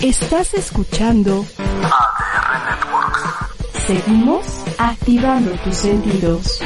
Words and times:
Estás 0.00 0.54
escuchando 0.54 1.44
ADR 1.58 2.70
Networks. 2.70 3.84
Seguimos 3.84 4.46
activando 4.78 5.50
tus 5.64 5.74
sentidos. 5.74 6.60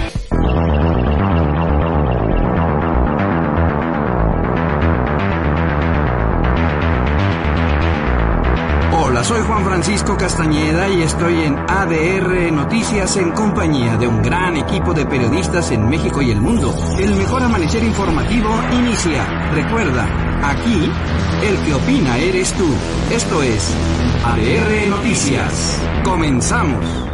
Hola, 8.92 9.24
soy 9.24 9.40
Juan 9.40 9.64
Francisco 9.64 10.14
Castañeda 10.18 10.90
y 10.90 11.00
estoy 11.00 11.44
en 11.44 11.56
ADR 11.56 12.52
Noticias 12.52 13.16
en 13.16 13.30
compañía 13.30 13.96
de 13.96 14.08
un 14.08 14.20
gran 14.20 14.58
equipo 14.58 14.92
de 14.92 15.06
periodistas 15.06 15.70
en 15.70 15.88
México 15.88 16.20
y 16.20 16.32
el 16.32 16.40
mundo. 16.42 16.74
El 16.98 17.14
mejor 17.14 17.42
amanecer 17.42 17.82
informativo 17.82 18.50
inicia. 18.72 19.24
Recuerda, 19.54 20.06
aquí 20.42 20.90
el 21.42 21.56
que 21.64 21.74
opina 21.74 22.18
eres 22.18 22.52
tú. 22.54 22.68
Esto 23.10 23.42
es 23.42 23.70
ADR 24.24 24.88
Noticias. 24.88 25.80
Comenzamos. 26.04 27.11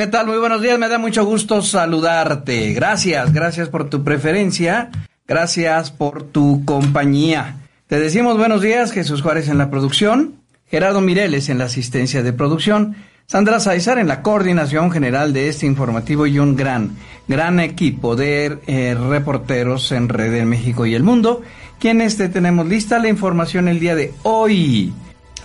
¿Qué 0.00 0.06
tal? 0.06 0.28
Muy 0.28 0.38
buenos 0.38 0.62
días, 0.62 0.78
me 0.78 0.88
da 0.88 0.96
mucho 0.96 1.26
gusto 1.26 1.60
saludarte. 1.60 2.72
Gracias, 2.72 3.34
gracias 3.34 3.68
por 3.68 3.90
tu 3.90 4.02
preferencia, 4.02 4.88
gracias 5.28 5.90
por 5.90 6.22
tu 6.22 6.64
compañía. 6.64 7.56
Te 7.86 8.00
decimos 8.00 8.38
buenos 8.38 8.62
días, 8.62 8.92
Jesús 8.92 9.20
Juárez 9.20 9.50
en 9.50 9.58
la 9.58 9.68
producción, 9.68 10.36
Gerardo 10.70 11.02
Mireles 11.02 11.50
en 11.50 11.58
la 11.58 11.66
asistencia 11.66 12.22
de 12.22 12.32
producción, 12.32 12.96
Sandra 13.26 13.60
Saizar 13.60 13.98
en 13.98 14.08
la 14.08 14.22
coordinación 14.22 14.90
general 14.90 15.34
de 15.34 15.50
este 15.50 15.66
informativo 15.66 16.26
y 16.26 16.38
un 16.38 16.56
gran, 16.56 16.96
gran 17.28 17.60
equipo 17.60 18.16
de 18.16 18.56
eh, 18.66 18.96
reporteros 18.98 19.92
en 19.92 20.08
Red 20.08 20.32
en 20.32 20.48
México 20.48 20.86
y 20.86 20.94
el 20.94 21.02
mundo, 21.02 21.42
quienes 21.78 22.16
te 22.16 22.30
tenemos 22.30 22.66
lista 22.66 22.98
la 23.00 23.10
información 23.10 23.68
el 23.68 23.78
día 23.80 23.94
de 23.94 24.14
hoy, 24.22 24.94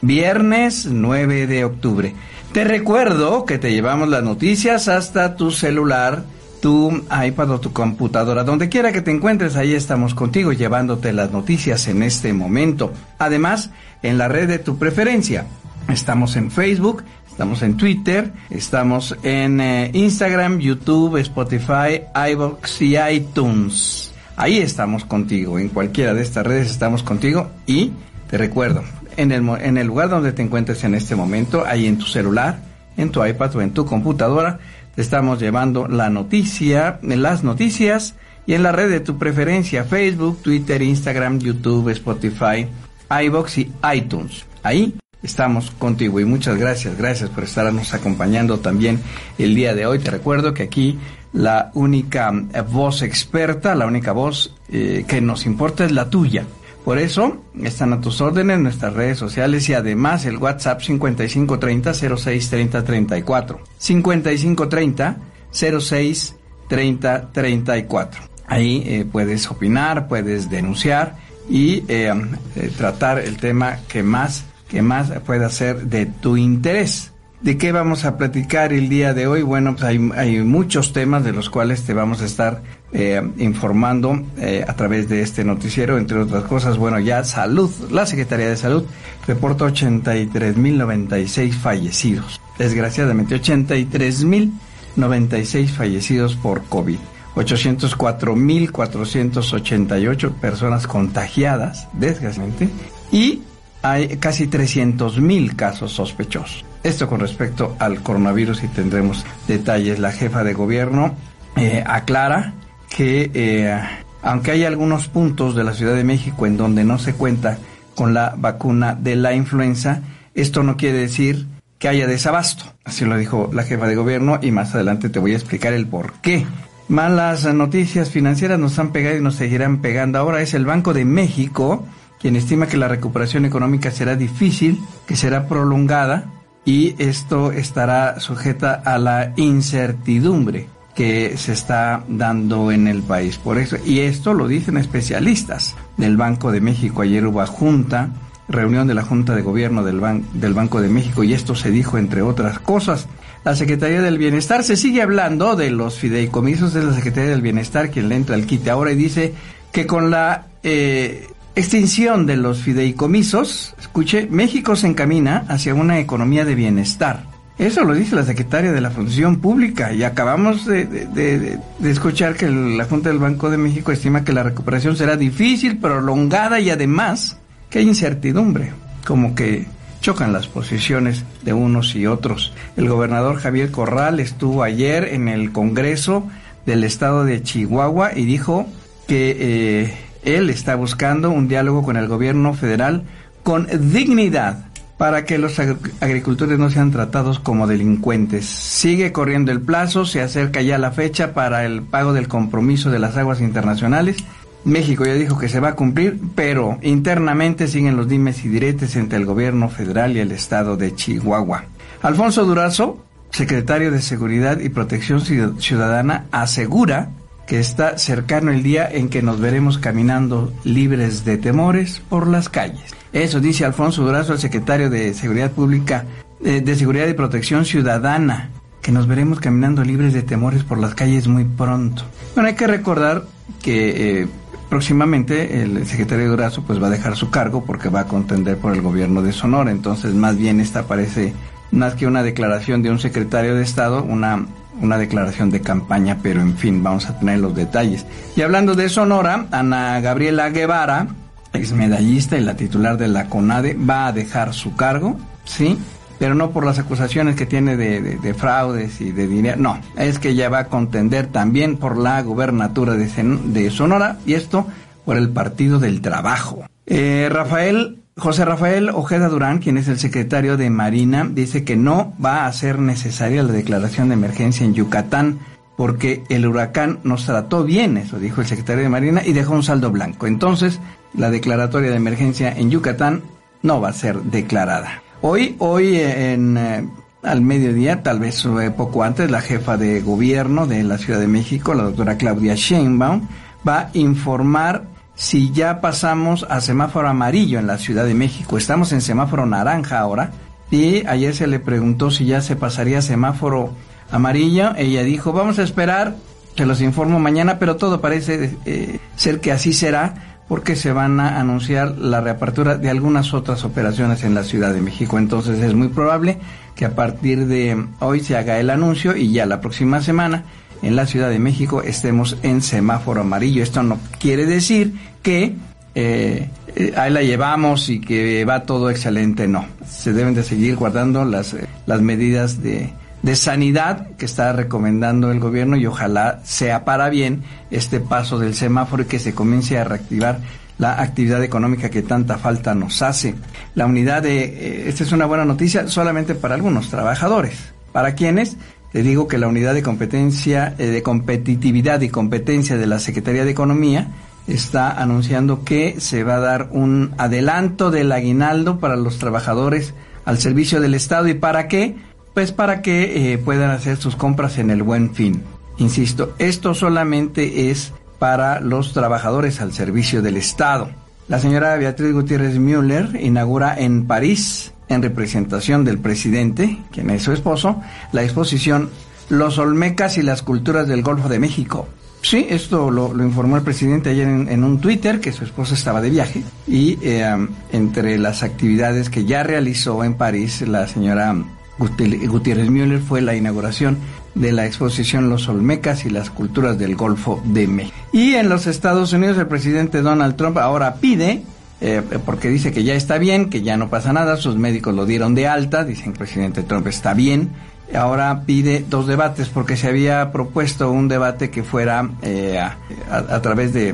viernes 0.02 0.85
9 0.85 1.46
de 1.46 1.66
octubre. 1.66 2.16
Te 2.55 2.63
recuerdo 2.63 3.43
que 3.43 3.57
te 3.57 3.73
llevamos 3.73 4.07
las 4.07 4.23
noticias 4.23 4.88
hasta 4.88 5.35
tu 5.35 5.51
celular, 5.51 6.23
tu 6.61 6.89
iPad 7.27 7.51
o 7.51 7.59
tu 7.59 7.73
computadora, 7.73 8.45
donde 8.45 8.69
quiera 8.69 8.93
que 8.93 9.01
te 9.01 9.11
encuentres, 9.11 9.57
ahí 9.57 9.73
estamos 9.73 10.16
contigo 10.16 10.53
llevándote 10.53 11.11
las 11.11 11.33
noticias 11.33 11.89
en 11.89 12.01
este 12.01 12.31
momento. 12.31 12.93
Además, 13.19 13.71
en 14.03 14.17
la 14.17 14.29
red 14.29 14.47
de 14.47 14.59
tu 14.59 14.77
preferencia. 14.77 15.45
Estamos 15.89 16.38
en 16.38 16.49
Facebook, 16.49 17.03
estamos 17.29 17.61
en 17.61 17.75
Twitter, 17.75 18.31
estamos 18.49 19.17
en 19.22 19.59
eh, 19.59 19.91
Instagram, 19.91 20.59
YouTube, 20.59 21.17
Spotify, 21.17 22.03
iVoox 22.31 22.81
y 22.83 22.95
iTunes. 22.97 24.13
Ahí 24.37 24.59
estamos 24.59 25.03
contigo, 25.03 25.59
en 25.59 25.67
cualquiera 25.67 26.13
de 26.13 26.22
estas 26.22 26.47
redes 26.47 26.72
estamos 26.72 27.03
contigo 27.03 27.49
y 27.67 27.91
te 28.29 28.37
recuerdo, 28.37 28.81
en 29.18 29.31
el, 29.31 29.48
en 29.62 29.78
el 29.78 29.88
lugar 29.88 30.09
donde 30.09 30.31
te 30.31 30.42
encuentres 30.42 30.84
en 30.84 30.96
este 30.96 31.16
momento, 31.16 31.66
ahí 31.66 31.88
en 31.88 31.98
tu 31.98 32.06
celular, 32.06 32.59
en 32.98 33.12
tu 33.12 33.26
iPad 33.26 33.56
o 33.56 33.62
en 33.62 33.72
tu 33.72 33.86
computadora, 33.86 34.59
te 34.96 35.02
estamos 35.02 35.40
llevando 35.40 35.88
la 35.88 36.09
noticia, 36.09 37.00
las 37.02 37.44
noticias 37.44 38.16
y 38.46 38.53
en 38.53 38.64
la 38.64 38.72
red 38.72 38.90
de 38.90 39.00
tu 39.00 39.18
preferencia, 39.18 39.84
Facebook, 39.84 40.42
Twitter, 40.42 40.81
Instagram, 40.81 41.40
YouTube, 41.40 41.90
Spotify, 41.90 42.68
iBox 43.09 43.58
y 43.58 43.72
iTunes. 43.94 44.46
Ahí 44.64 44.96
estamos 45.22 45.72
contigo 45.72 46.20
y 46.20 46.26
muchas 46.26 46.58
gracias, 46.58 46.97
gracias 46.97 47.30
por 47.30 47.44
estarnos 47.44 47.94
acompañando 47.94 48.59
también 48.59 49.02
el 49.38 49.56
día 49.56 49.74
de 49.74 49.86
hoy. 49.86 50.00
Te 50.00 50.12
recuerdo 50.12 50.53
que 50.53 50.64
aquí 50.64 50.97
la 51.34 51.72
única 51.74 52.32
voz 52.70 53.02
experta, 53.02 53.76
la 53.76 53.88
única 53.88 54.14
voz 54.14 54.56
eh, 54.72 55.03
que 55.08 55.20
nos 55.22 55.46
importa 55.46 55.86
es 55.86 55.92
la 55.92 56.09
tuya. 56.09 56.46
Por 56.85 56.97
eso 57.00 57.44
están 57.63 57.91
a 57.94 58.00
tus 58.00 58.22
órdenes 58.22 58.59
nuestras 58.59 58.94
redes 58.94 59.18
sociales 59.18 59.68
y 59.69 59.73
además 59.73 60.25
el 60.25 60.38
WhatsApp 60.38 60.81
5530 60.81 61.96
063034. 61.96 63.59
5530 63.79 65.18
063034. 65.51 68.22
Ahí 68.46 68.84
eh, 68.85 69.03
puedes 69.12 69.50
opinar, 69.50 70.07
puedes 70.07 70.51
denunciar 70.51 71.16
y 71.50 71.84
eh, 71.88 72.13
eh, 72.56 72.72
tratar 72.78 73.17
el 73.17 73.38
tema 73.38 73.79
que 73.88 74.03
más, 74.03 74.46
que 74.67 74.84
más 74.84 75.09
pueda 75.25 75.50
ser 75.50 75.88
de 75.88 76.06
tu 76.06 76.38
interés. 76.38 77.13
¿De 77.45 77.57
qué 77.59 77.72
vamos 77.72 78.03
a 78.06 78.17
platicar 78.17 78.73
el 78.73 78.89
día 78.89 79.13
de 79.13 79.28
hoy? 79.28 79.44
Bueno, 79.44 79.75
pues 79.75 79.83
hay, 79.83 80.00
muchos 80.00 80.94
temas 80.94 81.23
de 81.23 81.31
los 81.31 81.51
cuales 81.51 81.83
te 81.83 81.94
vamos 81.94 82.23
a 82.23 82.25
estar 82.25 82.63
eh, 82.91 83.22
informando 83.38 84.19
eh, 84.39 84.66
a 84.67 84.75
través 84.75 85.07
de 85.09 85.22
este 85.22 85.44
noticiero, 85.44 86.00
entre 86.00 86.17
otras 86.17 86.45
cosas. 86.45 86.79
Bueno, 86.79 87.00
ya 87.00 87.23
salud, 87.23 87.69
la 87.91 88.07
Secretaría 88.07 88.50
de 88.50 88.57
Salud 88.57 88.85
reporta 89.28 89.66
83.096 89.66 91.51
fallecidos. 91.51 92.41
Desgraciadamente, 92.57 93.39
83.096 93.39 95.67
fallecidos 95.67 96.35
por 96.35 96.63
COVID. 96.63 96.97
804.488 97.35 100.34
personas 100.34 100.88
contagiadas, 100.88 101.89
desgraciadamente, 101.94 102.69
y 103.11 103.44
hay 103.84 104.17
casi 104.17 104.47
300.000 104.47 105.55
casos 105.55 105.91
sospechosos. 105.91 106.65
Esto 106.85 107.07
con 107.07 107.19
respecto 107.19 107.75
al 107.79 108.03
coronavirus 108.03 108.63
y 108.63 108.68
tendremos 108.68 109.25
detalles. 109.47 109.97
La 109.97 110.12
jefa 110.12 110.44
de 110.44 110.53
gobierno 110.53 111.16
eh, 111.56 111.84
aclara 111.84 112.53
que 112.96 113.31
eh, 113.34 113.75
aunque 114.22 114.51
hay 114.51 114.66
algunos 114.66 115.07
puntos 115.07 115.56
de 115.56 115.63
la 115.63 115.73
Ciudad 115.73 115.96
de 115.96 116.03
México 116.03 116.46
en 116.46 116.57
donde 116.57 116.84
no 116.84 117.00
se 117.00 117.16
cuenta 117.16 117.57
con 117.96 118.13
la 118.13 118.35
vacuna 118.38 118.94
de 118.94 119.16
la 119.16 119.34
influenza, 119.34 120.03
esto 120.35 120.62
no 120.62 120.78
quiere 120.78 121.00
decir 121.00 121.47
que 121.79 121.88
haya 121.88 122.06
desabasto. 122.06 122.66
Así 122.84 123.03
lo 123.03 123.17
dijo 123.17 123.50
la 123.52 123.63
jefa 123.63 123.88
de 123.88 123.96
gobierno 123.96 124.38
y 124.40 124.52
más 124.52 124.75
adelante 124.75 125.09
te 125.09 125.17
voy 125.17 125.34
a 125.34 125.38
explicar 125.38 125.73
el 125.73 125.88
por 125.88 126.13
qué. 126.22 126.46
Malas 126.87 127.52
noticias 127.52 128.11
financieras 128.11 128.59
nos 128.59 128.78
han 128.78 128.91
pegado 128.91 129.17
y 129.17 129.22
nos 129.22 129.34
seguirán 129.34 129.82
pegando. 129.82 130.20
Ahora 130.20 130.40
es 130.43 130.53
el 130.53 130.67
Banco 130.67 130.93
de 130.93 131.03
México 131.03 131.84
quien 132.20 132.35
estima 132.35 132.67
que 132.67 132.78
la 132.78 132.87
recuperación 132.87 133.46
económica 133.46 133.90
será 133.90 134.16
difícil, 134.16 134.79
que 135.08 135.16
será 135.16 135.47
prolongada 135.47 136.26
y 136.66 136.96
esto 136.97 137.52
estará 137.52 138.20
sujeta 138.20 138.73
a 138.73 138.97
la 138.97 139.34
incertidumbre 139.35 140.67
que 140.96 141.38
se 141.38 141.53
está 141.53 142.03
dando 142.08 142.72
en 142.72 142.88
el 142.88 143.03
país. 143.03 143.38
Por 143.38 143.58
eso, 143.58 143.78
y 143.85 144.00
esto 144.00 144.34
lo 144.34 144.47
dicen 144.47 144.78
especialistas 144.78 145.76
del 145.97 146.17
Banco 146.17 146.52
de 146.52 146.62
México. 146.62 147.02
Ayer 147.02 147.26
hubo 147.28 147.46
junta, 147.46 148.09
reunión 148.47 148.88
de 148.88 148.94
la 148.94 149.03
Junta 149.03 149.35
de 149.35 149.41
Gobierno 149.41 149.84
del, 149.84 150.02
del 150.34 150.53
Banco 150.53 150.82
de 150.82 150.90
México 150.90 151.23
y 151.23 151.34
esto 151.34 151.53
se 151.56 151.70
dijo 151.70 151.97
entre 151.97 152.22
otras 152.22 152.59
cosas. 152.59 153.08
La 153.44 153.56
Secretaría 153.56 154.02
del 154.02 154.18
Bienestar 154.18 154.64
se 154.64 154.76
sigue 154.76 155.02
hablando 155.02 155.56
de 155.56 155.70
los 155.70 156.00
fideicomisos, 156.00 156.76
es 156.76 156.84
la 156.84 156.94
Secretaría 156.94 157.29
del 157.29 157.41
Bienestar 157.41 157.91
quien 157.91 158.09
le 158.09 158.16
entra 158.16 158.35
al 158.35 158.47
quite 158.47 158.72
ahora 158.72 158.91
y 158.91 158.96
dice 158.96 159.34
que 159.72 159.85
con 159.85 160.09
la 160.09 160.47
eh, 160.64 161.28
extinción 161.55 162.25
de 162.25 162.37
los 162.37 162.59
fideicomisos, 162.59 163.75
escuche, 163.79 164.28
México 164.29 164.75
se 164.75 164.87
encamina 164.87 165.46
hacia 165.47 165.73
una 165.73 165.99
economía 165.99 166.46
de 166.46 166.55
bienestar. 166.55 167.23
Eso 167.57 167.85
lo 167.85 167.93
dice 167.93 168.17
la 168.17 168.25
secretaria 168.25 168.73
de 168.73 168.81
la 168.81 168.91
Función 168.91 169.37
Pública 169.37 169.93
y 169.93 170.03
acabamos 170.03 170.66
de, 170.66 170.85
de, 170.85 171.59
escuchar 171.90 172.35
que 172.35 172.49
la 172.49 172.84
Junta 172.84 173.09
del 173.09 173.19
Banco 173.19 173.49
de 173.49 173.57
México 173.57 173.93
estima 173.93 174.25
que 174.25 174.34
la 174.34 174.43
recuperación 174.43 174.97
será 174.97 175.16
difícil, 175.16 175.78
prolongada 175.78 176.59
y 176.59 176.69
además 176.69 177.37
que 177.69 177.79
hay 177.79 177.87
incertidumbre, 177.87 178.73
como 179.08 179.35
que 179.35 179.67
chocan 180.01 180.34
las 180.34 180.47
posiciones 180.47 181.23
de 181.43 181.53
unos 181.53 181.96
y 181.96 182.05
otros. 182.08 182.53
El 182.75 182.90
gobernador 182.90 183.37
Javier 183.37 183.72
Corral 183.72 184.19
estuvo 184.19 184.61
ayer 184.61 185.05
en 185.05 185.29
el 185.29 185.53
Congreso 185.53 186.28
del 186.66 186.84
Estado 186.84 187.23
de 187.23 187.41
Chihuahua 187.41 188.11
y 188.17 188.25
dijo 188.25 188.67
que 189.08 189.37
eh, 189.40 189.93
él 190.25 190.49
está 190.49 190.75
buscando 190.75 191.29
un 191.29 191.47
diálogo 191.47 191.83
con 191.83 191.97
el 191.97 192.07
gobierno 192.07 192.53
federal 192.53 193.03
con 193.43 193.67
dignidad 193.91 194.66
para 194.97 195.25
que 195.25 195.37
los 195.37 195.59
agricultores 195.59 196.57
no 196.57 196.69
sean 196.69 196.91
tratados 196.91 197.39
como 197.39 197.67
delincuentes. 197.67 198.45
Sigue 198.45 199.11
corriendo 199.11 199.51
el 199.51 199.61
plazo, 199.61 200.05
se 200.05 200.22
acerca 200.22 200.61
ya 200.61 200.77
la 200.77 200.91
fecha 200.91 201.33
para 201.33 201.66
el 201.66 201.83
pago 201.83 202.13
del 202.13 202.27
compromiso 202.27 202.89
de 202.89 202.99
las 202.99 203.17
aguas 203.17 203.41
internacionales. 203.41 204.17
México 204.63 205.05
ya 205.05 205.13
dijo 205.13 205.37
que 205.37 205.49
se 205.49 205.59
va 205.59 205.69
a 205.69 205.75
cumplir, 205.75 206.19
pero 206.33 206.79
internamente 206.81 207.67
siguen 207.67 207.97
los 207.97 208.07
dimes 208.07 208.43
y 208.45 208.49
diretes 208.49 208.95
entre 208.95 209.19
el 209.19 209.25
gobierno 209.25 209.69
federal 209.69 210.16
y 210.16 210.22
el 210.22 210.31
estado 210.31 210.75
de 210.75 210.95
Chihuahua. 210.95 211.66
Alfonso 212.01 212.45
Durazo, 212.45 213.05
secretario 213.29 213.91
de 213.91 214.01
Seguridad 214.01 214.59
y 214.59 214.69
Protección 214.69 215.22
Ciudadana, 215.22 216.25
asegura 216.31 217.09
que 217.47 217.59
está 217.59 217.97
cercano 217.97 218.52
el 218.52 218.64
día 218.64 218.88
en 218.90 219.09
que 219.09 219.22
nos 219.22 219.40
veremos 219.40 219.78
caminando 219.78 220.52
libres 220.64 221.26
de 221.26 221.38
temores 221.38 222.02
por 222.09 222.28
las 222.28 222.50
calles. 222.50 222.96
Eso 223.14 223.40
dice 223.40 223.66
Alfonso 223.66 224.03
Durazo, 224.03 224.34
el 224.34 224.40
secretario 224.40 224.90
de 224.90 225.14
Seguridad 225.14 225.52
Pública, 225.52 226.06
de, 226.40 226.76
Seguridad 226.76 227.08
y 227.08 227.14
Protección 227.14 227.66
Ciudadana, 227.66 228.50
que 228.82 228.92
nos 228.92 229.08
veremos 229.08 229.40
caminando 229.40 229.84
libres 229.84 230.14
de 230.14 230.22
temores 230.22 230.64
por 230.64 230.78
las 230.78 230.96
calles 230.96 231.28
muy 231.28 231.46
pronto. 231.46 232.03
Bueno, 232.34 232.50
hay 232.50 232.56
que 232.56 232.68
recordar 232.68 233.24
que 233.62 234.22
eh, 234.22 234.28
próximamente 234.70 235.62
el 235.62 235.86
secretario 235.88 236.30
Durazo 236.30 236.64
pues 236.64 236.82
va 236.82 236.88
a 236.88 236.92
dejar 236.92 237.16
su 237.16 237.30
cargo 237.30 237.64
porque 237.64 237.90
va 237.90 238.02
a 238.02 238.08
contender 238.08 238.58
por 238.58 238.74
el 238.74 238.82
gobierno 238.82 239.22
de 239.22 239.32
Sonora, 239.32 239.72
entonces 239.72 240.14
más 240.14 240.38
bien 240.38 240.59
esta 240.59 240.84
parece 240.84 241.34
más 241.72 241.96
que 241.96 242.08
una 242.08 242.24
declaración 242.24 242.82
de 242.84 242.92
un 242.92 243.00
secretario 243.00 243.56
de 243.56 243.64
Estado, 243.64 244.03
una 244.03 244.46
una 244.81 244.97
declaración 244.97 245.49
de 245.49 245.61
campaña, 245.61 246.19
pero 246.22 246.41
en 246.41 246.57
fin, 246.57 246.83
vamos 246.83 247.07
a 247.07 247.17
tener 247.17 247.39
los 247.39 247.55
detalles. 247.55 248.05
Y 248.35 248.41
hablando 248.41 248.75
de 248.75 248.89
Sonora, 248.89 249.47
Ana 249.51 249.99
Gabriela 250.01 250.49
Guevara, 250.49 251.07
ex 251.53 251.72
medallista 251.73 252.37
y 252.37 252.41
la 252.41 252.55
titular 252.55 252.97
de 252.97 253.07
la 253.07 253.27
CONADE, 253.27 253.75
va 253.75 254.07
a 254.07 254.11
dejar 254.11 254.53
su 254.53 254.75
cargo, 254.75 255.17
¿sí? 255.45 255.77
Pero 256.19 256.33
no 256.33 256.51
por 256.51 256.65
las 256.65 256.79
acusaciones 256.79 257.36
que 257.36 257.45
tiene 257.45 257.75
de, 257.75 258.33
fraudes 258.33 259.01
y 259.01 259.12
de 259.12 259.27
dinero, 259.27 259.57
no, 259.60 259.79
es 259.98 260.17
que 260.17 260.29
ella 260.29 260.50
va 260.50 260.60
a 260.60 260.67
contender 260.67 261.27
también 261.27 261.77
por 261.77 261.98
la 261.98 262.22
gubernatura 262.22 262.93
de, 262.93 263.07
de 263.07 263.69
Sonora 263.69 264.17
y 264.25 264.33
esto 264.33 264.65
por 265.03 265.17
el 265.17 265.29
Partido 265.29 265.79
del 265.79 266.01
Trabajo. 266.01 266.65
Eh, 266.86 267.27
Rafael, 267.31 268.00
José 268.17 268.46
Rafael 268.46 268.89
Ojeda 268.91 269.27
Durán, 269.27 269.60
quien 269.60 269.77
es 269.77 269.89
el 269.89 270.00
secretario 270.00 270.56
de 270.56 270.70
Marina, 270.70 271.27
dice 271.29 271.65
que 271.65 271.75
no 271.75 272.13
va 272.24 272.46
a 272.46 272.53
ser 272.53 272.79
necesaria 272.79 273.44
la 273.44 273.51
declaración 273.51 274.08
de 274.08 274.13
emergencia 274.13 274.65
en 274.65 274.74
Yucatán 274.74 275.39
porque 275.75 276.24
el 276.29 276.48
huracán 276.48 277.00
nos 277.03 277.25
trató 277.25 277.65
bien, 277.65 277.98
eso 277.98 278.17
dijo 278.17 278.39
el 278.39 278.48
secretario 278.48 278.84
de 278.84 278.89
Marina, 278.89 279.22
y 279.25 279.34
dejó 279.34 279.53
un 279.53 279.63
saldo 279.63 279.91
blanco. 279.91 280.27
Entonces, 280.27 280.79
la 281.13 281.29
declaratoria 281.29 281.89
de 281.89 281.98
emergencia 281.98 282.53
en 282.53 282.72
Yucatán 282.72 283.22
no 283.62 283.82
va 283.82 283.89
a 283.89 283.94
ser 283.94 284.22
declarada. 284.22 285.03
Hoy, 285.22 285.58
hoy 285.60 286.00
en, 286.00 286.58
eh, 286.58 286.88
al 287.22 287.41
mediodía, 287.41 288.01
tal 288.01 288.20
vez 288.20 288.46
eh, 288.46 288.72
poco 288.72 289.03
antes, 289.03 289.29
la 289.29 289.41
jefa 289.41 289.75
de 289.75 290.00
gobierno 290.00 290.68
de 290.68 290.84
la 290.84 290.98
Ciudad 290.98 291.20
de 291.20 291.27
México, 291.27 291.74
la 291.74 291.84
doctora 291.84 292.15
Claudia 292.15 292.56
Sheinbaum, 292.56 293.27
va 293.68 293.79
a 293.79 293.89
informar 293.91 294.95
si 295.15 295.51
ya 295.51 295.82
pasamos 295.82 296.46
a 296.50 296.62
semáforo 296.62 297.08
amarillo 297.08 297.60
en 297.60 297.67
la 297.67 297.77
Ciudad 297.77 298.06
de 298.06 298.13
México. 298.13 298.58
Estamos 298.58 298.91
en 298.91 299.01
semáforo 299.01 299.46
naranja 299.46 300.00
ahora. 300.00 300.32
Y 300.72 301.06
ayer 301.08 301.34
se 301.36 301.48
le 301.48 301.60
preguntó 301.60 302.12
si 302.12 302.25
ya 302.25 302.41
se 302.41 302.56
pasaría 302.56 303.00
a 303.00 303.01
semáforo 303.01 303.74
amarillo. 304.12 304.75
Ella 304.75 305.03
dijo, 305.03 305.32
vamos 305.32 305.60
a 305.60 305.63
esperar, 305.63 306.15
se 306.58 306.65
los 306.65 306.82
informo 306.82 307.20
mañana, 307.20 307.60
pero 307.60 307.77
todo 307.77 308.01
parece 308.01 308.58
eh, 308.65 309.00
ser 309.15 309.39
que 309.39 309.51
así 309.51 309.74
será 309.74 310.36
porque 310.48 310.75
se 310.75 310.91
van 310.91 311.20
a 311.20 311.39
anunciar 311.39 311.98
la 311.98 312.22
reapertura 312.22 312.77
de 312.77 312.89
algunas 312.89 313.34
otras 313.34 313.63
operaciones 313.63 314.24
en 314.24 314.36
la 314.36 314.44
Ciudad 314.44 314.74
de 314.74 314.82
México. 314.82 315.18
Entonces 315.18 315.60
es 315.60 315.74
muy 315.74 315.88
probable 315.88 316.38
que 316.75 316.86
a 316.86 316.94
partir 316.94 317.48
de 317.48 317.84
hoy 318.00 318.20
se 318.20 318.38
haga 318.38 318.60
el 318.60 318.70
anuncio 318.70 319.15
y 319.15 319.32
ya 319.32 319.46
la 319.46 319.62
próxima 319.62 320.01
semana 320.01 320.44
en 320.86 320.96
la 320.96 321.08
Ciudad 321.08 321.29
de 321.29 321.39
México 321.39 321.82
estemos 321.82 322.38
en 322.43 322.62
semáforo 322.62 323.22
amarillo. 323.22 323.63
Esto 323.63 323.82
no 323.82 324.00
quiere 324.20 324.46
decir 324.46 324.93
que 325.24 325.55
eh, 325.96 326.50
eh, 326.75 326.93
ahí 326.96 327.12
la 327.12 327.24
llevamos 327.24 327.89
y 327.89 328.00
que 328.00 328.46
va 328.46 328.63
todo 328.63 328.91
excelente, 328.91 329.48
no. 329.48 329.65
Se 329.89 330.13
deben 330.13 330.36
de 330.36 330.43
seguir 330.43 330.75
guardando 330.75 331.25
las, 331.25 331.55
las 331.88 332.01
medidas 332.01 332.62
de, 332.62 332.93
de 333.24 333.36
sanidad 333.36 334.10
que 334.17 334.25
está 334.25 334.53
recomendando 334.53 335.32
el 335.32 335.39
gobierno 335.39 335.75
y 335.75 335.88
ojalá 335.88 336.41
sea 336.43 336.86
para 336.86 337.10
bien 337.10 337.41
este 337.72 338.00
paso 338.00 338.38
del 338.38 338.53
semáforo 338.53 339.01
y 339.01 339.05
que 339.08 339.17
se 339.17 339.34
comience 339.34 339.79
a 339.79 339.86
reactivar 339.86 340.39
la 340.77 341.01
actividad 341.01 341.43
económica 341.43 341.89
que 341.89 342.03
tanta 342.03 342.38
falta 342.38 342.75
nos 342.75 343.01
hace. 343.01 343.34
La 343.74 343.88
unidad 343.88 344.22
de, 344.22 344.43
eh, 344.43 344.89
esta 344.89 345.03
es 345.03 345.12
una 345.12 345.25
buena 345.25 345.46
noticia 345.46 345.88
solamente 345.88 346.36
para 346.36 346.53
algunos 346.53 346.89
trabajadores, 346.91 347.58
para 347.91 348.13
quienes 348.13 348.58
te 348.96 349.03
digo 349.03 349.27
que 349.27 349.38
la 349.38 349.50
unidad 349.50 349.74
de 349.74 349.84
competencia, 349.84 350.74
eh, 350.77 350.86
de 350.86 351.03
competitividad 351.03 352.00
y 352.00 352.08
competencia 352.08 352.77
de 352.77 352.88
la 352.88 353.00
Secretaría 353.00 353.44
de 353.44 353.51
Economía 353.51 354.08
está 354.48 354.89
anunciando 354.89 355.65
que 355.65 356.00
se 356.00 356.24
va 356.24 356.36
a 356.36 356.39
dar 356.39 356.70
un 356.72 357.13
adelanto 357.18 357.92
del 357.92 358.10
aguinaldo 358.13 358.80
para 358.80 358.96
los 358.96 359.18
trabajadores 359.18 359.94
al 360.24 360.38
servicio 360.38 360.80
del 360.80 360.94
Estado 360.94 361.27
y 361.27 361.34
para 361.34 361.68
qué 361.68 361.98
pues 362.34 362.53
para 362.53 362.82
que 362.82 363.34
eh, 363.34 363.38
puedan 363.38 363.72
hacer 363.72 363.98
sus 363.98 364.15
compras 364.15 364.58
en 364.60 364.70
el 364.70 364.82
buen 364.82 365.13
fin. 365.13 365.44
Insisto, 365.77 366.34
esto 366.39 366.74
solamente 366.74 367.70
es 367.70 367.92
para 368.18 368.62
los 368.62 368.94
trabajadores 368.94 369.60
al 369.60 369.74
servicio 369.74 370.22
del 370.22 370.38
Estado. 370.38 370.89
La 371.27 371.39
señora 371.39 371.75
Beatriz 371.75 372.13
Gutiérrez 372.13 372.60
Müller 372.60 373.20
inaugura 373.22 373.75
en 373.77 374.08
París, 374.08 374.72
en 374.89 375.01
representación 375.01 375.84
del 375.84 375.98
presidente, 375.98 376.79
quien 376.91 377.10
es 377.10 377.24
su 377.24 377.32
esposo, 377.32 377.82
la 378.12 378.24
exposición 378.24 378.89
Los 379.29 379.58
Olmecas 379.58 380.17
y 380.17 380.22
las 380.22 380.41
Culturas 380.41 380.88
del 380.88 381.01
Golfo 381.01 381.29
de 381.29 381.39
México. 381.39 381.88
Sí, 382.22 382.48
esto 382.50 382.89
lo, 382.89 383.12
informó 383.24 383.58
el 383.58 383.62
presidente 383.62 384.10
ayer 384.10 384.27
en, 384.27 384.63
un 384.63 384.80
Twitter, 384.80 385.20
que 385.20 385.32
su 385.32 385.44
esposa 385.44 385.75
estaba 385.75 386.01
de 386.01 386.10
viaje, 386.10 386.44
y 386.68 386.98
eh, 387.04 387.48
entre 387.72 388.18
las 388.18 388.42
actividades 388.42 389.12
que 389.12 389.25
ya 389.25 389.44
realizó 389.44 390.04
en 390.04 390.15
París 390.15 390.62
la 390.62 390.88
señora 390.88 391.36
Gutiérrez 391.77 392.70
Müller 392.70 393.00
fue 393.00 393.22
la 393.22 393.36
inauguración 393.36 393.98
de 394.34 394.51
la 394.51 394.65
exposición 394.65 395.30
Los 395.30 395.48
Olmecas 395.48 396.06
y 396.06 396.10
las 396.10 396.30
culturas 396.30 396.77
del 396.77 396.96
Golfo 396.96 397.42
de 397.46 397.68
México. 397.68 397.96
Y 398.12 398.36
en 398.36 398.50
los 398.50 398.65
Estados 398.65 399.13
Unidos 399.13 399.38
el 399.38 399.48
presidente 399.48 400.01
Donald 400.01 400.36
Trump 400.36 400.58
ahora 400.58 400.96
pide, 400.96 401.44
eh, 401.82 402.01
porque 402.25 402.50
dice 402.50 402.72
que 402.72 402.84
ya 402.84 402.96
está 402.96 403.17
bien, 403.17 403.50
que 403.50 403.62
ya 403.62 403.77
no 403.77 403.89
pasa 403.89 404.13
nada, 404.13 404.38
sus 404.38 404.55
médicos 404.55 404.96
lo 404.96 405.05
dieron 405.05 405.36
de 405.36 405.48
alta, 405.48 405.84
dicen 405.84 406.05
que 406.05 406.10
el 406.12 406.17
presidente 406.17 406.63
Trump 406.63 406.88
está 406.88 407.13
bien, 407.13 407.51
ahora 407.94 408.44
pide 408.46 408.86
dos 408.88 409.08
debates 409.08 409.50
porque 409.50 409.77
se 409.77 409.88
había 409.88 410.32
propuesto 410.32 410.91
un 410.91 411.08
debate 411.08 411.50
que 411.50 411.63
fuera 411.63 412.10
eh, 412.22 412.60
a, 412.60 413.41
través 413.41 413.74
de 413.74 413.94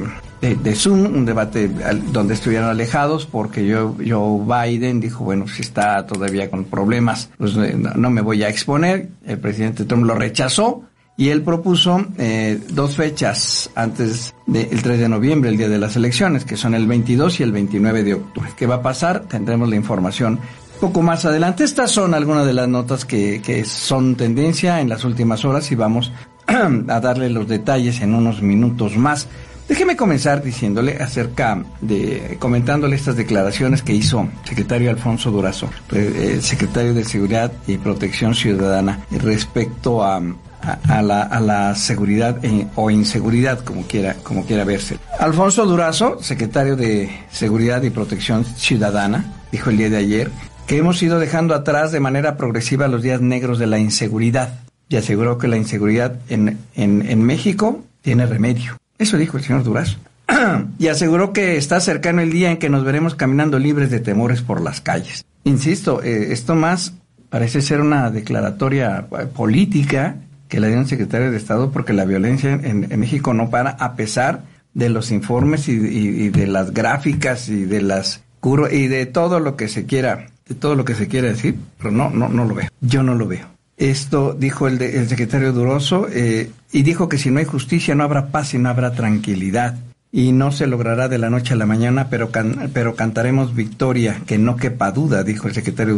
Zoom, 0.76 1.06
un 1.06 1.26
debate 1.26 1.70
donde 2.12 2.36
estuvieron 2.36 2.70
alejados, 2.70 3.26
porque 3.26 3.66
yo, 3.66 3.96
Joe 4.06 4.42
Biden 4.46 5.00
dijo, 5.00 5.24
bueno, 5.24 5.48
si 5.48 5.62
está 5.62 6.06
todavía 6.06 6.50
con 6.50 6.66
problemas, 6.66 7.30
pues 7.38 7.56
eh, 7.58 7.76
no, 7.76 8.10
me 8.10 8.22
voy 8.22 8.44
a 8.44 8.50
exponer. 8.50 9.10
El 9.26 9.40
presidente 9.40 9.86
Trump 9.86 10.06
lo 10.06 10.16
rechazó 10.16 10.84
y 11.18 11.30
él 11.30 11.44
propuso 11.44 12.06
eh, 12.18 12.60
dos 12.70 12.96
fechas 12.96 13.70
antes 13.76 14.34
del 14.48 14.82
3 14.82 15.00
de 15.00 15.10
noviembre, 15.10 15.50
el 15.50 15.58
día 15.58 15.70
de 15.70 15.78
las 15.78 15.96
elecciones, 15.96 16.46
que 16.46 16.58
son 16.58 16.74
el 16.74 16.88
22 16.88 17.40
y 17.40 17.44
el 17.44 17.52
29 17.52 18.04
de 18.04 18.14
octubre. 18.16 18.50
¿Qué 18.56 18.66
va 18.66 18.76
a 18.76 18.82
pasar? 18.82 19.22
Tendremos 19.22 19.70
la 19.70 19.76
información 19.76 20.40
poco 20.80 21.04
más 21.04 21.26
adelante. 21.26 21.64
Estas 21.64 21.92
son 21.92 22.16
algunas 22.16 22.46
de 22.46 22.54
las 22.54 22.68
notas 22.68 23.06
que, 23.06 23.42
que 23.42 23.66
son 23.66 24.16
tendencia 24.16 24.82
en 24.82 24.90
las 24.90 25.06
últimas 25.06 25.46
horas 25.46 25.72
y 25.72 25.76
vamos 25.76 26.12
a 26.48 27.00
darle 27.00 27.30
los 27.30 27.48
detalles 27.48 28.02
en 28.02 28.16
unos 28.16 28.42
minutos 28.42 28.98
más. 28.98 29.28
Déjeme 29.68 29.96
comenzar 29.96 30.44
diciéndole 30.44 30.98
acerca 30.98 31.64
de, 31.80 32.36
comentándole 32.40 32.96
estas 32.96 33.16
declaraciones 33.16 33.82
que 33.82 33.94
hizo 33.94 34.28
secretario 34.44 34.90
Alfonso 34.90 35.32
Durazo, 35.32 35.70
eh, 35.94 36.40
secretario 36.42 36.94
de 36.94 37.06
Seguridad 37.06 37.54
y 37.68 37.78
Protección 37.78 38.36
Ciudadana, 38.36 39.06
respecto 39.12 40.04
a, 40.04 40.22
a, 40.62 41.02
la, 41.02 41.24
a 41.24 41.40
la, 41.40 41.76
seguridad 41.76 42.38
o 42.76 42.90
inseguridad, 42.90 43.60
como 43.60 43.84
quiera, 43.84 44.16
como 44.24 44.46
quiera 44.46 44.64
verse. 44.64 44.98
Alfonso 45.20 45.66
Durazo, 45.66 46.22
secretario 46.22 46.76
de 46.76 47.10
Seguridad 47.32 47.82
y 47.84 47.90
Protección 47.90 48.46
Ciudadana, 48.46 49.26
dijo 49.52 49.70
el 49.70 49.78
día 49.78 49.90
de 49.90 49.98
ayer 49.98 50.32
que 50.68 50.78
hemos 50.78 51.02
ido 51.04 51.20
dejando 51.20 51.54
atrás 51.54 51.92
de 51.92 52.00
manera 52.00 52.38
progresiva 52.38 52.88
los 52.88 53.02
días 53.02 53.22
negros 53.22 53.60
de 53.60 53.68
la 53.68 53.80
inseguridad. 53.80 54.60
Y 54.88 54.98
aseguró 54.98 55.38
que 55.38 55.48
la 55.48 55.58
inseguridad 55.58 56.16
en, 56.30 56.60
en, 56.76 57.10
en 57.10 57.24
México 57.24 57.84
tiene 58.02 58.26
remedio. 58.26 58.78
Eso 58.98 59.18
dijo 59.18 59.38
el 59.38 59.44
señor 59.44 59.64
Durazo. 59.64 59.98
y 60.80 60.88
aseguró 60.88 61.34
que 61.34 61.58
está 61.58 61.80
cercano 61.80 62.22
el 62.22 62.32
día 62.32 62.52
en 62.52 62.58
que 62.58 62.70
nos 62.70 62.84
veremos 62.84 63.16
caminando 63.16 63.60
libres 63.60 63.90
de 63.90 64.00
temores 64.00 64.42
por 64.42 64.62
las 64.62 64.82
calles. 64.82 65.26
Insisto, 65.44 66.02
eh, 66.04 66.32
esto 66.32 66.56
más 66.56 66.94
parece 67.30 67.62
ser 67.62 67.82
una 67.82 68.12
declaratoria 68.12 69.08
eh, 69.12 69.26
política 69.26 70.18
que 70.52 70.60
le 70.60 70.68
dio 70.68 70.80
un 70.80 70.88
secretario 70.88 71.32
de 71.32 71.38
Estado 71.38 71.72
porque 71.72 71.94
la 71.94 72.04
violencia 72.04 72.52
en, 72.52 73.00
México 73.00 73.34
no 73.34 73.50
para 73.50 73.70
a 73.70 73.96
pesar 73.96 74.44
de 74.74 74.90
los 74.90 75.10
informes 75.10 75.70
y, 75.70 76.28
de 76.28 76.46
las 76.46 76.74
gráficas 76.74 77.48
y 77.48 77.64
de 77.64 77.82
las 77.82 78.22
y 78.70 78.88
de 78.88 79.06
todo 79.06 79.40
lo 79.40 79.56
que 79.56 79.70
se 79.70 79.86
quiera 79.86 80.28
de 80.50 80.56
todo 80.56 80.76
lo 80.76 80.84
que 80.84 80.94
se 80.94 81.08
quiera 81.08 81.30
decir, 81.30 81.56
pero 81.78 81.92
no 81.92 82.10
no 82.10 82.28
no 82.28 82.44
lo 82.44 82.54
veo. 82.54 82.68
Yo 82.82 83.02
no 83.02 83.16
lo 83.16 83.28
veo. 83.28 83.48
Esto 83.78 84.36
dijo 84.38 84.68
el, 84.68 84.78
de, 84.78 85.00
el 85.00 85.08
secretario 85.08 85.54
Duroso 85.54 86.08
eh, 86.12 86.52
y 86.74 86.84
dijo 86.84 87.08
que 87.08 87.18
si 87.18 87.32
no 87.32 87.40
hay 87.40 87.46
justicia 87.46 87.96
no 87.96 88.04
habrá 88.04 88.28
paz 88.28 88.54
y 88.54 88.58
no 88.58 88.68
habrá 88.68 88.92
tranquilidad 88.92 89.78
y 90.12 90.34
no 90.34 90.52
se 90.52 90.68
logrará 90.68 91.08
de 91.08 91.18
la 91.18 91.30
noche 91.30 91.54
a 91.54 91.58
la 91.58 91.66
mañana, 91.66 92.10
pero, 92.10 92.30
can, 92.30 92.70
pero 92.74 92.96
cantaremos 92.96 93.56
victoria, 93.56 94.22
que 94.26 94.38
no 94.38 94.58
quepa 94.58 94.92
duda, 94.92 95.24
dijo 95.24 95.48
el 95.48 95.54
secretario 95.54 95.98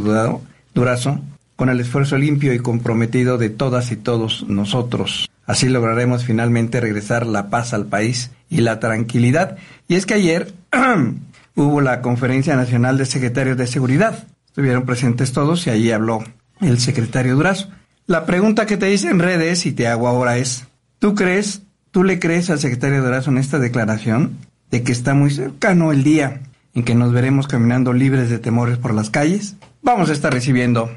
Durazo, 0.75 1.22
con 1.55 1.69
el 1.69 1.79
esfuerzo 1.79 2.17
limpio 2.17 2.53
y 2.53 2.60
comprometido 2.60 3.38
de 3.38 3.50
todas 3.50 3.91
y 3.91 3.95
todos 3.95 4.45
nosotros. 4.48 5.29
Así 5.45 5.69
lograremos 5.69 6.25
finalmente 6.25 6.79
regresar 6.79 7.25
la 7.25 7.50
paz 7.50 7.74
al 7.74 7.86
país 7.86 8.31
y 8.50 8.62
la 8.62 8.79
tranquilidad. 8.79 9.57
Y 9.88 9.95
es 9.95 10.05
que 10.05 10.15
ayer 10.15 10.53
hubo 11.55 11.81
la 11.81 12.01
Conferencia 12.01 12.55
Nacional 12.55 12.98
de 12.98 13.05
Secretarios 13.05 13.57
de 13.57 13.67
Seguridad. 13.67 14.27
Estuvieron 14.48 14.86
presentes 14.86 15.33
todos 15.33 15.67
y 15.67 15.69
allí 15.69 15.91
habló 15.91 16.24
el 16.62 16.79
secretario 16.79 17.36
Durazo. 17.36 17.69
La 18.07 18.25
pregunta 18.25 18.65
que 18.65 18.77
te 18.77 18.91
hice 18.91 19.10
en 19.10 19.19
redes 19.19 19.65
y 19.65 19.72
te 19.72 19.88
hago 19.88 20.07
ahora 20.07 20.38
es, 20.38 20.65
¿tú 21.00 21.15
crees 21.15 21.62
¿Tú 21.93 22.03
le 22.03 22.17
crees 22.17 22.50
al 22.50 22.57
secretario 22.57 23.03
Durazo 23.03 23.29
en 23.29 23.38
esta 23.38 23.60
declaración 23.60 24.39
de 24.72 24.81
que 24.81 24.91
está 24.91 25.13
muy 25.13 25.29
cercano 25.29 25.91
el 25.91 26.03
día 26.03 26.41
en 26.74 26.83
que 26.83 26.95
nos 26.95 27.13
veremos 27.13 27.48
caminando 27.48 27.93
libres 27.93 28.31
de 28.31 28.39
temores 28.39 28.79
por 28.79 28.95
las 28.95 29.12
calles? 29.12 29.57
Vamos 29.83 30.10
a 30.10 30.13
estar 30.13 30.33
recibiendo 30.33 30.89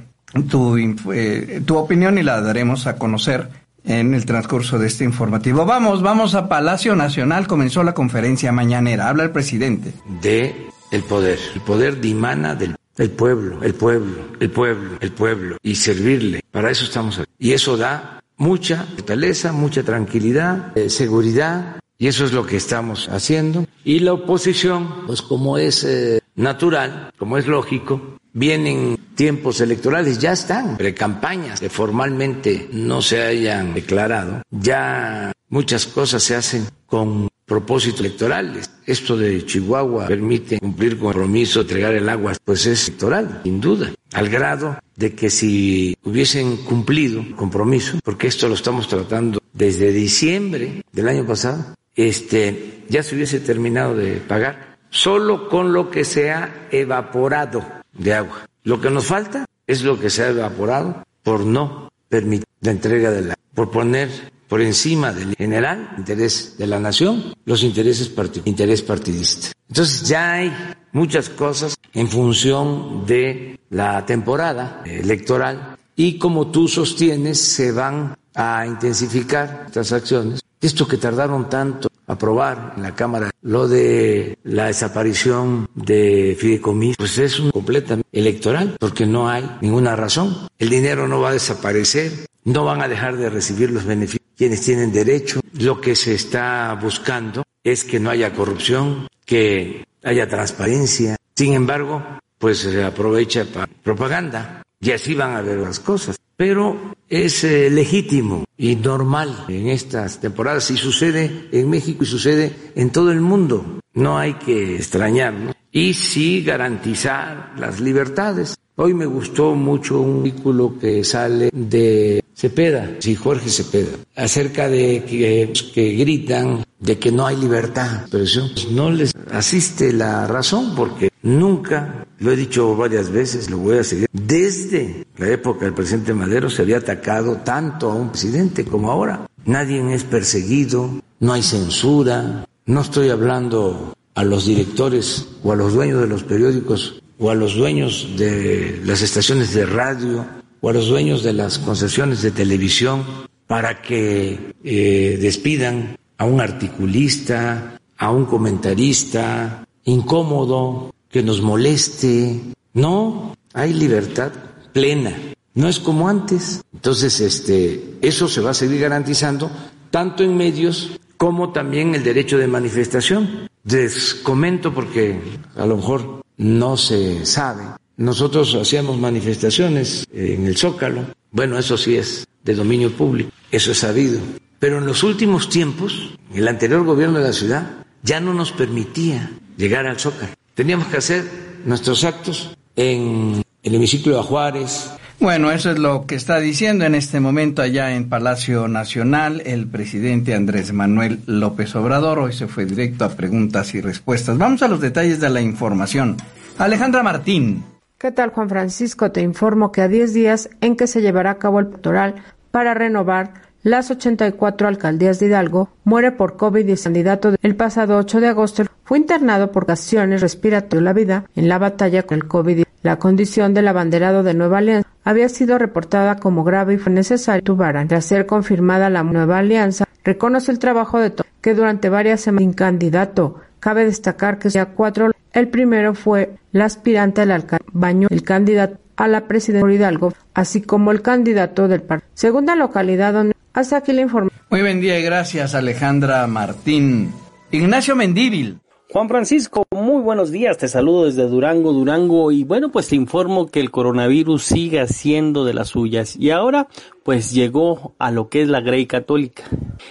tu, 0.49 0.77
eh, 1.13 1.63
tu 1.65 1.77
opinión 1.77 2.19
y 2.19 2.23
la 2.23 2.41
daremos 2.41 2.87
a 2.87 2.97
conocer 2.97 3.49
en 3.85 4.15
el 4.15 4.27
transcurso 4.27 4.79
de 4.79 4.89
este 4.89 5.05
informativo. 5.05 5.65
Vamos, 5.65 6.03
vamos 6.03 6.35
a 6.35 6.49
Palacio 6.49 6.97
Nacional. 6.97 7.47
Comenzó 7.47 7.83
la 7.83 7.95
conferencia 7.95 8.53
mañanera. 8.53 9.09
Habla 9.09 9.25
el 9.25 9.31
presidente. 9.31 9.93
De 10.21 10.55
el 10.91 11.03
poder. 11.03 11.39
El 11.55 11.61
poder 11.61 12.01
dimana 12.01 12.55
del 12.55 12.77
el 12.99 13.11
pueblo, 13.11 13.63
el 13.63 13.75
pueblo, 13.75 14.23
el 14.41 14.51
pueblo, 14.51 14.97
el 15.01 15.13
pueblo 15.13 15.59
y 15.63 15.75
servirle. 15.75 16.41
Para 16.51 16.71
eso 16.71 16.85
estamos 16.85 17.19
aquí. 17.19 17.31
Y 17.39 17.53
eso 17.53 17.77
da 17.77 18.23
mucha 18.39 18.85
fortaleza, 18.85 19.53
mucha 19.53 19.83
tranquilidad, 19.83 20.77
eh, 20.77 20.89
seguridad, 20.89 21.79
y 21.99 22.07
eso 22.09 22.25
es 22.25 22.33
lo 22.33 22.47
que 22.47 22.57
estamos 22.57 23.09
haciendo. 23.11 23.67
Y 23.85 23.99
la 24.01 24.15
oposición, 24.15 25.07
pues 25.07 25.21
como 25.21 25.59
es 25.59 25.85
eh, 25.85 26.21
natural, 26.37 27.13
como 27.19 27.37
es 27.37 27.47
lógico, 27.47 28.16
vienen 28.37 28.99
tiempos 29.15 29.63
electorales, 29.63 30.19
ya 30.19 30.33
están. 30.33 30.77
Pre-campañas 30.77 31.59
que 31.59 31.71
formalmente 31.71 32.69
no 32.71 33.01
se 33.01 33.23
hayan 33.23 33.73
declarado, 33.73 34.43
ya 34.51 35.33
muchas 35.49 35.87
cosas 35.87 36.23
se 36.23 36.37
hacen 36.37 36.67
con 36.85 37.29
propósitos 37.47 38.01
electorales. 38.01 38.71
Esto 38.85 39.17
de 39.17 39.45
Chihuahua 39.47 40.07
permite 40.07 40.59
cumplir 40.59 40.99
con 40.99 41.09
el 41.09 41.15
compromiso, 41.15 41.63
entregar 41.63 41.95
el 41.95 42.09
agua, 42.09 42.35
pues 42.45 42.67
es 42.67 42.89
electoral, 42.89 43.41
sin 43.43 43.61
duda, 43.61 43.93
al 44.13 44.29
grado 44.29 44.79
de 44.97 45.15
que 45.15 45.31
si 45.31 45.97
hubiesen 46.05 46.59
cumplido 46.59 47.25
compromiso, 47.37 47.99
porque 48.05 48.27
esto 48.27 48.49
lo 48.49 48.55
estamos 48.55 48.87
tratando 48.87 49.41
desde 49.55 49.93
diciembre 49.93 50.83
del 50.93 51.09
año 51.09 51.27
pasado, 51.27 51.75
este, 51.95 52.83
ya 52.89 53.03
se 53.03 53.15
hubiese 53.15 53.41
terminado 53.41 53.97
de 53.97 54.17
pagar 54.17 54.77
solo 54.91 55.49
con 55.49 55.73
lo 55.73 55.91
que 55.91 56.05
se 56.05 56.31
ha 56.31 56.69
evaporado 56.71 57.65
de 57.99 58.15
agua. 58.15 58.49
Lo 58.65 58.81
que 58.81 58.91
nos 58.91 59.07
falta 59.07 59.47
es 59.67 59.83
lo 59.83 59.99
que 59.99 60.11
se 60.11 60.25
ha 60.25 60.29
evaporado 60.29 61.05
por 61.23 61.45
no 61.45 61.89
permitir 62.09 62.47
la 62.61 62.71
entrega 62.71 63.11
del 63.11 63.31
agua, 63.31 63.43
por 63.55 63.71
poner 63.71 64.11
por 64.49 64.61
encima 64.61 65.13
del 65.13 65.35
general 65.35 65.95
interés 65.99 66.57
de 66.57 66.67
la 66.67 66.79
nación, 66.79 67.35
los 67.45 67.63
intereses 67.63 68.09
partid 68.09 68.43
interés 68.45 68.83
partidista. 68.83 69.49
Entonces 69.69 70.09
ya 70.09 70.35
hay 70.35 70.53
muchas 70.93 71.29
cosas 71.29 71.77
en 71.93 72.09
función 72.09 73.05
de 73.07 73.59
la 73.71 74.07
temporada 74.07 74.83
electoral 74.85 75.77
y 75.97 76.19
como 76.19 76.49
tú 76.49 76.69
sostienes 76.69 77.41
se 77.41 77.73
van 77.73 78.17
a 78.35 78.67
intensificar 78.67 79.65
estas 79.67 79.93
acciones. 79.93 80.41
Esto 80.61 80.87
que 80.87 80.97
tardaron 80.97 81.49
tanto 81.49 81.89
aprobar 82.07 82.75
en 82.77 82.83
la 82.83 82.95
Cámara 82.95 83.31
lo 83.43 83.69
de 83.69 84.39
la 84.45 84.67
desaparición 84.67 85.69
de 85.75 86.37
fideicomisos, 86.39 86.97
pues 86.97 87.19
es 87.19 87.39
un 87.39 87.51
completamente 87.51 88.09
electoral, 88.13 88.77
porque 88.79 89.07
no 89.07 89.29
hay 89.29 89.49
ninguna 89.61 89.97
razón. 89.97 90.49
El 90.59 90.71
dinero 90.71 91.09
no 91.09 91.21
va 91.21 91.31
a 91.31 91.35
desaparecer, 91.35 92.13
no 92.45 92.65
van 92.65 92.83
a 92.83 92.89
dejar 92.89 93.17
de 93.17 93.31
recibir 93.31 93.71
los 93.71 93.85
beneficios 93.85 94.27
quienes 94.37 94.63
tienen 94.63 94.93
derecho. 94.93 95.41
Lo 95.59 95.81
que 95.81 95.97
se 95.97 96.15
está 96.15 96.79
buscando 96.81 97.43
es 97.65 97.85
que 97.85 97.99
no 97.99 98.11
haya 98.11 98.33
corrupción, 98.33 99.09
que 99.25 99.85
haya 100.05 100.29
transparencia. 100.29 101.17
Sin 101.35 101.55
embargo, 101.55 102.03
pues 102.39 102.59
se 102.59 102.85
aprovecha 102.85 103.45
para 103.45 103.67
propaganda 103.67 104.63
y 104.81 104.93
así 104.93 105.15
van 105.15 105.35
a 105.35 105.41
ver 105.41 105.59
las 105.59 105.81
cosas. 105.81 106.17
Pero 106.37 106.95
es 107.09 107.45
eh, 107.45 107.71
legítimo 107.71 108.45
y 108.59 108.77
normal 108.77 109.47
en 109.49 109.69
estas 109.69 110.21
temporadas 110.21 110.71
y 110.71 110.77
sucede 110.77 111.49
en 111.53 111.71
México 111.71 112.05
y 112.05 112.07
sucede 112.07 112.53
en 112.75 112.91
todo 112.91 113.11
el 113.11 113.21
mundo. 113.21 113.81
No 113.95 114.19
hay 114.19 114.35
que 114.35 114.77
extrañarnos 114.77 115.55
y 115.73 115.95
sí 115.95 116.43
garantizar 116.43 117.55
las 117.59 117.81
libertades. 117.81 118.57
Hoy 118.77 118.93
me 118.93 119.07
gustó 119.07 119.55
mucho 119.55 120.01
un 120.01 120.27
artículo 120.27 120.79
que 120.79 121.03
sale 121.05 121.49
de 121.53 122.23
Cepeda, 122.37 122.97
sí, 122.99 123.15
Jorge 123.15 123.49
Cepeda, 123.49 123.97
acerca 124.15 124.69
de 124.69 125.05
que, 125.05 125.51
que 125.73 125.93
gritan 125.95 126.65
de 126.79 126.99
que 126.99 127.11
no 127.11 127.27
hay 127.27 127.37
libertad 127.37 127.91
de 127.91 128.01
expresión. 128.01 128.51
No 128.73 128.91
les 128.91 129.15
asiste 129.31 129.91
la 129.95 130.27
razón 130.27 130.75
porque 130.77 131.09
nunca, 131.23 132.07
lo 132.19 132.31
he 132.31 132.37
dicho 132.37 132.77
varias 132.77 133.09
veces, 133.09 133.49
lo 133.49 133.57
voy 133.57 133.79
a 133.79 133.85
seguir, 133.85 134.07
desde 134.13 135.07
la 135.17 135.29
época 135.31 135.65
del 135.65 135.73
presidente 135.73 136.13
Madero 136.13 136.51
se 136.51 136.61
había 136.61 136.77
atacado 136.77 137.39
tanto 137.39 137.91
a 137.91 137.95
un 137.95 138.11
presidente 138.11 138.67
como 138.67 138.91
ahora. 138.91 139.27
Nadie 139.47 139.95
es 139.95 140.05
perseguido, 140.05 140.91
no 141.21 141.33
hay 141.33 141.43
censura, 141.43 142.47
no 142.67 142.81
estoy 142.83 143.09
hablando 143.09 143.95
a 144.15 144.25
los 144.25 144.45
directores 144.45 145.27
o 145.43 145.53
a 145.53 145.57
los 145.57 145.73
dueños 145.73 146.03
de 146.03 146.09
los 146.09 146.23
periódicos 146.23 147.01
o 147.19 147.31
a 147.31 147.35
los 147.35 147.55
dueños 147.55 148.11
de 148.19 148.83
las 148.85 149.01
estaciones 149.01 149.55
de 149.55 149.65
radio 149.65 150.27
o 150.61 150.69
a 150.69 150.73
los 150.73 150.89
dueños 150.89 151.23
de 151.23 151.33
las 151.33 151.59
concesiones 151.59 152.23
de 152.23 152.31
televisión 152.31 153.05
para 153.47 153.83
que 153.83 154.55
eh, 154.65 155.19
despidan 155.21 155.97
a 156.19 156.25
un 156.25 156.41
articulista, 156.41 157.79
a 157.99 158.11
un 158.11 158.27
comentarista 158.27 159.67
incómodo, 159.85 160.95
que 161.11 161.23
nos 161.23 161.41
moleste. 161.41 162.41
No, 162.75 163.37
hay 163.53 163.73
libertad 163.73 164.33
plena. 164.73 165.17
No 165.55 165.69
es 165.69 165.79
como 165.79 166.09
antes. 166.09 166.63
Entonces, 166.75 167.21
este, 167.21 167.95
eso 168.03 168.29
se 168.29 168.41
va 168.41 168.51
a 168.51 168.55
seguir 168.55 168.81
garantizando 168.81 169.51
tanto 169.91 170.23
en 170.23 170.37
medios 170.37 170.99
como 171.17 171.53
también 171.53 171.95
el 171.95 172.05
derecho 172.05 172.37
de 172.37 172.47
manifestación. 172.47 173.49
Les 173.65 174.15
comento 174.15 174.75
porque 174.75 175.19
a 175.57 175.67
lo 175.67 175.77
mejor 175.77 176.23
no 176.37 176.77
se 176.77 177.25
sabe 177.25 177.63
nosotros 177.97 178.55
hacíamos 178.55 178.99
manifestaciones 178.99 180.07
en 180.13 180.47
el 180.47 180.57
Zócalo. 180.57 181.07
Bueno, 181.31 181.59
eso 181.59 181.77
sí 181.77 181.97
es 181.97 182.27
de 182.45 182.55
dominio 182.55 182.93
público, 182.93 183.31
eso 183.51 183.73
es 183.73 183.79
sabido. 183.79 184.21
Pero 184.59 184.79
en 184.79 184.87
los 184.87 185.03
últimos 185.03 185.49
tiempos, 185.49 186.15
el 186.35 186.49
anterior 186.49 186.85
gobierno 186.85 187.19
de 187.19 187.25
la 187.25 187.33
ciudad 187.33 187.71
ya 188.03 188.21
no 188.21 188.33
nos 188.35 188.53
permitía 188.53 189.31
llegar 189.57 189.87
al 189.87 189.99
Zócalo. 189.99 190.33
Teníamos 190.55 190.87
que 190.89 190.97
hacer 190.97 191.25
nuestros 191.65 192.05
actos 192.05 192.57
en 192.77 193.43
el 193.63 193.75
hemiciclo 193.75 194.17
de 194.17 194.23
Juárez. 194.23 194.91
Bueno, 195.19 195.51
eso 195.51 195.71
es 195.71 195.79
lo 195.79 196.07
que 196.07 196.15
está 196.15 196.39
diciendo 196.39 196.85
en 196.85 196.95
este 196.95 197.21
momento 197.21 197.63
allá 197.63 197.95
en 197.97 198.09
Palacio 198.09 198.69
Nacional 198.69 199.43
el 199.47 199.67
presidente 199.67 200.35
Andrés 200.35 200.73
Manuel 200.73 201.21
López 201.27 201.75
Obrador. 201.75 202.19
Hoy 202.19 202.33
se 202.33 202.47
fue 202.47 202.67
directo 202.67 203.05
a 203.05 203.11
preguntas 203.11 203.75
y 203.75 203.81
respuestas. 203.81 204.37
Vamos 204.37 204.63
a 204.63 204.69
los 204.69 204.81
detalles 204.81 205.21
de 205.21 205.31
la 205.31 205.41
información. 205.41 206.17
Alejandra 206.59 207.03
Martín. 207.03 207.65
¿Qué 207.99 208.13
tal, 208.13 208.29
Juan 208.29 208.51
Francisco? 208.51 209.11
Te 209.11 209.23
informo 209.23 209.73
que 209.73 209.81
a 209.81 209.89
10 209.89 210.13
días 210.13 210.51
en 210.61 210.77
que 210.77 210.87
se 210.87 211.01
llevará 211.01 211.31
a 211.31 211.39
cabo 211.39 211.61
el 211.61 211.69
electoral 211.69 212.17
para 212.51 212.75
renovar 212.75 213.33
las 213.63 213.91
84 213.91 214.69
alcaldías 214.69 215.19
de 215.19 215.27
Hidalgo, 215.27 215.71
muere 215.83 216.13
por 216.13 216.37
COVID-19 216.37 216.83
candidato 216.83 217.35
el 217.41 217.57
pasado 217.57 217.97
8 217.97 218.21
de 218.21 218.29
agosto. 218.29 218.65
Fue 218.85 218.99
internado 218.99 219.51
por 219.51 219.63
ocasiones 219.63 220.21
respiratorias 220.21 220.85
la 220.85 220.93
vida 220.93 221.25
en 221.37 221.49
la 221.49 221.59
batalla 221.59 222.03
con 222.03 222.19
el 222.19 222.29
COVID. 222.29 222.65
La 222.83 222.99
condición 222.99 223.55
del 223.55 223.67
abanderado 223.67 224.23
de 224.23 224.35
Nueva 224.35 224.59
Alianza 224.59 224.89
había 225.03 225.31
sido 225.31 225.57
reportada 225.57 226.17
como 226.17 226.45
grave 226.45 226.75
y 226.75 226.77
fue 226.77 226.93
necesario 226.93 227.43
tubar. 227.43 227.83
Tras 227.89 228.05
ser 228.05 228.27
confirmada 228.27 228.91
la 228.91 229.05
Nueva 229.05 229.39
Alianza, 229.39 229.87
reconoce 230.05 230.53
el 230.53 230.59
trabajo 230.59 231.01
de 231.01 231.15
que 231.41 231.55
durante 231.55 231.89
varias 231.89 232.21
semanas 232.21 232.43
sin 232.43 232.53
candidato. 232.53 233.37
Cabe 233.59 233.87
destacar 233.87 234.39
que 234.39 234.51
ya 234.51 234.67
cuatro. 234.67 235.13
El 235.37 235.49
primero 235.49 235.95
fue 235.95 236.39
el 236.55 236.63
aspirante 236.63 237.21
al 237.21 237.31
alcalde 237.31 237.67
Baño, 237.71 238.09
el 238.11 238.23
candidato 238.23 238.79
a 238.97 239.07
la 239.07 239.29
presidencia 239.29 239.69
de 239.69 239.75
Hidalgo, 239.75 240.15
así 240.33 240.63
como 240.63 240.93
el 240.93 241.03
candidato 241.03 241.69
del 241.69 241.83
partido. 241.83 242.11
Segunda 242.15 242.57
localidad 242.57 243.13
donde 243.13 243.35
hasta 243.53 243.77
aquí 243.77 243.93
la 243.93 244.01
información. 244.01 244.41
Muy 244.49 244.63
buen 244.63 244.81
día 244.81 244.99
y 244.99 245.03
gracias 245.03 245.55
Alejandra 245.55 246.27
Martín. 246.27 247.13
Ignacio 247.51 247.95
Mendíbil. 247.95 248.61
Juan 248.91 249.11
Francisco, 249.11 249.67
muy 249.73 250.01
buenos 250.01 250.31
días, 250.31 250.57
te 250.57 250.69
saludo 250.69 251.05
desde 251.05 251.29
Durango, 251.29 251.75
Durango 251.75 252.33
y 252.33 252.45
bueno, 252.45 252.71
pues 252.71 252.89
te 252.89 252.97
informo 252.97 253.51
que 253.51 253.61
el 253.61 253.71
coronavirus 253.71 254.43
sigue 254.43 254.81
haciendo 254.81 255.45
de 255.45 255.53
las 255.53 255.69
suyas 255.69 256.17
y 256.17 256.31
ahora 256.31 256.69
pues 257.07 257.31
llegó 257.31 257.95
a 258.01 258.11
lo 258.11 258.29
que 258.29 258.43
es 258.43 258.49
la 258.49 258.61
Grey 258.61 258.87
Católica. 258.87 259.45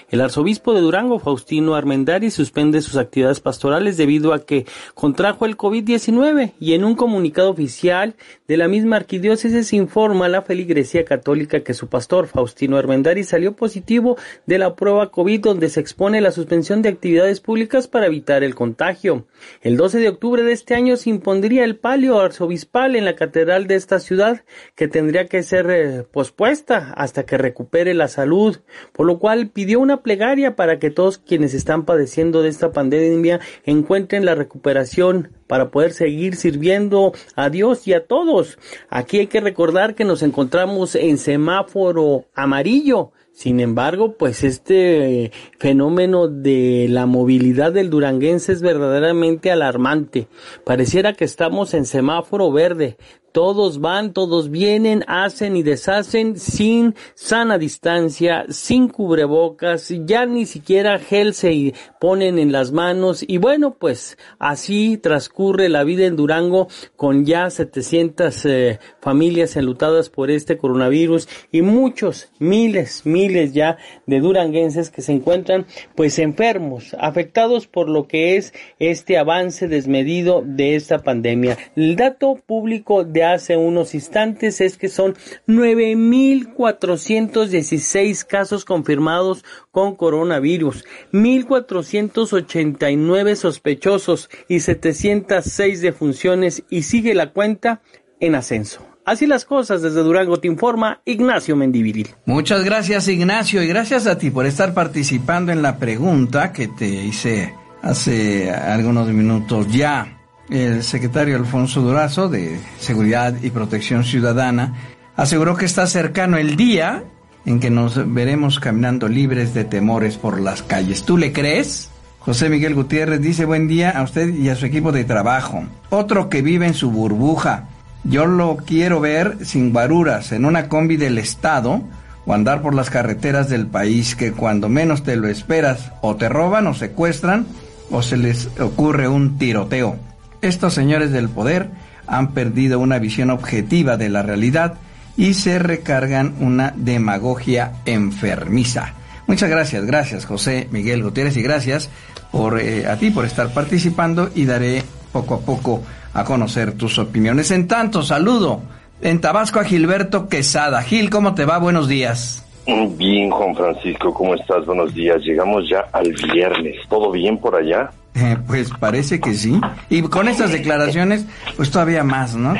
El 0.10 0.19
arzobispo 0.19 0.74
de 0.74 0.81
Durango, 0.81 1.17
Faustino 1.17 1.75
Armendari, 1.75 2.29
suspende 2.29 2.81
sus 2.81 2.98
actividades 2.98 3.39
pastorales 3.39 3.95
debido 3.95 4.34
a 4.34 4.45
que 4.45 4.65
contrajo 4.95 5.45
el 5.45 5.55
COVID-19 5.55 6.51
y 6.60 6.74
en 6.74 6.84
un 6.84 6.95
comunicado 6.95 7.51
oficial 7.51 8.15
de 8.50 8.57
la 8.57 8.67
misma 8.67 8.98
arquidiócesis 8.98 9.72
informa 9.72 10.25
a 10.25 10.29
la 10.29 10.41
feligresía 10.41 11.05
católica 11.05 11.62
que 11.62 11.74
su 11.74 11.88
pastor, 11.88 12.27
Faustino 12.27 12.75
Armendari, 12.75 13.24
salió 13.24 13.55
positivo 13.55 14.17
de 14.45 14.57
la 14.57 14.75
prueba 14.75 15.10
COVID 15.10 15.39
donde 15.39 15.69
se 15.69 15.79
expone 15.79 16.19
la 16.19 16.31
suspensión 16.31 16.81
de 16.81 16.89
actividades 16.89 17.39
públicas 17.39 17.88
para 17.88 18.07
evitar 18.07 18.43
el 18.43 18.55
contagio. 18.55 19.25
El 19.62 19.77
12 19.77 20.00
de 20.00 20.10
octubre 20.10 20.43
de 20.43 20.51
este 20.51 20.75
año 20.75 20.98
se 20.98 21.12
impondría 21.12 21.63
el 21.63 21.77
palio 21.77 22.19
arzobispal 22.19 22.98
en 22.98 23.05
la 23.05 23.15
catedral 23.15 23.67
de 23.67 23.75
esta 23.75 24.01
ciudad 24.01 24.43
que 24.75 24.89
tendría 24.89 25.27
que 25.27 25.43
ser 25.43 25.69
eh, 25.69 26.03
pospuesta 26.12 26.93
hasta 27.05 27.25
que 27.25 27.38
recupere 27.38 27.93
la 27.93 28.09
salud, 28.09 28.57
por 28.91 29.05
lo 29.05 29.19
cual 29.19 29.50
pidió 29.50 29.79
una 29.79 30.03
plegaria 30.03 30.55
para 30.55 30.77
que 30.79 30.91
todos 30.91 31.17
quienes 31.17 31.53
están 31.53 31.85
padeciendo 31.85 32.41
de 32.41 32.50
esta 32.50 32.71
pandemia 32.71 33.39
encuentren 33.63 34.25
la 34.25 34.35
recuperación 34.35 35.31
para 35.47 35.71
poder 35.71 35.93
seguir 35.93 36.35
sirviendo 36.35 37.13
a 37.35 37.50
Dios 37.50 37.88
y 37.88 37.93
a 37.93 38.05
todos. 38.05 38.57
Aquí 38.89 39.19
hay 39.19 39.27
que 39.27 39.39
recordar 39.39 39.95
que 39.95 40.03
nos 40.03 40.24
encontramos 40.24 40.95
en 40.95 41.17
semáforo 41.17 42.25
amarillo. 42.33 43.12
Sin 43.31 43.59
embargo, 43.59 44.13
pues 44.13 44.45
este 44.45 45.31
fenómeno 45.59 46.29
de 46.29 46.88
la 46.89 47.05
movilidad 47.05 47.74
del 47.74 47.89
duranguense 47.89 48.53
es 48.53 48.62
verdaderamente 48.62 49.51
alarmante. 49.51 50.29
Pareciera 50.63 51.13
que 51.13 51.25
estamos 51.25 51.74
en 51.74 51.85
semáforo 51.85 52.51
verde. 52.53 52.97
Todos 53.35 53.81
van, 53.81 54.13
todos 54.13 54.49
vienen, 54.49 55.03
hacen 55.07 55.57
y 55.57 55.61
deshacen 55.61 56.39
sin 56.39 56.95
sana 57.15 57.57
distancia, 57.57 58.45
sin 58.47 58.87
cubrebocas, 58.87 59.93
ya 60.05 60.25
ni 60.25 60.45
siquiera 60.45 60.99
gel 60.99 61.33
se 61.33 61.73
ponen 61.99 62.39
en 62.39 62.53
las 62.53 62.71
manos 62.71 63.25
y 63.27 63.37
bueno, 63.37 63.75
pues 63.77 64.17
así 64.39 64.97
transcurre 64.97 65.67
la 65.67 65.83
vida 65.83 66.05
en 66.05 66.15
Durango 66.15 66.69
con 66.95 67.25
ya 67.25 67.49
700 67.49 68.45
eh, 68.45 68.79
familias 69.01 69.57
enlutadas 69.57 70.09
por 70.09 70.31
este 70.31 70.55
coronavirus 70.55 71.27
y 71.51 71.61
muchos, 71.61 72.31
miles, 72.39 73.05
miles 73.05 73.53
ya 73.53 73.77
de 74.05 74.21
duranguenses 74.21 74.89
que 74.89 75.01
se 75.01 75.11
encuentran 75.11 75.65
pues 75.93 76.19
enfermos, 76.19 76.95
afectados 76.97 77.67
por 77.67 77.89
lo 77.89 78.07
que 78.07 78.37
es 78.37 78.53
este 78.79 79.17
avance 79.17 79.67
desmedido 79.67 80.41
de 80.41 80.77
esta 80.77 80.99
pandemia. 80.99 81.57
El 81.75 81.97
dato 81.97 82.35
público 82.45 83.03
de 83.03 83.25
hace 83.25 83.58
unos 83.58 83.94
instantes 83.94 84.62
es 84.62 84.77
que 84.77 84.88
son 84.89 85.15
9.416 85.48 88.25
casos 88.25 88.65
confirmados 88.65 89.46
con 89.72 89.96
coronavirus, 89.96 90.86
1.489 91.12 93.36
sospechosos 93.36 94.29
y 94.48 94.61
706 94.61 95.81
defunciones 95.81 96.64
y 96.70 96.83
sigue 96.83 97.14
la 97.14 97.31
cuenta 97.31 97.81
en 98.20 98.35
ascenso. 98.35 98.85
Así 99.05 99.27
las 99.27 99.46
cosas 99.46 99.83
desde 99.83 100.01
Durango 100.01 100.38
te 100.38 100.48
informa 100.48 101.01
Ignacio 101.05 101.55
Mendiviril. 101.55 102.16
Muchas 102.25 102.64
gracias 102.64 103.07
Ignacio 103.07 103.61
y 103.61 103.68
gracias 103.68 104.07
a 104.07 104.18
ti 104.18 104.31
por 104.31 104.48
estar 104.48 104.74
participando 104.74 105.51
en 105.51 105.61
la 105.61 105.77
pregunta 105.77 106.51
que 106.51 106.68
te 106.68 106.88
hice 106.88 107.53
hace 107.83 108.51
algunos 108.51 109.07
minutos 109.09 109.72
ya 109.72 110.14
el 110.50 110.84
secretario 110.84 111.36
Alfonso 111.36 111.81
Durazo 111.81 112.29
de 112.29 112.60
Seguridad 112.79 113.36
y 113.42 113.50
Protección 113.50 114.03
Ciudadana 114.03 114.74
aseguró 115.16 115.55
que 115.55 115.66
está 115.66 115.88
cercano 115.88 116.38
el 116.38 116.55
día 116.55 117.03
en 117.46 117.60
que 117.60 117.70
nos 117.70 118.14
veremos 118.14 118.60
caminando 118.60 119.08
libres 119.08 119.53
de 119.53 119.64
temores 119.64 120.18
por 120.18 120.40
las 120.40 120.62
calles. 120.62 121.03
¿Tú 121.03 121.18
le 121.18 121.31
crees? 121.31 121.90
José 122.20 122.50
Miguel 122.50 122.74
Gutiérrez 122.74 123.22
dice 123.22 123.46
buen 123.46 123.68
día 123.68 123.92
a 123.92 124.01
usted 124.01 124.34
y 124.34 124.50
a 124.50 124.55
su 124.55 124.66
equipo 124.66 124.92
de 124.92 125.03
trabajo. 125.03 125.64
Otro 125.90 126.27
que 126.27 126.42
vive 126.42 126.66
en 126.66 126.74
su 126.74 126.90
burbuja. 126.90 127.66
Yo 128.03 128.25
lo 128.25 128.58
quiero 128.58 129.00
ver 129.00 129.46
sin 129.46 129.72
guaruras, 129.72 130.31
en 130.31 130.46
una 130.46 130.68
combi 130.68 130.98
del 130.98 131.18
Estado 131.18 131.81
o 132.25 132.34
andar 132.34 132.62
por 132.62 132.74
las 132.74 132.90
carreteras 132.90 133.50
del 133.50 133.68
país 133.68 134.16
que 134.16 134.31
cuando 134.31 134.70
menos 134.70 135.03
te 135.03 135.16
lo 135.16 135.27
esperas 135.27 135.92
o 136.01 136.16
te 136.16 136.29
roban 136.29 136.66
o 136.68 136.74
secuestran 136.74 137.46
o 137.92 138.01
se 138.01 138.18
les 138.18 138.50
ocurre 138.60 139.08
un 139.08 139.38
tiroteo. 139.38 140.00
Estos 140.46 140.75
señores 140.75 141.12
del 141.12 141.27
poder 141.27 141.70
han 142.05 142.34
perdido 142.34 142.77
una 142.79 143.00
visión 143.00 143.31
objetiva 143.31 143.98
de 143.98 144.10
la 144.10 144.22
realidad 144.22 144.75
y 145.18 145.34
se 145.34 145.58
recargan 145.58 146.36
una 146.40 146.72
demagogia 146.75 147.74
enfermiza. 147.86 148.94
Muchas 149.25 149.50
gracias, 149.50 149.86
gracias 149.86 150.27
José 150.27 150.68
Miguel 150.70 151.01
Gutiérrez 151.01 151.36
y 151.38 151.42
gracias 151.42 151.90
por, 152.31 152.60
eh, 152.60 152.86
a 152.86 152.96
ti 152.98 153.10
por 153.10 153.25
estar 153.25 153.55
participando 153.55 154.29
y 154.36 154.46
daré 154.46 154.84
poco 155.12 155.34
a 155.34 155.40
poco 155.40 155.81
a 156.14 156.24
conocer 156.24 156.74
tus 156.74 157.00
opiniones. 157.00 157.50
En 157.50 157.68
tanto, 157.68 158.03
saludo 158.03 158.62
en 159.01 159.22
Tabasco 159.22 159.60
a 159.60 159.64
Gilberto 159.64 160.29
Quesada. 160.29 160.84
Gil, 160.84 161.10
¿cómo 161.10 161.34
te 161.34 161.46
va? 161.46 161.58
Buenos 161.58 161.88
días. 161.88 162.46
Bien, 162.68 163.31
Juan 163.31 163.55
Francisco, 163.55 164.14
¿cómo 164.14 164.36
estás? 164.36 164.64
Buenos 164.68 164.94
días. 164.94 165.24
Llegamos 165.24 165.68
ya 165.68 165.88
al 165.92 166.14
viernes. 166.31 166.75
¿Todo 166.88 167.12
bien 167.12 167.40
por 167.40 167.55
allá? 167.55 167.90
Eh, 168.15 168.37
pues 168.47 168.71
parece 168.79 169.19
que 169.19 169.33
sí. 169.33 169.59
Y 169.89 170.01
con 170.03 170.29
estas 170.29 170.53
declaraciones, 170.53 171.25
pues 171.57 171.69
todavía 171.69 172.03
más, 172.03 172.35
¿no? 172.35 172.53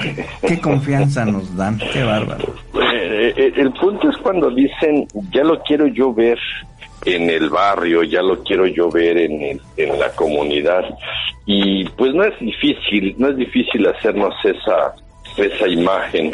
Qué, 0.46 0.60
confianza 0.60 1.24
nos 1.24 1.56
dan, 1.56 1.80
qué 1.94 2.04
bárbaro. 2.04 2.54
Eh, 2.74 3.34
eh, 3.38 3.54
el 3.56 3.72
punto 3.72 4.10
es 4.10 4.18
cuando 4.18 4.50
dicen, 4.50 5.08
ya 5.32 5.44
lo 5.44 5.62
quiero 5.62 5.88
yo 5.88 6.14
ver 6.14 6.38
en 7.06 7.30
el 7.30 7.50
barrio, 7.50 8.04
ya 8.04 8.22
lo 8.22 8.44
quiero 8.44 8.68
yo 8.68 8.90
ver 8.90 9.18
en, 9.18 9.62
en 9.78 10.00
la 10.00 10.10
comunidad. 10.10 10.84
Y 11.46 11.86
pues 11.90 12.14
no 12.14 12.26
es 12.26 12.38
difícil, 12.40 13.16
no 13.18 13.30
es 13.30 13.38
difícil 13.38 13.88
hacernos 13.88 14.34
esa, 14.44 14.94
esa 15.38 15.68
imagen 15.70 16.34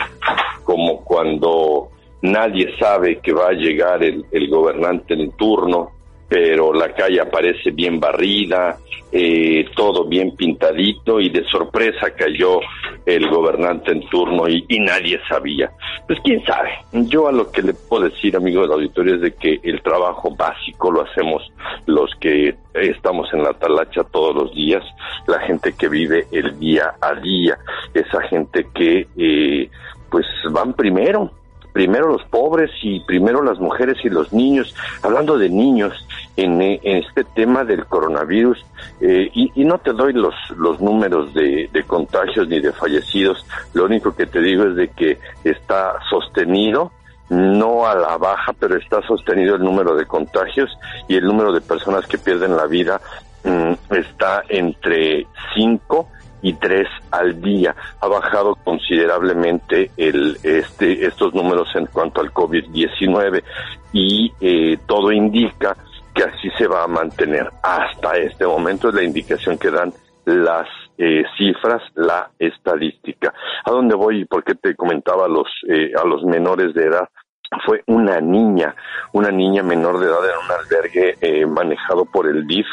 como 0.63 1.01
cuando 1.01 1.89
nadie 2.23 2.75
sabe 2.79 3.19
que 3.19 3.33
va 3.33 3.49
a 3.49 3.53
llegar 3.53 4.03
el, 4.03 4.25
el 4.31 4.49
gobernante 4.49 5.13
en 5.13 5.31
turno 5.33 5.91
pero 6.31 6.71
la 6.71 6.93
calle 6.93 7.19
aparece 7.19 7.71
bien 7.71 7.99
barrida, 7.99 8.77
eh, 9.11 9.65
todo 9.75 10.05
bien 10.05 10.33
pintadito 10.33 11.19
y 11.19 11.27
de 11.27 11.43
sorpresa 11.43 12.11
cayó 12.11 12.61
el 13.05 13.27
gobernante 13.29 13.91
en 13.91 14.07
turno 14.07 14.47
y, 14.47 14.65
nadie 14.79 15.19
sabía. 15.27 15.69
Pues 16.07 16.19
quién 16.23 16.41
sabe. 16.45 16.69
Yo 16.93 17.27
a 17.27 17.33
lo 17.33 17.51
que 17.51 17.61
le 17.61 17.73
puedo 17.73 18.05
decir, 18.05 18.37
amigo 18.37 18.61
del 18.61 18.71
auditorio, 18.71 19.15
es 19.15 19.21
de 19.21 19.33
que 19.33 19.59
el 19.61 19.81
trabajo 19.81 20.33
básico 20.33 20.89
lo 20.89 21.01
hacemos 21.01 21.43
los 21.85 22.15
que 22.21 22.55
estamos 22.75 23.27
en 23.33 23.43
la 23.43 23.51
talacha 23.51 24.05
todos 24.05 24.33
los 24.33 24.55
días, 24.55 24.85
la 25.27 25.39
gente 25.41 25.73
que 25.77 25.89
vive 25.89 26.27
el 26.31 26.57
día 26.57 26.93
a 27.01 27.13
día, 27.15 27.57
esa 27.93 28.21
gente 28.29 28.67
que 28.73 29.05
eh, 29.17 29.69
pues 30.09 30.25
van 30.49 30.75
primero, 30.75 31.29
primero 31.73 32.07
los 32.07 32.23
pobres 32.25 32.71
y 32.81 32.99
primero 33.01 33.43
las 33.43 33.59
mujeres 33.59 33.97
y 34.03 34.09
los 34.09 34.31
niños, 34.33 34.75
hablando 35.03 35.37
de 35.37 35.49
niños 35.49 35.93
en, 36.37 36.61
este 36.61 37.23
tema 37.23 37.63
del 37.63 37.85
coronavirus, 37.85 38.63
eh, 38.99 39.29
y, 39.33 39.63
no 39.65 39.77
te 39.77 39.93
doy 39.93 40.13
los, 40.13 40.33
los 40.57 40.79
números 40.81 41.33
de, 41.33 41.69
contagios 41.87 42.47
ni 42.47 42.59
de 42.59 42.71
fallecidos, 42.71 43.45
lo 43.73 43.85
único 43.85 44.15
que 44.15 44.25
te 44.25 44.41
digo 44.41 44.63
es 44.65 44.75
de 44.75 44.87
que 44.89 45.17
está 45.43 45.95
sostenido, 46.09 46.91
no 47.29 47.87
a 47.87 47.95
la 47.95 48.17
baja, 48.17 48.53
pero 48.59 48.77
está 48.77 49.01
sostenido 49.07 49.55
el 49.55 49.63
número 49.63 49.95
de 49.95 50.05
contagios 50.05 50.69
y 51.07 51.15
el 51.15 51.25
número 51.25 51.53
de 51.53 51.61
personas 51.61 52.05
que 52.05 52.17
pierden 52.17 52.57
la 52.57 52.65
vida 52.65 52.99
mm, 53.43 53.93
está 53.93 54.43
entre 54.49 55.27
5 55.55 56.07
y 56.41 56.53
tres 56.53 56.87
al 57.11 57.41
día. 57.41 57.75
Ha 58.01 58.07
bajado 58.07 58.55
considerablemente 58.55 59.91
el, 59.95 60.37
este, 60.43 61.05
estos 61.05 61.33
números 61.33 61.69
en 61.75 61.85
cuanto 61.85 62.21
al 62.21 62.33
COVID-19 62.33 63.43
y 63.93 64.33
eh, 64.41 64.77
todo 64.85 65.11
indica 65.11 65.75
que 66.13 66.23
así 66.23 66.49
se 66.57 66.67
va 66.67 66.83
a 66.83 66.87
mantener 66.87 67.49
hasta 67.63 68.17
este 68.17 68.45
momento 68.45 68.89
es 68.89 68.95
la 68.95 69.03
indicación 69.03 69.57
que 69.57 69.71
dan 69.71 69.93
las 70.25 70.67
eh, 70.97 71.23
cifras, 71.37 71.81
la 71.95 72.29
estadística. 72.37 73.33
¿A 73.65 73.71
dónde 73.71 73.95
voy? 73.95 74.25
¿Por 74.25 74.43
qué 74.43 74.55
te 74.55 74.75
comentaba 74.75 75.25
a 75.25 75.29
los, 75.29 75.47
eh, 75.67 75.91
a 75.99 76.05
los 76.05 76.23
menores 76.23 76.73
de 76.73 76.85
edad? 76.85 77.09
Fue 77.65 77.83
una 77.87 78.21
niña, 78.21 78.75
una 79.11 79.29
niña 79.29 79.61
menor 79.61 79.99
de 79.99 80.05
edad 80.05 80.23
en 80.23 80.45
un 80.45 80.51
albergue 80.51 81.15
eh, 81.19 81.45
manejado 81.45 82.05
por 82.05 82.27
el 82.27 82.47
DIF, 82.47 82.65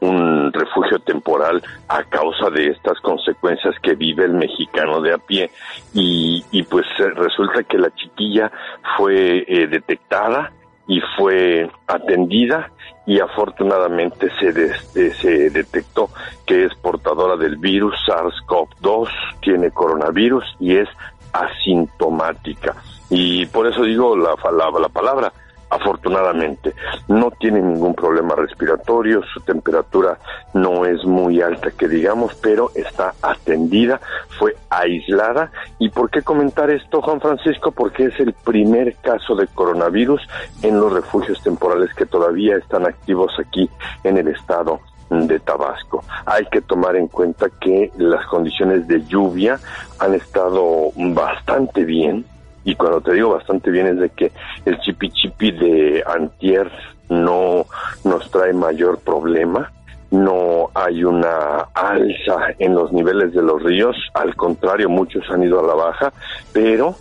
un 0.00 0.52
refugio 0.52 0.98
temporal 0.98 1.62
a 1.88 2.02
causa 2.04 2.50
de 2.50 2.66
estas 2.68 3.00
consecuencias 3.00 3.74
que 3.82 3.94
vive 3.94 4.24
el 4.24 4.34
mexicano 4.34 5.00
de 5.00 5.14
a 5.14 5.18
pie. 5.18 5.50
Y, 5.94 6.44
y 6.50 6.64
pues 6.64 6.84
resulta 6.98 7.62
que 7.62 7.78
la 7.78 7.94
chiquilla 7.94 8.50
fue 8.98 9.46
detectada, 9.70 10.52
y 10.88 11.00
fue 11.16 11.70
atendida 11.86 12.70
y 13.06 13.20
afortunadamente 13.20 14.28
se, 14.38 15.12
se 15.14 15.50
detectó 15.50 16.10
que 16.44 16.64
es 16.64 16.74
portadora 16.76 17.36
del 17.36 17.56
virus 17.56 17.94
SARS-CoV-2, 18.08 19.08
tiene 19.40 19.70
coronavirus 19.70 20.44
y 20.58 20.76
es 20.76 20.88
asintomática. 21.32 22.74
Y 23.10 23.46
por 23.46 23.66
eso 23.66 23.82
digo 23.82 24.16
la, 24.16 24.34
la, 24.52 24.80
la 24.80 24.88
palabra 24.88 25.32
afortunadamente. 25.70 26.74
No 27.08 27.30
tiene 27.30 27.60
ningún 27.60 27.94
problema 27.94 28.34
respiratorio, 28.34 29.22
su 29.32 29.40
temperatura 29.40 30.18
no 30.54 30.84
es 30.84 31.04
muy 31.04 31.40
alta 31.40 31.70
que 31.70 31.88
digamos, 31.88 32.34
pero 32.36 32.70
está 32.74 33.14
atendida, 33.22 34.00
fue 34.38 34.56
aislada. 34.70 35.50
¿Y 35.78 35.90
por 35.90 36.10
qué 36.10 36.22
comentar 36.22 36.70
esto, 36.70 37.02
Juan 37.02 37.20
Francisco? 37.20 37.72
Porque 37.72 38.06
es 38.06 38.20
el 38.20 38.32
primer 38.32 38.94
caso 38.96 39.34
de 39.34 39.46
coronavirus 39.48 40.20
en 40.62 40.80
los 40.80 40.92
refugios 40.92 41.42
temporales 41.42 41.92
que 41.94 42.06
todavía 42.06 42.56
están 42.56 42.86
activos 42.86 43.32
aquí 43.38 43.68
en 44.04 44.18
el 44.18 44.28
estado 44.28 44.80
de 45.10 45.38
Tabasco. 45.40 46.04
Hay 46.24 46.46
que 46.46 46.60
tomar 46.60 46.96
en 46.96 47.08
cuenta 47.08 47.48
que 47.60 47.92
las 47.96 48.26
condiciones 48.26 48.86
de 48.88 49.04
lluvia 49.04 49.58
han 49.98 50.14
estado 50.14 50.90
bastante 50.96 51.84
bien, 51.84 52.24
y 52.66 52.74
cuando 52.74 53.00
te 53.00 53.14
digo 53.14 53.30
bastante 53.30 53.70
bien 53.70 53.86
es 53.86 53.98
de 53.98 54.10
que 54.10 54.32
el 54.66 54.78
chipi 54.80 55.08
chipi 55.10 55.52
de 55.52 56.04
antier 56.04 56.70
no 57.08 57.64
nos 58.04 58.28
trae 58.32 58.52
mayor 58.52 58.98
problema, 58.98 59.72
no 60.10 60.70
hay 60.74 61.04
una 61.04 61.68
alza 61.72 62.48
en 62.58 62.74
los 62.74 62.92
niveles 62.92 63.32
de 63.32 63.42
los 63.42 63.62
ríos, 63.62 63.96
al 64.14 64.34
contrario, 64.34 64.88
muchos 64.88 65.24
han 65.30 65.44
ido 65.44 65.60
a 65.60 65.66
la 65.66 65.74
baja, 65.74 66.12
pero 66.52 66.96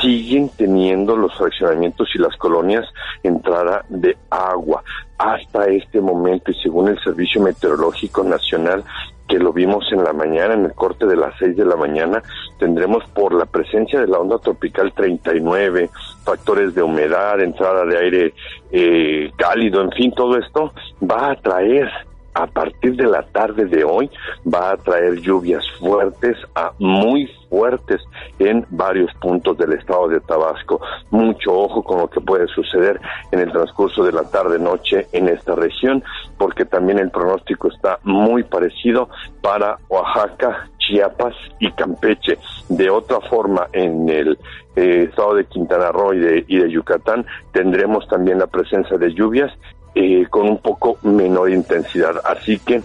siguen 0.00 0.50
teniendo 0.56 1.16
los 1.16 1.36
fraccionamientos 1.36 2.08
y 2.14 2.18
las 2.18 2.36
colonias 2.36 2.86
entrada 3.22 3.84
de 3.88 4.16
agua. 4.30 4.82
Hasta 5.18 5.66
este 5.66 6.00
momento, 6.00 6.50
y 6.50 6.54
según 6.54 6.88
el 6.88 6.98
Servicio 7.00 7.40
Meteorológico 7.40 8.24
Nacional, 8.24 8.84
que 9.28 9.38
lo 9.38 9.52
vimos 9.52 9.90
en 9.90 10.04
la 10.04 10.12
mañana, 10.12 10.54
en 10.54 10.66
el 10.66 10.74
corte 10.74 11.06
de 11.06 11.16
las 11.16 11.34
6 11.38 11.56
de 11.56 11.64
la 11.64 11.76
mañana, 11.76 12.22
tendremos 12.58 13.04
por 13.14 13.32
la 13.32 13.46
presencia 13.46 14.00
de 14.00 14.06
la 14.06 14.18
onda 14.18 14.38
tropical 14.38 14.92
39, 14.92 15.88
factores 16.24 16.74
de 16.74 16.82
humedad, 16.82 17.40
entrada 17.40 17.86
de 17.86 17.98
aire 17.98 18.34
eh, 18.70 19.32
cálido, 19.36 19.80
en 19.80 19.92
fin, 19.92 20.12
todo 20.14 20.36
esto 20.36 20.72
va 21.02 21.30
a 21.30 21.36
traer 21.36 21.90
a 22.34 22.46
partir 22.46 22.96
de 22.96 23.06
la 23.06 23.22
tarde 23.22 23.64
de 23.66 23.84
hoy 23.84 24.10
va 24.52 24.72
a 24.72 24.76
traer 24.76 25.20
lluvias 25.20 25.64
fuertes 25.78 26.36
a 26.54 26.72
muy 26.78 27.30
fuertes 27.48 28.00
en 28.40 28.66
varios 28.70 29.12
puntos 29.20 29.56
del 29.56 29.74
estado 29.74 30.08
de 30.08 30.20
Tabasco. 30.20 30.80
Mucho 31.10 31.52
ojo 31.52 31.82
con 31.84 31.98
lo 31.98 32.10
que 32.10 32.20
puede 32.20 32.48
suceder 32.48 33.00
en 33.30 33.38
el 33.38 33.52
transcurso 33.52 34.02
de 34.02 34.12
la 34.12 34.24
tarde-noche 34.24 35.06
en 35.12 35.28
esta 35.28 35.54
región, 35.54 36.02
porque 36.36 36.64
también 36.64 36.98
el 36.98 37.10
pronóstico 37.10 37.68
está 37.68 38.00
muy 38.02 38.42
parecido 38.42 39.08
para 39.40 39.78
Oaxaca, 39.88 40.68
Chiapas 40.78 41.34
y 41.60 41.70
Campeche. 41.72 42.38
De 42.68 42.90
otra 42.90 43.20
forma, 43.20 43.68
en 43.72 44.08
el 44.08 44.36
eh, 44.74 45.06
estado 45.08 45.34
de 45.34 45.44
Quintana 45.44 45.92
Roo 45.92 46.14
y 46.14 46.18
de, 46.18 46.44
y 46.48 46.58
de 46.58 46.70
Yucatán 46.70 47.24
tendremos 47.52 48.08
también 48.08 48.40
la 48.40 48.48
presencia 48.48 48.98
de 48.98 49.14
lluvias 49.14 49.52
eh, 49.94 50.26
con 50.30 50.48
un 50.48 50.58
poco 50.58 50.98
menor 51.02 51.50
intensidad. 51.50 52.20
Así 52.24 52.58
que 52.58 52.82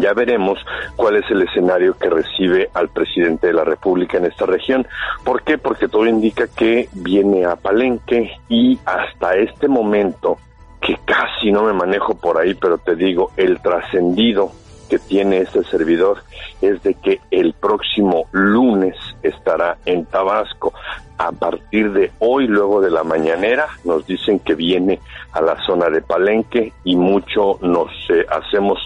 ya 0.00 0.12
veremos 0.12 0.58
cuál 0.96 1.16
es 1.16 1.30
el 1.30 1.42
escenario 1.42 1.96
que 1.98 2.08
recibe 2.08 2.70
al 2.74 2.88
presidente 2.88 3.48
de 3.48 3.52
la 3.52 3.64
República 3.64 4.18
en 4.18 4.26
esta 4.26 4.46
región. 4.46 4.86
¿Por 5.24 5.42
qué? 5.42 5.58
Porque 5.58 5.88
todo 5.88 6.06
indica 6.06 6.46
que 6.46 6.88
viene 6.92 7.44
a 7.44 7.56
Palenque 7.56 8.32
y 8.48 8.78
hasta 8.84 9.34
este 9.36 9.68
momento, 9.68 10.38
que 10.80 10.96
casi 11.04 11.50
no 11.50 11.64
me 11.64 11.72
manejo 11.72 12.14
por 12.14 12.38
ahí, 12.38 12.54
pero 12.54 12.78
te 12.78 12.94
digo, 12.94 13.30
el 13.36 13.60
trascendido 13.60 14.52
que 14.88 14.98
tiene 14.98 15.38
este 15.38 15.64
servidor 15.64 16.22
es 16.60 16.82
de 16.82 16.94
que 16.94 17.20
el 17.30 17.54
próximo 17.54 18.26
lunes 18.32 18.94
estará 19.22 19.78
en 19.86 20.04
Tabasco. 20.04 20.74
A 21.22 21.30
partir 21.30 21.92
de 21.92 22.10
hoy, 22.18 22.48
luego 22.48 22.80
de 22.80 22.90
la 22.90 23.04
mañanera, 23.04 23.68
nos 23.84 24.04
dicen 24.04 24.40
que 24.40 24.56
viene 24.56 24.98
a 25.32 25.40
la 25.40 25.56
zona 25.64 25.88
de 25.88 26.02
Palenque 26.02 26.72
y 26.82 26.96
mucho 26.96 27.60
nos 27.62 27.90
eh, 28.10 28.26
hacemos 28.28 28.78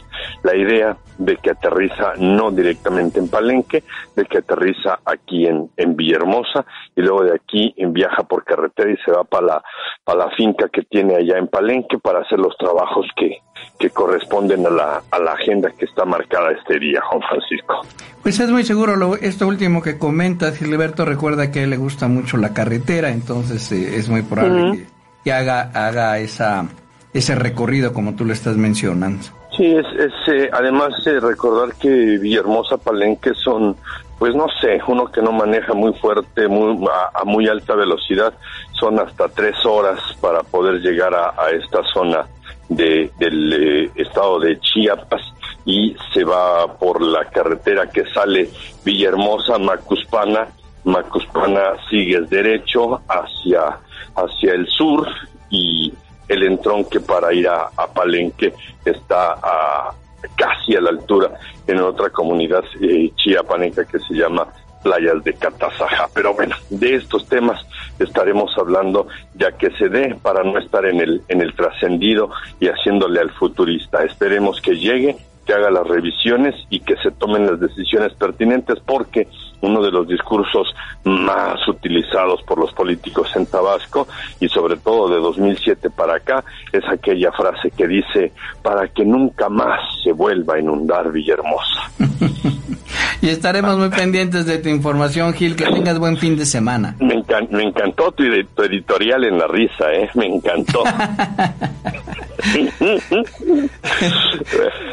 la 0.42 0.54
idea 0.54 0.98
de 1.16 1.38
que 1.38 1.50
aterriza 1.50 2.12
no 2.18 2.50
directamente 2.50 3.18
en 3.20 3.28
Palenque, 3.28 3.84
de 4.14 4.24
que 4.26 4.38
aterriza 4.38 4.98
aquí 5.06 5.46
en, 5.46 5.70
en 5.78 5.96
Villahermosa 5.96 6.66
y 6.94 7.00
luego 7.00 7.24
de 7.24 7.34
aquí 7.34 7.74
viaja 7.78 8.22
por 8.24 8.44
carretera 8.44 8.90
y 8.90 8.96
se 8.98 9.12
va 9.12 9.24
para 9.24 9.46
la, 9.46 10.14
la 10.14 10.30
finca 10.36 10.68
que 10.68 10.82
tiene 10.82 11.16
allá 11.16 11.38
en 11.38 11.48
Palenque 11.48 11.98
para 11.98 12.20
hacer 12.20 12.38
los 12.38 12.54
trabajos 12.58 13.06
que, 13.16 13.38
que 13.78 13.88
corresponden 13.88 14.66
a 14.66 14.70
la, 14.70 15.02
a 15.10 15.18
la 15.18 15.32
agenda 15.32 15.70
que 15.70 15.86
está 15.86 16.04
marcada 16.04 16.52
este 16.52 16.78
día, 16.78 17.00
Juan 17.02 17.22
Francisco. 17.22 17.80
Pues 18.22 18.40
es 18.40 18.50
muy 18.50 18.64
seguro 18.64 18.96
lo, 18.96 19.14
esto 19.14 19.46
último 19.46 19.82
que 19.82 19.98
comentas, 19.98 20.58
Gilberto 20.58 21.04
recuerda 21.04 21.52
que 21.52 21.64
le 21.66 21.76
gusta 21.76 22.08
mucho 22.08 22.25
la 22.36 22.52
carretera, 22.52 23.10
entonces 23.10 23.70
eh, 23.72 23.96
es 23.96 24.08
muy 24.08 24.22
probable 24.22 24.86
que, 25.24 25.32
haga, 25.32 25.70
haga 25.72 26.18
esa, 26.18 26.66
ese 27.12 27.34
recorrido 27.34 27.92
como 27.92 28.14
tú 28.14 28.24
lo 28.24 28.32
estás 28.32 28.56
mencionando. 28.56 29.24
Sí, 29.56 29.64
es, 29.64 29.86
es 29.98 30.12
eh, 30.34 30.50
además 30.52 30.90
eh, 31.06 31.18
recordar 31.18 31.74
que 31.76 31.88
Villahermosa, 31.88 32.76
Palenque 32.76 33.32
son, 33.34 33.76
pues 34.18 34.34
no 34.34 34.46
sé, 34.60 34.80
uno 34.86 35.06
que 35.06 35.22
no 35.22 35.32
maneja 35.32 35.72
muy 35.72 35.94
fuerte, 35.94 36.46
muy, 36.46 36.86
a, 37.14 37.24
muy 37.24 37.48
alta 37.48 37.74
velocidad, 37.74 38.34
son 38.72 38.98
hasta 38.98 39.28
tres 39.28 39.54
horas 39.64 39.98
para 40.20 40.42
poder 40.42 40.80
llegar 40.80 41.14
a, 41.14 41.30
a 41.40 41.50
esta 41.50 41.82
zona 41.94 42.26
de, 42.68 43.10
del 43.18 43.52
eh, 43.52 43.90
estado 43.94 44.40
de 44.40 44.58
Chiapas 44.60 45.22
y 45.64 45.96
se 46.12 46.24
va 46.24 46.66
por 46.78 47.02
la 47.02 47.24
carretera 47.24 47.88
que 47.88 48.04
sale 48.12 48.48
Villahermosa, 48.84 49.58
Macuspana, 49.58 50.48
Macuspana 50.86 51.74
sigues 51.90 52.30
derecho 52.30 53.00
hacia, 53.08 53.78
hacia 54.14 54.52
el 54.52 54.66
sur 54.68 55.06
y 55.50 55.92
el 56.28 56.44
entronque 56.44 57.00
para 57.00 57.32
ir 57.34 57.48
a, 57.48 57.68
Palenque 57.92 58.52
está 58.84 59.32
a, 59.32 59.92
casi 60.36 60.76
a 60.76 60.80
la 60.80 60.90
altura 60.90 61.32
en 61.66 61.80
otra 61.80 62.10
comunidad 62.10 62.64
eh, 62.80 63.10
chiapaneca 63.16 63.84
que 63.84 63.98
se 63.98 64.14
llama 64.14 64.46
playas 64.84 65.24
de 65.24 65.34
Catazaja. 65.34 66.08
Pero 66.14 66.34
bueno, 66.34 66.54
de 66.70 66.94
estos 66.94 67.28
temas 67.28 67.60
estaremos 67.98 68.56
hablando 68.56 69.08
ya 69.34 69.50
que 69.52 69.70
se 69.72 69.88
dé 69.88 70.14
para 70.22 70.44
no 70.44 70.56
estar 70.58 70.86
en 70.86 71.00
el, 71.00 71.22
en 71.26 71.42
el 71.42 71.52
trascendido 71.54 72.30
y 72.60 72.68
haciéndole 72.68 73.20
al 73.20 73.30
futurista. 73.32 74.04
Esperemos 74.04 74.60
que 74.60 74.76
llegue 74.76 75.16
que 75.46 75.52
haga 75.52 75.70
las 75.70 75.86
revisiones 75.86 76.54
y 76.70 76.80
que 76.80 76.96
se 76.96 77.12
tomen 77.12 77.46
las 77.46 77.60
decisiones 77.60 78.12
pertinentes 78.14 78.80
porque 78.84 79.28
uno 79.60 79.82
de 79.82 79.90
los 79.90 80.06
discursos 80.06 80.74
más 81.04 81.56
utilizados 81.68 82.42
por 82.42 82.58
los 82.58 82.72
políticos 82.72 83.30
en 83.36 83.46
Tabasco 83.46 84.06
y 84.40 84.48
sobre 84.48 84.76
todo 84.76 85.08
de 85.08 85.20
2007 85.20 85.90
para 85.90 86.16
acá 86.16 86.44
es 86.72 86.84
aquella 86.88 87.32
frase 87.32 87.70
que 87.70 87.86
dice 87.86 88.32
para 88.62 88.88
que 88.88 89.04
nunca 89.04 89.48
más 89.48 89.80
se 90.02 90.12
vuelva 90.12 90.54
a 90.54 90.60
inundar 90.60 91.10
Villahermosa. 91.12 91.90
y 93.22 93.28
estaremos 93.28 93.76
muy 93.78 93.90
pendientes 93.90 94.46
de 94.46 94.58
tu 94.58 94.68
información, 94.68 95.32
Gil, 95.32 95.56
que 95.56 95.64
tengas 95.64 95.98
buen 95.98 96.16
fin 96.16 96.36
de 96.36 96.46
semana. 96.46 96.96
Me, 97.00 97.22
me 97.50 97.62
encantó 97.62 98.12
tu, 98.12 98.24
tu, 98.54 98.62
editorial 98.62 99.24
en 99.24 99.38
la 99.38 99.46
risa, 99.46 99.92
¿eh? 99.92 100.10
Me 100.14 100.26
encantó. 100.26 100.82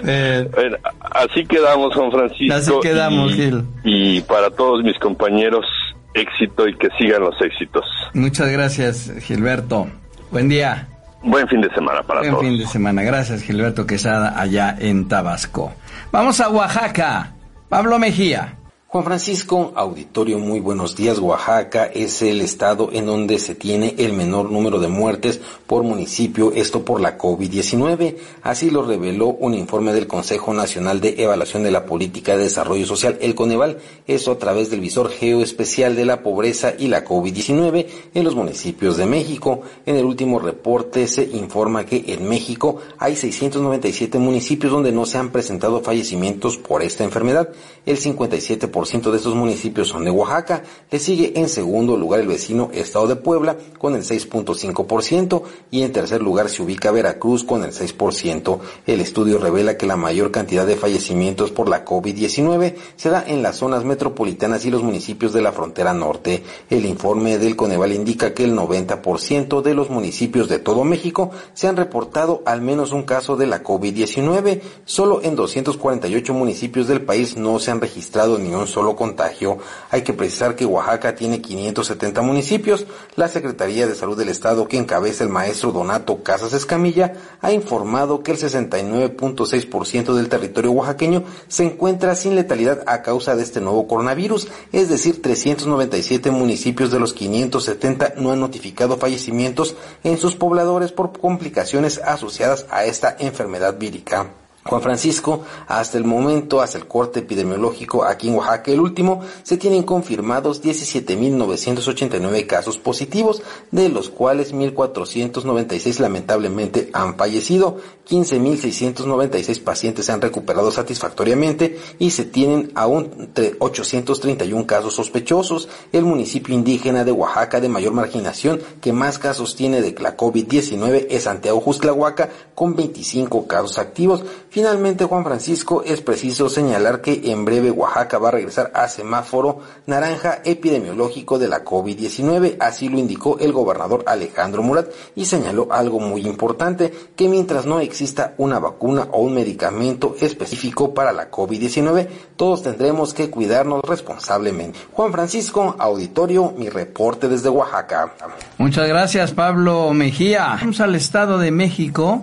eh, 0.05 0.49
bueno, 0.53 0.77
así 0.99 1.45
quedamos, 1.45 1.93
Juan 1.95 2.11
Francisco. 2.11 2.53
Así 2.55 2.71
quedamos, 2.81 3.31
y, 3.31 3.35
Gil. 3.35 3.63
Y 3.83 4.21
para 4.21 4.49
todos 4.51 4.83
mis 4.83 4.97
compañeros, 4.99 5.65
éxito 6.13 6.67
y 6.67 6.75
que 6.77 6.89
sigan 6.97 7.21
los 7.21 7.35
éxitos. 7.41 7.85
Muchas 8.13 8.49
gracias, 8.51 9.11
Gilberto. 9.21 9.87
Buen 10.31 10.49
día. 10.49 10.87
Buen 11.23 11.47
fin 11.47 11.61
de 11.61 11.69
semana 11.73 12.03
para 12.03 12.19
Buen 12.19 12.31
todos. 12.31 12.43
fin 12.45 12.57
de 12.57 12.65
semana. 12.67 13.01
Gracias, 13.03 13.43
Gilberto 13.43 13.87
Quesada, 13.87 14.39
allá 14.39 14.75
en 14.77 15.07
Tabasco. 15.07 15.73
Vamos 16.11 16.39
a 16.41 16.49
Oaxaca. 16.49 17.31
Pablo 17.69 17.97
Mejía. 17.97 18.55
Juan 18.93 19.05
Francisco, 19.05 19.71
auditorio, 19.73 20.37
muy 20.37 20.59
buenos 20.59 20.95
días. 20.95 21.17
Oaxaca 21.17 21.85
es 21.85 22.21
el 22.21 22.41
estado 22.41 22.91
en 22.93 23.07
donde 23.07 23.39
se 23.39 23.55
tiene 23.55 23.95
el 23.97 24.13
menor 24.13 24.51
número 24.51 24.79
de 24.79 24.87
muertes 24.87 25.41
por 25.65 25.81
municipio, 25.81 26.51
esto 26.53 26.85
por 26.85 27.01
la 27.01 27.17
COVID-19. 27.17 28.17
Así 28.43 28.69
lo 28.69 28.83
reveló 28.83 29.29
un 29.29 29.55
informe 29.55 29.93
del 29.93 30.05
Consejo 30.05 30.53
Nacional 30.53 31.01
de 31.01 31.15
Evaluación 31.17 31.63
de 31.63 31.71
la 31.71 31.87
Política 31.87 32.37
de 32.37 32.43
Desarrollo 32.43 32.85
Social, 32.85 33.17
el 33.19 33.33
Coneval, 33.33 33.79
eso 34.05 34.33
a 34.33 34.37
través 34.37 34.69
del 34.69 34.81
visor 34.81 35.09
geoespecial 35.09 35.95
de 35.95 36.05
la 36.05 36.21
pobreza 36.21 36.73
y 36.77 36.87
la 36.87 37.03
COVID-19 37.03 37.87
en 38.13 38.23
los 38.23 38.35
municipios 38.35 38.95
de 38.97 39.07
México. 39.07 39.61
En 39.87 39.95
el 39.95 40.05
último 40.05 40.37
reporte 40.37 41.07
se 41.07 41.23
informa 41.23 41.83
que 41.83 42.03
en 42.09 42.29
México 42.29 42.77
hay 42.99 43.15
697 43.15 44.19
municipios 44.19 44.71
donde 44.71 44.91
no 44.91 45.07
se 45.07 45.17
han 45.17 45.31
presentado 45.31 45.81
fallecimientos 45.81 46.57
por 46.59 46.83
esta 46.83 47.03
enfermedad. 47.03 47.49
El 47.87 47.97
57% 47.97 48.82
de 48.83 49.17
estos 49.17 49.33
municipios 49.33 49.87
son 49.87 50.03
de 50.03 50.11
Oaxaca. 50.11 50.61
Le 50.91 50.99
sigue 50.99 51.39
en 51.39 51.47
segundo 51.47 51.95
lugar 51.95 52.19
el 52.19 52.27
vecino 52.27 52.69
estado 52.73 53.07
de 53.07 53.15
Puebla 53.15 53.55
con 53.77 53.95
el 53.95 54.03
6.5% 54.03 55.41
y 55.71 55.83
en 55.83 55.93
tercer 55.93 56.21
lugar 56.21 56.49
se 56.49 56.61
ubica 56.61 56.91
Veracruz 56.91 57.45
con 57.45 57.63
el 57.63 57.71
6%. 57.71 58.59
El 58.85 58.99
estudio 58.99 59.39
revela 59.39 59.77
que 59.77 59.87
la 59.87 59.95
mayor 59.95 60.31
cantidad 60.31 60.67
de 60.67 60.75
fallecimientos 60.75 61.51
por 61.51 61.69
la 61.69 61.85
COVID-19 61.85 62.75
se 62.97 63.09
da 63.09 63.23
en 63.25 63.41
las 63.41 63.55
zonas 63.55 63.85
metropolitanas 63.85 64.65
y 64.65 64.69
los 64.69 64.83
municipios 64.83 65.31
de 65.31 65.41
la 65.41 65.53
frontera 65.53 65.93
norte. 65.93 66.43
El 66.69 66.85
informe 66.85 67.37
del 67.37 67.55
Coneval 67.55 67.93
indica 67.93 68.33
que 68.33 68.43
el 68.43 68.53
90% 68.53 69.61
de 69.61 69.73
los 69.73 69.89
municipios 69.89 70.49
de 70.49 70.59
todo 70.59 70.83
México 70.83 71.31
se 71.53 71.69
han 71.69 71.77
reportado 71.77 72.43
al 72.45 72.61
menos 72.61 72.91
un 72.91 73.03
caso 73.03 73.37
de 73.37 73.47
la 73.47 73.63
COVID-19. 73.63 74.61
Solo 74.83 75.21
en 75.23 75.37
248 75.37 76.33
municipios 76.33 76.87
del 76.87 77.01
país 77.01 77.37
no 77.37 77.59
se 77.59 77.71
han 77.71 77.79
registrado 77.79 78.37
ni 78.37 78.53
un 78.53 78.67
solo 78.73 78.95
contagio. 78.95 79.59
Hay 79.91 80.01
que 80.01 80.13
precisar 80.13 80.55
que 80.55 80.65
Oaxaca 80.65 81.15
tiene 81.15 81.41
570 81.41 82.21
municipios. 82.21 82.85
La 83.15 83.27
Secretaría 83.27 83.87
de 83.87 83.95
Salud 83.95 84.17
del 84.17 84.29
Estado, 84.29 84.67
que 84.67 84.77
encabeza 84.77 85.23
el 85.23 85.29
maestro 85.29 85.71
Donato 85.71 86.23
Casas 86.23 86.53
Escamilla, 86.53 87.13
ha 87.41 87.51
informado 87.51 88.23
que 88.23 88.31
el 88.31 88.37
69.6% 88.37 90.13
del 90.13 90.29
territorio 90.29 90.71
oaxaqueño 90.71 91.23
se 91.47 91.63
encuentra 91.63 92.15
sin 92.15 92.35
letalidad 92.35 92.83
a 92.87 93.01
causa 93.01 93.35
de 93.35 93.43
este 93.43 93.61
nuevo 93.61 93.87
coronavirus, 93.87 94.47
es 94.71 94.89
decir, 94.89 95.21
397 95.21 96.31
municipios 96.31 96.91
de 96.91 96.99
los 96.99 97.13
570 97.13 98.13
no 98.17 98.31
han 98.31 98.39
notificado 98.39 98.97
fallecimientos 98.97 99.75
en 100.03 100.17
sus 100.17 100.35
pobladores 100.35 100.91
por 100.91 101.17
complicaciones 101.17 102.01
asociadas 102.03 102.65
a 102.69 102.85
esta 102.85 103.15
enfermedad 103.19 103.77
vírica. 103.77 104.42
Juan 104.65 104.81
Francisco, 104.81 105.43
hasta 105.67 105.97
el 105.97 106.05
momento, 106.05 106.61
hasta 106.61 106.77
el 106.77 106.87
corte 106.87 107.19
epidemiológico 107.19 108.05
aquí 108.05 108.29
en 108.29 108.35
Oaxaca, 108.35 108.71
el 108.71 108.79
último, 108.79 109.21
se 109.43 109.57
tienen 109.57 109.83
confirmados 109.83 110.63
17.989 110.63 112.47
casos 112.47 112.77
positivos, 112.77 113.41
de 113.71 113.89
los 113.89 114.09
cuales 114.09 114.53
1.496 114.53 115.99
lamentablemente 115.99 116.89
han 116.93 117.17
fallecido, 117.17 117.77
15.696 118.07 119.63
pacientes 119.63 120.05
se 120.05 120.11
han 120.11 120.21
recuperado 120.21 120.71
satisfactoriamente 120.71 121.77
y 121.99 122.11
se 122.11 122.25
tienen 122.25 122.71
aún 122.75 123.31
831 123.59 124.67
casos 124.67 124.95
sospechosos. 124.95 125.69
El 125.91 126.03
municipio 126.03 126.53
indígena 126.53 127.03
de 127.05 127.11
Oaxaca 127.11 127.61
de 127.61 127.69
mayor 127.69 127.93
marginación 127.93 128.61
que 128.81 128.93
más 128.93 129.19
casos 129.19 129.55
tiene 129.55 129.81
de 129.81 129.95
la 129.99 130.17
COVID-19 130.17 131.07
es 131.09 131.23
Santiago 131.23 131.61
Justlahuaca 131.61 132.29
con 132.55 132.75
25 132.75 133.47
casos 133.47 133.77
activos. 133.77 134.23
Finalmente, 134.53 135.05
Juan 135.05 135.23
Francisco, 135.23 135.81
es 135.83 136.01
preciso 136.01 136.47
señalar 136.47 137.01
que 137.01 137.31
en 137.31 137.43
breve 137.43 137.71
Oaxaca 137.71 138.19
va 138.19 138.27
a 138.27 138.33
regresar 138.33 138.71
a 138.75 138.87
semáforo 138.87 139.61
naranja 139.87 140.41
epidemiológico 140.45 141.39
de 141.39 141.47
la 141.47 141.65
COVID-19, 141.65 142.57
así 142.59 142.87
lo 142.87 142.99
indicó 142.99 143.39
el 143.39 143.51
gobernador 143.51 144.03
Alejandro 144.05 144.61
Murat 144.61 144.89
y 145.15 145.25
señaló 145.25 145.69
algo 145.71 145.99
muy 145.99 146.27
importante, 146.27 146.93
que 147.15 147.27
mientras 147.27 147.65
no 147.65 147.79
exista 147.79 148.35
una 148.37 148.59
vacuna 148.59 149.07
o 149.11 149.23
un 149.23 149.33
medicamento 149.33 150.15
específico 150.21 150.93
para 150.93 151.13
la 151.13 151.31
COVID-19, 151.31 152.07
todos 152.35 152.61
tendremos 152.61 153.15
que 153.15 153.31
cuidarnos 153.31 153.81
responsablemente. 153.81 154.77
Juan 154.91 155.11
Francisco, 155.11 155.75
auditorio, 155.79 156.53
mi 156.55 156.69
reporte 156.69 157.27
desde 157.27 157.49
Oaxaca. 157.49 158.13
Muchas 158.59 158.87
gracias, 158.87 159.31
Pablo 159.31 159.91
Mejía. 159.95 160.59
Vamos 160.61 160.79
al 160.79 160.93
Estado 160.93 161.39
de 161.39 161.49
México. 161.49 162.21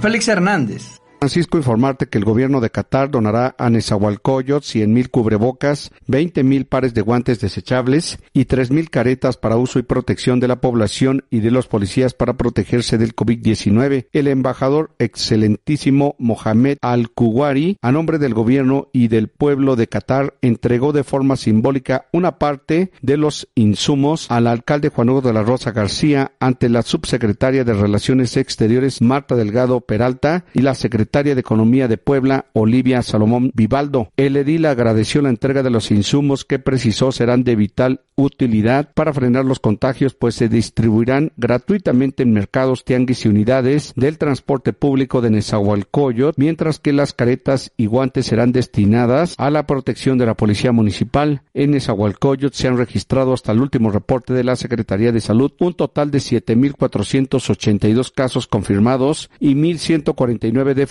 Félix 0.00 0.26
Hernández. 0.26 0.97
Francisco, 1.20 1.58
informarte 1.58 2.06
que 2.06 2.16
el 2.16 2.24
gobierno 2.24 2.60
de 2.60 2.70
Qatar 2.70 3.10
donará 3.10 3.56
a 3.58 3.70
Nezahualcóyotl 3.70 4.64
100 4.64 4.92
mil 4.92 5.10
cubrebocas, 5.10 5.90
20 6.06 6.44
mil 6.44 6.66
pares 6.66 6.94
de 6.94 7.00
guantes 7.00 7.40
desechables 7.40 8.20
y 8.32 8.44
3 8.44 8.70
mil 8.70 8.88
caretas 8.88 9.36
para 9.36 9.56
uso 9.56 9.80
y 9.80 9.82
protección 9.82 10.38
de 10.38 10.46
la 10.46 10.60
población 10.60 11.24
y 11.28 11.40
de 11.40 11.50
los 11.50 11.66
policías 11.66 12.14
para 12.14 12.34
protegerse 12.34 12.98
del 12.98 13.16
COVID-19. 13.16 14.06
El 14.12 14.28
embajador 14.28 14.94
excelentísimo 15.00 16.14
Mohamed 16.20 16.78
Al-Kuwari, 16.82 17.78
a 17.82 17.90
nombre 17.90 18.18
del 18.18 18.34
gobierno 18.34 18.86
y 18.92 19.08
del 19.08 19.26
pueblo 19.26 19.74
de 19.74 19.88
Qatar, 19.88 20.34
entregó 20.40 20.92
de 20.92 21.02
forma 21.02 21.36
simbólica 21.36 22.06
una 22.12 22.38
parte 22.38 22.92
de 23.02 23.16
los 23.16 23.48
insumos 23.56 24.30
al 24.30 24.46
alcalde 24.46 24.90
Juan 24.90 25.08
Hugo 25.08 25.22
de 25.22 25.32
la 25.32 25.42
Rosa 25.42 25.72
García 25.72 26.30
ante 26.38 26.68
la 26.68 26.82
subsecretaria 26.82 27.64
de 27.64 27.74
Relaciones 27.74 28.36
Exteriores 28.36 29.02
Marta 29.02 29.34
Delgado 29.34 29.80
Peralta 29.80 30.44
y 30.54 30.60
la 30.60 30.76
secretaria 30.76 31.07
secretaria 31.08 31.34
de 31.34 31.40
Economía 31.40 31.88
de 31.88 31.96
Puebla, 31.96 32.44
Olivia 32.52 33.00
Salomón 33.00 33.50
Vivaldo. 33.54 34.10
El 34.18 34.36
edil 34.36 34.66
agradeció 34.66 35.22
la 35.22 35.30
entrega 35.30 35.62
de 35.62 35.70
los 35.70 35.90
insumos 35.90 36.44
que 36.44 36.58
precisó 36.58 37.12
serán 37.12 37.44
de 37.44 37.56
vital 37.56 38.02
utilidad 38.14 38.90
para 38.94 39.12
frenar 39.12 39.44
los 39.44 39.60
contagios, 39.60 40.12
pues 40.12 40.34
se 40.34 40.48
distribuirán 40.48 41.32
gratuitamente 41.36 42.24
en 42.24 42.32
mercados, 42.32 42.84
tianguis 42.84 43.24
y 43.24 43.28
unidades 43.28 43.92
del 43.96 44.18
transporte 44.18 44.72
público 44.72 45.20
de 45.20 45.30
Nezahualcóyotl, 45.30 46.34
mientras 46.36 46.78
que 46.78 46.92
las 46.92 47.12
caretas 47.12 47.72
y 47.76 47.86
guantes 47.86 48.26
serán 48.26 48.52
destinadas 48.52 49.34
a 49.38 49.50
la 49.50 49.66
protección 49.66 50.18
de 50.18 50.26
la 50.26 50.34
Policía 50.34 50.72
Municipal. 50.72 51.42
En 51.54 51.70
Nezahualcóyotl 51.70 52.56
se 52.56 52.68
han 52.68 52.76
registrado 52.76 53.32
hasta 53.32 53.52
el 53.52 53.60
último 53.60 53.90
reporte 53.90 54.34
de 54.34 54.44
la 54.44 54.56
Secretaría 54.56 55.12
de 55.12 55.20
Salud 55.20 55.52
un 55.60 55.74
total 55.74 56.10
de 56.10 56.18
7.482 56.18 58.12
casos 58.12 58.46
confirmados 58.48 59.30
y 59.38 59.54
1.149 59.54 60.74
de 60.74 60.86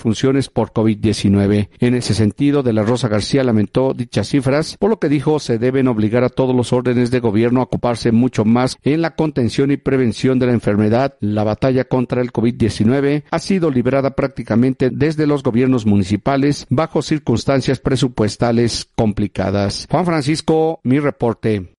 por 0.54 0.72
COVID-19. 0.72 1.70
En 1.80 1.96
ese 1.96 2.14
sentido, 2.14 2.64
De 2.64 2.74
la 2.74 2.84
Rosa 2.84 3.08
García 3.08 3.44
lamentó 3.44 3.94
dichas 3.94 4.30
cifras, 4.30 4.78
por 4.78 4.90
lo 4.90 5.00
que 5.00 5.10
dijo 5.10 5.40
se 5.40 5.58
deben 5.58 5.88
obligar 5.88 6.24
a 6.24 6.30
todos 6.30 6.56
los 6.56 6.74
órdenes 6.74 7.12
de 7.12 7.20
gobierno 7.20 7.60
a 7.60 7.64
ocuparse 7.64 8.12
mucho 8.12 8.46
más 8.46 8.78
en 8.84 9.02
la 9.02 9.16
contención 9.16 9.72
y 9.72 9.78
prevención 9.78 10.40
de 10.40 10.48
la 10.48 10.54
enfermedad. 10.54 11.16
La 11.20 11.44
batalla 11.44 11.86
contra 11.86 12.22
el 12.22 12.32
COVID-19 12.32 13.24
ha 13.30 13.40
sido 13.40 13.70
librada 13.70 14.16
prácticamente 14.16 14.90
desde 14.92 15.28
los 15.28 15.44
gobiernos 15.44 15.86
municipales 15.86 16.66
bajo 16.70 17.02
circunstancias 17.02 17.80
presupuestales 17.80 18.90
complicadas. 18.96 19.88
Juan 19.90 20.06
Francisco, 20.06 20.80
mi 20.84 21.00
reporte. 21.00 21.74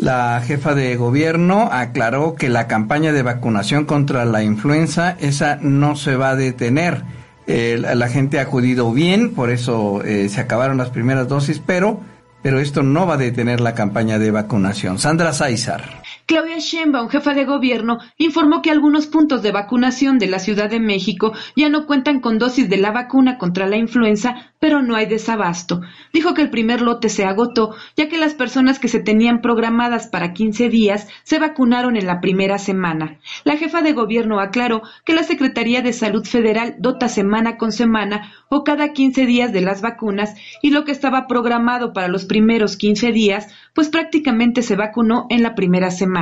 La 0.00 0.40
jefa 0.40 0.74
de 0.74 0.96
gobierno 0.96 1.68
aclaró 1.70 2.34
que 2.34 2.48
la 2.48 2.66
campaña 2.66 3.12
de 3.12 3.22
vacunación 3.22 3.84
contra 3.84 4.24
la 4.24 4.42
influenza, 4.42 5.14
esa 5.20 5.56
no 5.60 5.94
se 5.94 6.16
va 6.16 6.30
a 6.30 6.36
detener. 6.36 7.04
la 7.46 8.08
gente 8.08 8.38
ha 8.38 8.42
acudido 8.42 8.94
bien, 8.94 9.34
por 9.34 9.50
eso 9.50 10.02
eh, 10.02 10.30
se 10.30 10.40
acabaron 10.40 10.78
las 10.78 10.88
primeras 10.88 11.28
dosis, 11.28 11.60
pero, 11.64 12.00
pero 12.40 12.60
esto 12.60 12.82
no 12.82 13.06
va 13.06 13.14
a 13.14 13.18
detener 13.18 13.60
la 13.60 13.74
campaña 13.74 14.18
de 14.18 14.30
vacunación. 14.30 14.98
Sandra 14.98 15.34
Saizar. 15.34 15.99
Claudia 16.30 16.58
Sheinbaum, 16.60 17.08
jefa 17.08 17.34
de 17.34 17.44
gobierno, 17.44 17.98
informó 18.16 18.62
que 18.62 18.70
algunos 18.70 19.08
puntos 19.08 19.42
de 19.42 19.50
vacunación 19.50 20.20
de 20.20 20.28
la 20.28 20.38
Ciudad 20.38 20.70
de 20.70 20.78
México 20.78 21.32
ya 21.56 21.68
no 21.68 21.86
cuentan 21.86 22.20
con 22.20 22.38
dosis 22.38 22.70
de 22.70 22.76
la 22.76 22.92
vacuna 22.92 23.36
contra 23.36 23.66
la 23.66 23.76
influenza, 23.76 24.52
pero 24.60 24.80
no 24.80 24.94
hay 24.94 25.06
desabasto. 25.06 25.80
Dijo 26.12 26.32
que 26.32 26.42
el 26.42 26.50
primer 26.50 26.82
lote 26.82 27.08
se 27.08 27.24
agotó, 27.24 27.74
ya 27.96 28.08
que 28.08 28.16
las 28.16 28.34
personas 28.34 28.78
que 28.78 28.86
se 28.86 29.00
tenían 29.00 29.40
programadas 29.40 30.06
para 30.06 30.32
15 30.32 30.68
días 30.68 31.08
se 31.24 31.40
vacunaron 31.40 31.96
en 31.96 32.06
la 32.06 32.20
primera 32.20 32.58
semana. 32.58 33.18
La 33.42 33.56
jefa 33.56 33.82
de 33.82 33.92
gobierno 33.92 34.38
aclaró 34.38 34.82
que 35.04 35.14
la 35.14 35.24
Secretaría 35.24 35.82
de 35.82 35.92
Salud 35.92 36.24
Federal 36.24 36.76
dota 36.78 37.08
semana 37.08 37.56
con 37.56 37.72
semana 37.72 38.32
o 38.48 38.62
cada 38.62 38.92
15 38.92 39.26
días 39.26 39.52
de 39.52 39.62
las 39.62 39.82
vacunas 39.82 40.36
y 40.62 40.70
lo 40.70 40.84
que 40.84 40.92
estaba 40.92 41.26
programado 41.26 41.92
para 41.92 42.06
los 42.06 42.24
primeros 42.24 42.76
15 42.76 43.10
días, 43.10 43.48
pues 43.74 43.88
prácticamente 43.88 44.62
se 44.62 44.76
vacunó 44.76 45.26
en 45.28 45.42
la 45.42 45.56
primera 45.56 45.90
semana. 45.90 46.19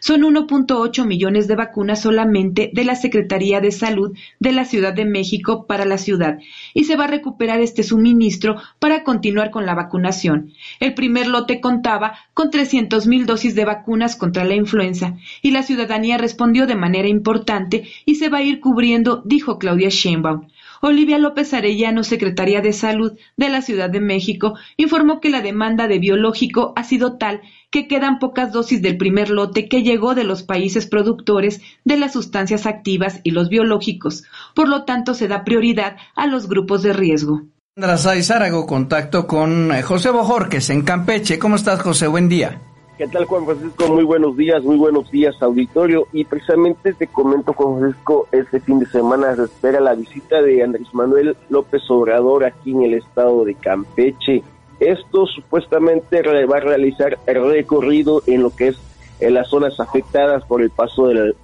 Son 0.00 0.22
1.8 0.22 1.06
millones 1.06 1.48
de 1.48 1.56
vacunas 1.56 2.02
solamente 2.02 2.70
de 2.72 2.84
la 2.84 2.96
Secretaría 2.96 3.60
de 3.60 3.70
Salud 3.70 4.16
de 4.40 4.52
la 4.52 4.64
Ciudad 4.64 4.92
de 4.92 5.04
México 5.04 5.66
para 5.66 5.84
la 5.84 5.98
ciudad 5.98 6.38
y 6.74 6.84
se 6.84 6.96
va 6.96 7.04
a 7.04 7.08
recuperar 7.08 7.60
este 7.60 7.82
suministro 7.82 8.56
para 8.78 9.04
continuar 9.04 9.50
con 9.50 9.66
la 9.66 9.74
vacunación. 9.74 10.52
El 10.80 10.94
primer 10.94 11.28
lote 11.28 11.60
contaba 11.60 12.14
con 12.34 12.50
300 12.50 13.06
mil 13.06 13.26
dosis 13.26 13.54
de 13.54 13.64
vacunas 13.64 14.16
contra 14.16 14.44
la 14.44 14.54
influenza 14.54 15.16
y 15.42 15.50
la 15.50 15.62
ciudadanía 15.62 16.18
respondió 16.18 16.66
de 16.66 16.76
manera 16.76 17.08
importante 17.08 17.88
y 18.04 18.16
se 18.16 18.28
va 18.28 18.38
a 18.38 18.42
ir 18.42 18.60
cubriendo, 18.60 19.22
dijo 19.24 19.58
Claudia 19.58 19.88
Sheinbaum. 19.88 20.48
Olivia 20.80 21.18
López 21.18 21.52
Arellano, 21.54 22.04
Secretaría 22.04 22.60
de 22.60 22.72
Salud 22.72 23.12
de 23.36 23.48
la 23.48 23.62
Ciudad 23.62 23.90
de 23.90 24.00
México, 24.00 24.54
informó 24.76 25.20
que 25.20 25.30
la 25.30 25.42
demanda 25.42 25.88
de 25.88 25.98
biológico 25.98 26.72
ha 26.76 26.84
sido 26.84 27.16
tal 27.16 27.40
que 27.70 27.88
quedan 27.88 28.18
pocas 28.18 28.52
dosis 28.52 28.82
del 28.82 28.96
primer 28.96 29.30
lote 29.30 29.68
que 29.68 29.82
llegó 29.82 30.14
de 30.14 30.24
los 30.24 30.42
países 30.42 30.86
productores 30.86 31.60
de 31.84 31.96
las 31.96 32.12
sustancias 32.12 32.66
activas 32.66 33.20
y 33.22 33.32
los 33.32 33.48
biológicos. 33.48 34.24
Por 34.54 34.68
lo 34.68 34.84
tanto, 34.84 35.14
se 35.14 35.28
da 35.28 35.44
prioridad 35.44 35.96
a 36.14 36.26
los 36.26 36.48
grupos 36.48 36.82
de 36.82 36.92
riesgo. 36.92 37.42
Sandra 37.76 38.46
hago 38.46 38.66
contacto 38.66 39.26
con 39.26 39.70
eh, 39.70 39.82
José 39.82 40.10
Bojorques 40.10 40.70
en 40.70 40.82
Campeche. 40.82 41.38
¿Cómo 41.38 41.56
estás, 41.56 41.82
José? 41.82 42.06
Buen 42.06 42.28
día. 42.28 42.65
¿Qué 42.98 43.06
tal, 43.08 43.26
Juan 43.26 43.44
Francisco? 43.44 43.88
Muy 43.88 44.04
buenos 44.04 44.38
días, 44.38 44.62
muy 44.62 44.76
buenos 44.76 45.10
días, 45.10 45.42
auditorio. 45.42 46.08
Y 46.12 46.24
precisamente 46.24 46.94
te 46.94 47.06
comento, 47.06 47.52
Juan 47.52 47.78
Francisco, 47.78 48.26
este 48.32 48.58
fin 48.58 48.78
de 48.78 48.86
semana 48.86 49.36
se 49.36 49.44
espera 49.44 49.80
la 49.80 49.94
visita 49.94 50.40
de 50.40 50.62
Andrés 50.62 50.88
Manuel 50.94 51.36
López 51.50 51.82
Obrador 51.90 52.46
aquí 52.46 52.70
en 52.70 52.84
el 52.84 52.94
estado 52.94 53.44
de 53.44 53.54
Campeche. 53.54 54.42
Esto 54.80 55.26
supuestamente 55.26 56.22
va 56.46 56.56
a 56.56 56.60
realizar 56.60 57.18
el 57.26 57.46
recorrido 57.46 58.22
en 58.26 58.42
lo 58.42 58.48
que 58.48 58.68
es 58.68 58.78
en 59.20 59.34
las 59.34 59.48
zonas 59.48 59.78
afectadas 59.78 60.46
por 60.46 60.62
el 60.62 60.70
paso 60.70 61.08
del, 61.08 61.34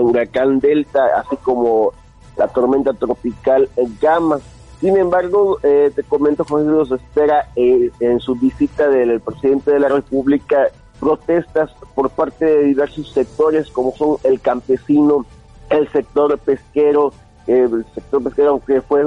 huracán 0.00 0.58
Delta, 0.58 1.06
así 1.18 1.36
como 1.36 1.92
la 2.38 2.48
tormenta 2.48 2.94
tropical 2.94 3.68
Gamma. 4.00 4.40
Sin 4.80 4.96
embargo, 4.96 5.58
eh, 5.62 5.90
te 5.94 6.04
comento, 6.04 6.44
Francisco, 6.44 6.86
se 6.86 6.94
espera 6.96 7.48
eh, 7.56 7.90
en 8.00 8.20
su 8.20 8.36
visita 8.36 8.88
del 8.88 9.20
presidente 9.20 9.72
de 9.72 9.80
la 9.80 9.88
República 9.88 10.68
protestas 11.00 11.70
por 11.94 12.10
parte 12.10 12.44
de 12.44 12.64
diversos 12.64 13.12
sectores 13.12 13.68
como 13.70 13.92
son 13.96 14.16
el 14.24 14.40
campesino, 14.40 15.26
el 15.70 15.88
sector 15.90 16.36
pesquero, 16.38 17.12
el 17.46 17.84
sector 17.94 18.22
pesquero 18.22 18.50
aunque 18.50 18.80
fue 18.80 19.04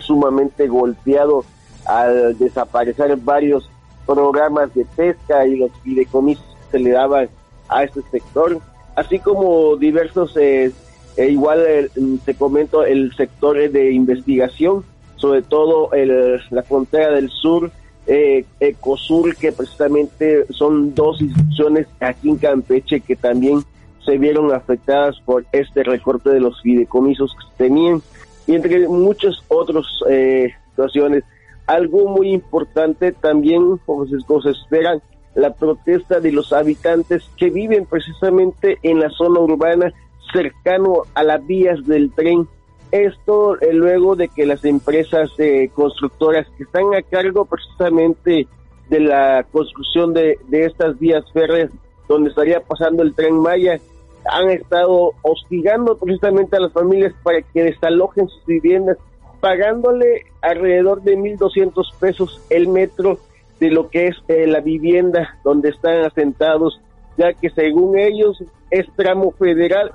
sumamente 0.00 0.66
golpeado 0.68 1.44
al 1.86 2.36
desaparecer 2.38 3.16
varios 3.16 3.68
programas 4.06 4.74
de 4.74 4.84
pesca 4.96 5.46
y 5.46 5.56
los 5.56 5.70
fideicomisos 5.82 6.44
que 6.44 6.78
se 6.78 6.84
le 6.84 6.90
daban 6.90 7.28
a 7.68 7.84
este 7.84 8.02
sector, 8.10 8.58
así 8.96 9.18
como 9.18 9.76
diversos, 9.76 10.36
eh, 10.36 10.72
e 11.16 11.28
igual 11.28 11.64
eh, 11.66 11.90
te 12.24 12.34
comento 12.34 12.84
el 12.84 13.14
sector 13.14 13.56
de 13.70 13.92
investigación, 13.92 14.84
sobre 15.24 15.40
todo 15.40 15.90
el, 15.94 16.38
la 16.50 16.62
frontera 16.64 17.12
del 17.12 17.30
sur, 17.30 17.70
eh, 18.06 18.44
Ecosur, 18.60 19.34
que 19.34 19.52
precisamente 19.52 20.44
son 20.50 20.94
dos 20.94 21.22
instituciones 21.22 21.86
aquí 21.98 22.28
en 22.28 22.36
Campeche 22.36 23.00
que 23.00 23.16
también 23.16 23.60
se 24.04 24.18
vieron 24.18 24.52
afectadas 24.52 25.18
por 25.24 25.46
este 25.52 25.82
recorte 25.82 26.28
de 26.28 26.40
los 26.40 26.60
fideicomisos 26.60 27.34
que 27.40 27.64
tenían, 27.64 28.02
y 28.46 28.54
entre 28.54 28.86
muchas 28.86 29.42
otras 29.48 29.86
eh, 30.10 30.52
situaciones. 30.68 31.24
Algo 31.66 32.06
muy 32.06 32.30
importante 32.30 33.12
también, 33.12 33.78
como 33.86 34.06
se 34.06 34.50
esperan, 34.50 35.00
la 35.34 35.54
protesta 35.54 36.20
de 36.20 36.32
los 36.32 36.52
habitantes 36.52 37.22
que 37.38 37.48
viven 37.48 37.86
precisamente 37.86 38.76
en 38.82 39.00
la 39.00 39.08
zona 39.08 39.40
urbana 39.40 39.90
cercano 40.34 41.04
a 41.14 41.22
las 41.22 41.46
vías 41.46 41.82
del 41.86 42.12
tren 42.12 42.46
esto 42.94 43.60
eh, 43.60 43.72
luego 43.72 44.14
de 44.14 44.28
que 44.28 44.46
las 44.46 44.64
empresas 44.64 45.30
eh, 45.38 45.68
constructoras 45.74 46.46
que 46.56 46.62
están 46.62 46.94
a 46.94 47.02
cargo 47.02 47.44
precisamente 47.44 48.46
de 48.88 49.00
la 49.00 49.44
construcción 49.50 50.14
de, 50.14 50.38
estas 50.50 50.98
vías 51.00 51.24
férreas 51.32 51.70
donde 52.08 52.30
estaría 52.30 52.60
pasando 52.60 53.02
el 53.02 53.14
tren 53.14 53.40
Maya 53.40 53.80
han 54.30 54.50
estado 54.50 55.12
hostigando 55.22 55.98
precisamente 55.98 56.56
a 56.56 56.60
las 56.60 56.72
familias 56.72 57.12
para 57.24 57.42
que 57.42 57.64
desalojen 57.64 58.28
sus 58.28 58.46
viviendas, 58.46 58.96
pagándole 59.40 60.26
alrededor 60.40 61.02
de 61.02 61.18
1.200 61.18 61.94
pesos 61.98 62.40
el 62.48 62.68
metro 62.68 63.18
de 63.58 63.70
lo 63.70 63.88
que 63.88 64.06
es 64.06 64.16
eh, 64.28 64.46
la 64.46 64.60
vivienda 64.60 65.36
donde 65.42 65.70
están 65.70 66.04
asentados, 66.04 66.80
ya 67.16 67.32
que 67.32 67.50
según 67.50 67.98
ellos 67.98 68.42
es 68.70 68.86
tramo 68.94 69.32
federal, 69.32 69.92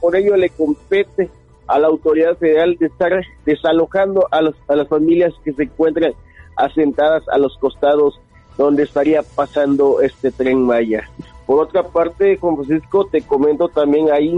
por 0.00 0.16
ello 0.16 0.36
le 0.36 0.48
compete 0.48 1.28
a 1.70 1.78
la 1.78 1.86
autoridad 1.86 2.36
federal 2.36 2.76
de 2.78 2.86
estar 2.86 3.12
desalojando 3.46 4.26
a, 4.32 4.40
a 4.68 4.76
las 4.76 4.88
familias 4.88 5.32
que 5.44 5.52
se 5.52 5.62
encuentran 5.62 6.14
asentadas 6.56 7.22
a 7.28 7.38
los 7.38 7.56
costados 7.58 8.20
donde 8.58 8.82
estaría 8.82 9.22
pasando 9.22 10.00
este 10.00 10.32
tren 10.32 10.62
Maya. 10.62 11.08
Por 11.46 11.62
otra 11.62 11.84
parte, 11.84 12.36
Juan 12.36 12.56
Francisco, 12.56 13.06
te 13.06 13.22
comento 13.22 13.68
también 13.68 14.10
ahí 14.10 14.34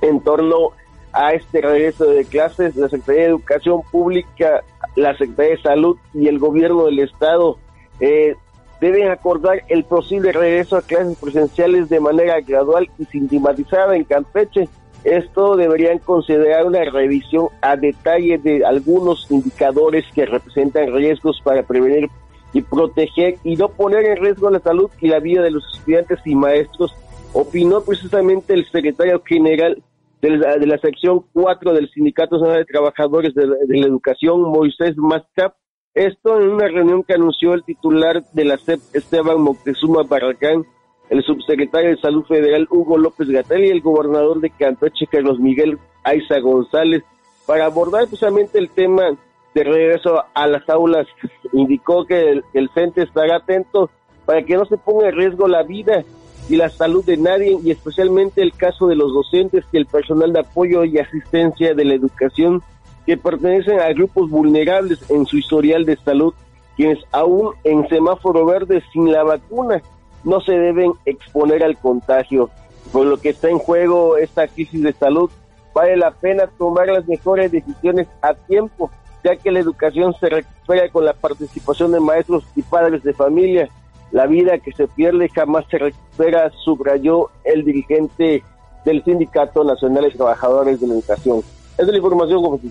en 0.00 0.20
torno 0.20 0.72
a 1.12 1.34
este 1.34 1.60
regreso 1.60 2.06
de 2.06 2.24
clases, 2.24 2.74
la 2.74 2.88
Secretaría 2.88 3.22
de 3.22 3.28
Educación 3.28 3.82
Pública, 3.90 4.64
la 4.96 5.16
Secretaría 5.16 5.56
de 5.56 5.62
Salud 5.62 5.96
y 6.14 6.26
el 6.26 6.40
gobierno 6.40 6.86
del 6.86 6.98
Estado 6.98 7.58
eh, 8.00 8.34
deben 8.80 9.08
acordar 9.08 9.62
el 9.68 9.84
posible 9.84 10.32
regreso 10.32 10.76
a 10.76 10.82
clases 10.82 11.16
presenciales 11.16 11.88
de 11.88 12.00
manera 12.00 12.40
gradual 12.40 12.90
y 12.98 13.04
sistematizada 13.04 13.94
en 13.94 14.02
Campeche 14.04 14.68
esto 15.04 15.56
deberían 15.56 15.98
considerar 15.98 16.66
una 16.66 16.84
revisión 16.84 17.48
a 17.60 17.76
detalle 17.76 18.38
de 18.38 18.64
algunos 18.64 19.30
indicadores 19.30 20.04
que 20.14 20.26
representan 20.26 20.94
riesgos 20.94 21.40
para 21.42 21.62
prevenir 21.62 22.08
y 22.52 22.62
proteger 22.62 23.36
y 23.44 23.56
no 23.56 23.68
poner 23.68 24.04
en 24.04 24.16
riesgo 24.18 24.50
la 24.50 24.60
salud 24.60 24.90
y 25.00 25.08
la 25.08 25.20
vida 25.20 25.42
de 25.42 25.50
los 25.50 25.64
estudiantes 25.74 26.20
y 26.24 26.34
maestros, 26.34 26.94
opinó 27.32 27.80
precisamente 27.80 28.54
el 28.54 28.70
secretario 28.70 29.22
general 29.24 29.82
de 30.20 30.66
la, 30.66 30.78
sección 30.78 31.24
4 31.32 31.72
del 31.72 31.90
Sindicato 31.90 32.36
Nacional 32.36 32.58
de 32.58 32.72
Trabajadores 32.72 33.34
de 33.34 33.46
la, 33.46 33.56
Educación, 33.86 34.42
Moisés 34.42 34.96
Mascap, 34.96 35.54
esto 35.94 36.40
en 36.40 36.48
una 36.48 36.68
reunión 36.68 37.02
que 37.02 37.14
anunció 37.14 37.54
el 37.54 37.64
titular 37.64 38.22
de 38.32 38.44
la 38.44 38.56
CEP, 38.56 38.80
Esteban 38.94 39.40
Moctezuma 39.40 40.04
Barracán, 40.04 40.64
el 41.12 41.22
subsecretario 41.24 41.90
de 41.90 42.00
Salud 42.00 42.24
Federal 42.24 42.66
Hugo 42.70 42.96
López 42.96 43.28
Gatel 43.28 43.66
y 43.66 43.68
el 43.68 43.82
gobernador 43.82 44.40
de 44.40 44.48
Campeche 44.48 45.06
Carlos 45.06 45.38
Miguel 45.38 45.78
Aiza 46.04 46.40
González 46.40 47.04
para 47.46 47.66
abordar 47.66 48.06
precisamente 48.06 48.58
el 48.58 48.70
tema 48.70 49.10
de 49.54 49.62
regreso 49.62 50.24
a 50.32 50.46
las 50.46 50.66
aulas. 50.70 51.06
Indicó 51.52 52.06
que 52.06 52.30
el, 52.30 52.44
el 52.54 52.70
CENTE 52.70 53.02
estará 53.02 53.36
atento 53.36 53.90
para 54.24 54.42
que 54.42 54.56
no 54.56 54.64
se 54.64 54.78
ponga 54.78 55.10
en 55.10 55.16
riesgo 55.16 55.46
la 55.48 55.62
vida 55.64 56.02
y 56.48 56.56
la 56.56 56.70
salud 56.70 57.04
de 57.04 57.18
nadie 57.18 57.58
y 57.62 57.70
especialmente 57.70 58.40
el 58.40 58.54
caso 58.54 58.86
de 58.86 58.96
los 58.96 59.12
docentes 59.12 59.66
y 59.70 59.76
el 59.76 59.84
personal 59.84 60.32
de 60.32 60.40
apoyo 60.40 60.82
y 60.86 60.98
asistencia 60.98 61.74
de 61.74 61.84
la 61.84 61.92
educación 61.92 62.62
que 63.04 63.18
pertenecen 63.18 63.80
a 63.80 63.92
grupos 63.92 64.30
vulnerables 64.30 65.10
en 65.10 65.26
su 65.26 65.36
historial 65.36 65.84
de 65.84 65.96
salud, 65.96 66.32
quienes 66.74 67.00
aún 67.12 67.50
en 67.64 67.86
semáforo 67.90 68.46
verde 68.46 68.82
sin 68.94 69.12
la 69.12 69.24
vacuna 69.24 69.82
no 70.24 70.40
se 70.40 70.52
deben 70.52 70.92
exponer 71.04 71.62
al 71.62 71.76
contagio. 71.78 72.50
Por 72.92 73.06
lo 73.06 73.18
que 73.18 73.30
está 73.30 73.48
en 73.48 73.58
juego 73.58 74.16
esta 74.16 74.48
crisis 74.48 74.82
de 74.82 74.92
salud, 74.92 75.30
vale 75.74 75.96
la 75.96 76.10
pena 76.10 76.48
tomar 76.58 76.88
las 76.88 77.06
mejores 77.06 77.52
decisiones 77.52 78.06
a 78.20 78.34
tiempo, 78.34 78.90
ya 79.24 79.36
que 79.36 79.50
la 79.50 79.60
educación 79.60 80.14
se 80.20 80.28
recupera 80.28 80.88
con 80.90 81.04
la 81.04 81.14
participación 81.14 81.92
de 81.92 82.00
maestros 82.00 82.44
y 82.56 82.62
padres 82.62 83.02
de 83.02 83.14
familia. 83.14 83.68
La 84.10 84.26
vida 84.26 84.58
que 84.58 84.72
se 84.72 84.88
pierde 84.88 85.28
jamás 85.30 85.64
se 85.70 85.78
recupera, 85.78 86.50
subrayó 86.64 87.30
el 87.44 87.64
dirigente 87.64 88.42
del 88.84 89.02
Sindicato 89.04 89.64
Nacional 89.64 90.04
de 90.04 90.10
Trabajadores 90.10 90.80
de 90.80 90.86
la 90.86 90.94
Educación. 90.94 91.38
Esa 91.74 91.82
es 91.82 91.88
la 91.88 91.96
información, 91.96 92.42
José. 92.42 92.68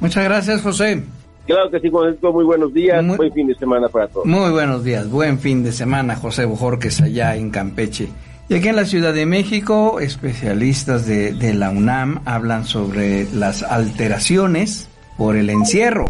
Muchas 0.00 0.24
gracias, 0.24 0.62
José. 0.62 1.04
Claro 1.46 1.70
que 1.70 1.80
sí, 1.80 1.90
Muy 1.90 2.44
buenos 2.44 2.72
días. 2.72 3.04
buen 3.16 3.32
fin 3.32 3.46
de 3.48 3.54
semana 3.54 3.88
para 3.88 4.08
todos. 4.08 4.26
Muy 4.26 4.50
buenos 4.50 4.84
días. 4.84 5.10
Buen 5.10 5.38
fin 5.38 5.62
de 5.62 5.72
semana, 5.72 6.16
José 6.16 6.44
Bojorques, 6.44 7.00
allá 7.00 7.34
en 7.36 7.50
Campeche. 7.50 8.08
Y 8.48 8.54
aquí 8.54 8.68
en 8.68 8.76
la 8.76 8.84
Ciudad 8.84 9.14
de 9.14 9.26
México, 9.26 9.98
especialistas 10.00 11.06
de, 11.06 11.32
de 11.32 11.54
la 11.54 11.70
UNAM 11.70 12.20
hablan 12.26 12.64
sobre 12.64 13.26
las 13.32 13.62
alteraciones 13.62 14.88
por 15.16 15.36
el 15.36 15.50
encierro. 15.50 16.06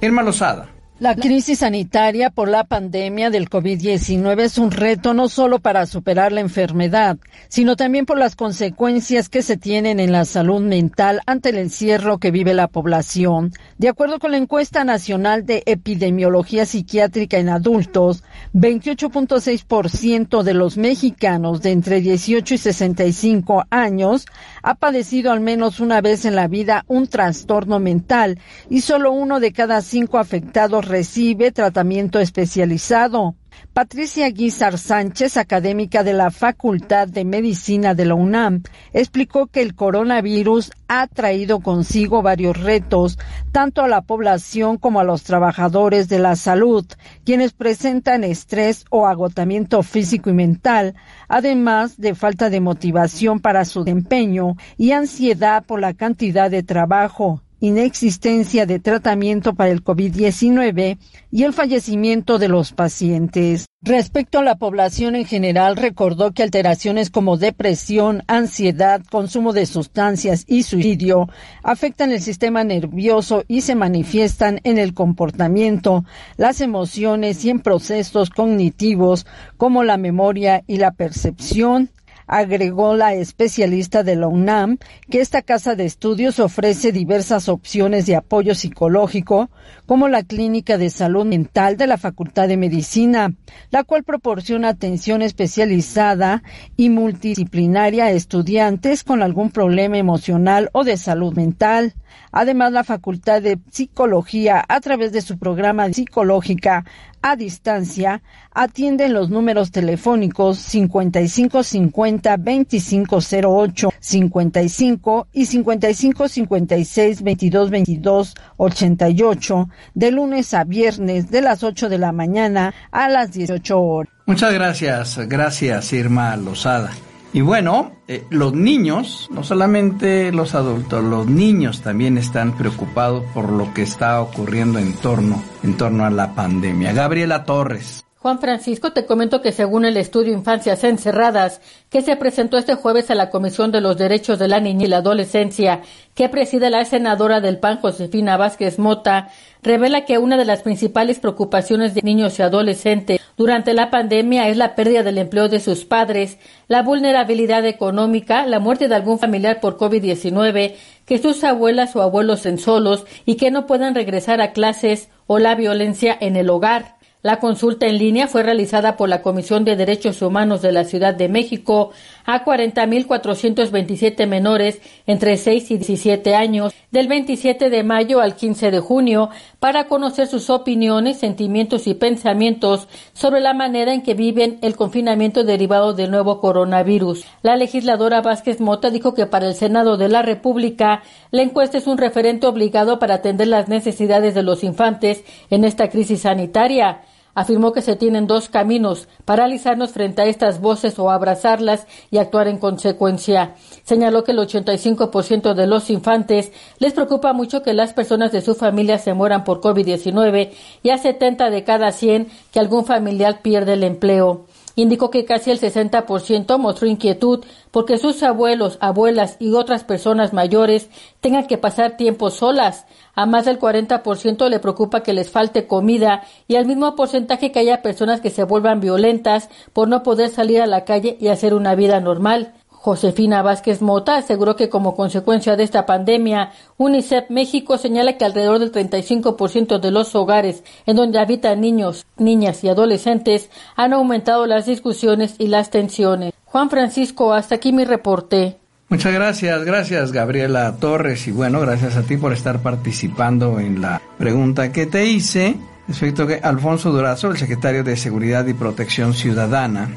Irma 0.00 0.22
Lozada. 0.22 0.68
La 1.04 1.16
crisis 1.16 1.58
sanitaria 1.58 2.30
por 2.30 2.48
la 2.48 2.64
pandemia 2.64 3.28
del 3.28 3.50
COVID-19 3.50 4.40
es 4.40 4.56
un 4.56 4.70
reto 4.70 5.12
no 5.12 5.28
solo 5.28 5.58
para 5.58 5.84
superar 5.84 6.32
la 6.32 6.40
enfermedad, 6.40 7.18
sino 7.48 7.76
también 7.76 8.06
por 8.06 8.16
las 8.16 8.36
consecuencias 8.36 9.28
que 9.28 9.42
se 9.42 9.58
tienen 9.58 10.00
en 10.00 10.12
la 10.12 10.24
salud 10.24 10.62
mental 10.62 11.20
ante 11.26 11.50
el 11.50 11.58
encierro 11.58 12.16
que 12.16 12.30
vive 12.30 12.54
la 12.54 12.68
población. 12.68 13.52
De 13.76 13.90
acuerdo 13.90 14.18
con 14.18 14.30
la 14.30 14.38
encuesta 14.38 14.82
nacional 14.82 15.44
de 15.44 15.62
epidemiología 15.66 16.64
psiquiátrica 16.64 17.36
en 17.36 17.50
adultos, 17.50 18.24
28.6% 18.54 20.42
de 20.42 20.54
los 20.54 20.78
mexicanos 20.78 21.60
de 21.60 21.72
entre 21.72 22.00
18 22.00 22.54
y 22.54 22.56
65 22.56 23.66
años 23.68 24.24
ha 24.64 24.74
padecido 24.76 25.30
al 25.30 25.40
menos 25.40 25.78
una 25.78 26.00
vez 26.00 26.24
en 26.24 26.34
la 26.34 26.48
vida 26.48 26.84
un 26.88 27.06
trastorno 27.06 27.80
mental 27.80 28.38
y 28.70 28.80
solo 28.80 29.12
uno 29.12 29.38
de 29.38 29.52
cada 29.52 29.82
cinco 29.82 30.18
afectados 30.18 30.88
recibe 30.88 31.52
tratamiento 31.52 32.18
especializado. 32.18 33.34
Patricia 33.72 34.28
Guizar 34.30 34.78
Sánchez, 34.78 35.36
académica 35.36 36.04
de 36.04 36.12
la 36.12 36.30
Facultad 36.30 37.08
de 37.08 37.24
Medicina 37.24 37.94
de 37.94 38.04
la 38.04 38.14
UNAM, 38.14 38.62
explicó 38.92 39.46
que 39.46 39.62
el 39.62 39.74
coronavirus 39.74 40.70
ha 40.86 41.06
traído 41.06 41.60
consigo 41.60 42.22
varios 42.22 42.60
retos, 42.60 43.18
tanto 43.50 43.82
a 43.82 43.88
la 43.88 44.02
población 44.02 44.78
como 44.78 45.00
a 45.00 45.04
los 45.04 45.22
trabajadores 45.22 46.08
de 46.08 46.18
la 46.18 46.36
salud, 46.36 46.84
quienes 47.24 47.52
presentan 47.52 48.22
estrés 48.22 48.84
o 48.90 49.06
agotamiento 49.06 49.82
físico 49.82 50.30
y 50.30 50.34
mental, 50.34 50.94
además 51.28 51.96
de 51.96 52.14
falta 52.14 52.50
de 52.50 52.60
motivación 52.60 53.40
para 53.40 53.64
su 53.64 53.82
desempeño 53.82 54.56
y 54.76 54.92
ansiedad 54.92 55.64
por 55.64 55.80
la 55.80 55.94
cantidad 55.94 56.50
de 56.50 56.62
trabajo 56.62 57.42
inexistencia 57.64 58.66
de 58.66 58.78
tratamiento 58.78 59.54
para 59.54 59.70
el 59.70 59.82
COVID-19 59.82 60.98
y 61.30 61.42
el 61.44 61.54
fallecimiento 61.54 62.38
de 62.38 62.48
los 62.48 62.72
pacientes. 62.72 63.66
Respecto 63.80 64.38
a 64.38 64.42
la 64.42 64.56
población 64.56 65.16
en 65.16 65.24
general, 65.24 65.76
recordó 65.76 66.32
que 66.32 66.42
alteraciones 66.42 67.10
como 67.10 67.38
depresión, 67.38 68.22
ansiedad, 68.26 69.02
consumo 69.10 69.54
de 69.54 69.64
sustancias 69.64 70.44
y 70.46 70.62
suicidio 70.62 71.28
afectan 71.62 72.12
el 72.12 72.20
sistema 72.20 72.64
nervioso 72.64 73.44
y 73.48 73.62
se 73.62 73.74
manifiestan 73.74 74.60
en 74.64 74.78
el 74.78 74.92
comportamiento, 74.92 76.04
las 76.36 76.60
emociones 76.60 77.44
y 77.46 77.50
en 77.50 77.60
procesos 77.60 78.28
cognitivos 78.28 79.26
como 79.56 79.84
la 79.84 79.96
memoria 79.96 80.62
y 80.66 80.76
la 80.76 80.92
percepción, 80.92 81.90
Agregó 82.26 82.96
la 82.96 83.14
especialista 83.14 84.02
de 84.02 84.16
la 84.16 84.28
UNAM 84.28 84.78
que 85.10 85.20
esta 85.20 85.42
casa 85.42 85.74
de 85.74 85.84
estudios 85.84 86.38
ofrece 86.40 86.92
diversas 86.92 87.48
opciones 87.48 88.06
de 88.06 88.16
apoyo 88.16 88.54
psicológico, 88.54 89.50
como 89.86 90.08
la 90.08 90.22
Clínica 90.22 90.78
de 90.78 90.90
Salud 90.90 91.26
Mental 91.26 91.76
de 91.76 91.86
la 91.86 91.98
Facultad 91.98 92.48
de 92.48 92.56
Medicina, 92.56 93.34
la 93.70 93.84
cual 93.84 94.04
proporciona 94.04 94.68
atención 94.68 95.22
especializada 95.22 96.42
y 96.76 96.88
multidisciplinaria 96.90 98.04
a 98.04 98.10
estudiantes 98.12 99.04
con 99.04 99.22
algún 99.22 99.50
problema 99.50 99.98
emocional 99.98 100.70
o 100.72 100.84
de 100.84 100.96
salud 100.96 101.34
mental. 101.34 101.94
Además, 102.32 102.72
la 102.72 102.84
Facultad 102.84 103.42
de 103.42 103.58
Psicología, 103.70 104.64
a 104.68 104.80
través 104.80 105.12
de 105.12 105.22
su 105.22 105.38
programa 105.38 105.92
psicológica 105.92 106.84
a 107.22 107.36
distancia, 107.36 108.22
atiende 108.52 109.06
en 109.06 109.14
los 109.14 109.30
números 109.30 109.70
telefónicos 109.70 110.58
5550 110.58 112.36
2508 112.36 113.90
55 113.98 115.28
y 115.32 115.46
5556 115.46 117.24
2222 117.24 118.34
88 118.56 119.68
de 119.94 120.10
lunes 120.10 120.54
a 120.54 120.64
viernes 120.64 121.30
de 121.30 121.40
las 121.40 121.62
8 121.62 121.88
de 121.88 121.98
la 121.98 122.12
mañana 122.12 122.74
a 122.90 123.08
las 123.08 123.32
18 123.32 123.80
horas. 123.80 124.12
Muchas 124.26 124.52
gracias, 124.52 125.18
gracias 125.28 125.92
Irma 125.92 126.36
Lozada. 126.36 126.90
Y 127.34 127.40
bueno, 127.40 127.90
eh, 128.06 128.24
los 128.30 128.54
niños, 128.54 129.28
no 129.32 129.42
solamente 129.42 130.30
los 130.30 130.54
adultos, 130.54 131.02
los 131.02 131.26
niños 131.26 131.82
también 131.82 132.16
están 132.16 132.56
preocupados 132.56 133.24
por 133.34 133.50
lo 133.50 133.74
que 133.74 133.82
está 133.82 134.20
ocurriendo 134.20 134.78
en 134.78 134.92
torno, 134.92 135.42
en 135.64 135.76
torno 135.76 136.04
a 136.04 136.10
la 136.10 136.36
pandemia. 136.36 136.92
Gabriela 136.92 137.44
Torres. 137.44 138.03
Juan 138.24 138.40
Francisco, 138.40 138.92
te 138.92 139.04
comento 139.04 139.42
que 139.42 139.52
según 139.52 139.84
el 139.84 139.98
estudio 139.98 140.32
Infancias 140.32 140.82
Encerradas, 140.82 141.60
que 141.90 142.00
se 142.00 142.16
presentó 142.16 142.56
este 142.56 142.74
jueves 142.74 143.10
a 143.10 143.14
la 143.14 143.28
Comisión 143.28 143.70
de 143.70 143.82
los 143.82 143.98
Derechos 143.98 144.38
de 144.38 144.48
la 144.48 144.60
Niña 144.60 144.86
y 144.86 144.88
la 144.88 144.96
Adolescencia, 144.96 145.82
que 146.14 146.30
preside 146.30 146.70
la 146.70 146.86
senadora 146.86 147.42
del 147.42 147.58
PAN, 147.58 147.80
Josefina 147.82 148.38
Vázquez 148.38 148.78
Mota, 148.78 149.28
revela 149.62 150.06
que 150.06 150.16
una 150.16 150.38
de 150.38 150.46
las 150.46 150.62
principales 150.62 151.18
preocupaciones 151.18 151.92
de 151.92 152.00
niños 152.00 152.38
y 152.38 152.42
adolescentes 152.42 153.20
durante 153.36 153.74
la 153.74 153.90
pandemia 153.90 154.48
es 154.48 154.56
la 154.56 154.74
pérdida 154.74 155.02
del 155.02 155.18
empleo 155.18 155.50
de 155.50 155.60
sus 155.60 155.84
padres, 155.84 156.38
la 156.66 156.82
vulnerabilidad 156.82 157.66
económica, 157.66 158.46
la 158.46 158.58
muerte 158.58 158.88
de 158.88 158.94
algún 158.94 159.18
familiar 159.18 159.60
por 159.60 159.76
COVID-19, 159.76 160.76
que 161.04 161.18
sus 161.18 161.44
abuelas 161.44 161.94
o 161.94 162.00
abuelos 162.00 162.38
estén 162.38 162.56
solos 162.56 163.04
y 163.26 163.34
que 163.34 163.50
no 163.50 163.66
puedan 163.66 163.94
regresar 163.94 164.40
a 164.40 164.52
clases 164.52 165.10
o 165.26 165.38
la 165.38 165.54
violencia 165.54 166.16
en 166.18 166.36
el 166.36 166.48
hogar. 166.48 166.94
La 167.24 167.40
consulta 167.40 167.86
en 167.86 167.96
línea 167.96 168.28
fue 168.28 168.42
realizada 168.42 168.98
por 168.98 169.08
la 169.08 169.22
Comisión 169.22 169.64
de 169.64 169.76
Derechos 169.76 170.20
Humanos 170.20 170.60
de 170.60 170.72
la 170.72 170.84
Ciudad 170.84 171.14
de 171.14 171.30
México 171.30 171.90
a 172.26 172.44
40.427 172.44 174.26
menores 174.26 174.82
entre 175.06 175.38
6 175.38 175.70
y 175.70 175.76
17 175.78 176.34
años 176.34 176.74
del 176.90 177.08
27 177.08 177.70
de 177.70 177.82
mayo 177.82 178.20
al 178.20 178.36
15 178.36 178.70
de 178.70 178.78
junio 178.78 179.30
para 179.58 179.86
conocer 179.86 180.26
sus 180.26 180.50
opiniones, 180.50 181.16
sentimientos 181.16 181.86
y 181.86 181.94
pensamientos 181.94 182.88
sobre 183.14 183.40
la 183.40 183.54
manera 183.54 183.94
en 183.94 184.02
que 184.02 184.12
viven 184.12 184.58
el 184.60 184.76
confinamiento 184.76 185.44
derivado 185.44 185.94
del 185.94 186.10
nuevo 186.10 186.40
coronavirus. 186.40 187.24
La 187.40 187.56
legisladora 187.56 188.20
Vázquez 188.20 188.60
Mota 188.60 188.90
dijo 188.90 189.14
que 189.14 189.24
para 189.24 189.48
el 189.48 189.54
Senado 189.54 189.96
de 189.96 190.10
la 190.10 190.20
República 190.20 191.02
la 191.30 191.40
encuesta 191.40 191.78
es 191.78 191.86
un 191.86 191.96
referente 191.96 192.46
obligado 192.46 192.98
para 192.98 193.14
atender 193.14 193.48
las 193.48 193.68
necesidades 193.68 194.34
de 194.34 194.42
los 194.42 194.62
infantes 194.62 195.24
en 195.48 195.64
esta 195.64 195.88
crisis 195.88 196.20
sanitaria 196.20 197.00
afirmó 197.34 197.72
que 197.72 197.82
se 197.82 197.96
tienen 197.96 198.26
dos 198.26 198.48
caminos, 198.48 199.08
paralizarnos 199.24 199.90
frente 199.90 200.22
a 200.22 200.26
estas 200.26 200.60
voces 200.60 200.98
o 200.98 201.10
abrazarlas 201.10 201.86
y 202.10 202.18
actuar 202.18 202.48
en 202.48 202.58
consecuencia. 202.58 203.54
Señaló 203.82 204.24
que 204.24 204.32
el 204.32 204.38
85% 204.38 205.54
de 205.54 205.66
los 205.66 205.90
infantes 205.90 206.52
les 206.78 206.92
preocupa 206.92 207.32
mucho 207.32 207.62
que 207.62 207.74
las 207.74 207.92
personas 207.92 208.32
de 208.32 208.40
su 208.40 208.54
familia 208.54 208.98
se 208.98 209.14
mueran 209.14 209.44
por 209.44 209.60
COVID-19 209.60 210.50
y 210.82 210.90
a 210.90 210.98
70 210.98 211.50
de 211.50 211.64
cada 211.64 211.92
100 211.92 212.28
que 212.52 212.60
algún 212.60 212.84
familiar 212.84 213.42
pierde 213.42 213.74
el 213.74 213.84
empleo. 213.84 214.46
Indicó 214.76 215.10
que 215.10 215.24
casi 215.24 215.50
el 215.50 215.60
60% 215.60 216.58
mostró 216.58 216.88
inquietud 216.88 217.44
porque 217.70 217.98
sus 217.98 218.22
abuelos, 218.22 218.78
abuelas 218.80 219.36
y 219.38 219.52
otras 219.52 219.84
personas 219.84 220.32
mayores 220.32 220.88
tengan 221.20 221.46
que 221.46 221.58
pasar 221.58 221.96
tiempo 221.96 222.30
solas. 222.30 222.86
A 223.14 223.26
más 223.26 223.44
del 223.44 223.60
40% 223.60 224.48
le 224.48 224.58
preocupa 224.58 225.02
que 225.02 225.12
les 225.12 225.30
falte 225.30 225.66
comida 225.66 226.24
y 226.48 226.56
al 226.56 226.66
mismo 226.66 226.96
porcentaje 226.96 227.52
que 227.52 227.60
haya 227.60 227.82
personas 227.82 228.20
que 228.20 228.30
se 228.30 228.44
vuelvan 228.44 228.80
violentas 228.80 229.48
por 229.72 229.88
no 229.88 230.02
poder 230.02 230.30
salir 230.30 230.60
a 230.60 230.66
la 230.66 230.84
calle 230.84 231.16
y 231.20 231.28
hacer 231.28 231.54
una 231.54 231.74
vida 231.74 232.00
normal. 232.00 232.54
Josefina 232.84 233.40
Vázquez 233.40 233.80
Mota 233.80 234.18
aseguró 234.18 234.56
que 234.56 234.68
como 234.68 234.94
consecuencia 234.94 235.56
de 235.56 235.62
esta 235.62 235.86
pandemia, 235.86 236.52
UNICEF 236.76 237.30
México 237.30 237.78
señala 237.78 238.18
que 238.18 238.26
alrededor 238.26 238.58
del 238.58 238.72
35% 238.72 239.80
de 239.80 239.90
los 239.90 240.14
hogares 240.14 240.62
en 240.84 240.96
donde 240.96 241.18
habitan 241.18 241.62
niños, 241.62 242.04
niñas 242.18 242.62
y 242.62 242.68
adolescentes 242.68 243.48
han 243.74 243.94
aumentado 243.94 244.46
las 244.46 244.66
discusiones 244.66 245.36
y 245.38 245.46
las 245.46 245.70
tensiones. 245.70 246.34
Juan 246.44 246.68
Francisco, 246.68 247.32
hasta 247.32 247.54
aquí 247.54 247.72
mi 247.72 247.86
reporte. 247.86 248.58
Muchas 248.90 249.14
gracias, 249.14 249.64
gracias 249.64 250.12
Gabriela 250.12 250.76
Torres 250.78 251.26
y 251.26 251.30
bueno, 251.30 251.60
gracias 251.60 251.96
a 251.96 252.02
ti 252.02 252.18
por 252.18 252.34
estar 252.34 252.60
participando 252.60 253.60
en 253.60 253.80
la 253.80 254.02
pregunta 254.18 254.70
que 254.72 254.84
te 254.84 255.06
hice 255.06 255.56
respecto 255.88 256.26
que 256.26 256.34
Alfonso 256.34 256.92
Durazo, 256.92 257.30
el 257.30 257.38
secretario 257.38 257.82
de 257.82 257.96
Seguridad 257.96 258.46
y 258.46 258.52
Protección 258.52 259.14
Ciudadana, 259.14 259.88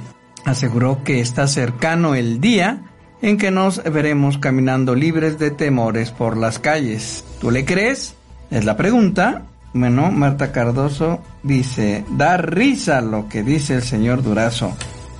aseguró 0.48 1.04
que 1.04 1.20
está 1.20 1.46
cercano 1.48 2.16
el 2.16 2.40
día 2.40 2.82
en 3.22 3.38
que 3.38 3.52
nos 3.52 3.84
veremos 3.84 4.38
caminando 4.38 4.96
libres 4.96 5.40
de 5.40 5.52
temores 5.52 6.12
por 6.12 6.38
las 6.38 6.60
calles. 6.60 7.24
¿Tú 7.42 7.52
le 7.52 7.66
crees? 7.66 8.16
Es 8.50 8.64
la 8.64 8.78
pregunta. 8.78 9.44
Bueno, 9.74 10.10
Marta 10.12 10.52
Cardoso 10.52 11.22
dice, 11.44 12.06
da 12.12 12.38
risa 12.38 13.02
lo 13.02 13.28
que 13.28 13.44
dice 13.44 13.76
el 13.76 13.84
señor 13.84 14.24
Durazo. 14.24 14.76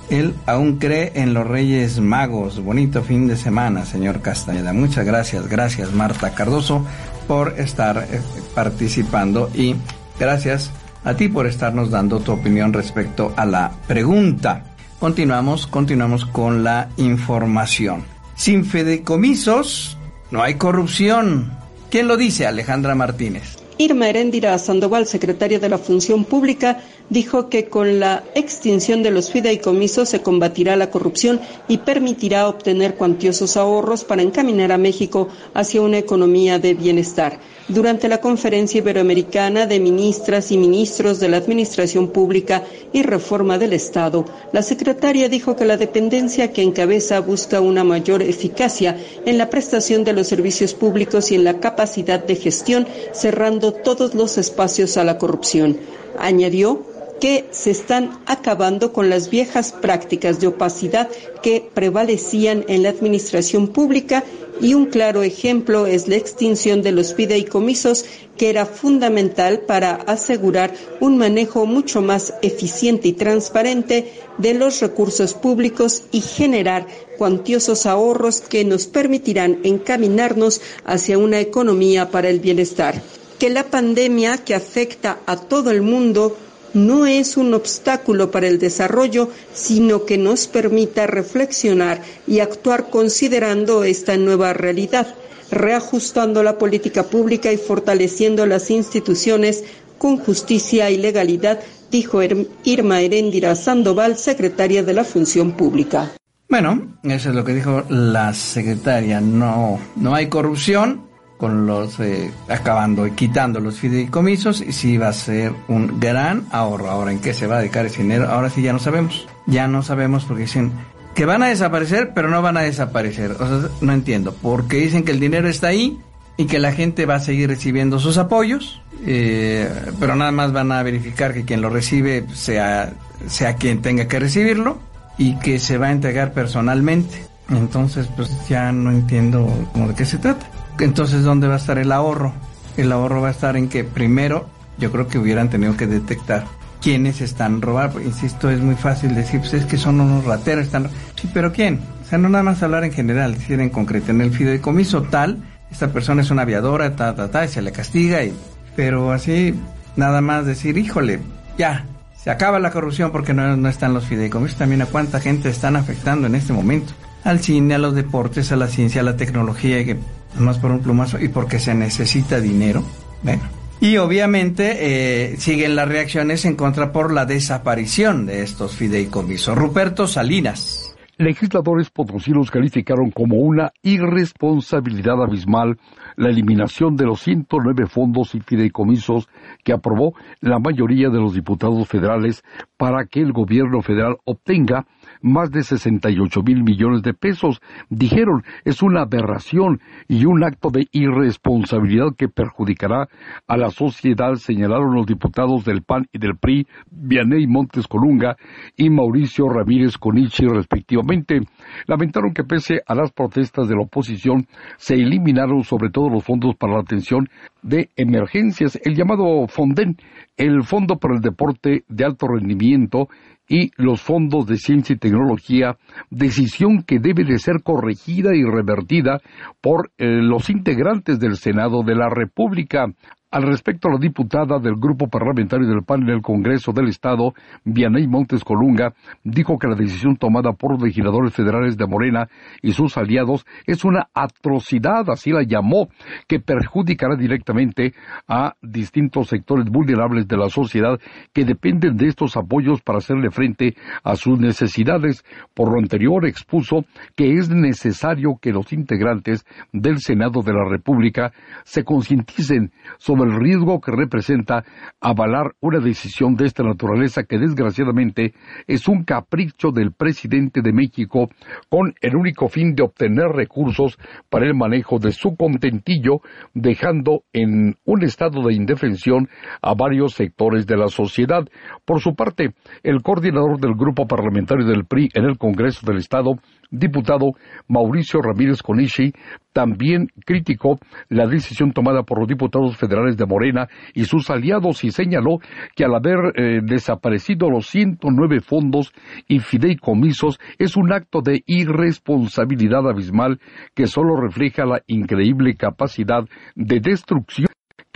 Él 0.08 0.34
aún 0.46 0.78
cree 0.78 1.12
en 1.16 1.34
los 1.34 1.46
Reyes 1.46 2.00
Magos. 2.00 2.64
Bonito 2.64 3.02
fin 3.02 3.28
de 3.28 3.36
semana, 3.36 3.84
señor 3.84 4.22
Castañeda. 4.22 4.72
Muchas 4.72 5.04
gracias, 5.04 5.46
gracias 5.46 5.92
Marta 5.92 6.34
Cardoso 6.34 6.86
por 7.26 7.54
estar 7.58 8.08
eh, 8.10 8.20
participando 8.54 9.50
y 9.54 9.74
gracias 10.18 10.70
a 11.04 11.14
ti 11.14 11.28
por 11.28 11.46
estarnos 11.46 11.90
dando 11.90 12.20
tu 12.20 12.32
opinión 12.32 12.72
respecto 12.72 13.34
a 13.36 13.44
la 13.44 13.70
pregunta. 13.86 14.67
Continuamos, 14.98 15.68
continuamos 15.68 16.24
con 16.26 16.64
la 16.64 16.90
información. 16.96 18.04
Sin 18.34 18.64
fideicomisos 18.64 19.96
no 20.32 20.42
hay 20.42 20.54
corrupción. 20.54 21.52
¿Quién 21.88 22.08
lo 22.08 22.16
dice? 22.16 22.46
Alejandra 22.46 22.96
Martínez. 22.96 23.58
Irma 23.78 24.08
Heréndira 24.08 24.58
Sandoval, 24.58 25.06
secretaria 25.06 25.60
de 25.60 25.68
la 25.68 25.78
Función 25.78 26.24
Pública, 26.24 26.80
dijo 27.10 27.48
que 27.48 27.68
con 27.68 28.00
la 28.00 28.24
extinción 28.34 29.02
de 29.02 29.10
los 29.10 29.30
fideicomisos 29.30 30.08
se 30.08 30.20
combatirá 30.20 30.76
la 30.76 30.90
corrupción 30.90 31.40
y 31.68 31.78
permitirá 31.78 32.48
obtener 32.48 32.94
cuantiosos 32.96 33.56
ahorros 33.56 34.04
para 34.04 34.22
encaminar 34.22 34.72
a 34.72 34.78
México 34.78 35.28
hacia 35.54 35.80
una 35.80 35.98
economía 35.98 36.58
de 36.58 36.74
bienestar. 36.74 37.38
Durante 37.68 38.08
la 38.08 38.18
conferencia 38.22 38.78
iberoamericana 38.78 39.66
de 39.66 39.78
ministras 39.78 40.50
y 40.52 40.56
ministros 40.56 41.20
de 41.20 41.28
la 41.28 41.36
Administración 41.36 42.08
Pública 42.08 42.64
y 42.94 43.02
Reforma 43.02 43.58
del 43.58 43.74
Estado, 43.74 44.24
la 44.52 44.62
secretaria 44.62 45.28
dijo 45.28 45.54
que 45.54 45.66
la 45.66 45.76
dependencia 45.76 46.50
que 46.50 46.62
encabeza 46.62 47.20
busca 47.20 47.60
una 47.60 47.84
mayor 47.84 48.22
eficacia 48.22 48.96
en 49.26 49.36
la 49.36 49.50
prestación 49.50 50.02
de 50.04 50.14
los 50.14 50.28
servicios 50.28 50.72
públicos 50.72 51.30
y 51.30 51.34
en 51.34 51.44
la 51.44 51.60
capacidad 51.60 52.24
de 52.24 52.36
gestión, 52.36 52.86
cerrando 53.12 53.72
todos 53.72 54.14
los 54.14 54.38
espacios 54.38 54.96
a 54.96 55.04
la 55.04 55.18
corrupción. 55.18 55.76
Añadió 56.18 56.82
que 57.20 57.46
se 57.50 57.70
están 57.70 58.18
acabando 58.26 58.92
con 58.92 59.10
las 59.10 59.30
viejas 59.30 59.72
prácticas 59.72 60.40
de 60.40 60.46
opacidad 60.48 61.08
que 61.42 61.68
prevalecían 61.74 62.64
en 62.68 62.82
la 62.82 62.90
administración 62.90 63.68
pública 63.68 64.24
y 64.60 64.74
un 64.74 64.86
claro 64.86 65.22
ejemplo 65.22 65.86
es 65.86 66.08
la 66.08 66.16
extinción 66.16 66.82
de 66.82 66.92
los 66.92 67.14
fideicomisos 67.14 68.04
que 68.36 68.50
era 68.50 68.66
fundamental 68.66 69.60
para 69.60 69.94
asegurar 69.94 70.72
un 71.00 71.16
manejo 71.18 71.66
mucho 71.66 72.00
más 72.02 72.34
eficiente 72.42 73.08
y 73.08 73.12
transparente 73.12 74.12
de 74.38 74.54
los 74.54 74.80
recursos 74.80 75.34
públicos 75.34 76.04
y 76.12 76.20
generar 76.20 76.86
cuantiosos 77.18 77.86
ahorros 77.86 78.40
que 78.40 78.64
nos 78.64 78.86
permitirán 78.86 79.58
encaminarnos 79.64 80.60
hacia 80.84 81.18
una 81.18 81.40
economía 81.40 82.10
para 82.10 82.28
el 82.28 82.40
bienestar. 82.40 83.00
Que 83.38 83.50
la 83.50 83.64
pandemia 83.64 84.38
que 84.38 84.54
afecta 84.54 85.20
a 85.26 85.36
todo 85.36 85.70
el 85.70 85.82
mundo 85.82 86.36
no 86.74 87.06
es 87.06 87.36
un 87.36 87.54
obstáculo 87.54 88.30
para 88.30 88.48
el 88.48 88.58
desarrollo, 88.58 89.30
sino 89.52 90.04
que 90.04 90.18
nos 90.18 90.46
permita 90.46 91.06
reflexionar 91.06 92.02
y 92.26 92.40
actuar 92.40 92.90
considerando 92.90 93.84
esta 93.84 94.16
nueva 94.16 94.52
realidad, 94.52 95.14
reajustando 95.50 96.42
la 96.42 96.58
política 96.58 97.04
pública 97.04 97.52
y 97.52 97.56
fortaleciendo 97.56 98.46
las 98.46 98.70
instituciones 98.70 99.64
con 99.98 100.18
justicia 100.18 100.90
y 100.90 100.96
legalidad, 100.96 101.60
dijo 101.90 102.20
Irma 102.64 103.00
Heréndira 103.00 103.54
Sandoval, 103.54 104.16
secretaria 104.16 104.82
de 104.82 104.92
la 104.92 105.04
Función 105.04 105.52
Pública. 105.52 106.12
Bueno, 106.48 106.98
eso 107.02 107.28
es 107.28 107.34
lo 107.34 107.44
que 107.44 107.54
dijo 107.54 107.84
la 107.90 108.32
secretaria. 108.32 109.20
No, 109.20 109.78
no 109.96 110.14
hay 110.14 110.28
corrupción, 110.28 111.07
con 111.38 111.66
los 111.66 111.98
eh, 112.00 112.32
acabando 112.48 113.06
y 113.06 113.12
quitando 113.12 113.60
los 113.60 113.78
fideicomisos 113.78 114.60
y 114.60 114.72
sí 114.72 114.98
va 114.98 115.08
a 115.08 115.12
ser 115.12 115.52
un 115.68 115.98
gran 116.00 116.44
ahorro. 116.50 116.90
Ahora, 116.90 117.12
¿en 117.12 117.20
qué 117.20 117.32
se 117.32 117.46
va 117.46 117.56
a 117.56 117.58
dedicar 117.60 117.86
ese 117.86 118.02
dinero? 118.02 118.28
Ahora 118.28 118.50
sí 118.50 118.60
ya 118.60 118.72
no 118.72 118.80
sabemos. 118.80 119.26
Ya 119.46 119.68
no 119.68 119.82
sabemos 119.82 120.24
porque 120.24 120.42
dicen 120.42 120.72
que 121.14 121.24
van 121.24 121.42
a 121.42 121.46
desaparecer, 121.46 122.12
pero 122.14 122.28
no 122.28 122.42
van 122.42 122.56
a 122.56 122.62
desaparecer. 122.62 123.32
O 123.32 123.46
sea, 123.46 123.70
no 123.80 123.92
entiendo. 123.92 124.34
Porque 124.42 124.76
dicen 124.76 125.04
que 125.04 125.12
el 125.12 125.20
dinero 125.20 125.48
está 125.48 125.68
ahí 125.68 125.98
y 126.36 126.46
que 126.46 126.58
la 126.58 126.72
gente 126.72 127.06
va 127.06 127.16
a 127.16 127.20
seguir 127.20 127.48
recibiendo 127.48 127.98
sus 127.98 128.18
apoyos, 128.18 128.80
eh, 129.06 129.68
pero 129.98 130.14
nada 130.14 130.30
más 130.30 130.52
van 130.52 130.70
a 130.70 130.82
verificar 130.82 131.34
que 131.34 131.44
quien 131.44 131.60
lo 131.60 131.70
recibe 131.70 132.26
sea, 132.34 132.92
sea 133.26 133.56
quien 133.56 133.80
tenga 133.80 134.06
que 134.06 134.20
recibirlo 134.20 134.78
y 135.18 135.36
que 135.40 135.58
se 135.58 135.78
va 135.78 135.88
a 135.88 135.92
entregar 135.92 136.32
personalmente. 136.32 137.26
Entonces, 137.50 138.08
pues 138.14 138.30
ya 138.48 138.70
no 138.72 138.90
entiendo 138.90 139.48
cómo 139.72 139.88
de 139.88 139.94
qué 139.94 140.04
se 140.04 140.18
trata. 140.18 140.48
Entonces, 140.80 141.22
¿dónde 141.24 141.48
va 141.48 141.54
a 141.54 141.58
estar 141.58 141.78
el 141.78 141.92
ahorro? 141.92 142.32
El 142.76 142.92
ahorro 142.92 143.20
va 143.20 143.28
a 143.28 143.32
estar 143.32 143.56
en 143.56 143.68
que 143.68 143.84
primero 143.84 144.48
yo 144.78 144.92
creo 144.92 145.08
que 145.08 145.18
hubieran 145.18 145.50
tenido 145.50 145.76
que 145.76 145.86
detectar 145.86 146.46
quiénes 146.80 147.20
están 147.20 147.60
robando. 147.60 148.00
Insisto, 148.00 148.50
es 148.50 148.60
muy 148.60 148.76
fácil 148.76 149.14
decir, 149.14 149.40
pues 149.40 149.54
es 149.54 149.64
que 149.66 149.76
son 149.76 150.00
unos 150.00 150.24
rateros. 150.24 150.66
Están... 150.66 150.88
Sí, 151.16 151.28
pero 151.32 151.52
¿quién? 151.52 151.80
O 152.02 152.08
sea, 152.08 152.18
no 152.18 152.28
nada 152.28 152.44
más 152.44 152.62
hablar 152.62 152.84
en 152.84 152.92
general, 152.92 153.34
decir 153.34 153.60
en 153.60 153.70
concreto. 153.70 154.12
En 154.12 154.20
el 154.20 154.30
fideicomiso 154.30 155.02
tal, 155.02 155.38
esta 155.70 155.88
persona 155.88 156.22
es 156.22 156.30
una 156.30 156.42
aviadora, 156.42 156.94
ta, 156.94 157.14
ta, 157.14 157.30
ta, 157.30 157.44
y 157.44 157.48
se 157.48 157.62
le 157.62 157.72
castiga. 157.72 158.22
Y... 158.22 158.32
Pero 158.76 159.10
así, 159.10 159.54
nada 159.96 160.20
más 160.20 160.46
decir, 160.46 160.78
híjole, 160.78 161.18
ya, 161.58 161.84
se 162.16 162.30
acaba 162.30 162.60
la 162.60 162.70
corrupción 162.70 163.10
porque 163.10 163.34
no, 163.34 163.56
no 163.56 163.68
están 163.68 163.94
los 163.94 164.06
fideicomisos. 164.06 164.58
También 164.58 164.82
a 164.82 164.86
cuánta 164.86 165.20
gente 165.20 165.48
están 165.48 165.74
afectando 165.74 166.28
en 166.28 166.36
este 166.36 166.52
momento. 166.52 166.92
Al 167.24 167.40
cine, 167.40 167.74
a 167.74 167.78
los 167.78 167.96
deportes, 167.96 168.52
a 168.52 168.56
la 168.56 168.68
ciencia, 168.68 169.00
a 169.00 169.04
la 169.04 169.16
tecnología, 169.16 169.84
que 169.84 169.98
más 170.38 170.58
por 170.58 170.70
un 170.70 170.80
plumazo 170.80 171.18
y 171.18 171.28
porque 171.28 171.58
se 171.58 171.74
necesita 171.74 172.40
dinero. 172.40 172.82
Bueno. 173.22 173.42
Y 173.80 173.96
obviamente 173.98 175.32
eh, 175.32 175.36
siguen 175.36 175.76
las 175.76 175.88
reacciones 175.88 176.44
en 176.44 176.56
contra 176.56 176.90
por 176.90 177.12
la 177.12 177.26
desaparición 177.26 178.26
de 178.26 178.42
estos 178.42 178.74
fideicomisos. 178.74 179.56
Ruperto 179.56 180.08
Salinas. 180.08 180.96
Legisladores 181.16 181.90
potosinos 181.90 182.50
calificaron 182.50 183.10
como 183.10 183.38
una 183.38 183.72
irresponsabilidad 183.82 185.20
abismal 185.20 185.76
la 186.16 186.28
eliminación 186.28 186.96
de 186.96 187.06
los 187.06 187.22
109 187.22 187.86
fondos 187.86 188.34
y 188.34 188.40
fideicomisos 188.40 189.28
que 189.64 189.72
aprobó 189.72 190.14
la 190.40 190.58
mayoría 190.58 191.08
de 191.10 191.18
los 191.18 191.34
diputados 191.34 191.88
federales 191.88 192.44
para 192.76 193.06
que 193.06 193.20
el 193.20 193.32
gobierno 193.32 193.82
federal 193.82 194.16
obtenga 194.24 194.86
más 195.22 195.50
de 195.50 195.62
68 195.62 196.42
mil 196.42 196.62
millones 196.62 197.02
de 197.02 197.14
pesos. 197.14 197.60
Dijeron, 197.88 198.42
es 198.64 198.82
una 198.82 199.02
aberración 199.02 199.80
y 200.08 200.24
un 200.24 200.44
acto 200.44 200.70
de 200.70 200.86
irresponsabilidad 200.92 202.14
que 202.16 202.28
perjudicará 202.28 203.08
a 203.46 203.56
la 203.56 203.70
sociedad, 203.70 204.34
señalaron 204.34 204.94
los 204.94 205.06
diputados 205.06 205.64
del 205.64 205.82
PAN 205.82 206.06
y 206.12 206.18
del 206.18 206.36
PRI, 206.36 206.66
Vianey 206.90 207.46
Montes 207.46 207.86
Colunga 207.86 208.36
y 208.76 208.90
Mauricio 208.90 209.48
Ramírez 209.48 209.96
Conichi, 209.98 210.46
respectivamente. 210.46 211.40
Lamentaron 211.86 212.32
que 212.32 212.44
pese 212.44 212.80
a 212.86 212.94
las 212.94 213.12
protestas 213.12 213.68
de 213.68 213.74
la 213.74 213.82
oposición, 213.82 214.46
se 214.76 214.94
eliminaron 214.94 215.62
sobre 215.64 215.90
todo 215.90 216.08
los 216.08 216.24
fondos 216.24 216.56
para 216.56 216.74
la 216.74 216.80
atención 216.80 217.28
de 217.62 217.90
emergencias, 217.96 218.78
el 218.84 218.94
llamado 218.94 219.46
FONDEN, 219.48 219.96
el 220.36 220.62
Fondo 220.62 220.96
para 220.96 221.14
el 221.14 221.20
Deporte 221.20 221.84
de 221.88 222.04
Alto 222.04 222.28
Rendimiento, 222.28 223.08
y 223.48 223.70
los 223.76 224.00
fondos 224.00 224.46
de 224.46 224.56
ciencia 224.56 224.94
y 224.94 224.98
tecnología, 224.98 225.76
decisión 226.10 226.82
que 226.82 226.98
debe 226.98 227.24
de 227.24 227.38
ser 227.38 227.62
corregida 227.62 228.34
y 228.34 228.42
revertida 228.44 229.20
por 229.60 229.90
eh, 229.98 230.06
los 230.06 230.50
integrantes 230.50 231.18
del 231.18 231.36
Senado 231.36 231.82
de 231.82 231.94
la 231.94 232.08
República. 232.10 232.86
Al 233.30 233.42
respecto, 233.42 233.90
la 233.90 233.98
diputada 233.98 234.58
del 234.58 234.76
Grupo 234.76 235.06
Parlamentario 235.06 235.68
del 235.68 235.82
PAN 235.82 236.04
en 236.04 236.08
el 236.08 236.22
Congreso 236.22 236.72
del 236.72 236.88
Estado, 236.88 237.34
Vianey 237.62 238.06
Montes 238.06 238.42
Colunga, 238.42 238.94
dijo 239.22 239.58
que 239.58 239.68
la 239.68 239.74
decisión 239.74 240.16
tomada 240.16 240.54
por 240.54 240.72
los 240.72 240.82
legisladores 240.82 241.34
federales 241.34 241.76
de 241.76 241.86
Morena 241.86 242.28
y 242.62 242.72
sus 242.72 242.96
aliados 242.96 243.44
es 243.66 243.84
una 243.84 244.08
atrocidad, 244.14 245.10
así 245.10 245.30
la 245.30 245.42
llamó, 245.42 245.88
que 246.26 246.40
perjudicará 246.40 247.16
directamente 247.16 247.92
a 248.26 248.54
distintos 248.62 249.28
sectores 249.28 249.66
vulnerables 249.66 250.26
de 250.26 250.36
la 250.38 250.48
sociedad 250.48 250.98
que 251.34 251.44
dependen 251.44 251.98
de 251.98 252.06
estos 252.06 252.34
apoyos 252.34 252.80
para 252.80 252.96
hacerle 252.96 253.30
frente 253.30 253.76
a 254.04 254.16
sus 254.16 254.40
necesidades. 254.40 255.22
Por 255.52 255.70
lo 255.70 255.78
anterior, 255.78 256.24
expuso 256.24 256.86
que 257.14 257.34
es 257.34 257.50
necesario 257.50 258.38
que 258.40 258.52
los 258.52 258.72
integrantes 258.72 259.44
del 259.70 259.98
Senado 259.98 260.40
de 260.40 260.54
la 260.54 260.66
República 260.66 261.34
se 261.64 261.84
concienticen 261.84 262.72
sobre 262.96 263.17
el 263.24 263.40
riesgo 263.40 263.80
que 263.80 263.92
representa 263.92 264.64
avalar 265.00 265.54
una 265.60 265.80
decisión 265.80 266.34
de 266.36 266.46
esta 266.46 266.62
naturaleza 266.62 267.24
que 267.24 267.38
desgraciadamente 267.38 268.34
es 268.66 268.88
un 268.88 269.04
capricho 269.04 269.70
del 269.70 269.92
presidente 269.92 270.62
de 270.62 270.72
México 270.72 271.28
con 271.68 271.94
el 272.00 272.16
único 272.16 272.48
fin 272.48 272.74
de 272.74 272.82
obtener 272.82 273.28
recursos 273.28 273.98
para 274.28 274.46
el 274.46 274.54
manejo 274.54 274.98
de 274.98 275.12
su 275.12 275.36
contentillo, 275.36 276.20
dejando 276.54 277.22
en 277.32 277.76
un 277.84 278.02
estado 278.04 278.42
de 278.46 278.54
indefensión 278.54 279.28
a 279.62 279.74
varios 279.74 280.14
sectores 280.14 280.66
de 280.66 280.76
la 280.76 280.88
sociedad. 280.88 281.44
Por 281.84 282.00
su 282.00 282.14
parte, 282.14 282.54
el 282.82 283.02
coordinador 283.02 283.60
del 283.60 283.74
grupo 283.74 284.06
parlamentario 284.06 284.66
del 284.66 284.84
PRI 284.84 285.10
en 285.14 285.24
el 285.24 285.38
Congreso 285.38 285.86
del 285.86 285.98
Estado, 285.98 286.38
diputado 286.70 287.32
Mauricio 287.68 288.20
Ramírez 288.20 288.62
Conichi 288.62 289.12
también 289.52 290.08
criticó 290.24 290.78
la 291.08 291.26
decisión 291.26 291.72
tomada 291.72 292.02
por 292.02 292.18
los 292.18 292.28
diputados 292.28 292.76
federales 292.76 293.16
de 293.16 293.26
Morena 293.26 293.68
y 293.94 294.04
sus 294.04 294.30
aliados 294.30 294.84
y 294.84 294.90
señaló 294.90 295.38
que 295.74 295.84
al 295.84 295.94
haber 295.94 296.18
eh, 296.36 296.60
desaparecido 296.62 297.50
los 297.50 297.66
109 297.66 298.40
fondos 298.40 298.92
y 299.26 299.40
fideicomisos 299.40 300.38
es 300.58 300.76
un 300.76 300.92
acto 300.92 301.20
de 301.22 301.42
irresponsabilidad 301.46 302.88
abismal 302.88 303.40
que 303.74 303.86
solo 303.86 304.16
refleja 304.16 304.64
la 304.64 304.82
increíble 304.86 305.54
capacidad 305.56 306.24
de 306.54 306.80
destrucción 306.80 307.48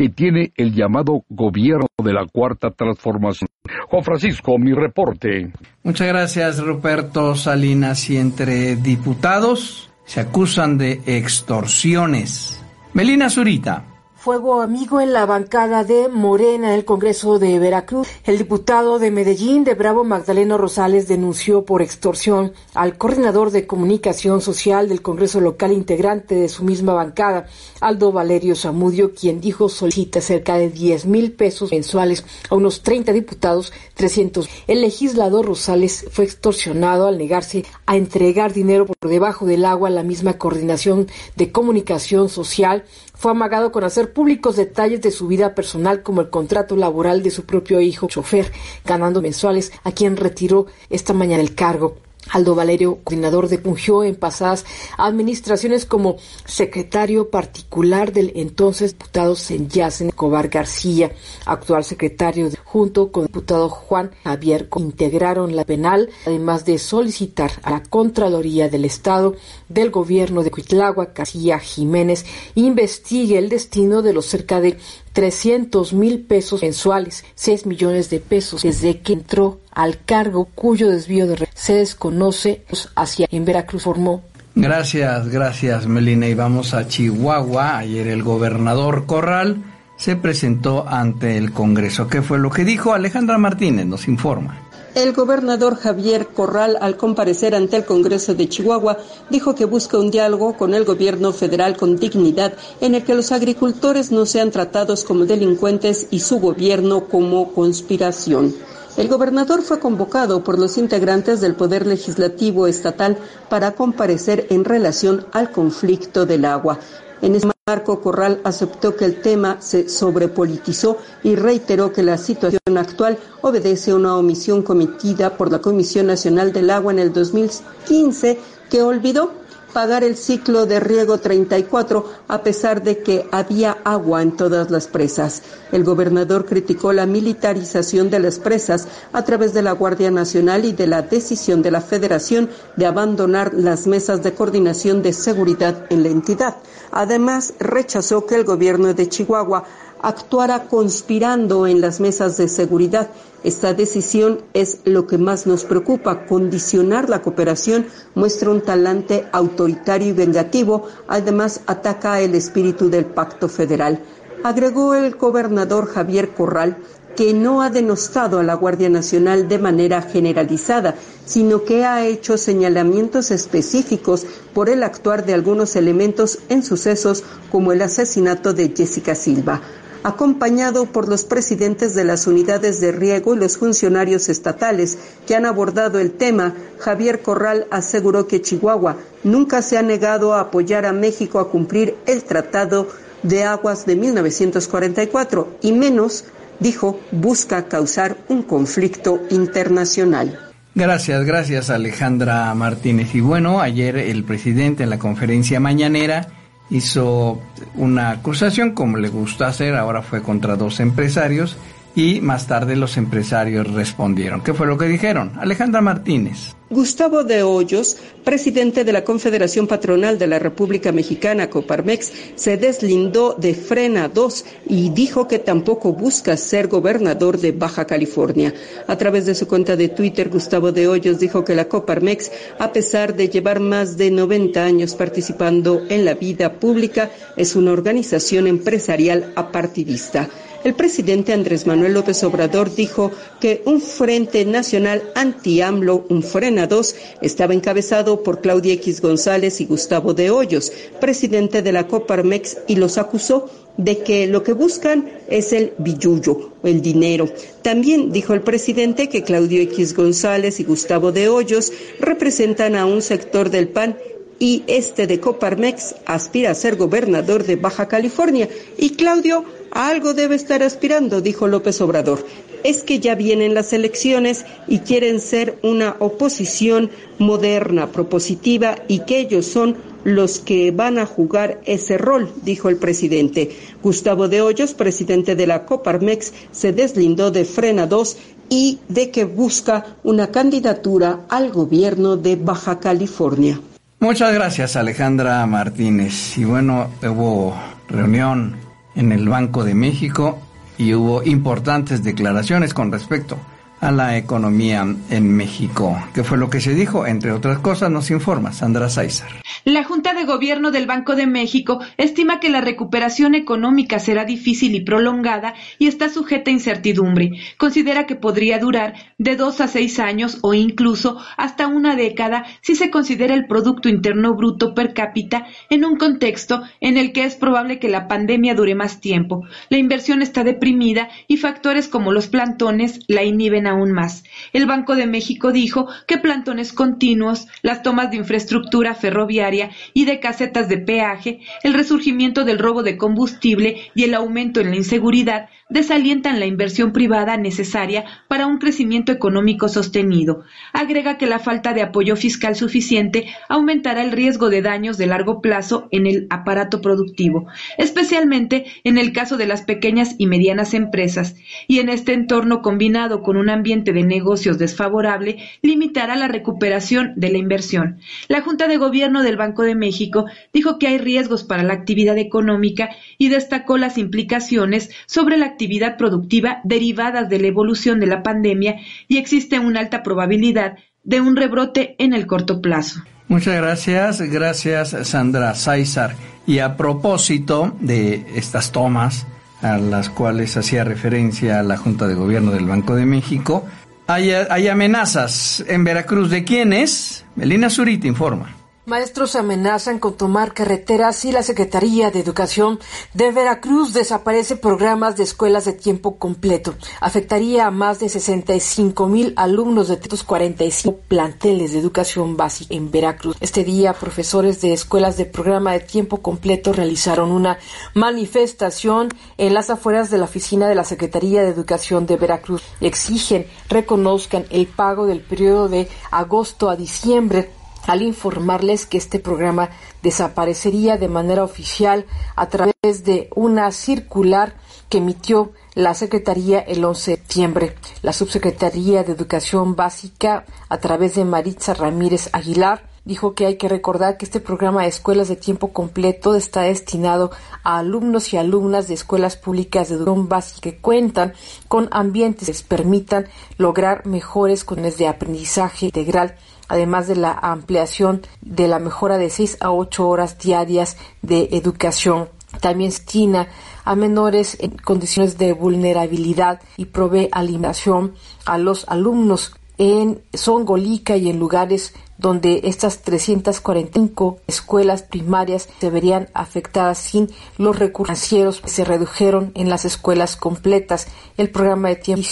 que 0.02 0.08
tiene 0.08 0.52
el 0.56 0.74
llamado 0.74 1.22
gobierno 1.28 1.86
de 2.02 2.12
la 2.12 2.26
cuarta 2.26 2.72
transformación. 2.72 3.48
Juan 3.88 4.02
Francisco, 4.02 4.58
mi 4.58 4.72
reporte. 4.72 5.52
Muchas 5.84 6.08
gracias, 6.08 6.58
Ruperto 6.58 7.36
Salinas. 7.36 8.10
Y 8.10 8.16
entre 8.16 8.74
diputados 8.74 9.92
se 10.04 10.18
acusan 10.18 10.76
de 10.76 11.00
extorsiones. 11.06 12.60
Melina 12.94 13.30
Zurita 13.30 13.91
fuego 14.22 14.62
amigo 14.62 15.00
en 15.00 15.12
la 15.12 15.26
bancada 15.26 15.82
de 15.82 16.08
Morena 16.08 16.68
en 16.68 16.74
el 16.74 16.84
Congreso 16.84 17.40
de 17.40 17.58
Veracruz. 17.58 18.06
El 18.22 18.38
diputado 18.38 19.00
de 19.00 19.10
Medellín 19.10 19.64
de 19.64 19.74
Bravo 19.74 20.04
Magdaleno 20.04 20.58
Rosales 20.58 21.08
denunció 21.08 21.64
por 21.64 21.82
extorsión 21.82 22.52
al 22.72 22.96
coordinador 22.96 23.50
de 23.50 23.66
comunicación 23.66 24.40
social 24.40 24.88
del 24.88 25.02
Congreso 25.02 25.40
local 25.40 25.72
integrante 25.72 26.36
de 26.36 26.48
su 26.48 26.62
misma 26.62 26.94
bancada, 26.94 27.46
Aldo 27.80 28.12
Valerio 28.12 28.54
Zamudio, 28.54 29.12
quien 29.12 29.40
dijo 29.40 29.68
solicita 29.68 30.20
cerca 30.20 30.56
de 30.56 30.70
10 30.70 31.06
mil 31.06 31.32
pesos 31.32 31.72
mensuales 31.72 32.24
a 32.48 32.54
unos 32.54 32.84
30 32.84 33.12
diputados, 33.12 33.72
300. 33.94 34.48
El 34.68 34.82
legislador 34.82 35.46
Rosales 35.46 36.06
fue 36.12 36.26
extorsionado 36.26 37.08
al 37.08 37.18
negarse 37.18 37.64
a 37.86 37.96
entregar 37.96 38.52
dinero 38.52 38.86
por 38.86 39.10
debajo 39.10 39.46
del 39.46 39.64
agua 39.64 39.88
a 39.88 39.90
la 39.90 40.04
misma 40.04 40.34
coordinación 40.34 41.08
de 41.34 41.50
comunicación 41.50 42.28
social. 42.28 42.84
Fue 43.14 43.32
amagado 43.32 43.72
con 43.72 43.84
hacer 43.84 44.11
públicos 44.12 44.56
detalles 44.56 45.00
de 45.00 45.10
su 45.10 45.26
vida 45.26 45.54
personal 45.54 46.02
como 46.02 46.20
el 46.20 46.30
contrato 46.30 46.76
laboral 46.76 47.22
de 47.22 47.30
su 47.30 47.44
propio 47.44 47.80
hijo 47.80 48.08
chofer, 48.08 48.52
ganando 48.84 49.22
mensuales 49.22 49.72
a 49.84 49.92
quien 49.92 50.16
retiró 50.16 50.66
esta 50.90 51.12
mañana 51.12 51.42
el 51.42 51.54
cargo. 51.54 51.96
Aldo 52.30 52.54
Valerio, 52.54 52.98
coordinador 53.04 53.48
de 53.48 53.58
fungió 53.58 54.04
en 54.04 54.14
pasadas 54.14 54.64
administraciones 54.96 55.84
como 55.84 56.16
secretario 56.44 57.30
particular 57.30 58.12
del 58.12 58.32
entonces 58.36 58.92
diputado 58.92 59.36
Senyacen 59.36 60.10
Cobar 60.10 60.48
García, 60.48 61.12
actual 61.46 61.84
secretario, 61.84 62.48
junto 62.64 63.12
con 63.12 63.22
el 63.22 63.26
diputado 63.28 63.68
Juan 63.68 64.12
Javier, 64.24 64.68
integraron 64.76 65.56
la 65.56 65.64
penal, 65.64 66.10
además 66.26 66.64
de 66.64 66.78
solicitar 66.78 67.52
a 67.62 67.70
la 67.70 67.82
Contraloría 67.82 68.68
del 68.68 68.84
Estado 68.84 69.34
del 69.68 69.90
gobierno 69.90 70.42
de 70.42 70.50
Cuitlagua, 70.50 71.12
García 71.14 71.58
Jiménez, 71.58 72.24
investigue 72.54 73.38
el 73.38 73.48
destino 73.48 74.02
de 74.02 74.12
los 74.12 74.26
cerca 74.26 74.60
de 74.60 74.78
300 75.12 75.92
mil 75.92 76.20
pesos 76.20 76.62
mensuales, 76.62 77.24
6 77.34 77.66
millones 77.66 78.10
de 78.10 78.20
pesos 78.20 78.62
desde 78.62 79.00
que 79.00 79.12
entró 79.12 79.61
al 79.74 79.98
cargo 80.04 80.46
cuyo 80.54 80.88
desvío 80.90 81.26
de 81.26 81.48
se 81.54 81.74
desconoce 81.74 82.64
hacia 82.94 83.26
en 83.30 83.44
Veracruz 83.44 83.82
formó. 83.82 84.22
Gracias, 84.54 85.28
gracias 85.28 85.86
Melina. 85.86 86.28
Y 86.28 86.34
vamos 86.34 86.74
a 86.74 86.86
Chihuahua. 86.86 87.78
Ayer 87.78 88.06
el 88.06 88.22
gobernador 88.22 89.06
Corral 89.06 89.62
se 89.96 90.16
presentó 90.16 90.86
ante 90.86 91.38
el 91.38 91.52
Congreso. 91.52 92.08
¿Qué 92.08 92.22
fue 92.22 92.38
lo 92.38 92.50
que 92.50 92.64
dijo? 92.64 92.92
Alejandra 92.92 93.38
Martínez 93.38 93.86
nos 93.86 94.08
informa. 94.08 94.58
El 94.94 95.14
gobernador 95.14 95.76
Javier 95.76 96.26
Corral, 96.26 96.76
al 96.78 96.98
comparecer 96.98 97.54
ante 97.54 97.76
el 97.78 97.86
Congreso 97.86 98.34
de 98.34 98.46
Chihuahua, 98.46 98.98
dijo 99.30 99.54
que 99.54 99.64
busca 99.64 99.98
un 99.98 100.10
diálogo 100.10 100.54
con 100.58 100.74
el 100.74 100.84
gobierno 100.84 101.32
federal 101.32 101.78
con 101.78 101.96
dignidad 101.96 102.52
en 102.82 102.94
el 102.94 103.02
que 103.02 103.14
los 103.14 103.32
agricultores 103.32 104.12
no 104.12 104.26
sean 104.26 104.50
tratados 104.50 105.04
como 105.04 105.24
delincuentes 105.24 106.08
y 106.10 106.20
su 106.20 106.40
gobierno 106.40 107.04
como 107.06 107.54
conspiración. 107.54 108.54
El 108.96 109.08
gobernador 109.08 109.62
fue 109.62 109.80
convocado 109.80 110.44
por 110.44 110.58
los 110.58 110.76
integrantes 110.76 111.40
del 111.40 111.54
Poder 111.54 111.86
Legislativo 111.86 112.66
Estatal 112.66 113.16
para 113.48 113.72
comparecer 113.74 114.46
en 114.50 114.66
relación 114.66 115.26
al 115.32 115.50
conflicto 115.50 116.26
del 116.26 116.44
agua. 116.44 116.78
En 117.22 117.34
ese 117.34 117.48
marco, 117.66 118.02
Corral 118.02 118.40
aceptó 118.44 118.94
que 118.94 119.06
el 119.06 119.22
tema 119.22 119.56
se 119.62 119.88
sobrepolitizó 119.88 120.98
y 121.22 121.36
reiteró 121.36 121.90
que 121.90 122.02
la 122.02 122.18
situación 122.18 122.76
actual 122.76 123.16
obedece 123.40 123.92
a 123.92 123.96
una 123.96 124.16
omisión 124.16 124.62
cometida 124.62 125.38
por 125.38 125.50
la 125.50 125.60
Comisión 125.60 126.08
Nacional 126.08 126.52
del 126.52 126.68
Agua 126.68 126.92
en 126.92 126.98
el 126.98 127.14
2015 127.14 128.38
que 128.68 128.82
olvidó 128.82 129.41
pagar 129.72 130.04
el 130.04 130.16
ciclo 130.16 130.66
de 130.66 130.80
riego 130.80 131.18
34 131.18 132.04
a 132.28 132.42
pesar 132.42 132.82
de 132.82 132.98
que 132.98 133.26
había 133.30 133.78
agua 133.84 134.22
en 134.22 134.36
todas 134.36 134.70
las 134.70 134.86
presas. 134.86 135.42
El 135.72 135.84
gobernador 135.84 136.44
criticó 136.44 136.92
la 136.92 137.06
militarización 137.06 138.10
de 138.10 138.20
las 138.20 138.38
presas 138.38 138.88
a 139.12 139.24
través 139.24 139.54
de 139.54 139.62
la 139.62 139.72
Guardia 139.72 140.10
Nacional 140.10 140.64
y 140.64 140.72
de 140.72 140.86
la 140.86 141.02
decisión 141.02 141.62
de 141.62 141.70
la 141.70 141.80
Federación 141.80 142.50
de 142.76 142.86
abandonar 142.86 143.54
las 143.54 143.86
mesas 143.86 144.22
de 144.22 144.34
coordinación 144.34 145.02
de 145.02 145.12
seguridad 145.12 145.86
en 145.90 146.02
la 146.02 146.08
entidad. 146.10 146.56
Además, 146.90 147.54
rechazó 147.58 148.26
que 148.26 148.36
el 148.36 148.44
gobierno 148.44 148.92
de 148.92 149.08
Chihuahua 149.08 149.64
actuara 150.02 150.64
conspirando 150.64 151.66
en 151.66 151.80
las 151.80 152.00
mesas 152.00 152.36
de 152.36 152.48
seguridad. 152.48 153.08
Esta 153.44 153.74
decisión 153.74 154.40
es 154.54 154.78
lo 154.84 155.08
que 155.08 155.18
más 155.18 155.46
nos 155.46 155.64
preocupa. 155.64 156.26
Condicionar 156.26 157.08
la 157.10 157.22
cooperación 157.22 157.86
muestra 158.14 158.50
un 158.50 158.60
talante 158.60 159.26
autoritario 159.32 160.08
y 160.08 160.12
vengativo. 160.12 160.86
Además, 161.08 161.60
ataca 161.66 162.20
el 162.20 162.36
espíritu 162.36 162.88
del 162.88 163.04
pacto 163.04 163.48
federal. 163.48 163.98
Agregó 164.44 164.94
el 164.94 165.16
gobernador 165.16 165.86
Javier 165.86 166.30
Corral 166.30 166.76
que 167.16 167.34
no 167.34 167.62
ha 167.62 167.68
denostado 167.68 168.38
a 168.38 168.42
la 168.42 168.54
Guardia 168.54 168.88
Nacional 168.88 169.48
de 169.48 169.58
manera 169.58 170.00
generalizada, 170.02 170.94
sino 171.26 171.64
que 171.64 171.84
ha 171.84 172.06
hecho 172.06 172.38
señalamientos 172.38 173.30
específicos 173.30 174.24
por 174.54 174.70
el 174.70 174.82
actuar 174.82 175.26
de 175.26 175.34
algunos 175.34 175.76
elementos 175.76 176.38
en 176.48 176.62
sucesos 176.62 177.22
como 177.50 177.72
el 177.72 177.82
asesinato 177.82 178.54
de 178.54 178.72
Jessica 178.74 179.14
Silva 179.14 179.60
acompañado 180.02 180.86
por 180.86 181.08
los 181.08 181.24
presidentes 181.24 181.94
de 181.94 182.04
las 182.04 182.26
unidades 182.26 182.80
de 182.80 182.92
riego 182.92 183.34
y 183.34 183.38
los 183.38 183.58
funcionarios 183.58 184.28
estatales 184.28 184.98
que 185.26 185.36
han 185.36 185.46
abordado 185.46 185.98
el 185.98 186.12
tema, 186.12 186.54
Javier 186.78 187.22
Corral 187.22 187.66
aseguró 187.70 188.26
que 188.26 188.42
Chihuahua 188.42 188.96
nunca 189.24 189.62
se 189.62 189.78
ha 189.78 189.82
negado 189.82 190.34
a 190.34 190.40
apoyar 190.40 190.86
a 190.86 190.92
México 190.92 191.38
a 191.38 191.50
cumplir 191.50 191.96
el 192.06 192.24
Tratado 192.24 192.88
de 193.22 193.44
Aguas 193.44 193.86
de 193.86 193.96
1944 193.96 195.58
y 195.62 195.72
menos, 195.72 196.24
dijo, 196.58 197.00
busca 197.12 197.68
causar 197.68 198.16
un 198.28 198.42
conflicto 198.42 199.20
internacional. 199.30 200.38
Gracias, 200.74 201.24
gracias 201.24 201.70
Alejandra 201.70 202.52
Martínez. 202.54 203.14
Y 203.14 203.20
bueno, 203.20 203.60
ayer 203.60 203.96
el 203.96 204.24
presidente 204.24 204.82
en 204.82 204.90
la 204.90 204.98
conferencia 204.98 205.60
mañanera 205.60 206.41
hizo 206.70 207.40
una 207.74 208.10
acusación 208.10 208.72
como 208.72 208.96
le 208.96 209.08
gusta 209.08 209.48
hacer, 209.48 209.74
ahora 209.74 210.02
fue 210.02 210.22
contra 210.22 210.56
dos 210.56 210.80
empresarios 210.80 211.56
y 211.94 212.20
más 212.20 212.46
tarde 212.46 212.76
los 212.76 212.96
empresarios 212.96 213.70
respondieron. 213.72 214.40
¿Qué 214.42 214.54
fue 214.54 214.66
lo 214.66 214.78
que 214.78 214.86
dijeron? 214.86 215.32
Alejandra 215.38 215.80
Martínez. 215.80 216.54
Gustavo 216.72 217.22
de 217.22 217.42
Hoyos, 217.42 217.98
presidente 218.24 218.82
de 218.82 218.94
la 218.94 219.04
Confederación 219.04 219.66
Patronal 219.66 220.18
de 220.18 220.26
la 220.26 220.38
República 220.38 220.90
Mexicana, 220.90 221.50
Coparmex, 221.50 222.10
se 222.34 222.56
deslindó 222.56 223.34
de 223.38 223.52
Frena 223.52 224.08
2 224.08 224.44
y 224.70 224.88
dijo 224.88 225.28
que 225.28 225.38
tampoco 225.38 225.92
busca 225.92 226.34
ser 226.38 226.68
gobernador 226.68 227.38
de 227.38 227.52
Baja 227.52 227.84
California. 227.84 228.54
A 228.86 228.96
través 228.96 229.26
de 229.26 229.34
su 229.34 229.46
cuenta 229.46 229.76
de 229.76 229.88
Twitter, 229.88 230.30
Gustavo 230.30 230.72
de 230.72 230.88
Hoyos 230.88 231.18
dijo 231.18 231.44
que 231.44 231.54
la 231.54 231.68
Coparmex, 231.68 232.32
a 232.58 232.72
pesar 232.72 233.16
de 233.16 233.28
llevar 233.28 233.60
más 233.60 233.98
de 233.98 234.10
90 234.10 234.64
años 234.64 234.94
participando 234.94 235.82
en 235.90 236.06
la 236.06 236.14
vida 236.14 236.54
pública, 236.54 237.10
es 237.36 237.54
una 237.54 237.72
organización 237.72 238.46
empresarial 238.46 239.30
apartidista. 239.36 240.30
El 240.64 240.74
presidente 240.74 241.32
Andrés 241.32 241.66
Manuel 241.66 241.94
López 241.94 242.22
Obrador 242.22 242.72
dijo 242.72 243.10
que 243.40 243.62
un 243.66 243.80
Frente 243.80 244.44
Nacional 244.44 245.02
anti-AMLO, 245.16 246.06
un 246.08 246.22
Frena 246.22 246.61
2, 246.66 246.94
estaba 247.20 247.54
encabezado 247.54 248.22
por 248.22 248.40
Claudia 248.40 248.74
X 248.74 249.00
González 249.00 249.60
y 249.60 249.66
Gustavo 249.66 250.14
de 250.14 250.30
Hoyos, 250.30 250.72
presidente 251.00 251.62
de 251.62 251.72
la 251.72 251.86
Coparmex, 251.86 252.58
y 252.66 252.76
los 252.76 252.98
acusó 252.98 253.48
de 253.76 253.98
que 253.98 254.26
lo 254.26 254.42
que 254.42 254.52
buscan 254.52 255.10
es 255.28 255.52
el 255.52 255.72
billuyo, 255.78 256.52
el 256.62 256.82
dinero. 256.82 257.28
También 257.62 258.12
dijo 258.12 258.34
el 258.34 258.42
presidente 258.42 259.08
que 259.08 259.22
Claudio 259.22 259.62
X 259.62 259.94
González 259.94 260.60
y 260.60 260.64
Gustavo 260.64 261.12
de 261.12 261.28
Hoyos 261.28 261.72
representan 261.98 262.76
a 262.76 262.86
un 262.86 263.02
sector 263.02 263.50
del 263.50 263.68
PAN 263.68 263.96
y 264.38 264.64
este 264.66 265.06
de 265.06 265.20
Coparmex 265.20 265.94
aspira 266.06 266.50
a 266.50 266.54
ser 266.54 266.76
gobernador 266.76 267.44
de 267.44 267.56
Baja 267.56 267.88
California 267.88 268.48
y 268.76 268.90
Claudio 268.90 269.44
algo 269.72 270.12
debe 270.12 270.36
estar 270.36 270.62
aspirando, 270.62 271.22
dijo 271.22 271.48
López 271.48 271.80
Obrador. 271.80 272.26
Es 272.62 272.82
que 272.82 273.00
ya 273.00 273.14
vienen 273.14 273.54
las 273.54 273.72
elecciones 273.72 274.44
y 274.68 274.80
quieren 274.80 275.18
ser 275.18 275.58
una 275.62 275.96
oposición 275.98 276.90
moderna, 277.18 277.90
propositiva 277.90 278.76
y 278.86 279.00
que 279.00 279.18
ellos 279.18 279.46
son 279.46 279.76
los 280.04 280.40
que 280.40 280.70
van 280.72 280.98
a 280.98 281.06
jugar 281.06 281.60
ese 281.64 281.96
rol, 281.96 282.30
dijo 282.42 282.68
el 282.68 282.76
presidente. 282.76 283.56
Gustavo 283.82 284.28
de 284.28 284.42
Hoyos, 284.42 284.74
presidente 284.74 285.36
de 285.36 285.46
la 285.46 285.64
Coparmex, 285.64 286.32
se 286.52 286.72
deslindó 286.72 287.30
de 287.30 287.44
Frena 287.44 287.86
2 287.86 288.16
y 288.50 288.78
de 288.88 289.10
que 289.10 289.24
busca 289.24 289.96
una 290.04 290.30
candidatura 290.30 291.24
al 291.30 291.50
gobierno 291.50 292.16
de 292.16 292.36
Baja 292.36 292.78
California. 292.78 293.60
Muchas 294.02 294.34
gracias, 294.34 294.74
Alejandra 294.74 295.46
Martínez. 295.46 296.36
Y 296.36 296.42
bueno, 296.42 296.90
hubo 297.02 297.56
reunión 297.88 298.56
en 298.96 299.12
el 299.12 299.28
Banco 299.28 299.62
de 299.62 299.76
México 299.76 300.40
y 300.76 300.92
hubo 300.94 301.22
importantes 301.22 302.02
declaraciones 302.02 302.74
con 302.74 302.90
respecto 302.90 303.38
a 303.82 303.90
la 303.90 304.16
economía 304.16 304.86
en 305.10 305.36
México. 305.36 306.00
¿Qué 306.14 306.22
fue 306.22 306.38
lo 306.38 306.48
que 306.48 306.60
se 306.60 306.72
dijo? 306.72 307.04
Entre 307.04 307.32
otras 307.32 307.58
cosas, 307.58 307.90
nos 307.90 308.12
informa 308.12 308.52
Sandra 308.52 308.88
Sáizar. 308.88 309.42
La 309.64 309.82
Junta 309.82 310.14
de 310.14 310.24
Gobierno 310.24 310.70
del 310.70 310.86
Banco 310.86 311.16
de 311.16 311.26
México 311.26 311.80
estima 311.96 312.38
que 312.38 312.48
la 312.48 312.60
recuperación 312.60 313.34
económica 313.34 313.98
será 313.98 314.24
difícil 314.24 314.76
y 314.76 314.84
prolongada 314.84 315.54
y 315.78 315.88
está 315.88 316.08
sujeta 316.08 316.50
a 316.50 316.54
incertidumbre. 316.54 317.30
Considera 317.58 318.06
que 318.06 318.14
podría 318.14 318.60
durar 318.60 318.94
de 319.18 319.34
dos 319.34 319.60
a 319.60 319.66
seis 319.66 319.98
años 319.98 320.38
o 320.42 320.54
incluso 320.54 321.18
hasta 321.36 321.66
una 321.66 321.96
década 321.96 322.44
si 322.60 322.76
se 322.76 322.90
considera 322.90 323.34
el 323.34 323.46
Producto 323.46 323.88
Interno 323.88 324.34
Bruto 324.34 324.74
per 324.74 324.94
cápita 324.94 325.46
en 325.70 325.84
un 325.84 325.96
contexto 325.96 326.62
en 326.80 326.96
el 326.98 327.12
que 327.12 327.24
es 327.24 327.34
probable 327.34 327.80
que 327.80 327.88
la 327.88 328.06
pandemia 328.06 328.54
dure 328.54 328.76
más 328.76 329.00
tiempo. 329.00 329.44
La 329.70 329.78
inversión 329.78 330.22
está 330.22 330.44
deprimida 330.44 331.08
y 331.26 331.36
factores 331.36 331.88
como 331.88 332.12
los 332.12 332.28
plantones 332.28 333.00
la 333.08 333.24
inhiben 333.24 333.66
aún 333.72 333.92
más. 333.92 334.24
El 334.52 334.66
Banco 334.66 334.94
de 334.94 335.06
México 335.06 335.52
dijo 335.52 335.88
que 336.06 336.18
plantones 336.18 336.72
continuos, 336.72 337.48
las 337.62 337.82
tomas 337.82 338.10
de 338.10 338.16
infraestructura 338.18 338.94
ferroviaria 338.94 339.70
y 339.92 340.04
de 340.04 340.20
casetas 340.20 340.68
de 340.68 340.78
peaje, 340.78 341.40
el 341.62 341.74
resurgimiento 341.74 342.44
del 342.44 342.58
robo 342.58 342.82
de 342.82 342.96
combustible 342.96 343.90
y 343.94 344.04
el 344.04 344.14
aumento 344.14 344.60
en 344.60 344.70
la 344.70 344.76
inseguridad 344.76 345.48
desalientan 345.72 346.38
la 346.38 346.46
inversión 346.46 346.92
privada 346.92 347.36
necesaria 347.38 348.04
para 348.28 348.46
un 348.46 348.58
crecimiento 348.58 349.10
económico 349.10 349.68
sostenido. 349.68 350.44
Agrega 350.72 351.16
que 351.16 351.26
la 351.26 351.38
falta 351.38 351.72
de 351.72 351.82
apoyo 351.82 352.14
fiscal 352.14 352.54
suficiente 352.56 353.26
aumentará 353.48 354.02
el 354.02 354.12
riesgo 354.12 354.50
de 354.50 354.60
daños 354.60 354.98
de 354.98 355.06
largo 355.06 355.40
plazo 355.40 355.88
en 355.90 356.06
el 356.06 356.26
aparato 356.28 356.82
productivo, 356.82 357.46
especialmente 357.78 358.66
en 358.84 358.98
el 358.98 359.12
caso 359.12 359.38
de 359.38 359.46
las 359.46 359.62
pequeñas 359.62 360.14
y 360.18 360.26
medianas 360.26 360.74
empresas, 360.74 361.36
y 361.66 361.78
en 361.78 361.88
este 361.88 362.12
entorno 362.12 362.60
combinado 362.60 363.22
con 363.22 363.38
un 363.38 363.48
ambiente 363.48 363.92
de 363.92 364.02
negocios 364.02 364.58
desfavorable, 364.58 365.38
limitará 365.62 366.16
la 366.16 366.28
recuperación 366.28 367.14
de 367.16 367.30
la 367.30 367.38
inversión. 367.38 367.98
La 368.28 368.42
Junta 368.42 368.68
de 368.68 368.76
Gobierno 368.76 369.22
del 369.22 369.38
Banco 369.38 369.62
de 369.62 369.74
México 369.74 370.26
dijo 370.52 370.78
que 370.78 370.88
hay 370.88 370.98
riesgos 370.98 371.44
para 371.44 371.62
la 371.62 371.72
actividad 371.72 372.18
económica 372.18 372.90
y 373.16 373.30
destacó 373.30 373.78
las 373.78 373.96
implicaciones 373.96 374.90
sobre 375.06 375.38
la 375.38 375.46
actividad 375.62 375.96
productiva 375.96 376.60
derivadas 376.64 377.28
de 377.28 377.38
la 377.38 377.46
evolución 377.46 378.00
de 378.00 378.06
la 378.06 378.24
pandemia 378.24 378.80
y 379.06 379.18
existe 379.18 379.60
una 379.60 379.78
alta 379.78 380.02
probabilidad 380.02 380.76
de 381.04 381.20
un 381.20 381.36
rebrote 381.36 381.94
en 381.98 382.14
el 382.14 382.26
corto 382.26 382.60
plazo. 382.60 383.00
Muchas 383.28 383.56
gracias, 383.56 384.20
gracias 384.22 384.96
Sandra 385.04 385.54
César. 385.54 386.16
Y 386.48 386.58
a 386.58 386.76
propósito 386.76 387.76
de 387.80 388.26
estas 388.34 388.72
tomas 388.72 389.24
a 389.60 389.78
las 389.78 390.10
cuales 390.10 390.56
hacía 390.56 390.82
referencia 390.82 391.62
la 391.62 391.76
Junta 391.76 392.08
de 392.08 392.14
Gobierno 392.14 392.50
del 392.50 392.66
Banco 392.66 392.96
de 392.96 393.06
México, 393.06 393.64
hay, 394.08 394.32
hay 394.32 394.66
amenazas 394.66 395.64
en 395.68 395.84
Veracruz. 395.84 396.28
¿De 396.28 396.42
quiénes? 396.42 397.24
Melina 397.36 397.70
Zurita 397.70 398.08
informa. 398.08 398.61
Maestros 398.84 399.36
amenazan 399.36 400.00
con 400.00 400.14
tomar 400.14 400.54
carreteras 400.54 401.24
y 401.24 401.30
la 401.30 401.44
Secretaría 401.44 402.10
de 402.10 402.18
Educación 402.18 402.80
de 403.14 403.30
Veracruz 403.30 403.92
desaparece 403.92 404.56
programas 404.56 405.16
de 405.16 405.22
escuelas 405.22 405.66
de 405.66 405.72
tiempo 405.72 406.18
completo. 406.18 406.74
Afectaría 407.00 407.68
a 407.68 407.70
más 407.70 408.00
de 408.00 408.08
65 408.08 409.06
mil 409.06 409.34
alumnos 409.36 409.86
de 409.86 409.94
estos 409.94 410.24
45 410.24 410.98
planteles 411.06 411.72
de 411.72 411.78
educación 411.78 412.36
básica 412.36 412.74
en 412.74 412.90
Veracruz. 412.90 413.36
Este 413.38 413.62
día, 413.62 413.92
profesores 413.92 414.60
de 414.60 414.72
escuelas 414.72 415.16
de 415.16 415.26
programa 415.26 415.70
de 415.74 415.80
tiempo 415.80 416.16
completo 416.16 416.72
realizaron 416.72 417.30
una 417.30 417.58
manifestación 417.94 419.10
en 419.38 419.54
las 419.54 419.70
afueras 419.70 420.10
de 420.10 420.18
la 420.18 420.24
oficina 420.24 420.66
de 420.66 420.74
la 420.74 420.82
Secretaría 420.82 421.44
de 421.44 421.50
Educación 421.50 422.04
de 422.04 422.16
Veracruz. 422.16 422.62
Exigen 422.80 423.46
reconozcan 423.68 424.44
el 424.50 424.66
pago 424.66 425.06
del 425.06 425.20
periodo 425.20 425.68
de 425.68 425.88
agosto 426.10 426.68
a 426.68 426.74
diciembre 426.74 427.61
al 427.86 428.02
informarles 428.02 428.86
que 428.86 428.98
este 428.98 429.18
programa 429.18 429.70
desaparecería 430.02 430.96
de 430.96 431.08
manera 431.08 431.44
oficial 431.44 432.06
a 432.36 432.48
través 432.48 433.04
de 433.04 433.28
una 433.34 433.70
circular 433.72 434.54
que 434.88 434.98
emitió 434.98 435.52
la 435.74 435.94
Secretaría 435.94 436.60
el 436.60 436.84
11 436.84 437.10
de 437.10 437.16
septiembre. 437.16 437.74
La 438.02 438.12
Subsecretaría 438.12 439.04
de 439.04 439.12
Educación 439.12 439.74
Básica, 439.74 440.44
a 440.68 440.78
través 440.78 441.14
de 441.14 441.24
Maritza 441.24 441.74
Ramírez 441.74 442.28
Aguilar, 442.32 442.90
dijo 443.04 443.34
que 443.34 443.46
hay 443.46 443.56
que 443.56 443.68
recordar 443.68 444.16
que 444.16 444.24
este 444.24 444.38
programa 444.38 444.82
de 444.82 444.88
escuelas 444.88 445.28
de 445.28 445.36
tiempo 445.36 445.72
completo 445.72 446.36
está 446.36 446.62
destinado 446.62 447.30
a 447.64 447.78
alumnos 447.78 448.32
y 448.32 448.36
alumnas 448.36 448.86
de 448.86 448.94
escuelas 448.94 449.36
públicas 449.36 449.88
de 449.88 449.96
educación 449.96 450.28
básica 450.28 450.60
que 450.60 450.78
cuentan 450.78 451.32
con 451.68 451.88
ambientes 451.90 452.46
que 452.46 452.52
les 452.52 452.62
permitan 452.62 453.26
lograr 453.58 454.06
mejores 454.06 454.64
condiciones 454.64 454.98
de 454.98 455.08
aprendizaje 455.08 455.86
integral 455.86 456.36
además 456.72 457.06
de 457.06 457.16
la 457.16 457.32
ampliación 457.32 458.22
de 458.40 458.66
la 458.66 458.78
mejora 458.78 459.18
de 459.18 459.28
6 459.28 459.58
a 459.60 459.72
8 459.72 460.08
horas 460.08 460.38
diarias 460.38 460.96
de 461.20 461.50
educación. 461.52 462.30
También 462.62 462.88
destina 462.88 463.48
a 463.84 463.94
menores 463.94 464.56
en 464.58 464.78
condiciones 464.78 465.36
de 465.36 465.52
vulnerabilidad 465.52 466.62
y 466.78 466.86
provee 466.86 467.28
alimentación 467.30 468.14
a 468.46 468.56
los 468.56 468.88
alumnos 468.88 469.54
en 469.76 470.22
Songolica 470.32 471.14
y 471.18 471.28
en 471.28 471.38
lugares 471.38 471.92
donde 472.16 472.62
estas 472.64 473.02
345 473.02 474.38
escuelas 474.46 475.02
primarias 475.02 475.68
se 475.78 475.90
verían 475.90 476.30
afectadas 476.32 476.96
sin 476.96 477.28
los 477.58 477.78
recursos 477.78 478.18
financieros 478.18 478.60
que 478.62 478.70
se 478.70 478.84
redujeron 478.84 479.52
en 479.54 479.68
las 479.68 479.84
escuelas 479.84 480.36
completas. 480.36 481.06
El 481.36 481.50
programa 481.50 481.88
de 481.88 481.96
tiempo 481.96 482.26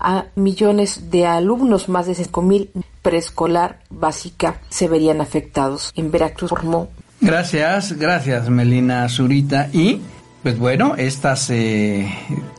a 0.00 0.26
millones 0.36 1.10
de 1.10 1.26
alumnos, 1.26 1.90
más 1.90 2.06
de 2.06 2.14
mil 2.40 2.70
preescolar 3.04 3.80
básica, 3.90 4.62
se 4.70 4.88
verían 4.88 5.20
afectados. 5.20 5.92
En 5.94 6.10
Veracruz 6.10 6.48
formó. 6.48 6.88
Gracias, 7.20 7.92
gracias 7.92 8.48
Melina 8.48 9.08
Zurita. 9.08 9.68
Y, 9.72 10.00
pues 10.42 10.58
bueno, 10.58 10.94
estas 10.96 11.50
eh, 11.50 12.12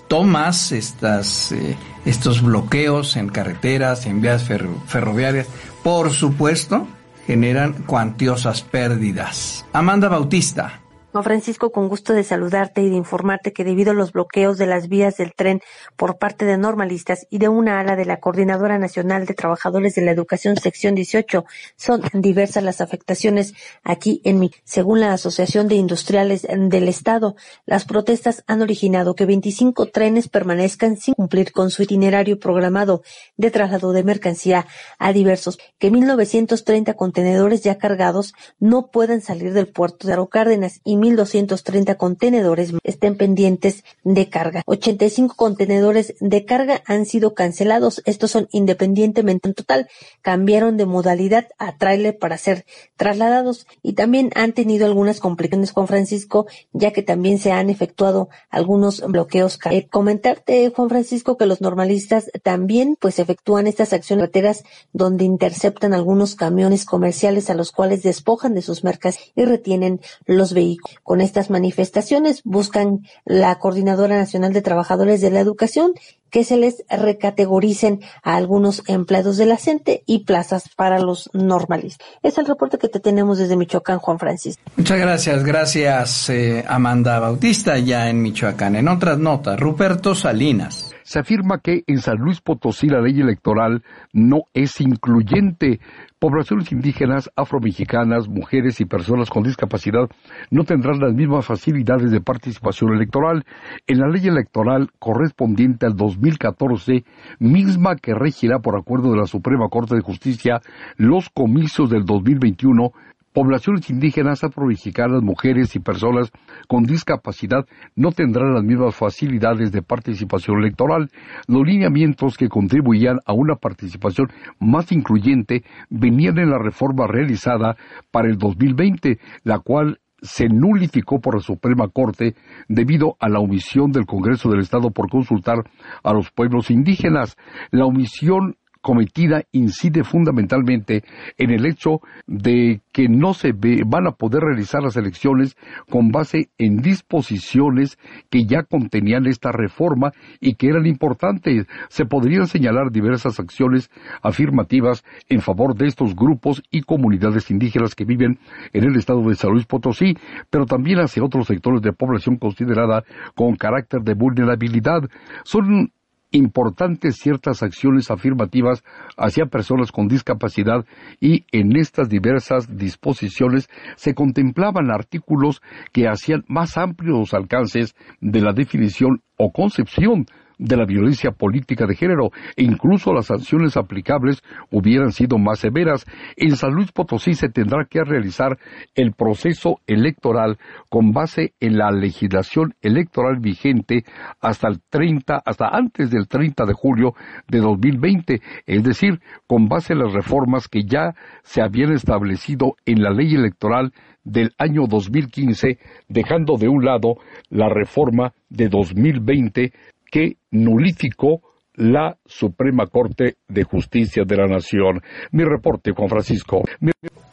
tomas, 0.07 0.71
estas, 0.71 1.51
eh, 1.51 1.75
estos 2.05 2.41
bloqueos 2.43 3.17
en 3.17 3.27
carreteras, 3.27 4.05
en 4.05 4.21
vías 4.21 4.43
ferroviarias, 4.87 5.47
por 5.83 6.11
supuesto, 6.11 6.87
generan 7.25 7.73
cuantiosas 7.83 8.61
pérdidas. 8.61 9.65
Amanda 9.73 10.09
Bautista. 10.09 10.84
Francisco, 11.23 11.71
con 11.71 11.87
gusto 11.87 12.13
de 12.13 12.23
saludarte 12.23 12.81
y 12.81 12.89
de 12.89 12.95
informarte 12.95 13.53
que 13.53 13.63
debido 13.63 13.91
a 13.91 13.93
los 13.93 14.11
bloqueos 14.11 14.57
de 14.57 14.65
las 14.65 14.87
vías 14.87 15.17
del 15.17 15.33
tren 15.33 15.61
por 15.95 16.17
parte 16.17 16.45
de 16.45 16.57
normalistas 16.57 17.27
y 17.29 17.37
de 17.37 17.49
una 17.49 17.79
ala 17.79 17.95
de 17.95 18.05
la 18.05 18.19
Coordinadora 18.19 18.77
Nacional 18.79 19.25
de 19.25 19.33
Trabajadores 19.33 19.95
de 19.95 20.01
la 20.01 20.11
Educación 20.11 20.57
Sección 20.57 20.95
18, 20.95 21.45
son 21.75 22.01
diversas 22.13 22.63
las 22.63 22.81
afectaciones 22.81 23.53
aquí 23.83 24.21
en 24.23 24.39
mi. 24.39 24.51
Según 24.63 24.99
la 24.99 25.13
Asociación 25.13 25.67
de 25.67 25.75
Industriales 25.75 26.47
del 26.49 26.87
Estado, 26.87 27.35
las 27.65 27.85
protestas 27.85 28.43
han 28.47 28.61
originado 28.61 29.15
que 29.15 29.25
25 29.25 29.87
trenes 29.87 30.27
permanezcan 30.27 30.97
sin 30.97 31.13
cumplir 31.13 31.51
con 31.51 31.71
su 31.71 31.83
itinerario 31.83 32.39
programado 32.39 33.03
de 33.37 33.51
traslado 33.51 33.91
de 33.93 34.03
mercancía 34.03 34.67
a 34.99 35.13
diversos, 35.13 35.59
que 35.79 35.91
1930 35.91 36.93
contenedores 36.93 37.63
ya 37.63 37.77
cargados 37.77 38.33
no 38.59 38.87
puedan 38.91 39.21
salir 39.21 39.53
del 39.53 39.67
puerto 39.67 40.07
de 40.07 40.13
Arocárdenas 40.13 40.81
y 40.83 40.97
1.230 41.05 41.95
contenedores 41.97 42.73
estén 42.83 43.15
pendientes 43.15 43.83
de 44.03 44.29
carga. 44.29 44.61
85 44.65 45.35
contenedores 45.35 46.15
de 46.19 46.43
carga 46.43 46.83
han 46.85 47.05
sido 47.05 47.33
cancelados. 47.33 48.01
Estos 48.05 48.31
son 48.31 48.49
independientemente 48.51 49.47
en 49.47 49.53
total. 49.53 49.87
Cambiaron 50.21 50.75
de 50.75 50.85
modalidad 50.85 51.47
a 51.57 51.77
tráiler 51.77 52.17
para 52.17 52.37
ser 52.37 52.65
trasladados 52.97 53.67
y 53.81 53.93
también 53.93 54.31
han 54.35 54.51
tenido 54.51 54.85
algunas 54.85 55.21
complicaciones 55.21 55.71
con 55.71 55.87
Francisco, 55.87 56.45
ya 56.73 56.91
que 56.91 57.03
también 57.03 57.39
se 57.39 57.51
han 57.53 57.69
efectuado 57.69 58.29
algunos 58.49 59.01
bloqueos. 59.01 59.59
Eh, 59.71 59.87
comentarte, 59.87 60.71
Juan 60.75 60.89
Francisco, 60.89 61.37
que 61.37 61.45
los 61.45 61.61
normalistas 61.61 62.29
también 62.43 62.97
pues 62.99 63.19
efectúan 63.19 63.67
estas 63.67 63.93
acciones 63.93 64.25
carreteras 64.25 64.63
donde 64.91 65.23
interceptan 65.23 65.93
algunos 65.93 66.35
camiones 66.35 66.85
comerciales 66.85 67.49
a 67.49 67.53
los 67.53 67.71
cuales 67.71 68.01
despojan 68.01 68.55
de 68.55 68.63
sus 68.63 68.83
mercas 68.83 69.19
y 69.35 69.45
retienen 69.45 70.01
los 70.25 70.53
vehículos. 70.53 70.94
Con 71.03 71.21
estas 71.21 71.49
manifestaciones 71.49 72.41
buscan 72.43 73.01
la 73.25 73.57
Coordinadora 73.59 74.17
Nacional 74.17 74.53
de 74.53 74.61
Trabajadores 74.61 75.21
de 75.21 75.31
la 75.31 75.39
Educación 75.39 75.93
que 76.29 76.43
se 76.43 76.57
les 76.57 76.83
recategoricen 76.89 78.01
a 78.21 78.35
algunos 78.35 78.83
empleados 78.87 79.37
de 79.37 79.45
la 79.45 79.57
CENTE 79.57 80.03
y 80.05 80.25
plazas 80.25 80.69
para 80.75 80.99
los 80.99 81.29
normalistas. 81.33 82.05
Es 82.23 82.37
el 82.37 82.45
reporte 82.45 82.77
que 82.77 82.89
te 82.89 82.99
tenemos 82.99 83.37
desde 83.37 83.55
Michoacán, 83.55 83.99
Juan 83.99 84.19
Francisco. 84.19 84.61
Muchas 84.75 84.99
gracias, 84.99 85.43
gracias 85.43 86.29
eh, 86.29 86.65
Amanda 86.67 87.19
Bautista, 87.19 87.77
ya 87.77 88.09
en 88.09 88.21
Michoacán. 88.21 88.75
En 88.75 88.89
otras 88.89 89.17
notas, 89.17 89.59
Ruperto 89.59 90.13
Salinas 90.13 90.93
se 91.05 91.19
afirma 91.19 91.61
que 91.61 91.83
en 91.85 91.99
San 91.99 92.17
Luis 92.17 92.41
Potosí 92.41 92.87
la 92.87 92.99
ley 92.99 93.21
electoral 93.21 93.83
no 94.11 94.45
es 94.53 94.81
incluyente. 94.81 95.79
Poblaciones 96.17 96.71
indígenas, 96.71 97.29
afromexicanas, 97.35 98.29
mujeres 98.29 98.79
y 98.79 98.85
personas 98.85 99.29
con 99.29 99.43
discapacidad 99.43 100.09
no 100.49 100.63
tendrán 100.63 100.99
las 100.99 101.13
mismas 101.13 101.45
facilidades 101.45 102.09
de 102.09 102.21
participación 102.21 102.93
electoral. 102.93 103.43
En 103.85 103.99
la 103.99 104.07
ley 104.07 104.25
electoral 104.25 104.91
correspondiente 104.97 105.85
al 105.85 105.97
2014, 105.97 107.03
misma 107.39 107.97
que 107.97 108.13
regirá 108.13 108.59
por 108.59 108.77
acuerdo 108.77 109.11
de 109.11 109.17
la 109.17 109.27
Suprema 109.27 109.67
Corte 109.67 109.95
de 109.95 110.01
Justicia 110.01 110.61
los 110.95 111.29
comicios 111.29 111.89
del 111.89 112.05
2021 112.05 112.91
poblaciones 113.35 113.89
indígenas, 113.89 114.45
afromexicanas, 114.45 115.21
mujeres 115.21 115.75
y 115.75 115.79
personas 115.79 116.31
con 116.69 116.83
discapacidad 116.83 117.65
no 117.93 118.13
tendrán 118.13 118.53
las 118.53 118.63
mismas 118.63 118.95
facilidades 118.95 119.73
de 119.73 119.81
participación 119.81 120.59
electoral. 120.59 121.09
Los 121.45 121.67
lineamientos 121.67 122.37
que 122.37 122.47
contribuían 122.47 123.19
a 123.25 123.33
una 123.33 123.55
participación 123.55 124.29
más 124.59 124.89
incluyente 124.93 125.63
venían 125.89 126.39
en 126.39 126.49
la 126.49 126.59
reforma 126.59 127.07
realizada 127.07 127.75
para 128.09 128.29
el 128.29 128.37
2020, 128.37 129.19
la 129.43 129.59
cual 129.59 129.99
se 130.21 130.47
nulificó 130.47 131.19
por 131.19 131.35
la 131.35 131.41
Suprema 131.41 131.89
Corte 131.89 132.35
debido 132.69 133.17
a 133.19 133.27
la 133.27 133.39
omisión 133.39 133.91
del 133.91 134.05
Congreso 134.05 134.49
del 134.49 134.61
Estado 134.61 134.91
por 134.91 135.09
consultar 135.09 135.57
a 136.03 136.13
los 136.13 136.31
pueblos 136.31 136.71
indígenas. 136.71 137.35
La 137.71 137.85
omisión 137.85 138.55
cometida 138.85 139.41
incide 139.51 140.03
fundamentalmente 140.03 141.03
en 141.39 141.49
el 141.49 141.65
hecho 141.65 142.01
de 142.27 142.81
que 142.91 143.09
no 143.09 143.33
se 143.33 143.51
van 143.83 144.05
a 144.05 144.11
poder 144.11 144.43
realizar 144.43 144.83
las 144.83 144.95
elecciones 144.95 145.57
con 145.89 146.11
base 146.11 146.49
en 146.59 146.83
disposiciones 146.83 147.97
que 148.29 148.45
ya 148.45 148.61
contenían 148.61 149.25
esta 149.25 149.51
reforma 149.51 150.11
y 150.39 150.53
que 150.53 150.67
eran 150.67 150.85
importantes. 150.85 151.65
Se 151.89 152.05
podrían 152.05 152.45
señalar 152.45 152.91
diversas 152.91 153.39
acciones 153.39 153.89
afirmativas 154.21 155.03
en 155.29 155.41
favor 155.41 155.75
de 155.75 155.87
estos 155.87 156.15
grupos 156.15 156.61
y 156.69 156.83
comunidades 156.83 157.49
indígenas 157.49 157.95
que 157.95 158.05
viven 158.05 158.37
en 158.71 158.83
el 158.83 158.97
estado 158.97 159.27
de 159.27 159.33
San 159.33 159.49
Luis 159.49 159.65
Potosí, 159.65 160.15
pero 160.51 160.67
también 160.67 160.99
hacia 160.99 161.23
otros 161.23 161.47
sectores 161.47 161.81
de 161.81 161.91
población 161.91 162.37
considerada 162.37 163.03
con 163.33 163.55
carácter 163.55 164.01
de 164.01 164.13
vulnerabilidad. 164.13 165.09
Son 165.43 165.91
importantes 166.35 167.15
ciertas 167.15 167.63
acciones 167.63 168.11
afirmativas 168.11 168.83
hacia 169.17 169.45
personas 169.45 169.91
con 169.91 170.07
discapacidad 170.07 170.85
y 171.19 171.45
en 171.51 171.75
estas 171.75 172.09
diversas 172.09 172.77
disposiciones 172.77 173.69
se 173.95 174.13
contemplaban 174.13 174.91
artículos 174.91 175.61
que 175.91 176.07
hacían 176.07 176.43
más 176.47 176.77
amplios 176.77 177.17
los 177.17 177.33
alcances 177.33 177.95
de 178.21 178.41
la 178.41 178.53
definición 178.53 179.21
o 179.37 179.51
concepción 179.51 180.25
de 180.57 180.77
la 180.77 180.85
violencia 180.85 181.31
política 181.31 181.85
de 181.85 181.95
género 181.95 182.31
e 182.55 182.63
incluso 182.63 183.13
las 183.13 183.27
sanciones 183.27 183.77
aplicables 183.77 184.41
hubieran 184.71 185.11
sido 185.11 185.37
más 185.37 185.59
severas. 185.59 186.05
En 186.35 186.55
San 186.55 186.73
Luis 186.73 186.91
Potosí 186.91 187.33
se 187.33 187.49
tendrá 187.49 187.85
que 187.85 188.03
realizar 188.03 188.57
el 188.95 189.13
proceso 189.13 189.79
electoral 189.87 190.57
con 190.89 191.11
base 191.11 191.53
en 191.59 191.77
la 191.77 191.91
legislación 191.91 192.73
electoral 192.81 193.39
vigente 193.39 194.03
hasta 194.41 194.67
el 194.67 194.81
30, 194.89 195.41
hasta 195.45 195.67
antes 195.67 196.11
del 196.11 196.27
30 196.27 196.65
de 196.65 196.73
julio 196.73 197.13
de 197.47 197.59
2020, 197.59 198.41
es 198.65 198.83
decir, 198.83 199.19
con 199.47 199.67
base 199.67 199.93
en 199.93 199.99
las 199.99 200.13
reformas 200.13 200.67
que 200.67 200.83
ya 200.83 201.15
se 201.43 201.61
habían 201.61 201.93
establecido 201.93 202.75
en 202.85 203.01
la 203.01 203.11
ley 203.11 203.35
electoral 203.35 203.93
del 204.23 204.53
año 204.57 204.87
2015, 204.87 205.77
dejando 206.09 206.57
de 206.57 206.67
un 206.67 206.83
lado 206.83 207.17
la 207.49 207.69
reforma 207.69 208.33
de 208.49 208.69
2020 208.69 209.71
que 210.15 210.37
nulificó 210.51 211.41
la 211.73 212.15
Suprema 212.25 212.87
Corte 212.87 213.35
de 213.49 213.65
Justicia 213.65 214.23
de 214.25 214.37
la 214.37 214.47
Nación. 214.47 215.01
Mi 215.31 215.43
reporte, 215.43 215.91
Juan 215.91 216.07
Francisco. 216.07 216.63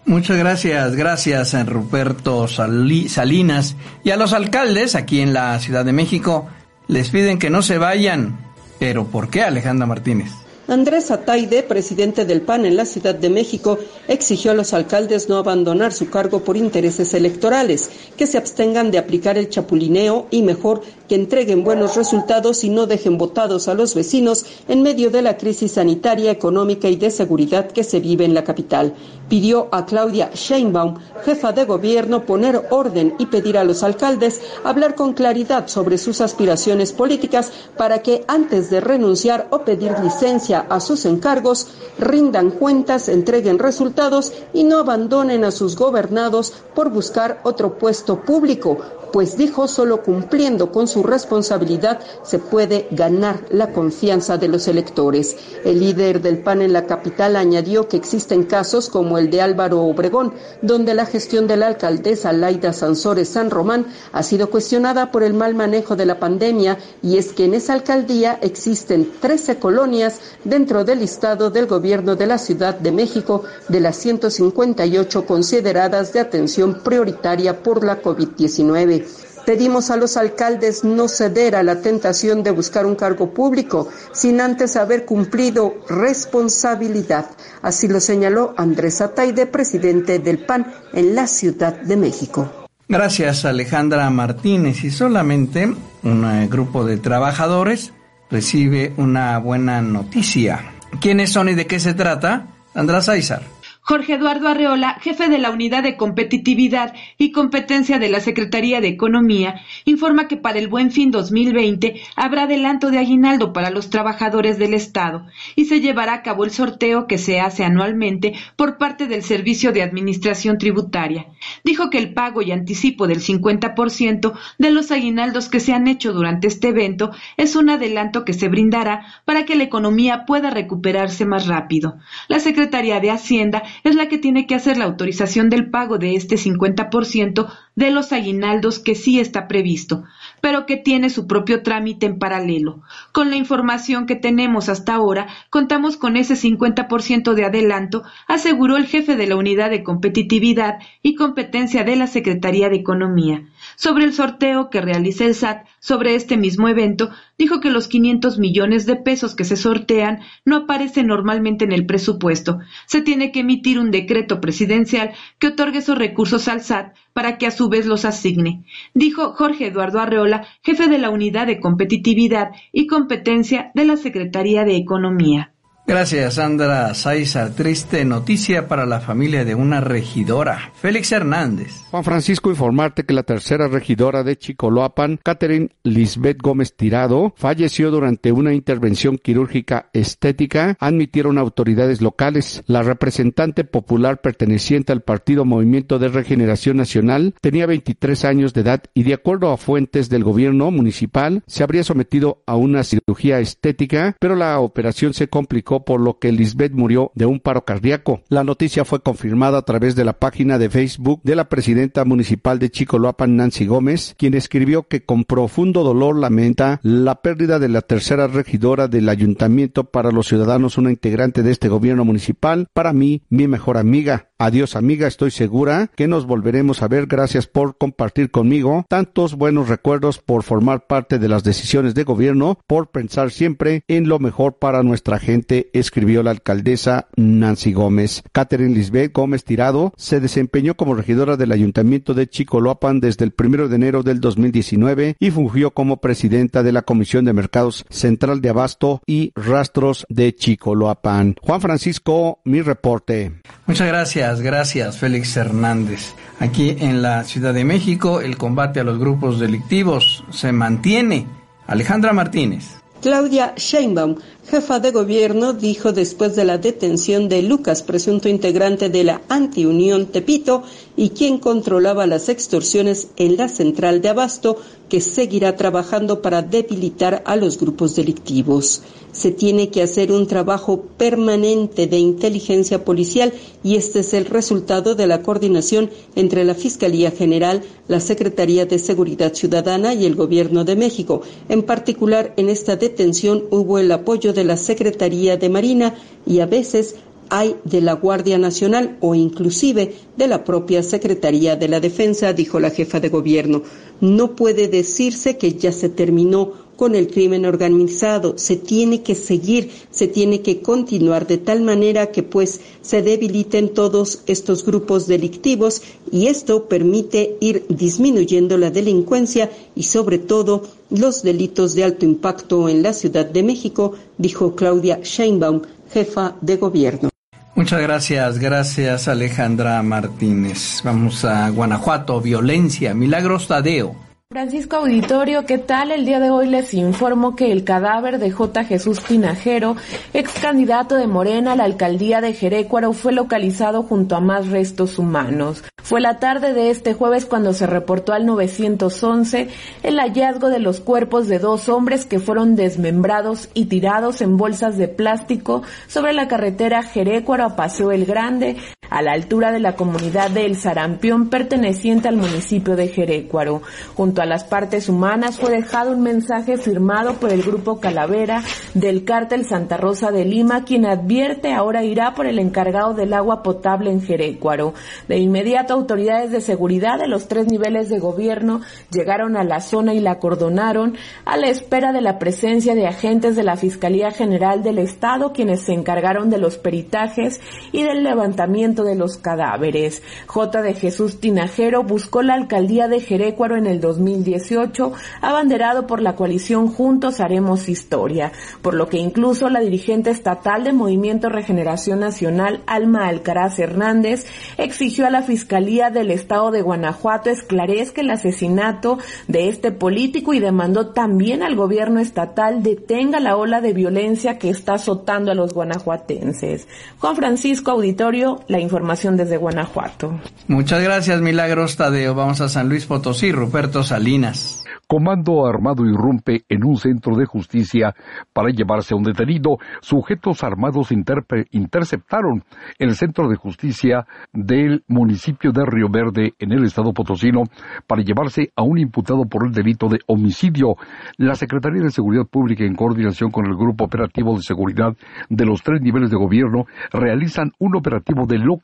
Muchas 0.04 0.36
gracias, 0.36 0.96
gracias 0.96 1.54
a 1.54 1.62
Ruperto 1.62 2.48
Salinas 2.48 3.76
y 4.02 4.10
a 4.10 4.16
los 4.16 4.32
alcaldes 4.32 4.96
aquí 4.96 5.20
en 5.20 5.32
la 5.32 5.56
Ciudad 5.60 5.84
de 5.84 5.92
México. 5.92 6.48
Les 6.88 7.08
piden 7.10 7.38
que 7.38 7.50
no 7.50 7.62
se 7.62 7.78
vayan. 7.78 8.36
Pero 8.80 9.04
¿por 9.04 9.30
qué 9.30 9.42
Alejandra 9.42 9.86
Martínez? 9.86 10.32
Andrés 10.72 11.10
Ataide, 11.10 11.62
presidente 11.62 12.24
del 12.24 12.40
PAN 12.40 12.64
en 12.64 12.76
la 12.76 12.86
Ciudad 12.86 13.14
de 13.14 13.28
México, 13.28 13.78
exigió 14.08 14.52
a 14.52 14.54
los 14.54 14.72
alcaldes 14.72 15.28
no 15.28 15.36
abandonar 15.36 15.92
su 15.92 16.08
cargo 16.08 16.44
por 16.44 16.56
intereses 16.56 17.12
electorales, 17.12 17.90
que 18.16 18.26
se 18.26 18.38
abstengan 18.38 18.90
de 18.90 18.96
aplicar 18.96 19.36
el 19.36 19.50
chapulineo 19.50 20.28
y 20.30 20.40
mejor 20.40 20.80
que 21.10 21.14
entreguen 21.16 21.62
buenos 21.62 21.94
resultados 21.94 22.64
y 22.64 22.70
no 22.70 22.86
dejen 22.86 23.18
votados 23.18 23.68
a 23.68 23.74
los 23.74 23.94
vecinos 23.94 24.46
en 24.66 24.80
medio 24.80 25.10
de 25.10 25.20
la 25.20 25.36
crisis 25.36 25.72
sanitaria, 25.72 26.30
económica 26.30 26.88
y 26.88 26.96
de 26.96 27.10
seguridad 27.10 27.70
que 27.70 27.84
se 27.84 28.00
vive 28.00 28.24
en 28.24 28.32
la 28.32 28.42
capital. 28.44 28.94
Pidió 29.28 29.68
a 29.72 29.84
Claudia 29.84 30.30
Sheinbaum, 30.34 30.96
jefa 31.22 31.52
de 31.52 31.66
gobierno, 31.66 32.24
poner 32.24 32.68
orden 32.70 33.14
y 33.18 33.26
pedir 33.26 33.58
a 33.58 33.64
los 33.64 33.82
alcaldes 33.82 34.40
hablar 34.64 34.94
con 34.94 35.12
claridad 35.12 35.68
sobre 35.68 35.98
sus 35.98 36.22
aspiraciones 36.22 36.94
políticas 36.94 37.52
para 37.76 38.00
que 38.00 38.24
antes 38.26 38.70
de 38.70 38.80
renunciar 38.80 39.48
o 39.50 39.58
pedir 39.66 39.92
licencia 40.02 40.61
a 40.68 40.80
sus 40.80 41.04
encargos, 41.04 41.68
rindan 41.98 42.50
cuentas, 42.50 43.08
entreguen 43.08 43.58
resultados 43.58 44.32
y 44.52 44.64
no 44.64 44.78
abandonen 44.78 45.44
a 45.44 45.50
sus 45.50 45.76
gobernados 45.76 46.52
por 46.74 46.90
buscar 46.90 47.40
otro 47.44 47.78
puesto 47.78 48.22
público, 48.22 48.78
pues 49.12 49.36
dijo 49.36 49.68
solo 49.68 50.02
cumpliendo 50.02 50.72
con 50.72 50.88
su 50.88 51.02
responsabilidad 51.02 52.00
se 52.22 52.38
puede 52.38 52.88
ganar 52.90 53.44
la 53.50 53.72
confianza 53.72 54.38
de 54.38 54.48
los 54.48 54.66
electores. 54.68 55.36
El 55.64 55.80
líder 55.80 56.22
del 56.22 56.38
PAN 56.38 56.62
en 56.62 56.72
la 56.72 56.86
capital 56.86 57.36
añadió 57.36 57.88
que 57.88 57.98
existen 57.98 58.44
casos 58.44 58.88
como 58.88 59.18
el 59.18 59.30
de 59.30 59.42
Álvaro 59.42 59.82
Obregón, 59.82 60.32
donde 60.62 60.94
la 60.94 61.04
gestión 61.04 61.46
de 61.46 61.58
la 61.58 61.66
alcaldesa 61.66 62.32
Laida 62.32 62.72
Sansores 62.72 63.28
San 63.28 63.50
Román 63.50 63.86
ha 64.12 64.22
sido 64.22 64.48
cuestionada 64.48 65.12
por 65.12 65.22
el 65.22 65.34
mal 65.34 65.54
manejo 65.54 65.94
de 65.94 66.06
la 66.06 66.18
pandemia 66.18 66.78
y 67.02 67.18
es 67.18 67.32
que 67.32 67.44
en 67.44 67.54
esa 67.54 67.74
alcaldía 67.74 68.38
existen 68.40 69.12
13 69.20 69.58
colonias 69.58 70.20
dentro 70.44 70.84
del 70.84 71.00
listado 71.00 71.50
del 71.50 71.66
gobierno 71.66 72.16
de 72.16 72.26
la 72.26 72.38
Ciudad 72.38 72.78
de 72.78 72.92
México 72.92 73.44
de 73.68 73.80
las 73.80 73.96
158 73.96 75.26
consideradas 75.26 76.12
de 76.12 76.20
atención 76.20 76.80
prioritaria 76.82 77.62
por 77.62 77.84
la 77.84 78.02
COVID-19. 78.02 79.04
Pedimos 79.44 79.90
a 79.90 79.96
los 79.96 80.16
alcaldes 80.16 80.84
no 80.84 81.08
ceder 81.08 81.56
a 81.56 81.64
la 81.64 81.80
tentación 81.80 82.44
de 82.44 82.52
buscar 82.52 82.86
un 82.86 82.94
cargo 82.94 83.34
público 83.34 83.88
sin 84.12 84.40
antes 84.40 84.76
haber 84.76 85.04
cumplido 85.04 85.74
responsabilidad. 85.88 87.26
Así 87.60 87.88
lo 87.88 87.98
señaló 87.98 88.54
Andrés 88.56 89.00
Ataide, 89.00 89.46
presidente 89.46 90.20
del 90.20 90.44
PAN 90.44 90.72
en 90.92 91.16
la 91.16 91.26
Ciudad 91.26 91.74
de 91.74 91.96
México. 91.96 92.50
Gracias 92.88 93.44
Alejandra 93.44 94.10
Martínez 94.10 94.84
y 94.84 94.90
solamente 94.90 95.74
un 96.02 96.24
eh, 96.24 96.46
grupo 96.48 96.84
de 96.84 96.98
trabajadores 96.98 97.92
recibe 98.32 98.94
una 98.96 99.38
buena 99.38 99.82
noticia. 99.82 100.72
¿Quiénes 101.00 101.30
son 101.30 101.50
y 101.50 101.54
de 101.54 101.66
qué 101.66 101.78
se 101.78 101.92
trata? 101.92 102.46
András 102.74 103.10
Aizar. 103.10 103.42
Jorge 103.84 104.14
Eduardo 104.14 104.46
Arreola, 104.46 104.96
jefe 105.00 105.28
de 105.28 105.38
la 105.38 105.50
Unidad 105.50 105.82
de 105.82 105.96
Competitividad 105.96 106.94
y 107.18 107.32
Competencia 107.32 107.98
de 107.98 108.08
la 108.08 108.20
Secretaría 108.20 108.80
de 108.80 108.86
Economía, 108.86 109.60
informa 109.84 110.28
que 110.28 110.36
para 110.36 110.60
el 110.60 110.68
Buen 110.68 110.92
Fin 110.92 111.10
2020 111.10 112.00
habrá 112.14 112.44
adelanto 112.44 112.92
de 112.92 112.98
aguinaldo 112.98 113.52
para 113.52 113.70
los 113.70 113.90
trabajadores 113.90 114.56
del 114.56 114.74
Estado 114.74 115.26
y 115.56 115.64
se 115.64 115.80
llevará 115.80 116.14
a 116.14 116.22
cabo 116.22 116.44
el 116.44 116.52
sorteo 116.52 117.08
que 117.08 117.18
se 117.18 117.40
hace 117.40 117.64
anualmente 117.64 118.34
por 118.54 118.78
parte 118.78 119.08
del 119.08 119.24
Servicio 119.24 119.72
de 119.72 119.82
Administración 119.82 120.58
Tributaria. 120.58 121.26
Dijo 121.64 121.90
que 121.90 121.98
el 121.98 122.14
pago 122.14 122.40
y 122.40 122.52
anticipo 122.52 123.08
del 123.08 123.18
50% 123.18 124.32
de 124.58 124.70
los 124.70 124.92
aguinaldos 124.92 125.48
que 125.48 125.58
se 125.58 125.72
han 125.72 125.88
hecho 125.88 126.12
durante 126.12 126.46
este 126.46 126.68
evento 126.68 127.10
es 127.36 127.56
un 127.56 127.68
adelanto 127.68 128.24
que 128.24 128.32
se 128.32 128.46
brindará 128.46 129.06
para 129.24 129.44
que 129.44 129.56
la 129.56 129.64
economía 129.64 130.24
pueda 130.24 130.50
recuperarse 130.50 131.26
más 131.26 131.48
rápido. 131.48 131.96
La 132.28 132.38
Secretaría 132.38 133.00
de 133.00 133.10
Hacienda 133.10 133.64
es 133.84 133.94
la 133.94 134.08
que 134.08 134.18
tiene 134.18 134.46
que 134.46 134.54
hacer 134.54 134.76
la 134.76 134.84
autorización 134.84 135.50
del 135.50 135.70
pago 135.70 135.98
de 135.98 136.14
este 136.14 136.36
50% 136.36 137.48
de 137.74 137.90
los 137.90 138.12
aguinaldos 138.12 138.78
que 138.78 138.94
sí 138.94 139.20
está 139.20 139.48
previsto, 139.48 140.04
pero 140.42 140.66
que 140.66 140.76
tiene 140.76 141.08
su 141.08 141.28
propio 141.28 141.62
trámite 141.62 142.04
en 142.04 142.18
paralelo. 142.18 142.82
Con 143.12 143.30
la 143.30 143.36
información 143.36 144.06
que 144.06 144.16
tenemos 144.16 144.68
hasta 144.68 144.94
ahora, 144.94 145.28
contamos 145.50 145.96
con 145.96 146.16
ese 146.16 146.34
50% 146.34 147.32
de 147.34 147.44
adelanto, 147.44 148.02
aseguró 148.26 148.76
el 148.76 148.86
jefe 148.86 149.14
de 149.14 149.28
la 149.28 149.36
Unidad 149.36 149.70
de 149.70 149.84
Competitividad 149.84 150.80
y 151.00 151.14
Competencia 151.14 151.84
de 151.84 151.94
la 151.94 152.08
Secretaría 152.08 152.68
de 152.68 152.76
Economía. 152.76 153.46
Sobre 153.76 154.04
el 154.04 154.12
sorteo 154.12 154.68
que 154.68 154.80
realiza 154.80 155.26
el 155.26 155.36
SAT 155.36 155.64
sobre 155.78 156.16
este 156.16 156.36
mismo 156.36 156.68
evento, 156.68 157.10
dijo 157.38 157.60
que 157.60 157.70
los 157.70 157.86
500 157.86 158.40
millones 158.40 158.84
de 158.84 158.96
pesos 158.96 159.36
que 159.36 159.44
se 159.44 159.56
sortean 159.56 160.22
no 160.44 160.56
aparecen 160.56 161.06
normalmente 161.06 161.64
en 161.64 161.72
el 161.72 161.86
presupuesto. 161.86 162.58
Se 162.86 163.00
tiene 163.00 163.30
que 163.30 163.40
emitir 163.40 163.78
un 163.78 163.92
decreto 163.92 164.40
presidencial 164.40 165.12
que 165.38 165.48
otorgue 165.48 165.78
esos 165.78 165.96
recursos 165.96 166.48
al 166.48 166.62
SAT 166.62 166.96
para 167.12 167.38
que 167.38 167.46
a 167.46 167.50
su 167.50 167.68
vez 167.68 167.86
los 167.86 168.04
asigne, 168.04 168.64
dijo 168.94 169.32
Jorge 169.32 169.66
Eduardo 169.66 170.00
Arreola, 170.00 170.46
jefe 170.62 170.88
de 170.88 170.98
la 170.98 171.10
Unidad 171.10 171.46
de 171.46 171.60
Competitividad 171.60 172.50
y 172.72 172.86
Competencia 172.86 173.70
de 173.74 173.84
la 173.84 173.96
Secretaría 173.96 174.64
de 174.64 174.76
Economía. 174.76 175.51
Gracias, 175.84 176.34
Sandra 176.34 176.94
Saiza. 176.94 177.56
Triste 177.56 178.04
noticia 178.04 178.68
para 178.68 178.86
la 178.86 179.00
familia 179.00 179.44
de 179.44 179.56
una 179.56 179.80
regidora, 179.80 180.70
Félix 180.74 181.10
Hernández. 181.10 181.72
Juan 181.90 182.04
Francisco, 182.04 182.50
informarte 182.50 183.04
que 183.04 183.12
la 183.12 183.24
tercera 183.24 183.66
regidora 183.66 184.22
de 184.22 184.38
Chicoloapan, 184.38 185.18
Catherine 185.24 185.70
Lisbeth 185.82 186.40
Gómez 186.40 186.76
Tirado, 186.76 187.34
falleció 187.36 187.90
durante 187.90 188.30
una 188.30 188.54
intervención 188.54 189.18
quirúrgica 189.18 189.90
estética, 189.92 190.76
admitieron 190.78 191.36
autoridades 191.36 192.00
locales. 192.00 192.62
La 192.68 192.82
representante 192.82 193.64
popular 193.64 194.20
perteneciente 194.20 194.92
al 194.92 195.02
Partido 195.02 195.44
Movimiento 195.44 195.98
de 195.98 196.08
Regeneración 196.08 196.76
Nacional 196.76 197.34
tenía 197.40 197.66
23 197.66 198.24
años 198.24 198.54
de 198.54 198.60
edad 198.60 198.84
y, 198.94 199.02
de 199.02 199.14
acuerdo 199.14 199.50
a 199.50 199.56
fuentes 199.56 200.08
del 200.08 200.22
gobierno 200.22 200.70
municipal, 200.70 201.42
se 201.48 201.64
habría 201.64 201.82
sometido 201.82 202.44
a 202.46 202.54
una 202.54 202.84
cirugía 202.84 203.40
estética, 203.40 204.16
pero 204.20 204.36
la 204.36 204.60
operación 204.60 205.12
se 205.12 205.26
complicó 205.26 205.71
Por 205.80 206.00
lo 206.00 206.18
que 206.18 206.32
Lisbeth 206.32 206.72
murió 206.72 207.10
de 207.14 207.26
un 207.26 207.40
paro 207.40 207.64
cardíaco. 207.64 208.22
La 208.28 208.44
noticia 208.44 208.84
fue 208.84 209.02
confirmada 209.02 209.58
a 209.58 209.62
través 209.62 209.96
de 209.96 210.04
la 210.04 210.12
página 210.14 210.58
de 210.58 210.70
Facebook 210.70 211.20
de 211.24 211.36
la 211.36 211.48
presidenta 211.48 212.04
municipal 212.04 212.58
de 212.58 212.70
Chicoloapan, 212.70 213.36
Nancy 213.36 213.66
Gómez, 213.66 214.14
quien 214.18 214.34
escribió 214.34 214.84
que 214.84 215.04
con 215.04 215.24
profundo 215.24 215.82
dolor 215.82 216.18
lamenta 216.18 216.80
la 216.82 217.22
pérdida 217.22 217.58
de 217.58 217.68
la 217.68 217.82
tercera 217.82 218.26
regidora 218.26 218.88
del 218.88 219.08
ayuntamiento 219.08 219.84
para 219.84 220.12
los 220.12 220.28
ciudadanos, 220.28 220.78
una 220.78 220.90
integrante 220.90 221.42
de 221.42 221.50
este 221.50 221.68
gobierno 221.68 222.04
municipal, 222.04 222.68
para 222.72 222.92
mí, 222.92 223.22
mi 223.28 223.48
mejor 223.48 223.78
amiga. 223.78 224.31
Adiós 224.42 224.74
amiga, 224.74 225.06
estoy 225.06 225.30
segura 225.30 225.88
que 225.94 226.08
nos 226.08 226.26
volveremos 226.26 226.82
a 226.82 226.88
ver. 226.88 227.06
Gracias 227.06 227.46
por 227.46 227.78
compartir 227.78 228.32
conmigo 228.32 228.84
tantos 228.88 229.36
buenos 229.36 229.68
recuerdos, 229.68 230.18
por 230.18 230.42
formar 230.42 230.88
parte 230.88 231.20
de 231.20 231.28
las 231.28 231.44
decisiones 231.44 231.94
de 231.94 232.02
gobierno, 232.02 232.58
por 232.66 232.90
pensar 232.90 233.30
siempre 233.30 233.84
en 233.86 234.08
lo 234.08 234.18
mejor 234.18 234.54
para 234.54 234.82
nuestra 234.82 235.20
gente, 235.20 235.70
escribió 235.74 236.24
la 236.24 236.32
alcaldesa 236.32 237.06
Nancy 237.14 237.72
Gómez. 237.72 238.24
Catherine 238.32 238.74
Lisbeth 238.74 239.12
Gómez 239.12 239.44
Tirado 239.44 239.92
se 239.96 240.18
desempeñó 240.18 240.74
como 240.74 240.96
regidora 240.96 241.36
del 241.36 241.52
ayuntamiento 241.52 242.12
de 242.12 242.26
Chicoloapan 242.26 242.98
desde 242.98 243.24
el 243.24 243.30
primero 243.30 243.68
de 243.68 243.76
enero 243.76 244.02
del 244.02 244.20
2019 244.20 245.18
y 245.20 245.30
fungió 245.30 245.70
como 245.70 245.98
presidenta 245.98 246.64
de 246.64 246.72
la 246.72 246.82
Comisión 246.82 247.24
de 247.24 247.32
Mercados 247.32 247.84
Central 247.90 248.40
de 248.40 248.48
Abasto 248.48 249.02
y 249.06 249.30
Rastros 249.36 250.04
de 250.08 250.34
Chicoloapan. 250.34 251.36
Juan 251.40 251.60
Francisco, 251.60 252.40
mi 252.42 252.60
reporte. 252.60 253.40
Muchas 253.68 253.86
gracias 253.86 254.31
gracias, 254.40 254.98
Félix 254.98 255.36
Hernández. 255.36 256.14
Aquí 256.38 256.76
en 256.78 257.02
la 257.02 257.24
Ciudad 257.24 257.54
de 257.54 257.64
México 257.64 258.20
el 258.20 258.36
combate 258.36 258.80
a 258.80 258.84
los 258.84 258.98
grupos 258.98 259.38
delictivos 259.38 260.24
se 260.30 260.52
mantiene. 260.52 261.26
Alejandra 261.66 262.12
Martínez. 262.12 262.82
Claudia 263.02 263.54
Sheinbaum, 263.56 264.14
jefa 264.48 264.78
de 264.78 264.92
gobierno, 264.92 265.54
dijo 265.54 265.92
después 265.92 266.36
de 266.36 266.44
la 266.44 266.58
detención 266.58 267.28
de 267.28 267.42
Lucas, 267.42 267.82
presunto 267.82 268.28
integrante 268.28 268.90
de 268.90 269.02
la 269.02 269.22
antiunión 269.28 270.06
Tepito 270.06 270.62
y 270.96 271.10
quien 271.10 271.38
controlaba 271.38 272.06
las 272.06 272.28
extorsiones 272.28 273.08
en 273.16 273.36
la 273.36 273.48
central 273.48 274.02
de 274.02 274.10
Abasto, 274.10 274.56
que 274.88 275.00
seguirá 275.00 275.56
trabajando 275.56 276.22
para 276.22 276.42
debilitar 276.42 277.24
a 277.26 277.34
los 277.34 277.58
grupos 277.58 277.96
delictivos. 277.96 278.84
Se 279.12 279.30
tiene 279.30 279.68
que 279.68 279.82
hacer 279.82 280.10
un 280.10 280.26
trabajo 280.26 280.84
permanente 280.96 281.86
de 281.86 281.98
inteligencia 281.98 282.84
policial 282.84 283.32
y 283.62 283.76
este 283.76 284.00
es 284.00 284.14
el 284.14 284.24
resultado 284.24 284.94
de 284.94 285.06
la 285.06 285.22
coordinación 285.22 285.90
entre 286.16 286.44
la 286.44 286.54
Fiscalía 286.54 287.10
General, 287.10 287.62
la 287.88 288.00
Secretaría 288.00 288.64
de 288.64 288.78
Seguridad 288.78 289.34
Ciudadana 289.34 289.92
y 289.92 290.06
el 290.06 290.14
Gobierno 290.14 290.64
de 290.64 290.76
México. 290.76 291.20
En 291.50 291.62
particular, 291.62 292.32
en 292.38 292.48
esta 292.48 292.76
detención 292.76 293.44
hubo 293.50 293.78
el 293.78 293.92
apoyo 293.92 294.32
de 294.32 294.44
la 294.44 294.56
Secretaría 294.56 295.36
de 295.36 295.48
Marina 295.50 295.94
y 296.26 296.40
a 296.40 296.46
veces 296.46 296.96
hay 297.34 297.56
de 297.64 297.80
la 297.80 297.94
Guardia 297.94 298.36
Nacional 298.36 298.98
o 299.00 299.14
inclusive 299.14 299.94
de 300.18 300.26
la 300.26 300.44
propia 300.44 300.82
Secretaría 300.82 301.56
de 301.56 301.66
la 301.66 301.80
Defensa, 301.80 302.34
dijo 302.34 302.60
la 302.60 302.68
jefa 302.68 303.00
de 303.00 303.08
gobierno. 303.08 303.62
No 304.02 304.36
puede 304.36 304.68
decirse 304.68 305.38
que 305.38 305.54
ya 305.54 305.72
se 305.72 305.88
terminó 305.88 306.52
con 306.76 306.94
el 306.94 307.08
crimen 307.08 307.44
organizado, 307.44 308.38
se 308.38 308.56
tiene 308.56 309.02
que 309.02 309.14
seguir, 309.14 309.70
se 309.90 310.08
tiene 310.08 310.40
que 310.40 310.60
continuar 310.60 311.26
de 311.26 311.38
tal 311.38 311.62
manera 311.62 312.10
que 312.10 312.22
pues 312.22 312.60
se 312.80 313.02
debiliten 313.02 313.74
todos 313.74 314.22
estos 314.26 314.64
grupos 314.64 315.06
delictivos 315.06 315.82
y 316.10 316.26
esto 316.26 316.68
permite 316.68 317.36
ir 317.40 317.66
disminuyendo 317.68 318.58
la 318.58 318.70
delincuencia 318.70 319.50
y 319.74 319.84
sobre 319.84 320.18
todo 320.18 320.62
los 320.90 321.22
delitos 321.22 321.74
de 321.74 321.84
alto 321.84 322.04
impacto 322.04 322.68
en 322.68 322.82
la 322.82 322.92
Ciudad 322.92 323.26
de 323.26 323.42
México, 323.42 323.94
dijo 324.18 324.54
Claudia 324.54 325.00
Sheinbaum, 325.02 325.62
jefa 325.92 326.36
de 326.40 326.56
gobierno. 326.56 327.08
Muchas 327.54 327.80
gracias, 327.82 328.38
gracias 328.38 329.08
Alejandra 329.08 329.82
Martínez. 329.82 330.80
Vamos 330.84 331.24
a 331.24 331.48
Guanajuato, 331.50 332.20
violencia, 332.20 332.94
Milagros 332.94 333.46
Tadeo. 333.46 334.11
Francisco 334.32 334.76
Auditorio, 334.76 335.44
¿qué 335.44 335.58
tal? 335.58 335.92
El 335.92 336.06
día 336.06 336.18
de 336.18 336.30
hoy 336.30 336.48
les 336.48 336.72
informo 336.72 337.36
que 337.36 337.52
el 337.52 337.64
cadáver 337.64 338.18
de 338.18 338.30
J. 338.30 338.64
Jesús 338.64 339.04
Tinajero, 339.04 339.76
ex 340.14 340.32
candidato 340.40 340.94
de 340.94 341.06
Morena 341.06 341.52
a 341.52 341.56
la 341.56 341.64
alcaldía 341.64 342.22
de 342.22 342.32
Jerécuaro, 342.32 342.94
fue 342.94 343.12
localizado 343.12 343.82
junto 343.82 344.16
a 344.16 344.20
más 344.20 344.48
restos 344.48 344.98
humanos. 344.98 345.62
Fue 345.82 346.00
la 346.00 346.18
tarde 346.18 346.54
de 346.54 346.70
este 346.70 346.94
jueves 346.94 347.26
cuando 347.26 347.52
se 347.52 347.66
reportó 347.66 348.14
al 348.14 348.24
911 348.24 349.48
el 349.82 350.00
hallazgo 350.00 350.48
de 350.48 350.60
los 350.60 350.80
cuerpos 350.80 351.28
de 351.28 351.38
dos 351.38 351.68
hombres 351.68 352.06
que 352.06 352.18
fueron 352.18 352.56
desmembrados 352.56 353.50
y 353.52 353.66
tirados 353.66 354.22
en 354.22 354.38
bolsas 354.38 354.78
de 354.78 354.88
plástico 354.88 355.62
sobre 355.88 356.14
la 356.14 356.28
carretera 356.28 356.82
Jerécuaro 356.82 357.44
a 357.44 357.54
Paseo 357.54 357.92
el 357.92 358.06
Grande, 358.06 358.56
a 358.92 359.00
la 359.00 359.12
altura 359.12 359.50
de 359.50 359.58
la 359.58 359.74
comunidad 359.74 360.30
de 360.30 360.44
El 360.44 360.56
Sarampión 360.56 361.30
perteneciente 361.30 362.08
al 362.08 362.16
municipio 362.16 362.76
de 362.76 362.88
Jerécuaro. 362.88 363.62
Junto 363.94 364.20
a 364.20 364.26
las 364.26 364.44
partes 364.44 364.90
humanas 364.90 365.38
fue 365.38 365.50
dejado 365.50 365.92
un 365.92 366.02
mensaje 366.02 366.58
firmado 366.58 367.14
por 367.14 367.32
el 367.32 367.42
grupo 367.42 367.80
Calavera 367.80 368.42
del 368.74 369.04
cártel 369.04 369.46
Santa 369.46 369.78
Rosa 369.78 370.10
de 370.10 370.26
Lima, 370.26 370.64
quien 370.64 370.84
advierte 370.84 371.54
ahora 371.54 371.84
irá 371.84 372.12
por 372.14 372.26
el 372.26 372.38
encargado 372.38 372.92
del 372.92 373.14
agua 373.14 373.42
potable 373.42 373.90
en 373.90 374.02
Jerécuaro. 374.02 374.74
De 375.08 375.18
inmediato 375.18 375.72
autoridades 375.72 376.30
de 376.30 376.42
seguridad 376.42 376.98
de 376.98 377.08
los 377.08 377.28
tres 377.28 377.46
niveles 377.46 377.88
de 377.88 377.98
gobierno 377.98 378.60
llegaron 378.90 379.38
a 379.38 379.44
la 379.44 379.60
zona 379.60 379.94
y 379.94 380.00
la 380.00 380.12
acordonaron 380.12 380.96
a 381.24 381.38
la 381.38 381.48
espera 381.48 381.92
de 381.92 382.02
la 382.02 382.18
presencia 382.18 382.74
de 382.74 382.86
agentes 382.86 383.36
de 383.36 383.42
la 383.42 383.56
Fiscalía 383.56 384.10
General 384.10 384.62
del 384.62 384.78
Estado 384.78 385.32
quienes 385.32 385.62
se 385.62 385.72
encargaron 385.72 386.28
de 386.28 386.36
los 386.36 386.58
peritajes 386.58 387.40
y 387.72 387.84
del 387.84 388.02
levantamiento 388.02 388.81
de 388.84 388.94
los 388.94 389.16
cadáveres. 389.16 390.02
J. 390.26 390.62
de 390.62 390.74
Jesús 390.74 391.18
Tinajero 391.20 391.82
buscó 391.82 392.22
la 392.22 392.34
alcaldía 392.34 392.88
de 392.88 393.00
Jerécuaro 393.00 393.56
en 393.56 393.66
el 393.66 393.80
2000 393.80 394.02
2018, 394.02 394.92
abanderado 395.20 395.86
por 395.86 396.00
la 396.00 396.16
coalición 396.16 396.68
Juntos 396.68 397.20
Haremos 397.20 397.68
Historia, 397.68 398.32
por 398.60 398.74
lo 398.74 398.88
que 398.88 398.98
incluso 398.98 399.48
la 399.48 399.60
dirigente 399.60 400.10
estatal 400.10 400.64
de 400.64 400.72
Movimiento 400.72 401.28
Regeneración 401.28 402.00
Nacional, 402.00 402.62
Alma 402.66 403.06
Alcaraz 403.06 403.58
Hernández, 403.58 404.26
exigió 404.58 405.06
a 405.06 405.10
la 405.10 405.22
Fiscalía 405.22 405.90
del 405.90 406.10
Estado 406.10 406.50
de 406.50 406.62
Guanajuato 406.62 407.30
esclarezca 407.30 408.00
el 408.00 408.10
asesinato 408.10 408.98
de 409.28 409.48
este 409.48 409.72
político 409.72 410.34
y 410.34 410.40
demandó 410.40 410.88
también 410.88 411.42
al 411.42 411.54
gobierno 411.54 412.00
estatal 412.00 412.62
detenga 412.62 413.20
la 413.20 413.36
ola 413.36 413.60
de 413.60 413.72
violencia 413.72 414.38
que 414.38 414.50
está 414.50 414.74
azotando 414.74 415.30
a 415.30 415.34
los 415.34 415.54
guanajuatenses. 415.54 416.66
Juan 416.98 417.16
Francisco 417.16 417.70
Auditorio, 417.70 418.40
la 418.48 418.58
información 418.58 418.71
desde 419.16 419.36
Guanajuato. 419.36 420.18
Muchas 420.48 420.82
gracias, 420.82 421.20
Milagros 421.20 421.76
Tadeo. 421.76 422.14
Vamos 422.14 422.40
a 422.40 422.48
San 422.48 422.68
Luis 422.68 422.86
Potosí, 422.86 423.32
Ruperto 423.32 423.82
Salinas. 423.82 424.62
Comando 424.92 425.46
armado 425.46 425.86
irrumpe 425.86 426.44
en 426.50 426.66
un 426.66 426.76
centro 426.76 427.16
de 427.16 427.24
justicia 427.24 427.94
para 428.34 428.50
llevarse 428.50 428.92
a 428.92 428.96
un 428.98 429.04
detenido. 429.04 429.56
Sujetos 429.80 430.44
armados 430.44 430.92
interceptaron 430.92 432.44
el 432.78 432.94
centro 432.94 433.28
de 433.28 433.36
justicia 433.36 434.06
del 434.34 434.84
municipio 434.88 435.50
de 435.50 435.64
Río 435.64 435.88
Verde 435.88 436.34
en 436.38 436.52
el 436.52 436.64
estado 436.64 436.92
potosino 436.92 437.44
para 437.86 438.02
llevarse 438.02 438.52
a 438.54 438.64
un 438.64 438.78
imputado 438.78 439.24
por 439.24 439.46
el 439.46 439.54
delito 439.54 439.88
de 439.88 440.00
homicidio. 440.08 440.76
La 441.16 441.36
Secretaría 441.36 441.82
de 441.82 441.90
Seguridad 441.90 442.26
Pública 442.26 442.64
en 442.64 442.74
coordinación 442.74 443.30
con 443.30 443.46
el 443.46 443.56
Grupo 443.56 443.84
Operativo 443.84 444.36
de 444.36 444.42
Seguridad 444.42 444.94
de 445.30 445.46
los 445.46 445.62
tres 445.62 445.80
niveles 445.80 446.10
de 446.10 446.18
gobierno 446.18 446.66
realizan 446.92 447.52
un 447.58 447.76
operativo 447.76 448.26
de 448.26 448.38
localización 448.38 448.61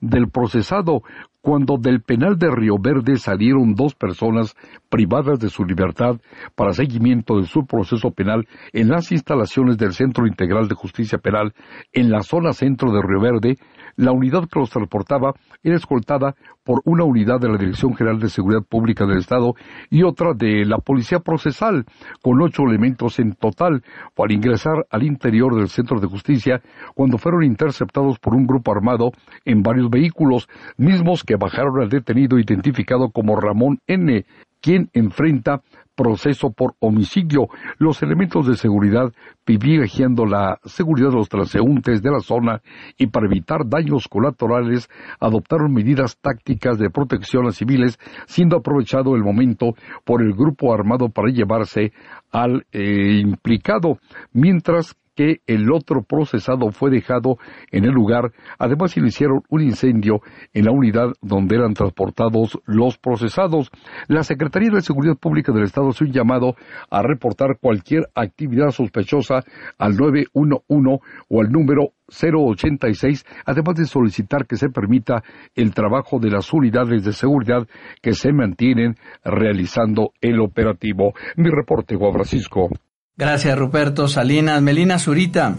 del 0.00 0.30
procesado 0.30 1.02
cuando 1.44 1.76
del 1.76 2.00
penal 2.00 2.38
de 2.38 2.50
Río 2.50 2.76
Verde 2.80 3.16
salieron 3.18 3.74
dos 3.74 3.94
personas 3.94 4.56
privadas 4.88 5.38
de 5.38 5.50
su 5.50 5.62
libertad 5.66 6.16
para 6.54 6.72
seguimiento 6.72 7.38
de 7.38 7.44
su 7.44 7.66
proceso 7.66 8.12
penal 8.12 8.48
en 8.72 8.88
las 8.88 9.12
instalaciones 9.12 9.76
del 9.76 9.92
Centro 9.92 10.26
Integral 10.26 10.68
de 10.68 10.74
Justicia 10.74 11.18
Penal 11.18 11.52
en 11.92 12.10
la 12.10 12.22
zona 12.22 12.54
centro 12.54 12.92
de 12.92 13.02
Río 13.02 13.20
Verde, 13.20 13.58
la 13.96 14.12
unidad 14.12 14.48
que 14.48 14.58
los 14.58 14.70
transportaba 14.70 15.34
era 15.62 15.76
escoltada 15.76 16.34
por 16.64 16.80
una 16.84 17.04
unidad 17.04 17.40
de 17.40 17.48
la 17.48 17.58
Dirección 17.58 17.94
General 17.94 18.18
de 18.18 18.28
Seguridad 18.28 18.62
Pública 18.62 19.06
del 19.06 19.18
Estado 19.18 19.54
y 19.90 20.02
otra 20.02 20.34
de 20.34 20.64
la 20.64 20.78
Policía 20.78 21.20
Procesal, 21.20 21.84
con 22.22 22.40
ocho 22.40 22.62
elementos 22.62 23.18
en 23.18 23.34
total, 23.34 23.82
para 24.14 24.32
ingresar 24.32 24.86
al 24.90 25.02
interior 25.02 25.54
del 25.54 25.68
Centro 25.68 26.00
de 26.00 26.06
Justicia 26.06 26.62
cuando 26.94 27.18
fueron 27.18 27.44
interceptados 27.44 28.18
por 28.18 28.34
un 28.34 28.46
grupo 28.46 28.72
armado 28.72 29.12
en 29.44 29.62
varios 29.62 29.90
vehículos, 29.90 30.48
mismos 30.76 31.24
que 31.24 31.36
bajaron 31.36 31.80
al 31.80 31.88
detenido 31.88 32.38
identificado 32.38 33.10
como 33.10 33.40
Ramón 33.40 33.78
N., 33.86 34.24
quien 34.60 34.88
enfrenta 34.94 35.60
proceso 35.94 36.50
por 36.50 36.74
homicidio. 36.80 37.48
Los 37.78 38.02
elementos 38.02 38.46
de 38.46 38.56
seguridad 38.56 39.12
privilegiando 39.44 40.26
la 40.26 40.58
seguridad 40.64 41.10
de 41.10 41.16
los 41.16 41.28
transeúntes 41.28 42.02
de 42.02 42.10
la 42.10 42.20
zona 42.20 42.62
y 42.98 43.06
para 43.06 43.26
evitar 43.26 43.68
daños 43.68 44.08
colaterales 44.08 44.88
adoptaron 45.20 45.72
medidas 45.72 46.18
tácticas 46.18 46.78
de 46.78 46.90
protección 46.90 47.46
a 47.46 47.52
civiles, 47.52 47.98
siendo 48.26 48.56
aprovechado 48.56 49.14
el 49.14 49.22
momento 49.22 49.74
por 50.04 50.22
el 50.22 50.32
grupo 50.32 50.72
armado 50.72 51.08
para 51.08 51.30
llevarse 51.30 51.92
al 52.32 52.66
eh, 52.72 53.20
implicado, 53.22 53.98
mientras 54.32 54.96
que 55.14 55.40
el 55.46 55.70
otro 55.72 56.02
procesado 56.02 56.70
fue 56.70 56.90
dejado 56.90 57.38
en 57.70 57.84
el 57.84 57.92
lugar. 57.92 58.32
Además, 58.58 58.96
iniciaron 58.96 59.42
un 59.48 59.62
incendio 59.62 60.20
en 60.52 60.64
la 60.66 60.72
unidad 60.72 61.12
donde 61.22 61.56
eran 61.56 61.74
transportados 61.74 62.58
los 62.66 62.98
procesados. 62.98 63.70
La 64.08 64.22
Secretaría 64.22 64.70
de 64.70 64.80
Seguridad 64.80 65.16
Pública 65.16 65.52
del 65.52 65.64
Estado 65.64 65.88
hace 65.88 66.04
un 66.04 66.12
llamado 66.12 66.56
a 66.90 67.02
reportar 67.02 67.58
cualquier 67.60 68.08
actividad 68.14 68.70
sospechosa 68.70 69.44
al 69.78 69.96
911 69.96 71.00
o 71.28 71.40
al 71.40 71.50
número 71.50 71.92
086, 72.08 73.24
además 73.46 73.76
de 73.76 73.86
solicitar 73.86 74.46
que 74.46 74.56
se 74.56 74.68
permita 74.68 75.22
el 75.54 75.72
trabajo 75.74 76.18
de 76.18 76.30
las 76.30 76.52
unidades 76.52 77.04
de 77.04 77.12
seguridad 77.12 77.66
que 78.02 78.12
se 78.12 78.32
mantienen 78.32 78.96
realizando 79.24 80.12
el 80.20 80.40
operativo. 80.40 81.14
Mi 81.36 81.50
reporte, 81.50 81.96
Juan 81.96 82.12
Francisco. 82.12 82.68
Gracias, 83.16 83.56
Ruperto 83.56 84.08
Salinas. 84.08 84.60
Melina 84.60 84.98
Zurita. 84.98 85.56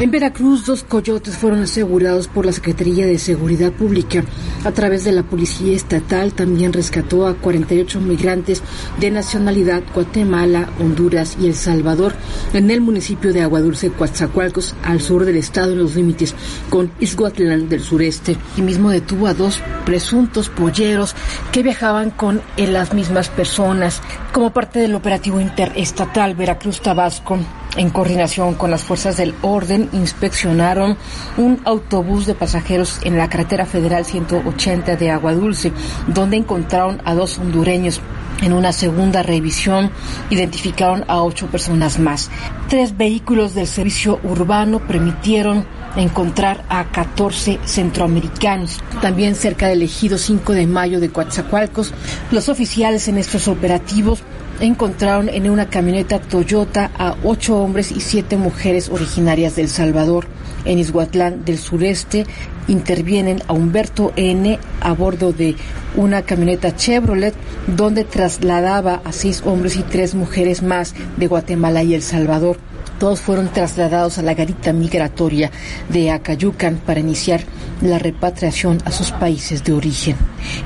En 0.00 0.12
Veracruz, 0.12 0.64
dos 0.64 0.84
coyotes 0.84 1.36
fueron 1.36 1.60
asegurados 1.62 2.28
por 2.28 2.46
la 2.46 2.52
Secretaría 2.52 3.04
de 3.04 3.18
Seguridad 3.18 3.72
Pública. 3.72 4.22
A 4.64 4.70
través 4.70 5.02
de 5.02 5.10
la 5.10 5.24
Policía 5.24 5.74
Estatal 5.74 6.34
también 6.34 6.72
rescató 6.72 7.26
a 7.26 7.34
48 7.34 8.00
migrantes 8.00 8.62
de 9.00 9.10
nacionalidad 9.10 9.82
Guatemala, 9.92 10.68
Honduras 10.78 11.36
y 11.40 11.48
El 11.48 11.54
Salvador 11.56 12.14
en 12.52 12.70
el 12.70 12.80
municipio 12.80 13.32
de 13.32 13.42
Aguadulce, 13.42 13.90
Coatzacoalcos, 13.90 14.76
al 14.84 15.00
sur 15.00 15.24
del 15.24 15.36
estado, 15.36 15.72
en 15.72 15.80
los 15.80 15.96
límites 15.96 16.32
con 16.70 16.92
Izguatlán 17.00 17.68
del 17.68 17.82
sureste. 17.82 18.36
Y 18.56 18.62
mismo 18.62 18.90
detuvo 18.90 19.26
a 19.26 19.34
dos 19.34 19.60
presuntos 19.84 20.48
polleros 20.48 21.16
que 21.50 21.64
viajaban 21.64 22.10
con 22.10 22.40
las 22.56 22.94
mismas 22.94 23.30
personas 23.30 24.00
como 24.32 24.52
parte 24.52 24.78
del 24.78 24.94
operativo 24.94 25.40
interestatal 25.40 26.36
Veracruz-Tabasco 26.36 27.38
en 27.76 27.90
coordinación 27.90 28.54
con 28.54 28.70
las 28.70 28.82
fuerzas 28.82 29.16
del 29.16 29.34
orden, 29.42 29.67
inspeccionaron 29.74 30.96
un 31.36 31.60
autobús 31.64 32.26
de 32.26 32.34
pasajeros 32.34 32.98
en 33.02 33.16
la 33.16 33.28
carretera 33.28 33.66
federal 33.66 34.04
180 34.04 34.96
de 34.96 35.10
Agua 35.10 35.34
Dulce, 35.34 35.72
donde 36.06 36.36
encontraron 36.36 37.00
a 37.04 37.14
dos 37.14 37.38
hondureños. 37.38 38.00
En 38.40 38.52
una 38.52 38.72
segunda 38.72 39.24
revisión 39.24 39.90
identificaron 40.30 41.04
a 41.08 41.22
ocho 41.22 41.48
personas 41.48 41.98
más. 41.98 42.30
Tres 42.68 42.96
vehículos 42.96 43.54
del 43.54 43.66
servicio 43.66 44.20
urbano 44.22 44.78
permitieron 44.78 45.66
encontrar 45.96 46.64
a 46.68 46.84
14 46.84 47.58
centroamericanos. 47.64 48.80
También 49.02 49.34
cerca 49.34 49.66
del 49.66 49.82
ejido 49.82 50.18
5 50.18 50.52
de 50.52 50.66
mayo 50.66 51.00
de 51.00 51.10
Coatzacoalcos, 51.10 51.92
los 52.30 52.48
oficiales 52.48 53.08
en 53.08 53.18
estos 53.18 53.48
operativos 53.48 54.22
encontraron 54.60 55.28
en 55.28 55.48
una 55.50 55.68
camioneta 55.68 56.20
Toyota 56.20 56.90
a 56.98 57.16
ocho 57.24 57.58
hombres 57.58 57.92
y 57.92 58.00
siete 58.00 58.36
mujeres 58.36 58.88
originarias 58.88 59.56
del 59.56 59.68
Salvador. 59.68 60.26
En 60.64 60.78
Izhuatlán 60.78 61.44
del 61.44 61.58
sureste 61.58 62.26
intervienen 62.66 63.42
a 63.46 63.52
Humberto 63.52 64.12
N. 64.16 64.58
a 64.80 64.92
bordo 64.92 65.32
de 65.32 65.56
una 65.96 66.22
camioneta 66.22 66.76
Chevrolet 66.76 67.34
donde 67.66 68.04
trasladaba 68.04 69.00
a 69.04 69.12
seis 69.12 69.42
hombres 69.44 69.76
y 69.76 69.82
tres 69.82 70.14
mujeres 70.14 70.62
más 70.62 70.94
de 71.16 71.26
Guatemala 71.26 71.82
y 71.82 71.94
El 71.94 72.02
Salvador. 72.02 72.58
Todos 72.98 73.20
fueron 73.20 73.48
trasladados 73.48 74.18
a 74.18 74.22
la 74.22 74.34
garita 74.34 74.72
migratoria 74.72 75.52
de 75.88 76.10
Acayucan 76.10 76.80
para 76.84 76.98
iniciar 76.98 77.42
la 77.80 77.98
repatriación 77.98 78.78
a 78.84 78.90
sus 78.90 79.12
países 79.12 79.62
de 79.62 79.72
origen. 79.72 80.16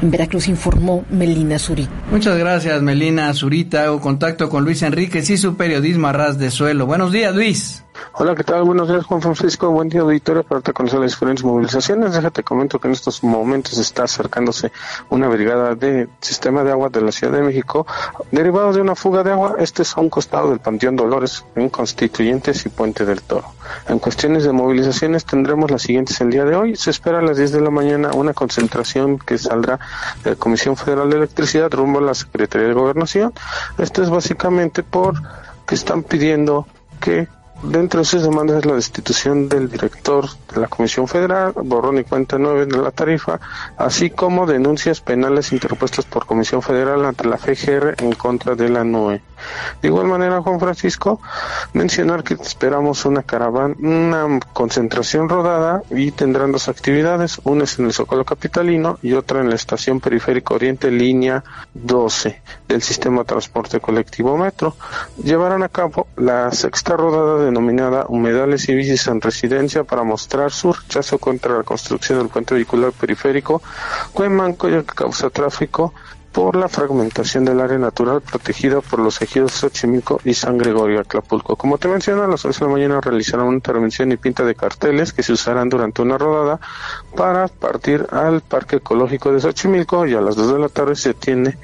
En 0.01 0.11
Veracruz 0.11 0.49
informó 0.49 1.05
Melina 1.11 1.59
Zurita. 1.59 1.91
Muchas 2.11 2.39
gracias, 2.39 2.81
Melina 2.81 3.33
Zurita. 3.35 3.85
Hago 3.85 4.01
contacto 4.01 4.49
con 4.49 4.65
Luis 4.65 4.83
Enríquez 4.83 5.29
y 5.29 5.37
su 5.37 5.57
periodismo 5.57 6.09
a 6.09 6.13
ras 6.13 6.39
de 6.39 6.51
suelo. 6.51 6.87
Buenos 6.87 7.13
días, 7.13 7.35
Luis. 7.35 7.82
Hola, 8.15 8.35
¿qué 8.35 8.45
tal? 8.45 8.63
Buenos 8.65 8.89
días, 8.89 9.05
Juan 9.05 9.23
Francisco. 9.23 9.71
Buen 9.71 9.89
día, 9.89 10.03
auditorio. 10.03 10.43
Para 10.43 10.61
te 10.61 10.73
conocer 10.73 11.01
las 11.01 11.13
diferentes 11.13 11.45
movilizaciones, 11.45 12.15
déjate 12.15 12.43
comento 12.43 12.79
que 12.79 12.89
en 12.89 12.93
estos 12.93 13.23
momentos 13.23 13.79
está 13.79 14.05
acercándose 14.05 14.73
una 15.11 15.29
brigada 15.29 15.75
de 15.75 16.09
sistema 16.21 16.63
de 16.63 16.73
agua 16.73 16.89
de 16.89 17.01
la 17.01 17.13
Ciudad 17.13 17.33
de 17.33 17.43
México, 17.43 17.87
derivado 18.31 18.73
de 18.73 18.81
una 18.81 18.95
fuga 18.95 19.23
de 19.23 19.33
agua. 19.33 19.57
Este 19.59 19.83
es 19.83 19.97
a 19.97 20.01
un 20.01 20.11
costado 20.11 20.51
del 20.51 20.61
Panteón 20.61 20.97
Dolores, 20.97 21.45
en 21.55 21.69
Constituyentes 21.69 22.65
y 22.67 22.69
Puente 22.69 23.05
del 23.05 23.23
Toro. 23.23 23.53
En 23.89 23.99
cuestiones 23.99 24.45
de 24.45 24.53
movilizaciones 24.53 25.25
tendremos 25.25 25.71
las 25.71 25.83
siguientes 25.83 26.21
el 26.21 26.31
día 26.31 26.45
de 26.45 26.57
hoy. 26.57 26.77
Se 26.77 26.91
espera 26.91 27.19
a 27.19 27.23
las 27.23 27.37
10 27.37 27.53
de 27.53 27.61
la 27.61 27.71
mañana 27.71 28.11
una 28.15 28.35
concentración 28.35 29.19
que 29.19 29.39
saldrá 29.39 29.79
de 30.25 30.31
la 30.31 30.37
Comisión 30.37 30.77
Federal 30.77 31.11
de 31.11 31.17
Electricidad 31.17 31.71
rumbo 31.71 31.99
a 31.99 32.03
la 32.03 32.15
Secretaría 32.15 32.69
de 32.69 32.75
Gobernación. 32.75 33.33
Esto 33.79 34.03
es 34.03 34.11
básicamente 34.11 34.83
por 34.83 35.15
que 35.67 35.75
están 35.75 36.03
pidiendo 36.03 36.67
que 37.01 37.29
Dentro 37.63 38.01
de 38.01 38.05
sus 38.05 38.25
demandas 38.25 38.59
es 38.59 38.67
la 38.67 38.75
destitución 38.75 39.49
del 39.49 39.71
director 39.71 40.27
de 40.53 40.61
la 40.61 40.67
Comisión 40.67 41.07
Federal, 41.07 41.53
borrón 41.55 41.99
y 41.99 42.03
cuenta 42.03 42.37
nueve 42.37 42.67
de 42.67 42.77
la 42.77 42.91
tarifa, 42.91 43.39
así 43.77 44.11
como 44.11 44.47
denuncias 44.47 45.01
penales 45.01 45.53
interpuestas 45.53 46.05
por 46.05 46.27
Comisión 46.27 46.61
Federal 46.61 47.05
ante 47.05 47.29
la 47.29 47.39
FGR 47.39 48.03
en 48.03 48.13
contra 48.15 48.57
de 48.57 48.69
la 48.69 48.83
NOE. 48.83 49.23
De 49.81 49.89
igual 49.89 50.07
manera, 50.07 50.41
Juan 50.43 50.61
Francisco, 50.61 51.21
mencionar 51.73 52.23
que 52.23 52.35
esperamos 52.35 53.05
una 53.05 53.23
caravana, 53.23 53.75
una 53.79 54.41
concentración 54.53 55.29
rodada 55.29 55.83
y 55.91 56.13
tendrán 56.13 56.53
dos 56.53 56.69
actividades, 56.69 57.41
una 57.45 57.65
es 57.65 57.79
en 57.79 57.87
el 57.87 57.93
Zócalo 57.93 58.25
Capitalino 58.25 58.99
y 59.03 59.15
otra 59.15 59.41
en 59.41 59.49
la 59.49 59.55
Estación 59.55 60.01
Periférica 60.01 60.55
Oriente, 60.55 60.91
línea 60.91 61.45
12 61.75 62.43
del 62.69 62.83
Sistema 62.83 63.19
de 63.19 63.25
Transporte 63.25 63.81
Colectivo 63.81 64.37
Metro. 64.37 64.77
Llevarán 65.23 65.63
a 65.63 65.69
cabo 65.69 66.07
la 66.17 66.51
sexta 66.53 66.97
rodada 66.97 67.45
denominada 67.45 68.07
Humedales 68.09 68.69
y 68.69 68.75
Bicis 68.75 69.07
en 69.09 69.21
Residencia 69.21 69.85
para 69.85 70.03
mostrar 70.03 70.53
su 70.53 70.73
rechazo 70.73 71.19
contra 71.19 71.57
la 71.57 71.63
construcción 71.63 72.19
del 72.19 72.29
puente 72.29 72.55
vehicular 72.55 72.93
periférico 72.93 73.63
Cuemanco, 74.13 74.69
ya 74.69 74.83
que 74.83 74.95
causa 74.95 75.31
tráfico 75.31 75.93
por 76.33 76.57
la 76.57 76.69
fragmentación 76.69 77.45
del 77.45 77.61
área 77.61 77.79
natural 77.79 78.23
protegida 78.23 78.81
por 78.81 78.99
los 78.99 79.21
ejidos 79.21 79.53
Xochimilco 79.53 80.21
y 80.25 80.35
San 80.35 80.59
Gregorio 80.59 81.01
Acapulco. 81.01 81.57
Como 81.57 81.79
te 81.79 81.89
mencioné, 81.89 82.23
a 82.23 82.27
las 82.27 82.45
11 82.45 82.61
de 82.61 82.67
la 82.67 82.73
mañana 82.73 83.01
realizarán 83.01 83.47
una 83.47 83.57
intervención 83.57 84.11
y 84.13 84.17
pinta 84.17 84.45
de 84.45 84.55
carteles 84.55 85.13
que 85.13 85.23
se 85.23 85.33
usarán 85.33 85.69
durante 85.69 86.03
una 86.03 86.19
rodada 86.19 86.59
para 87.15 87.49
partir 87.49 88.07
al 88.11 88.41
Parque 88.41 88.77
Ecológico 88.77 89.33
de 89.33 89.41
Xochimilco 89.41 90.07
y 90.07 90.15
a 90.15 90.21
las 90.21 90.37
2 90.37 90.55
de 90.55 90.59
la 90.59 90.69
tarde 90.69 90.97
se 90.97 91.15
tiene 91.15 91.59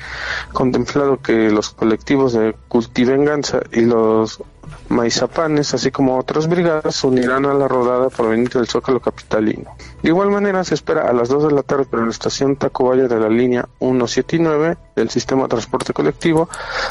contemplado 0.53 1.21
que 1.21 1.51
los 1.51 1.71
colectivos 1.71 2.33
de 2.35 2.55
Cultivenganza 2.69 3.61
y 3.73 3.83
los 3.83 4.43
Maizapanes, 4.89 5.75
así 5.75 5.91
como 5.91 6.19
otras 6.19 6.49
brigadas, 6.49 6.95
se 6.95 7.07
unirán 7.07 7.47
a 7.47 7.55
la 7.55 7.69
rodada 7.69 8.09
proveniente 8.09 8.59
del 8.59 8.69
Zócalo 8.69 9.01
Capitalino. 9.01 9.75
De 10.03 10.11
igual 10.11 10.31
manera, 10.31 10.63
se 10.63 10.75
espera 10.75 11.09
a 11.09 11.13
las 11.13 11.29
2 11.29 11.49
de 11.49 11.53
la 11.53 11.63
tarde 11.63 11.87
en 11.93 12.05
la 12.05 12.11
estación 12.11 12.57
Tacubaya 12.57 13.09
de 13.09 13.19
la 13.19 13.29
línea 13.29 13.69
179 13.81 14.77
del 14.95 15.11
sistema 15.11 15.43
de 15.43 15.49
transporte 15.49 15.93
colectivo, 15.93 16.49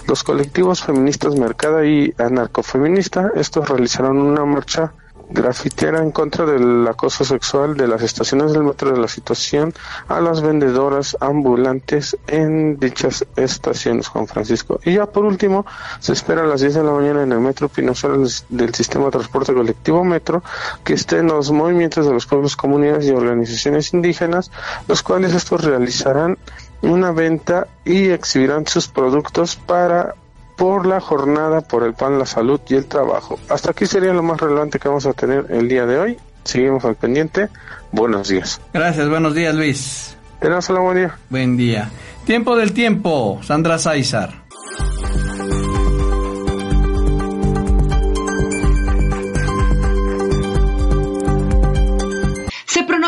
los 0.07 0.23
colectivos 0.23 0.83
feministas 0.83 1.35
Mercada 1.35 1.85
y 1.85 2.13
Anarcofeminista, 2.17 3.31
estos 3.35 3.69
realizarán 3.69 4.17
una 4.17 4.43
marcha 4.43 4.93
grafitera 5.29 6.01
en 6.01 6.11
contra 6.11 6.45
del 6.45 6.87
acoso 6.87 7.25
sexual 7.25 7.75
de 7.75 7.87
las 7.87 8.01
estaciones 8.01 8.53
del 8.53 8.63
metro 8.63 8.91
de 8.91 8.99
la 8.99 9.07
situación 9.07 9.73
a 10.07 10.21
las 10.21 10.41
vendedoras 10.41 11.17
ambulantes 11.19 12.17
en 12.27 12.79
dichas 12.79 13.25
estaciones, 13.35 14.07
Juan 14.07 14.27
Francisco. 14.27 14.79
Y 14.85 14.95
ya 14.95 15.05
por 15.05 15.25
último, 15.25 15.65
se 15.99 16.13
espera 16.13 16.43
a 16.43 16.47
las 16.47 16.61
10 16.61 16.75
de 16.75 16.83
la 16.83 16.91
mañana 16.91 17.23
en 17.23 17.31
el 17.31 17.39
metro 17.39 17.67
Pinosal 17.67 18.27
del 18.49 18.75
sistema 18.75 19.05
de 19.05 19.11
transporte 19.11 19.53
colectivo 19.53 20.03
metro 20.03 20.43
que 20.83 20.93
estén 20.93 21.27
los 21.27 21.51
movimientos 21.51 22.05
de 22.05 22.13
los 22.13 22.25
pueblos, 22.25 22.55
comunidades 22.55 23.05
y 23.05 23.11
organizaciones 23.11 23.93
indígenas, 23.93 24.51
los 24.87 25.03
cuales 25.03 25.33
estos 25.33 25.63
realizarán 25.63 26.37
una 26.81 27.11
venta 27.11 27.67
y 27.83 28.09
exhibirán 28.09 28.67
sus 28.67 28.87
productos 28.87 29.55
para 29.55 30.15
por 30.57 30.85
la 30.85 30.99
jornada 30.99 31.61
por 31.61 31.83
el 31.83 31.93
pan, 31.93 32.19
la 32.19 32.25
salud 32.25 32.59
y 32.67 32.75
el 32.75 32.85
trabajo. 32.85 33.39
Hasta 33.47 33.71
aquí 33.71 33.85
sería 33.85 34.11
lo 34.11 34.23
más 34.23 34.41
relevante 34.41 34.79
que 34.79 34.89
vamos 34.89 35.05
a 35.05 35.13
tener 35.13 35.45
el 35.49 35.69
día 35.69 35.85
de 35.85 35.99
hoy. 35.99 36.17
Seguimos 36.43 36.83
al 36.83 36.95
pendiente. 36.95 37.47
Buenos 37.91 38.27
días. 38.27 38.59
Gracias, 38.73 39.07
buenos 39.07 39.33
días 39.33 39.55
Luis. 39.55 40.17
Un 40.41 40.83
buen 40.83 40.97
día. 40.97 41.17
Buen 41.29 41.57
día. 41.57 41.89
Tiempo 42.25 42.55
del 42.57 42.73
tiempo, 42.73 43.39
Sandra 43.43 43.79
Sáizar. 43.79 44.33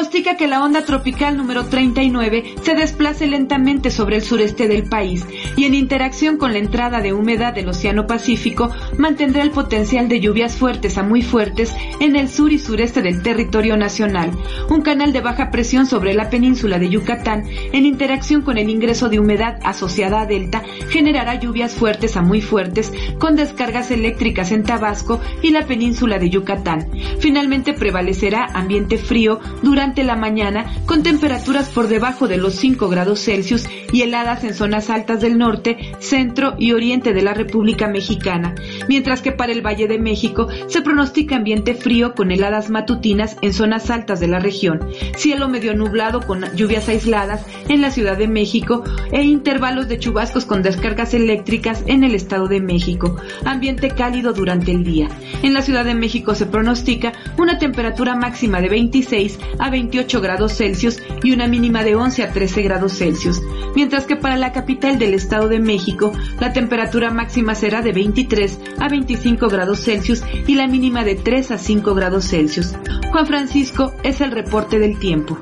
Indica 0.05 0.35
que 0.35 0.47
la 0.47 0.63
onda 0.63 0.83
tropical 0.83 1.37
número 1.37 1.67
39 1.67 2.55
se 2.61 2.75
desplace 2.75 3.25
lentamente 3.27 3.89
sobre 3.89 4.17
el 4.17 4.21
sureste 4.21 4.67
del 4.67 4.83
país 4.83 5.25
y 5.55 5.65
en 5.65 5.73
interacción 5.73 6.37
con 6.37 6.51
la 6.51 6.59
entrada 6.59 6.99
de 6.99 7.13
humedad 7.13 7.53
del 7.53 7.69
Océano 7.69 8.07
Pacífico 8.07 8.69
mantendrá 8.97 9.43
el 9.43 9.51
potencial 9.51 10.09
de 10.09 10.19
lluvias 10.19 10.57
fuertes 10.57 10.97
a 10.97 11.03
muy 11.03 11.21
fuertes 11.21 11.73
en 11.99 12.15
el 12.15 12.27
sur 12.27 12.51
y 12.51 12.59
sureste 12.59 13.01
del 13.01 13.21
territorio 13.23 13.77
nacional. 13.77 14.31
Un 14.69 14.81
canal 14.81 15.13
de 15.13 15.21
baja 15.21 15.51
presión 15.51 15.85
sobre 15.85 16.13
la 16.13 16.29
península 16.29 16.79
de 16.79 16.89
Yucatán 16.89 17.45
en 17.47 17.85
interacción 17.85 18.41
con 18.41 18.57
el 18.57 18.69
ingreso 18.69 19.09
de 19.09 19.19
humedad 19.19 19.59
asociada 19.63 20.21
a 20.21 20.25
delta 20.25 20.63
generará 20.89 21.35
lluvias 21.35 21.75
fuertes 21.75 22.17
a 22.17 22.21
muy 22.21 22.41
fuertes 22.41 22.91
con 23.19 23.37
descargas 23.37 23.91
eléctricas 23.91 24.51
en 24.51 24.63
Tabasco 24.63 25.21
y 25.41 25.51
la 25.51 25.65
península 25.65 26.19
de 26.19 26.29
Yucatán. 26.29 26.89
Finalmente 27.19 27.73
prevalecerá 27.73 28.45
ambiente 28.53 28.97
frío 28.97 29.39
durante 29.61 29.88
la 29.97 30.15
mañana 30.15 30.65
con 30.85 31.03
temperaturas 31.03 31.69
por 31.69 31.87
debajo 31.87 32.27
de 32.27 32.37
los 32.37 32.55
5 32.55 32.87
grados 32.89 33.23
Celsius 33.23 33.67
y 33.91 34.03
heladas 34.03 34.43
en 34.43 34.53
zonas 34.53 34.89
altas 34.89 35.21
del 35.21 35.37
norte, 35.37 35.93
centro 35.99 36.55
y 36.57 36.73
oriente 36.73 37.13
de 37.13 37.21
la 37.21 37.33
República 37.33 37.87
Mexicana, 37.87 38.55
mientras 38.87 39.21
que 39.21 39.31
para 39.31 39.51
el 39.51 39.65
Valle 39.65 39.87
de 39.87 39.99
México 39.99 40.47
se 40.67 40.81
pronostica 40.81 41.35
ambiente 41.35 41.73
frío 41.73 42.13
con 42.13 42.31
heladas 42.31 42.69
matutinas 42.69 43.37
en 43.41 43.53
zonas 43.53 43.89
altas 43.89 44.19
de 44.19 44.27
la 44.27 44.39
región, 44.39 44.79
cielo 45.17 45.49
medio 45.49 45.75
nublado 45.75 46.21
con 46.21 46.45
lluvias 46.55 46.87
aisladas 46.87 47.45
en 47.67 47.81
la 47.81 47.91
Ciudad 47.91 48.17
de 48.17 48.27
México 48.27 48.83
e 49.11 49.23
intervalos 49.23 49.87
de 49.87 49.99
chubascos 49.99 50.45
con 50.45 50.61
descargas 50.61 51.13
eléctricas 51.13 51.83
en 51.87 52.03
el 52.03 52.15
Estado 52.15 52.47
de 52.47 52.61
México, 52.61 53.17
ambiente 53.43 53.89
cálido 53.89 54.33
durante 54.33 54.71
el 54.71 54.83
día. 54.83 55.09
En 55.41 55.53
la 55.53 55.61
Ciudad 55.61 55.85
de 55.85 55.95
México 55.95 56.35
se 56.35 56.45
pronostica 56.45 57.13
una 57.37 57.57
temperatura 57.57 58.15
máxima 58.15 58.61
de 58.61 58.69
26 58.69 59.39
a 59.57 59.69
28 59.79 60.19
grados 60.19 60.57
Celsius 60.57 61.01
y 61.23 61.31
una 61.31 61.47
mínima 61.47 61.83
de 61.83 61.95
11 61.95 62.23
a 62.23 62.31
13 62.33 62.61
grados 62.63 62.97
Celsius, 62.97 63.41
mientras 63.75 64.03
que 64.05 64.17
para 64.17 64.35
la 64.35 64.51
capital 64.51 64.99
del 64.99 65.13
Estado 65.13 65.47
de 65.47 65.59
México 65.59 66.11
la 66.39 66.51
temperatura 66.51 67.11
máxima 67.11 67.55
será 67.55 67.81
de 67.81 67.93
23 67.93 68.59
a 68.77 68.89
25 68.89 69.47
grados 69.47 69.81
Celsius 69.85 70.21
y 70.47 70.55
la 70.55 70.67
mínima 70.67 71.05
de 71.05 71.15
3 71.15 71.51
a 71.51 71.57
5 71.57 71.95
grados 71.95 72.27
Celsius. 72.27 72.75
Juan 73.11 73.25
Francisco 73.25 73.93
es 74.03 74.19
el 74.19 74.31
reporte 74.31 74.79
del 74.79 74.99
tiempo. 74.99 75.37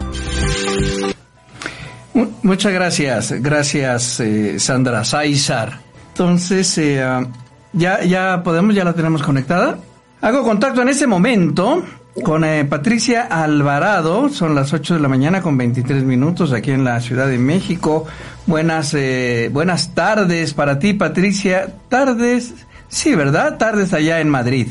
Muchas 2.44 2.72
gracias, 2.72 3.32
gracias 3.42 4.20
eh, 4.20 4.60
Sandra 4.60 5.04
Saizar. 5.04 5.80
Entonces, 6.10 6.78
eh, 6.78 7.02
ah, 7.02 7.26
ya, 7.74 8.04
ya 8.04 8.44
podemos, 8.44 8.76
ya 8.76 8.84
la 8.84 8.94
tenemos 8.94 9.24
conectada. 9.24 9.80
Hago 10.22 10.44
contacto 10.44 10.84
en 10.84 10.90
este 10.90 11.08
momento 11.08 11.84
con 12.24 12.44
eh, 12.44 12.66
Patricia 12.66 13.28
Alvarado, 13.30 14.30
son 14.30 14.56
las 14.56 14.74
8 14.74 14.96
de 14.96 15.00
la 15.00 15.08
mañana 15.08 15.42
con 15.42 15.58
23 15.58 16.04
minutos 16.04 16.52
aquí 16.52 16.72
en 16.72 16.84
la 16.84 17.00
Ciudad 17.00 17.28
de 17.28 17.38
México. 17.38 18.06
Buenas, 18.46 18.94
eh, 18.94 19.50
buenas 19.52 19.94
tardes 19.94 20.54
para 20.54 20.80
ti, 20.80 20.94
Patricia. 20.94 21.68
Tardes, 21.90 22.54
sí, 22.88 23.16
¿verdad? 23.16 23.58
Tardes 23.58 23.94
allá 23.94 24.20
en 24.20 24.30
Madrid. 24.30 24.68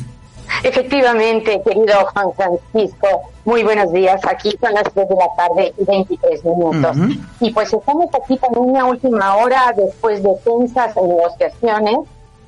Efectivamente, 0.63 1.61
querido 1.65 2.07
Juan 2.13 2.29
Francisco, 2.35 3.09
muy 3.45 3.63
buenos 3.63 3.93
días. 3.93 4.21
Aquí 4.29 4.57
son 4.61 4.73
las 4.75 4.85
3 4.95 5.09
de 5.09 5.15
la 5.15 5.29
tarde 5.37 5.75
y 5.79 5.85
23 5.85 6.45
minutos. 6.45 6.97
Y 7.41 7.51
pues 7.53 7.73
estamos 7.73 8.09
aquí 8.15 8.39
con 8.39 8.71
una 8.71 8.85
última 8.85 9.37
hora 9.37 9.75
después 9.77 10.23
de 10.23 10.31
tensas 10.45 10.95
negociaciones 10.97 11.99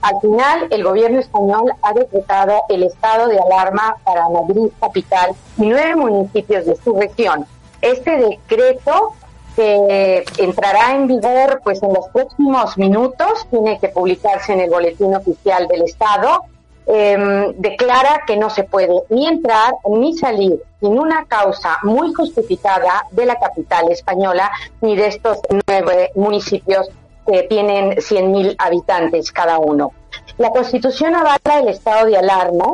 al 0.00 0.20
final, 0.20 0.68
el 0.70 0.84
gobierno 0.84 1.18
español 1.18 1.72
ha 1.82 1.92
decretado 1.92 2.62
el 2.68 2.84
estado 2.84 3.28
de 3.28 3.38
alarma 3.38 3.96
para 4.04 4.28
Madrid 4.28 4.70
capital 4.80 5.32
y 5.56 5.66
nueve 5.66 5.96
municipios 5.96 6.66
de 6.66 6.76
su 6.76 6.94
región. 6.94 7.46
Este 7.80 8.16
decreto 8.16 9.12
que 9.56 10.24
entrará 10.38 10.94
en 10.94 11.08
vigor 11.08 11.60
pues 11.64 11.82
en 11.82 11.92
los 11.92 12.06
próximos 12.10 12.78
minutos, 12.78 13.44
tiene 13.50 13.80
que 13.80 13.88
publicarse 13.88 14.52
en 14.52 14.60
el 14.60 14.70
boletín 14.70 15.16
oficial 15.16 15.66
del 15.66 15.82
Estado, 15.82 16.44
em, 16.86 17.52
declara 17.56 18.22
que 18.24 18.36
no 18.36 18.50
se 18.50 18.62
puede 18.62 19.02
ni 19.08 19.26
entrar 19.26 19.74
ni 19.90 20.16
salir 20.16 20.62
sin 20.80 20.96
una 20.96 21.24
causa 21.24 21.78
muy 21.82 22.14
justificada 22.14 23.04
de 23.10 23.26
la 23.26 23.34
capital 23.34 23.90
española 23.90 24.48
ni 24.80 24.94
de 24.94 25.08
estos 25.08 25.38
nueve 25.66 26.12
municipios 26.14 26.88
que 27.30 27.42
tienen 27.42 27.90
100.000 27.96 28.54
habitantes 28.58 29.30
cada 29.32 29.58
uno. 29.58 29.92
La 30.38 30.50
Constitución 30.50 31.14
avala 31.14 31.60
el 31.60 31.68
estado 31.68 32.06
de 32.06 32.16
alarma 32.16 32.66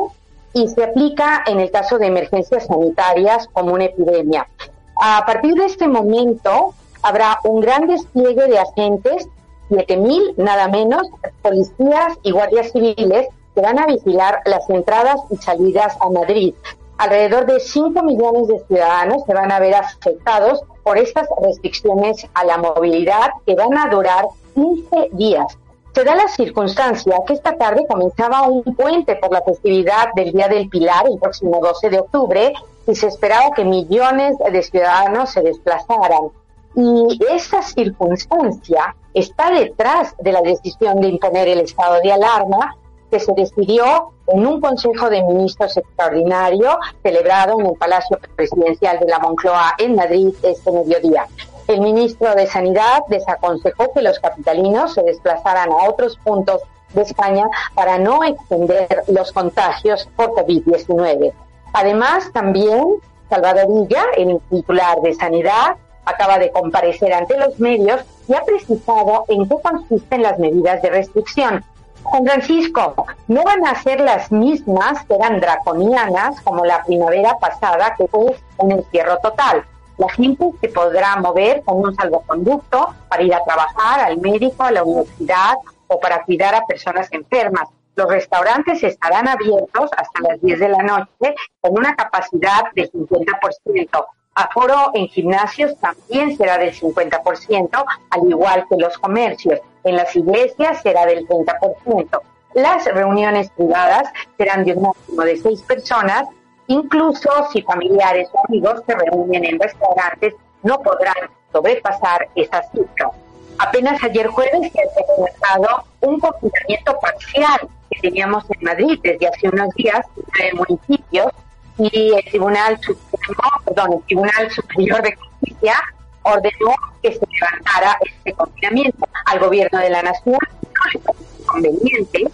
y 0.53 0.69
se 0.69 0.83
aplica 0.83 1.43
en 1.45 1.59
el 1.59 1.69
caso 1.71 1.97
de 1.97 2.07
emergencias 2.07 2.67
sanitarias 2.67 3.49
como 3.51 3.73
una 3.73 3.85
epidemia. 3.85 4.47
A 4.95 5.25
partir 5.25 5.55
de 5.55 5.65
este 5.65 5.89
momento 5.89 6.73
habrá 7.01 7.39
un 7.43 7.59
gran 7.59 7.87
despliegue 7.87 8.47
de 8.47 8.57
agentes, 8.57 9.27
7.000 9.69 10.35
nada 10.37 10.69
menos, 10.69 11.05
policías 11.41 12.13
y 12.23 12.31
guardias 12.31 12.71
civiles 12.71 13.27
que 13.53 13.61
van 13.61 13.77
a 13.77 13.87
vigilar 13.87 14.39
las 14.45 14.69
entradas 14.69 15.19
y 15.31 15.35
salidas 15.35 15.97
a 15.99 16.09
Madrid. 16.09 16.53
Alrededor 16.97 17.45
de 17.45 17.59
5 17.59 18.03
millones 18.03 18.47
de 18.47 18.59
ciudadanos 18.67 19.23
se 19.25 19.33
van 19.33 19.51
a 19.51 19.59
ver 19.59 19.75
afectados 19.75 20.61
por 20.83 20.97
estas 20.97 21.27
restricciones 21.41 22.25
a 22.33 22.45
la 22.45 22.57
movilidad 22.57 23.31
que 23.45 23.55
van 23.55 23.77
a 23.77 23.89
durar 23.89 24.27
15 24.55 25.09
días. 25.11 25.57
Se 25.93 26.03
da 26.03 26.15
la 26.15 26.27
circunstancia 26.27 27.15
que 27.25 27.33
esta 27.33 27.55
tarde 27.55 27.85
comenzaba 27.87 28.47
un 28.47 28.63
puente 28.63 29.15
por 29.15 29.31
la 29.31 29.41
festividad 29.41 30.09
del 30.15 30.33
Día 30.33 30.47
del 30.47 30.67
Pilar, 30.67 31.05
el 31.07 31.19
próximo 31.19 31.59
12 31.61 31.89
de 31.89 31.99
octubre, 31.99 32.53
y 32.87 32.95
se 32.95 33.07
esperaba 33.07 33.51
que 33.55 33.63
millones 33.63 34.37
de 34.39 34.63
ciudadanos 34.63 35.29
se 35.29 35.41
desplazaran. 35.41 36.31
Y 36.75 37.17
esa 37.31 37.61
circunstancia 37.61 38.95
está 39.13 39.51
detrás 39.51 40.13
de 40.19 40.33
la 40.33 40.41
decisión 40.41 40.99
de 40.99 41.07
imponer 41.07 41.47
el 41.47 41.61
estado 41.61 42.01
de 42.01 42.11
alarma 42.11 42.75
que 43.09 43.19
se 43.19 43.31
decidió 43.33 44.11
en 44.27 44.45
un 44.45 44.59
Consejo 44.59 45.09
de 45.09 45.23
Ministros 45.23 45.77
extraordinario 45.77 46.77
celebrado 47.01 47.59
en 47.59 47.67
el 47.67 47.73
Palacio 47.75 48.19
Presidencial 48.35 48.99
de 48.99 49.07
la 49.07 49.19
Moncloa 49.19 49.75
en 49.77 49.95
Madrid 49.95 50.33
este 50.43 50.71
mediodía. 50.71 51.27
El 51.67 51.81
ministro 51.81 52.35
de 52.35 52.45
Sanidad 52.45 52.99
desaconsejó 53.07 53.91
que 53.93 54.03
los 54.03 54.19
capitalinos 54.19 54.93
se 54.93 55.01
desplazaran 55.01 55.71
a 55.71 55.89
otros 55.89 56.17
puntos 56.23 56.61
de 56.93 57.01
España 57.01 57.47
para 57.73 57.97
no 57.97 58.23
extender 58.23 59.03
los 59.07 59.31
contagios 59.31 60.07
por 60.15 60.31
COVID-19. 60.31 61.33
Además, 61.73 62.31
también 62.31 62.97
Salvador 63.29 63.67
Villa, 63.67 64.03
el 64.15 64.39
titular 64.49 65.01
de 65.01 65.13
Sanidad, 65.15 65.75
acaba 66.05 66.37
de 66.37 66.51
comparecer 66.51 67.11
ante 67.11 67.37
los 67.37 67.59
medios 67.59 68.01
y 68.27 68.35
ha 68.35 68.43
precisado 68.43 69.25
en 69.27 69.49
qué 69.49 69.55
consisten 69.61 70.21
las 70.21 70.37
medidas 70.37 70.81
de 70.83 70.89
restricción. 70.91 71.65
Juan 72.03 72.25
Francisco, 72.25 72.93
no 73.27 73.43
van 73.43 73.65
a 73.65 73.81
ser 73.81 73.99
las 73.99 74.31
mismas 74.31 75.03
que 75.05 75.15
eran 75.15 75.39
draconianas 75.39 76.39
como 76.41 76.63
la 76.63 76.83
primavera 76.83 77.39
pasada, 77.39 77.95
que 77.97 78.07
fue 78.07 78.35
un 78.57 78.71
encierro 78.71 79.17
total. 79.17 79.65
La 79.97 80.09
gente 80.09 80.51
se 80.59 80.69
podrá 80.69 81.15
mover 81.17 81.63
con 81.63 81.77
un 81.77 81.95
salvoconducto 81.95 82.93
para 83.07 83.23
ir 83.23 83.33
a 83.33 83.43
trabajar, 83.43 84.01
al 84.01 84.17
médico, 84.17 84.63
a 84.63 84.71
la 84.71 84.83
universidad 84.83 85.55
o 85.87 85.99
para 85.99 86.23
cuidar 86.23 86.53
a 86.55 86.65
personas 86.65 87.07
enfermas. 87.11 87.69
Los 87.95 88.09
restaurantes 88.09 88.83
estarán 88.83 89.27
abiertos 89.27 89.89
hasta 89.95 90.21
las 90.21 90.41
10 90.41 90.59
de 90.59 90.69
la 90.69 90.83
noche 90.83 91.35
con 91.61 91.77
una 91.77 91.95
capacidad 91.95 92.63
del 92.73 92.91
50%. 92.91 94.05
Aforo 94.35 94.91
en 94.93 95.07
gimnasios 95.07 95.79
también 95.79 96.35
será 96.35 96.57
del 96.57 96.73
50%, 96.73 97.85
al 98.09 98.29
igual 98.29 98.65
que 98.69 98.75
los 98.75 98.97
comercios. 98.97 99.61
En 99.85 99.95
las 99.95 100.13
iglesias 100.13 100.81
será 100.81 101.05
del 101.05 101.25
30%. 101.25 102.21
Las 102.55 102.85
reuniones 102.85 103.49
privadas 103.51 104.11
serán 104.37 104.65
de 104.65 104.73
un 104.73 104.83
máximo 104.83 105.21
de 105.21 105.37
seis 105.37 105.61
personas 105.61 106.27
Incluso 106.67 107.29
si 107.51 107.61
familiares 107.61 108.27
o 108.33 108.39
amigos 108.47 108.81
se 108.85 108.95
reúnen 108.95 109.45
en 109.45 109.59
restaurantes, 109.59 110.33
no 110.63 110.79
podrán 110.81 111.29
sobrepasar 111.51 112.27
esa 112.35 112.63
cifra. 112.71 113.11
Apenas 113.59 114.03
ayer 114.03 114.27
jueves 114.27 114.71
se 114.71 114.81
ha 114.81 115.17
decretado 115.17 115.85
un 116.01 116.19
confinamiento 116.19 116.97
parcial 116.99 117.69
que 117.89 117.99
teníamos 118.01 118.43
en 118.49 118.63
Madrid 118.63 118.99
desde 119.01 119.27
hace 119.27 119.47
unos 119.49 119.69
días 119.75 120.05
en 120.39 120.57
municipios 120.57 121.31
y 121.77 122.13
el 122.13 122.25
Tribunal 122.25 122.79
Supremo, 122.81 123.93
el 123.93 124.03
Tribunal 124.05 124.51
Superior 124.51 125.01
de 125.01 125.15
Justicia 125.15 125.75
ordenó 126.23 126.73
que 127.01 127.13
se 127.13 127.25
levantara 127.31 127.97
este 128.03 128.33
confinamiento. 128.33 129.07
Al 129.25 129.39
gobierno 129.39 129.79
de 129.79 129.89
la 129.89 130.01
nación 130.01 130.37
no 130.37 131.01
conveniente 131.45 132.25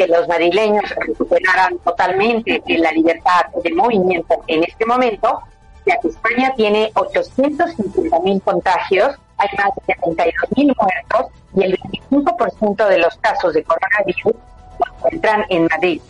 que 0.00 0.06
los 0.06 0.26
madrileños 0.28 0.88
recuperaran 0.96 1.76
totalmente 1.80 2.62
la 2.68 2.90
libertad 2.92 3.42
de 3.62 3.70
movimiento 3.74 4.42
en 4.46 4.64
este 4.64 4.86
momento, 4.86 5.42
ya 5.84 5.98
que 6.00 6.08
España 6.08 6.54
tiene 6.56 6.90
850.000 6.94 8.42
contagios, 8.42 9.14
hay 9.36 9.48
más 9.58 9.68
de 9.86 9.94
72.000 9.96 10.74
muertos 10.80 11.32
y 11.54 11.64
el 11.64 11.78
25% 12.10 12.88
de 12.88 12.98
los 12.98 13.14
casos 13.18 13.52
de 13.52 13.62
coronavirus 13.62 14.32
se 14.78 14.90
encuentran 14.96 15.44
en 15.50 15.64
Madrid. 15.66 16.00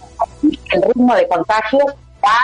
El 0.73 0.83
ritmo 0.83 1.17
de 1.17 1.27
contagios 1.27 1.93
va 2.25 2.39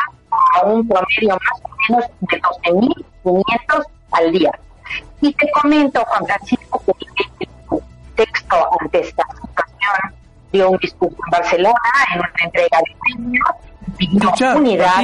a 0.57 0.67
un 0.67 0.89
promedio 0.89 1.29
más 1.29 1.63
o 1.63 1.71
menos 1.89 2.11
de 2.23 2.41
12.000 2.41 3.05
500 3.23 3.87
al 4.11 4.33
día. 4.33 4.51
Y 5.21 5.33
te 5.33 5.49
comento, 5.53 6.05
Juan 6.07 6.27
Francisco, 6.27 6.83
que 6.85 7.07
el 7.71 7.83
texto 8.17 8.69
ante 8.81 9.01
esta 9.01 9.23
situación 9.31 10.17
dio 10.53 10.71
un 10.71 10.79
discurso 10.79 11.17
en 11.27 11.31
Barcelona 11.31 11.79
en 12.15 12.21
una 12.21 12.45
entrega 12.45 12.79
de 12.79 12.97
premios 13.01 13.67
pidió 13.97 14.31
unidad 14.57 15.03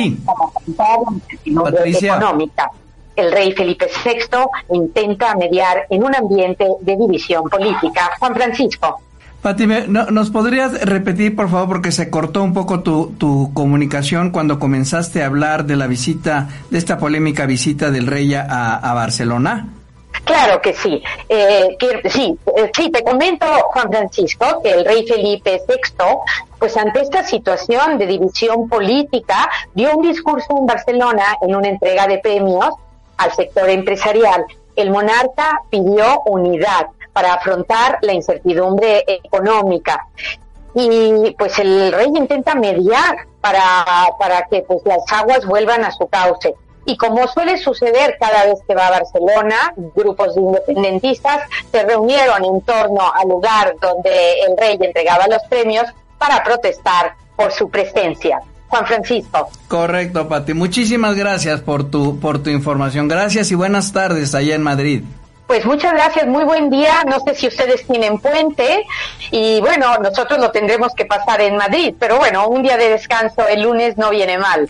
para 0.76 1.00
la 1.44 1.86
económica. 1.86 2.70
El 3.14 3.30
rey 3.30 3.52
Felipe 3.52 3.86
VI 4.04 4.46
intenta 4.70 5.34
mediar 5.34 5.86
en 5.90 6.02
un 6.02 6.14
ambiente 6.14 6.66
de 6.80 6.96
división 6.96 7.44
política. 7.44 8.10
Juan 8.18 8.34
Francisco. 8.34 9.00
Pati, 9.42 9.66
¿nos 9.66 10.30
podrías 10.30 10.80
repetir, 10.82 11.34
por 11.34 11.50
favor, 11.50 11.68
porque 11.68 11.90
se 11.90 12.08
cortó 12.10 12.44
un 12.44 12.54
poco 12.54 12.80
tu, 12.80 13.12
tu, 13.18 13.52
comunicación 13.52 14.30
cuando 14.30 14.60
comenzaste 14.60 15.22
a 15.22 15.26
hablar 15.26 15.66
de 15.66 15.74
la 15.74 15.88
visita, 15.88 16.48
de 16.70 16.78
esta 16.78 16.96
polémica 16.96 17.44
visita 17.44 17.90
del 17.90 18.06
rey 18.06 18.32
a, 18.34 18.76
a 18.76 18.94
Barcelona? 18.94 19.66
Claro 20.24 20.60
que 20.60 20.72
sí. 20.72 21.02
Eh, 21.28 21.76
sí, 22.08 22.38
eh, 22.56 22.70
sí, 22.74 22.90
te 22.90 23.02
comento, 23.02 23.46
Juan 23.46 23.90
Francisco, 23.90 24.60
que 24.62 24.70
el 24.70 24.84
rey 24.84 25.06
Felipe 25.06 25.62
VI, 25.66 26.04
pues 26.58 26.76
ante 26.76 27.00
esta 27.00 27.24
situación 27.24 27.98
de 27.98 28.06
división 28.06 28.68
política, 28.68 29.50
dio 29.74 29.96
un 29.96 30.02
discurso 30.02 30.56
en 30.56 30.66
Barcelona 30.66 31.38
en 31.40 31.56
una 31.56 31.68
entrega 31.68 32.06
de 32.06 32.18
premios 32.18 32.74
al 33.16 33.32
sector 33.32 33.68
empresarial. 33.68 34.44
El 34.76 34.90
monarca 34.90 35.62
pidió 35.70 36.22
unidad 36.26 36.86
para 37.12 37.34
afrontar 37.34 37.98
la 38.02 38.12
incertidumbre 38.12 39.04
económica. 39.06 40.06
Y 40.74 41.34
pues 41.38 41.58
el 41.58 41.92
rey 41.92 42.10
intenta 42.14 42.54
mediar 42.54 43.16
para, 43.40 43.84
para 44.18 44.46
que 44.46 44.62
pues 44.62 44.80
las 44.84 45.00
aguas 45.12 45.44
vuelvan 45.44 45.84
a 45.84 45.90
su 45.90 46.06
cauce. 46.06 46.54
Y 46.84 46.96
como 46.96 47.26
suele 47.28 47.58
suceder 47.58 48.16
cada 48.18 48.46
vez 48.46 48.58
que 48.66 48.74
va 48.74 48.88
a 48.88 48.90
Barcelona, 48.90 49.72
grupos 49.94 50.34
de 50.34 50.40
independentistas 50.40 51.42
se 51.70 51.82
reunieron 51.84 52.44
en 52.44 52.60
torno 52.62 53.12
al 53.14 53.28
lugar 53.28 53.74
donde 53.80 54.40
el 54.46 54.56
rey 54.56 54.78
entregaba 54.80 55.26
los 55.28 55.42
premios 55.48 55.86
para 56.18 56.42
protestar 56.42 57.14
por 57.36 57.52
su 57.52 57.68
presencia. 57.70 58.40
Juan 58.68 58.86
Francisco. 58.86 59.50
Correcto, 59.68 60.28
Pati. 60.28 60.54
Muchísimas 60.54 61.14
gracias 61.14 61.60
por 61.60 61.90
tu, 61.90 62.18
por 62.18 62.42
tu 62.42 62.48
información. 62.48 63.06
Gracias 63.06 63.50
y 63.50 63.54
buenas 63.54 63.92
tardes 63.92 64.34
allá 64.34 64.54
en 64.54 64.62
Madrid. 64.62 65.04
Pues 65.52 65.66
muchas 65.66 65.92
gracias, 65.92 66.26
muy 66.26 66.44
buen 66.44 66.70
día. 66.70 67.04
No 67.06 67.20
sé 67.20 67.34
si 67.34 67.46
ustedes 67.46 67.86
tienen 67.86 68.18
puente 68.18 68.86
y 69.30 69.60
bueno, 69.60 69.98
nosotros 69.98 70.38
lo 70.40 70.50
tendremos 70.50 70.94
que 70.94 71.04
pasar 71.04 71.42
en 71.42 71.58
Madrid, 71.58 71.94
pero 71.98 72.16
bueno, 72.16 72.48
un 72.48 72.62
día 72.62 72.78
de 72.78 72.88
descanso 72.88 73.46
el 73.46 73.60
lunes 73.60 73.98
no 73.98 74.08
viene 74.08 74.38
mal. 74.38 74.66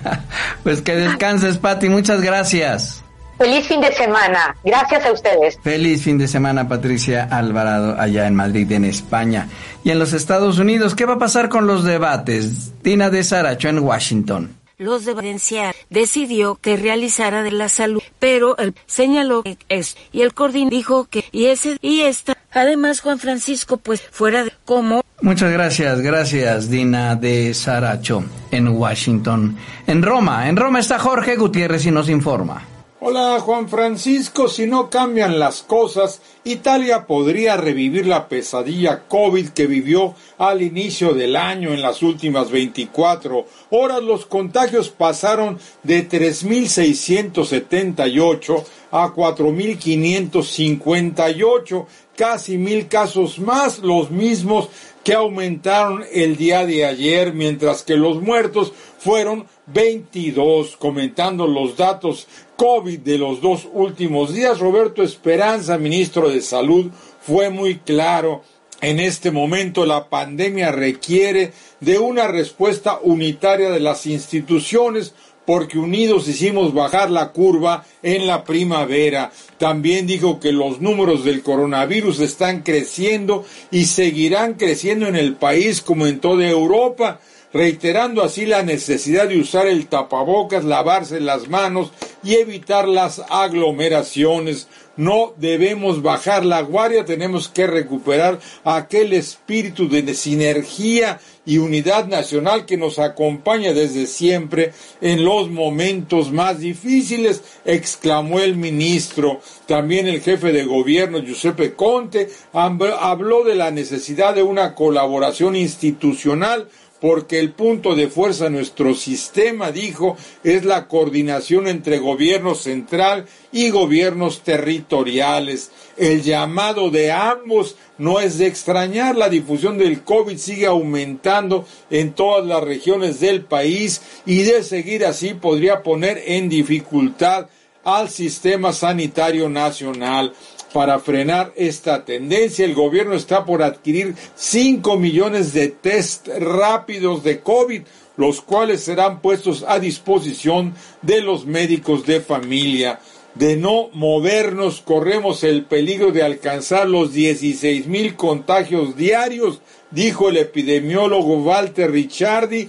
pues 0.62 0.80
que 0.80 0.96
descanses, 0.96 1.58
Pati, 1.58 1.90
muchas 1.90 2.22
gracias. 2.22 3.04
Feliz 3.36 3.66
fin 3.66 3.82
de 3.82 3.92
semana. 3.92 4.56
Gracias 4.64 5.04
a 5.04 5.12
ustedes. 5.12 5.58
Feliz 5.62 6.02
fin 6.02 6.16
de 6.16 6.26
semana, 6.26 6.66
Patricia 6.68 7.28
Alvarado, 7.30 8.00
allá 8.00 8.26
en 8.26 8.34
Madrid, 8.34 8.72
en 8.72 8.86
España. 8.86 9.48
Y 9.84 9.90
en 9.90 9.98
los 9.98 10.14
Estados 10.14 10.58
Unidos, 10.58 10.94
¿qué 10.94 11.04
va 11.04 11.16
a 11.16 11.18
pasar 11.18 11.50
con 11.50 11.66
los 11.66 11.84
debates? 11.84 12.72
Tina 12.80 13.10
de 13.10 13.22
Saracho 13.24 13.68
en 13.68 13.80
Washington 13.80 14.63
los 14.78 15.04
de 15.04 15.14
Valencia 15.14 15.74
decidió 15.90 16.56
que 16.56 16.76
realizara 16.76 17.42
de 17.42 17.52
la 17.52 17.68
salud, 17.68 18.02
pero 18.18 18.56
él 18.58 18.74
señaló 18.86 19.42
que 19.42 19.58
es 19.68 19.96
y 20.12 20.22
el 20.22 20.34
coordinador 20.34 20.70
dijo 20.70 21.04
que 21.04 21.24
y 21.32 21.46
ese 21.46 21.78
y 21.80 22.02
esta. 22.02 22.36
Además, 22.52 23.00
Juan 23.00 23.18
Francisco, 23.18 23.78
pues 23.78 24.00
fuera 24.00 24.44
de 24.44 24.52
como. 24.64 25.02
Muchas 25.20 25.52
gracias, 25.52 26.00
gracias, 26.00 26.70
Dina 26.70 27.16
de 27.16 27.54
Saracho, 27.54 28.24
en 28.50 28.68
Washington. 28.68 29.56
En 29.86 30.02
Roma, 30.02 30.48
en 30.48 30.56
Roma 30.56 30.80
está 30.80 30.98
Jorge 30.98 31.36
Gutiérrez 31.36 31.86
y 31.86 31.90
nos 31.90 32.08
informa. 32.08 32.73
Hola 33.06 33.38
Juan 33.38 33.68
Francisco, 33.68 34.48
si 34.48 34.66
no 34.66 34.88
cambian 34.88 35.38
las 35.38 35.62
cosas, 35.62 36.22
Italia 36.42 37.06
podría 37.06 37.58
revivir 37.58 38.06
la 38.06 38.28
pesadilla 38.28 39.02
COVID 39.08 39.50
que 39.50 39.66
vivió 39.66 40.14
al 40.38 40.62
inicio 40.62 41.12
del 41.12 41.36
año 41.36 41.74
en 41.74 41.82
las 41.82 42.02
últimas 42.02 42.50
24 42.50 43.44
horas. 43.68 44.02
Los 44.02 44.24
contagios 44.24 44.88
pasaron 44.88 45.58
de 45.82 46.08
3.678 46.08 48.64
a 48.90 49.12
4.558, 49.12 51.86
casi 52.16 52.56
mil 52.56 52.88
casos 52.88 53.38
más, 53.38 53.80
los 53.80 54.10
mismos 54.10 54.70
que 55.04 55.12
aumentaron 55.12 56.02
el 56.10 56.36
día 56.36 56.64
de 56.64 56.86
ayer, 56.86 57.34
mientras 57.34 57.82
que 57.82 57.96
los 57.96 58.22
muertos 58.22 58.72
fueron 58.98 59.46
22. 59.66 60.78
Comentando 60.78 61.46
los 61.46 61.76
datos 61.76 62.26
COVID 62.56 63.00
de 63.00 63.18
los 63.18 63.40
dos 63.40 63.68
últimos 63.72 64.32
días, 64.32 64.60
Roberto 64.60 65.02
Esperanza, 65.02 65.78
ministro 65.78 66.28
de 66.28 66.40
Salud, 66.40 66.90
fue 67.20 67.50
muy 67.50 67.78
claro. 67.78 68.42
En 68.80 69.00
este 69.00 69.30
momento 69.30 69.86
la 69.86 70.08
pandemia 70.08 70.70
requiere 70.70 71.52
de 71.80 71.98
una 71.98 72.28
respuesta 72.28 72.98
unitaria 73.02 73.70
de 73.70 73.80
las 73.80 74.06
instituciones 74.06 75.14
porque 75.46 75.78
unidos 75.78 76.28
hicimos 76.28 76.72
bajar 76.72 77.10
la 77.10 77.32
curva 77.32 77.84
en 78.02 78.26
la 78.26 78.44
primavera. 78.44 79.32
También 79.58 80.06
dijo 80.06 80.40
que 80.40 80.52
los 80.52 80.80
números 80.80 81.24
del 81.24 81.42
coronavirus 81.42 82.20
están 82.20 82.62
creciendo 82.62 83.44
y 83.70 83.84
seguirán 83.84 84.54
creciendo 84.54 85.06
en 85.06 85.16
el 85.16 85.34
país 85.34 85.80
como 85.80 86.06
en 86.06 86.20
toda 86.20 86.48
Europa 86.48 87.20
reiterando 87.54 88.24
así 88.24 88.46
la 88.46 88.64
necesidad 88.64 89.28
de 89.28 89.38
usar 89.38 89.68
el 89.68 89.86
tapabocas, 89.86 90.64
lavarse 90.64 91.20
las 91.20 91.48
manos 91.48 91.92
y 92.24 92.34
evitar 92.34 92.88
las 92.88 93.22
aglomeraciones. 93.30 94.66
No 94.96 95.34
debemos 95.36 96.02
bajar 96.02 96.44
la 96.44 96.60
guardia, 96.62 97.04
tenemos 97.04 97.48
que 97.48 97.66
recuperar 97.66 98.40
aquel 98.64 99.12
espíritu 99.12 99.88
de 99.88 100.14
sinergia 100.14 101.20
y 101.46 101.58
unidad 101.58 102.06
nacional 102.06 102.64
que 102.64 102.76
nos 102.76 102.98
acompaña 102.98 103.72
desde 103.72 104.06
siempre 104.06 104.72
en 105.00 105.24
los 105.24 105.50
momentos 105.50 106.32
más 106.32 106.60
difíciles, 106.60 107.42
exclamó 107.64 108.40
el 108.40 108.56
ministro. 108.56 109.40
También 109.66 110.06
el 110.06 110.22
jefe 110.22 110.52
de 110.52 110.64
gobierno, 110.64 111.18
Giuseppe 111.18 111.74
Conte, 111.74 112.30
habló 112.52 113.44
de 113.44 113.56
la 113.56 113.70
necesidad 113.70 114.34
de 114.34 114.42
una 114.42 114.74
colaboración 114.74 115.56
institucional 115.56 116.68
porque 117.04 117.38
el 117.38 117.52
punto 117.52 117.94
de 117.94 118.08
fuerza 118.08 118.44
de 118.44 118.50
nuestro 118.52 118.94
sistema, 118.94 119.70
dijo, 119.70 120.16
es 120.42 120.64
la 120.64 120.88
coordinación 120.88 121.68
entre 121.68 121.98
gobierno 121.98 122.54
central 122.54 123.26
y 123.52 123.68
gobiernos 123.68 124.40
territoriales. 124.40 125.70
El 125.98 126.22
llamado 126.22 126.88
de 126.88 127.12
ambos 127.12 127.76
no 127.98 128.20
es 128.20 128.38
de 128.38 128.46
extrañar, 128.46 129.16
la 129.16 129.28
difusión 129.28 129.76
del 129.76 130.02
COVID 130.02 130.38
sigue 130.38 130.64
aumentando 130.64 131.66
en 131.90 132.14
todas 132.14 132.46
las 132.46 132.64
regiones 132.64 133.20
del 133.20 133.44
país 133.44 134.00
y 134.24 134.44
de 134.44 134.62
seguir 134.62 135.04
así 135.04 135.34
podría 135.34 135.82
poner 135.82 136.22
en 136.24 136.48
dificultad 136.48 137.48
al 137.84 138.08
sistema 138.08 138.72
sanitario 138.72 139.50
nacional. 139.50 140.32
Para 140.74 140.98
frenar 140.98 141.52
esta 141.54 142.04
tendencia, 142.04 142.64
el 142.64 142.74
gobierno 142.74 143.14
está 143.14 143.44
por 143.44 143.62
adquirir 143.62 144.16
5 144.34 144.96
millones 144.96 145.52
de 145.52 145.68
test 145.68 146.26
rápidos 146.26 147.22
de 147.22 147.38
COVID, 147.42 147.82
los 148.16 148.40
cuales 148.40 148.80
serán 148.80 149.20
puestos 149.20 149.64
a 149.68 149.78
disposición 149.78 150.74
de 151.00 151.20
los 151.20 151.46
médicos 151.46 152.04
de 152.06 152.20
familia. 152.20 152.98
De 153.36 153.56
no 153.56 153.88
movernos, 153.92 154.80
corremos 154.80 155.44
el 155.44 155.64
peligro 155.64 156.10
de 156.10 156.24
alcanzar 156.24 156.88
los 156.88 157.12
16 157.12 157.86
mil 157.86 158.16
contagios 158.16 158.96
diarios, 158.96 159.60
dijo 159.92 160.28
el 160.28 160.38
epidemiólogo 160.38 161.36
Walter 161.36 161.92
Ricciardi, 161.92 162.68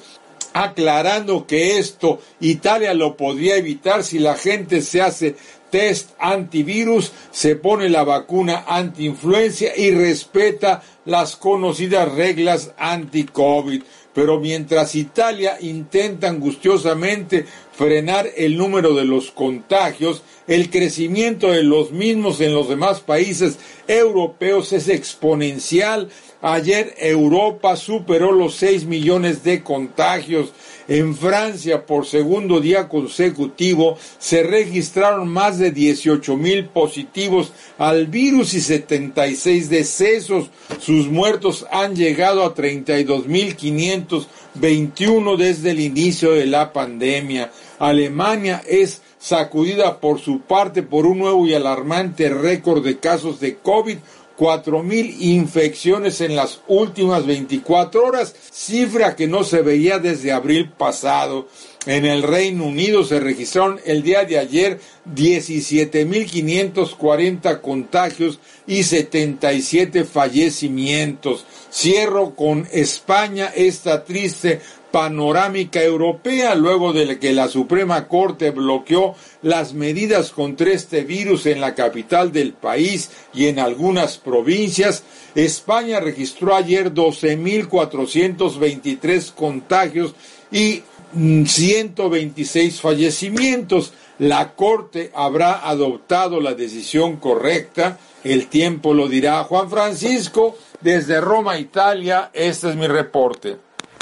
aclarando 0.55 1.45
que 1.45 1.79
esto 1.79 2.21
Italia 2.39 2.93
lo 2.93 3.17
podría 3.17 3.57
evitar 3.57 4.05
si 4.05 4.19
la 4.19 4.35
gente 4.35 4.81
se 4.81 5.01
hace 5.01 5.35
test 5.75 6.11
antivirus, 6.19 7.11
se 7.31 7.57
pone 7.57 7.89
la 7.89 8.05
vacuna 8.05 8.63
antiinfluencia 8.65 9.75
y 9.75 9.91
respeta 9.91 10.81
las 11.03 11.35
conocidas 11.35 12.09
reglas 12.13 12.71
anti-COVID. 12.77 13.83
Pero 14.13 14.39
mientras 14.39 14.95
Italia 14.95 15.57
intenta 15.59 16.29
angustiosamente 16.29 17.45
frenar 17.73 18.29
el 18.37 18.57
número 18.57 18.93
de 18.93 19.03
los 19.03 19.31
contagios, 19.31 20.23
el 20.47 20.69
crecimiento 20.69 21.51
de 21.51 21.63
los 21.63 21.91
mismos 21.91 22.39
en 22.39 22.53
los 22.53 22.69
demás 22.69 23.01
países 23.01 23.59
europeos 23.85 24.71
es 24.71 24.87
exponencial. 24.87 26.07
Ayer 26.41 26.95
Europa 26.99 27.75
superó 27.75 28.31
los 28.31 28.55
6 28.55 28.85
millones 28.85 29.43
de 29.43 29.61
contagios 29.61 30.53
en 30.87 31.15
Francia, 31.15 31.85
por 31.85 32.05
segundo 32.05 32.59
día 32.59 32.87
consecutivo, 32.87 33.97
se 34.19 34.43
registraron 34.43 35.27
más 35.27 35.57
de 35.57 35.71
18 35.71 36.37
mil 36.37 36.65
positivos 36.65 37.51
al 37.77 38.07
virus 38.07 38.53
y 38.53 38.61
76 38.61 39.69
decesos. 39.69 40.49
Sus 40.79 41.07
muertos 41.07 41.65
han 41.71 41.95
llegado 41.95 42.43
a 42.43 42.53
32 42.53 43.27
mil 43.27 43.55
521 43.55 45.37
desde 45.37 45.71
el 45.71 45.79
inicio 45.79 46.31
de 46.31 46.45
la 46.45 46.71
pandemia. 46.71 47.51
Alemania 47.79 48.61
es 48.67 49.01
sacudida 49.25 49.99
por 49.99 50.19
su 50.19 50.41
parte 50.41 50.83
por 50.83 51.07
un 51.07 51.17
nuevo 51.17 51.47
y 51.47 51.55
alarmante 51.55 52.29
récord 52.29 52.83
de 52.83 52.99
casos 52.99 53.39
de 53.39 53.55
COVID 53.55 53.97
4.000 54.37 55.15
infecciones 55.19 56.21
en 56.21 56.35
las 56.35 56.61
últimas 56.67 57.25
24 57.25 58.03
horas, 58.03 58.35
cifra 58.51 59.15
que 59.15 59.25
no 59.27 59.43
se 59.43 59.61
veía 59.61 59.99
desde 59.99 60.31
abril 60.31 60.71
pasado. 60.71 61.47
En 61.85 62.05
el 62.05 62.23
Reino 62.23 62.65
Unido 62.65 63.03
se 63.03 63.19
registraron 63.19 63.79
el 63.85 64.01
día 64.01 64.25
de 64.25 64.39
ayer 64.39 64.79
17.540 65.13 67.61
contagios 67.61 68.39
y 68.65 68.81
77 68.83 70.03
fallecimientos. 70.03 71.45
Cierro 71.71 72.35
con 72.35 72.67
España 72.71 73.51
esta 73.55 74.03
triste 74.03 74.61
panorámica 74.95 75.83
europea 75.83 76.55
luego 76.55 76.93
de 76.93 77.19
que 77.19 77.33
la 77.33 77.49
Suprema 77.49 78.07
Corte 78.07 78.51
bloqueó 78.51 79.13
las 79.41 79.73
medidas 79.73 80.31
contra 80.31 80.71
este 80.71 81.03
virus 81.03 81.47
en 81.47 81.59
la 81.59 81.75
capital 81.75 82.31
del 82.31 82.53
país 82.53 83.11
y 83.33 83.47
en 83.47 83.59
algunas 83.59 84.17
provincias. 84.17 85.03
España 85.35 85.99
registró 85.99 86.55
ayer 86.55 86.93
12.423 86.93 89.33
contagios 89.33 90.15
y 90.49 90.83
126 91.13 92.79
fallecimientos. 92.79 93.91
La 94.17 94.53
Corte 94.53 95.11
habrá 95.13 95.67
adoptado 95.67 96.39
la 96.39 96.53
decisión 96.53 97.17
correcta. 97.17 97.99
El 98.23 98.47
tiempo 98.47 98.93
lo 98.93 99.09
dirá 99.09 99.43
Juan 99.43 99.69
Francisco. 99.69 100.57
Desde 100.79 101.19
Roma, 101.19 101.59
Italia, 101.59 102.31
este 102.33 102.69
es 102.69 102.77
mi 102.77 102.87
reporte. 102.87 103.57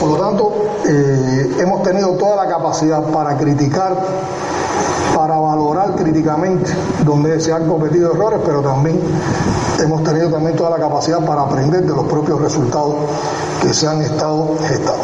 Por 0.00 0.10
lo 0.10 0.16
tanto, 0.16 0.78
eh, 0.86 1.56
hemos 1.58 1.82
tenido 1.82 2.16
toda 2.16 2.44
la 2.44 2.50
capacidad 2.50 3.02
para 3.04 3.36
criticar 3.38 3.96
para 5.16 5.38
valorar 5.38 5.94
críticamente 5.94 6.70
donde 7.02 7.40
se 7.40 7.50
han 7.50 7.66
cometido 7.66 8.12
errores, 8.12 8.40
pero 8.44 8.60
también 8.60 9.00
hemos 9.80 10.04
tenido 10.04 10.28
también 10.28 10.54
toda 10.54 10.70
la 10.70 10.76
capacidad 10.76 11.24
para 11.24 11.42
aprender 11.42 11.82
de 11.84 11.94
los 11.94 12.06
propios 12.06 12.40
resultados 12.40 12.96
que 13.62 13.72
se 13.72 13.88
han 13.88 14.02
estado 14.02 14.56
gestando. 14.60 15.02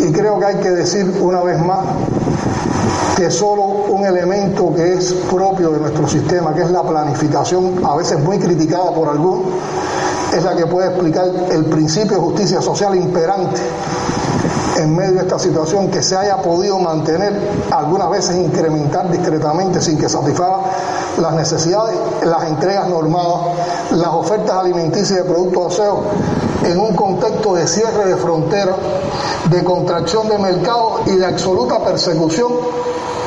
Y 0.00 0.12
creo 0.12 0.40
que 0.40 0.46
hay 0.46 0.56
que 0.56 0.70
decir 0.70 1.16
una 1.20 1.40
vez 1.42 1.58
más 1.60 1.84
que 3.16 3.30
solo 3.30 3.62
un 3.62 4.04
elemento 4.04 4.72
que 4.74 4.94
es 4.94 5.12
propio 5.30 5.70
de 5.70 5.80
nuestro 5.80 6.08
sistema, 6.08 6.54
que 6.54 6.62
es 6.62 6.70
la 6.70 6.82
planificación, 6.82 7.84
a 7.84 7.94
veces 7.96 8.18
muy 8.20 8.38
criticada 8.38 8.92
por 8.92 9.08
algunos, 9.08 9.44
es 10.34 10.42
la 10.42 10.56
que 10.56 10.66
puede 10.66 10.88
explicar 10.88 11.26
el 11.50 11.66
principio 11.66 12.16
de 12.16 12.22
justicia 12.22 12.62
social 12.62 12.96
imperante 12.96 13.60
en 14.78 14.96
medio 14.96 15.12
de 15.12 15.20
esta 15.20 15.38
situación 15.38 15.90
que 15.90 16.02
se 16.02 16.16
haya 16.16 16.38
podido 16.38 16.78
mantener, 16.78 17.38
algunas 17.70 18.10
veces 18.10 18.36
incrementar 18.36 19.10
discretamente 19.10 19.80
sin 19.80 19.98
que 19.98 20.08
satisfaga 20.08 20.60
las 21.18 21.34
necesidades, 21.34 21.96
las 22.24 22.44
entregas 22.44 22.88
normadas, 22.88 23.90
las 23.90 24.08
ofertas 24.08 24.56
alimenticias 24.56 25.18
de 25.18 25.24
productos 25.24 25.76
de 25.76 25.82
aseo 25.82 26.02
en 26.64 26.78
un 26.78 26.94
contexto 26.94 27.54
de 27.54 27.66
cierre 27.66 28.06
de 28.06 28.16
fronteras, 28.16 28.76
de 29.50 29.64
contracción 29.64 30.28
de 30.28 30.38
mercado 30.38 31.00
y 31.06 31.16
de 31.16 31.26
absoluta 31.26 31.78
persecución 31.80 32.52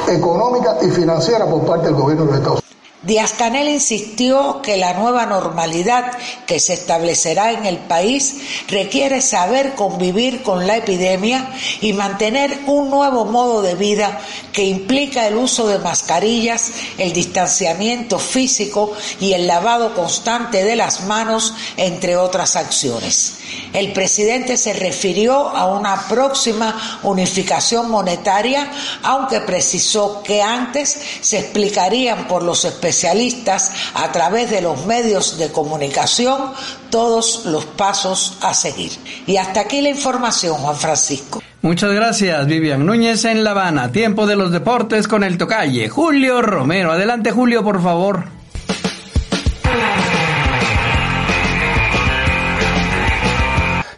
económica 0.08 0.78
y 0.82 0.90
financiera 0.90 1.46
por 1.46 1.66
parte 1.66 1.88
del 1.88 1.96
gobierno 1.96 2.26
de 2.26 2.32
los 2.32 2.40
Estados 2.40 2.60
Unidos. 2.60 2.85
Díaz 3.06 3.34
Canel 3.34 3.70
insistió 3.70 4.64
que 4.64 4.78
la 4.78 4.96
nueva 4.96 5.28
normalidad 5.28 6.12
que 6.48 6.60
se 6.60 6.74
establecerá 6.74 7.52
en 7.52 7.68
el 7.68 7.78
país 7.78 8.38
requiere 8.68 9.22
saber 9.22 9.76
convivir 9.76 10.42
con 10.42 10.66
la 10.66 10.78
epidemia 10.78 11.54
y 11.82 11.94
mantener 11.94 12.62
un 12.66 12.90
nuevo 12.90 13.26
modo 13.26 13.62
de 13.62 13.76
vida 13.76 14.20
que 14.52 14.64
implica 14.64 15.28
el 15.28 15.36
uso 15.36 15.68
de 15.68 15.78
mascarillas, 15.78 16.72
el 16.98 17.14
distanciamiento 17.14 18.18
físico 18.18 18.94
y 19.20 19.34
el 19.34 19.46
lavado 19.46 19.94
constante 19.94 20.64
de 20.64 20.76
las 20.76 21.02
manos, 21.02 21.54
entre 21.78 22.18
otras 22.18 22.56
acciones. 22.56 23.36
El 23.72 23.94
presidente 23.94 24.58
se 24.58 24.74
refirió 24.74 25.50
a 25.50 25.68
una 25.68 26.08
próxima 26.08 27.00
unificación 27.04 27.92
monetaria, 27.92 28.72
aunque 29.04 29.42
precisó 29.42 30.24
que 30.24 30.42
antes 30.42 30.98
se 31.22 31.40
explicarían 31.40 32.28
por 32.28 32.42
los 32.42 32.66
especialistas 32.66 32.95
a 33.04 34.12
través 34.12 34.50
de 34.50 34.62
los 34.62 34.86
medios 34.86 35.38
de 35.38 35.52
comunicación 35.52 36.54
todos 36.90 37.46
los 37.46 37.66
pasos 37.66 38.38
a 38.42 38.54
seguir. 38.54 38.92
Y 39.28 39.38
hasta 39.38 39.62
aquí 39.62 39.82
la 39.82 39.90
información, 39.90 40.56
Juan 40.56 40.76
Francisco. 40.76 41.42
Muchas 41.62 41.92
gracias, 41.92 42.46
Vivian 42.46 42.86
Núñez 42.86 43.26
en 43.26 43.44
La 43.44 43.52
Habana. 43.52 43.92
Tiempo 43.92 44.28
de 44.28 44.36
los 44.36 44.52
deportes 44.52 45.08
con 45.08 45.24
el 45.24 45.38
tocalle. 45.38 45.90
Julio 45.90 46.42
Romero. 46.42 46.92
Adelante, 46.92 47.32
Julio, 47.32 47.64
por 47.64 47.82
favor. 47.82 48.26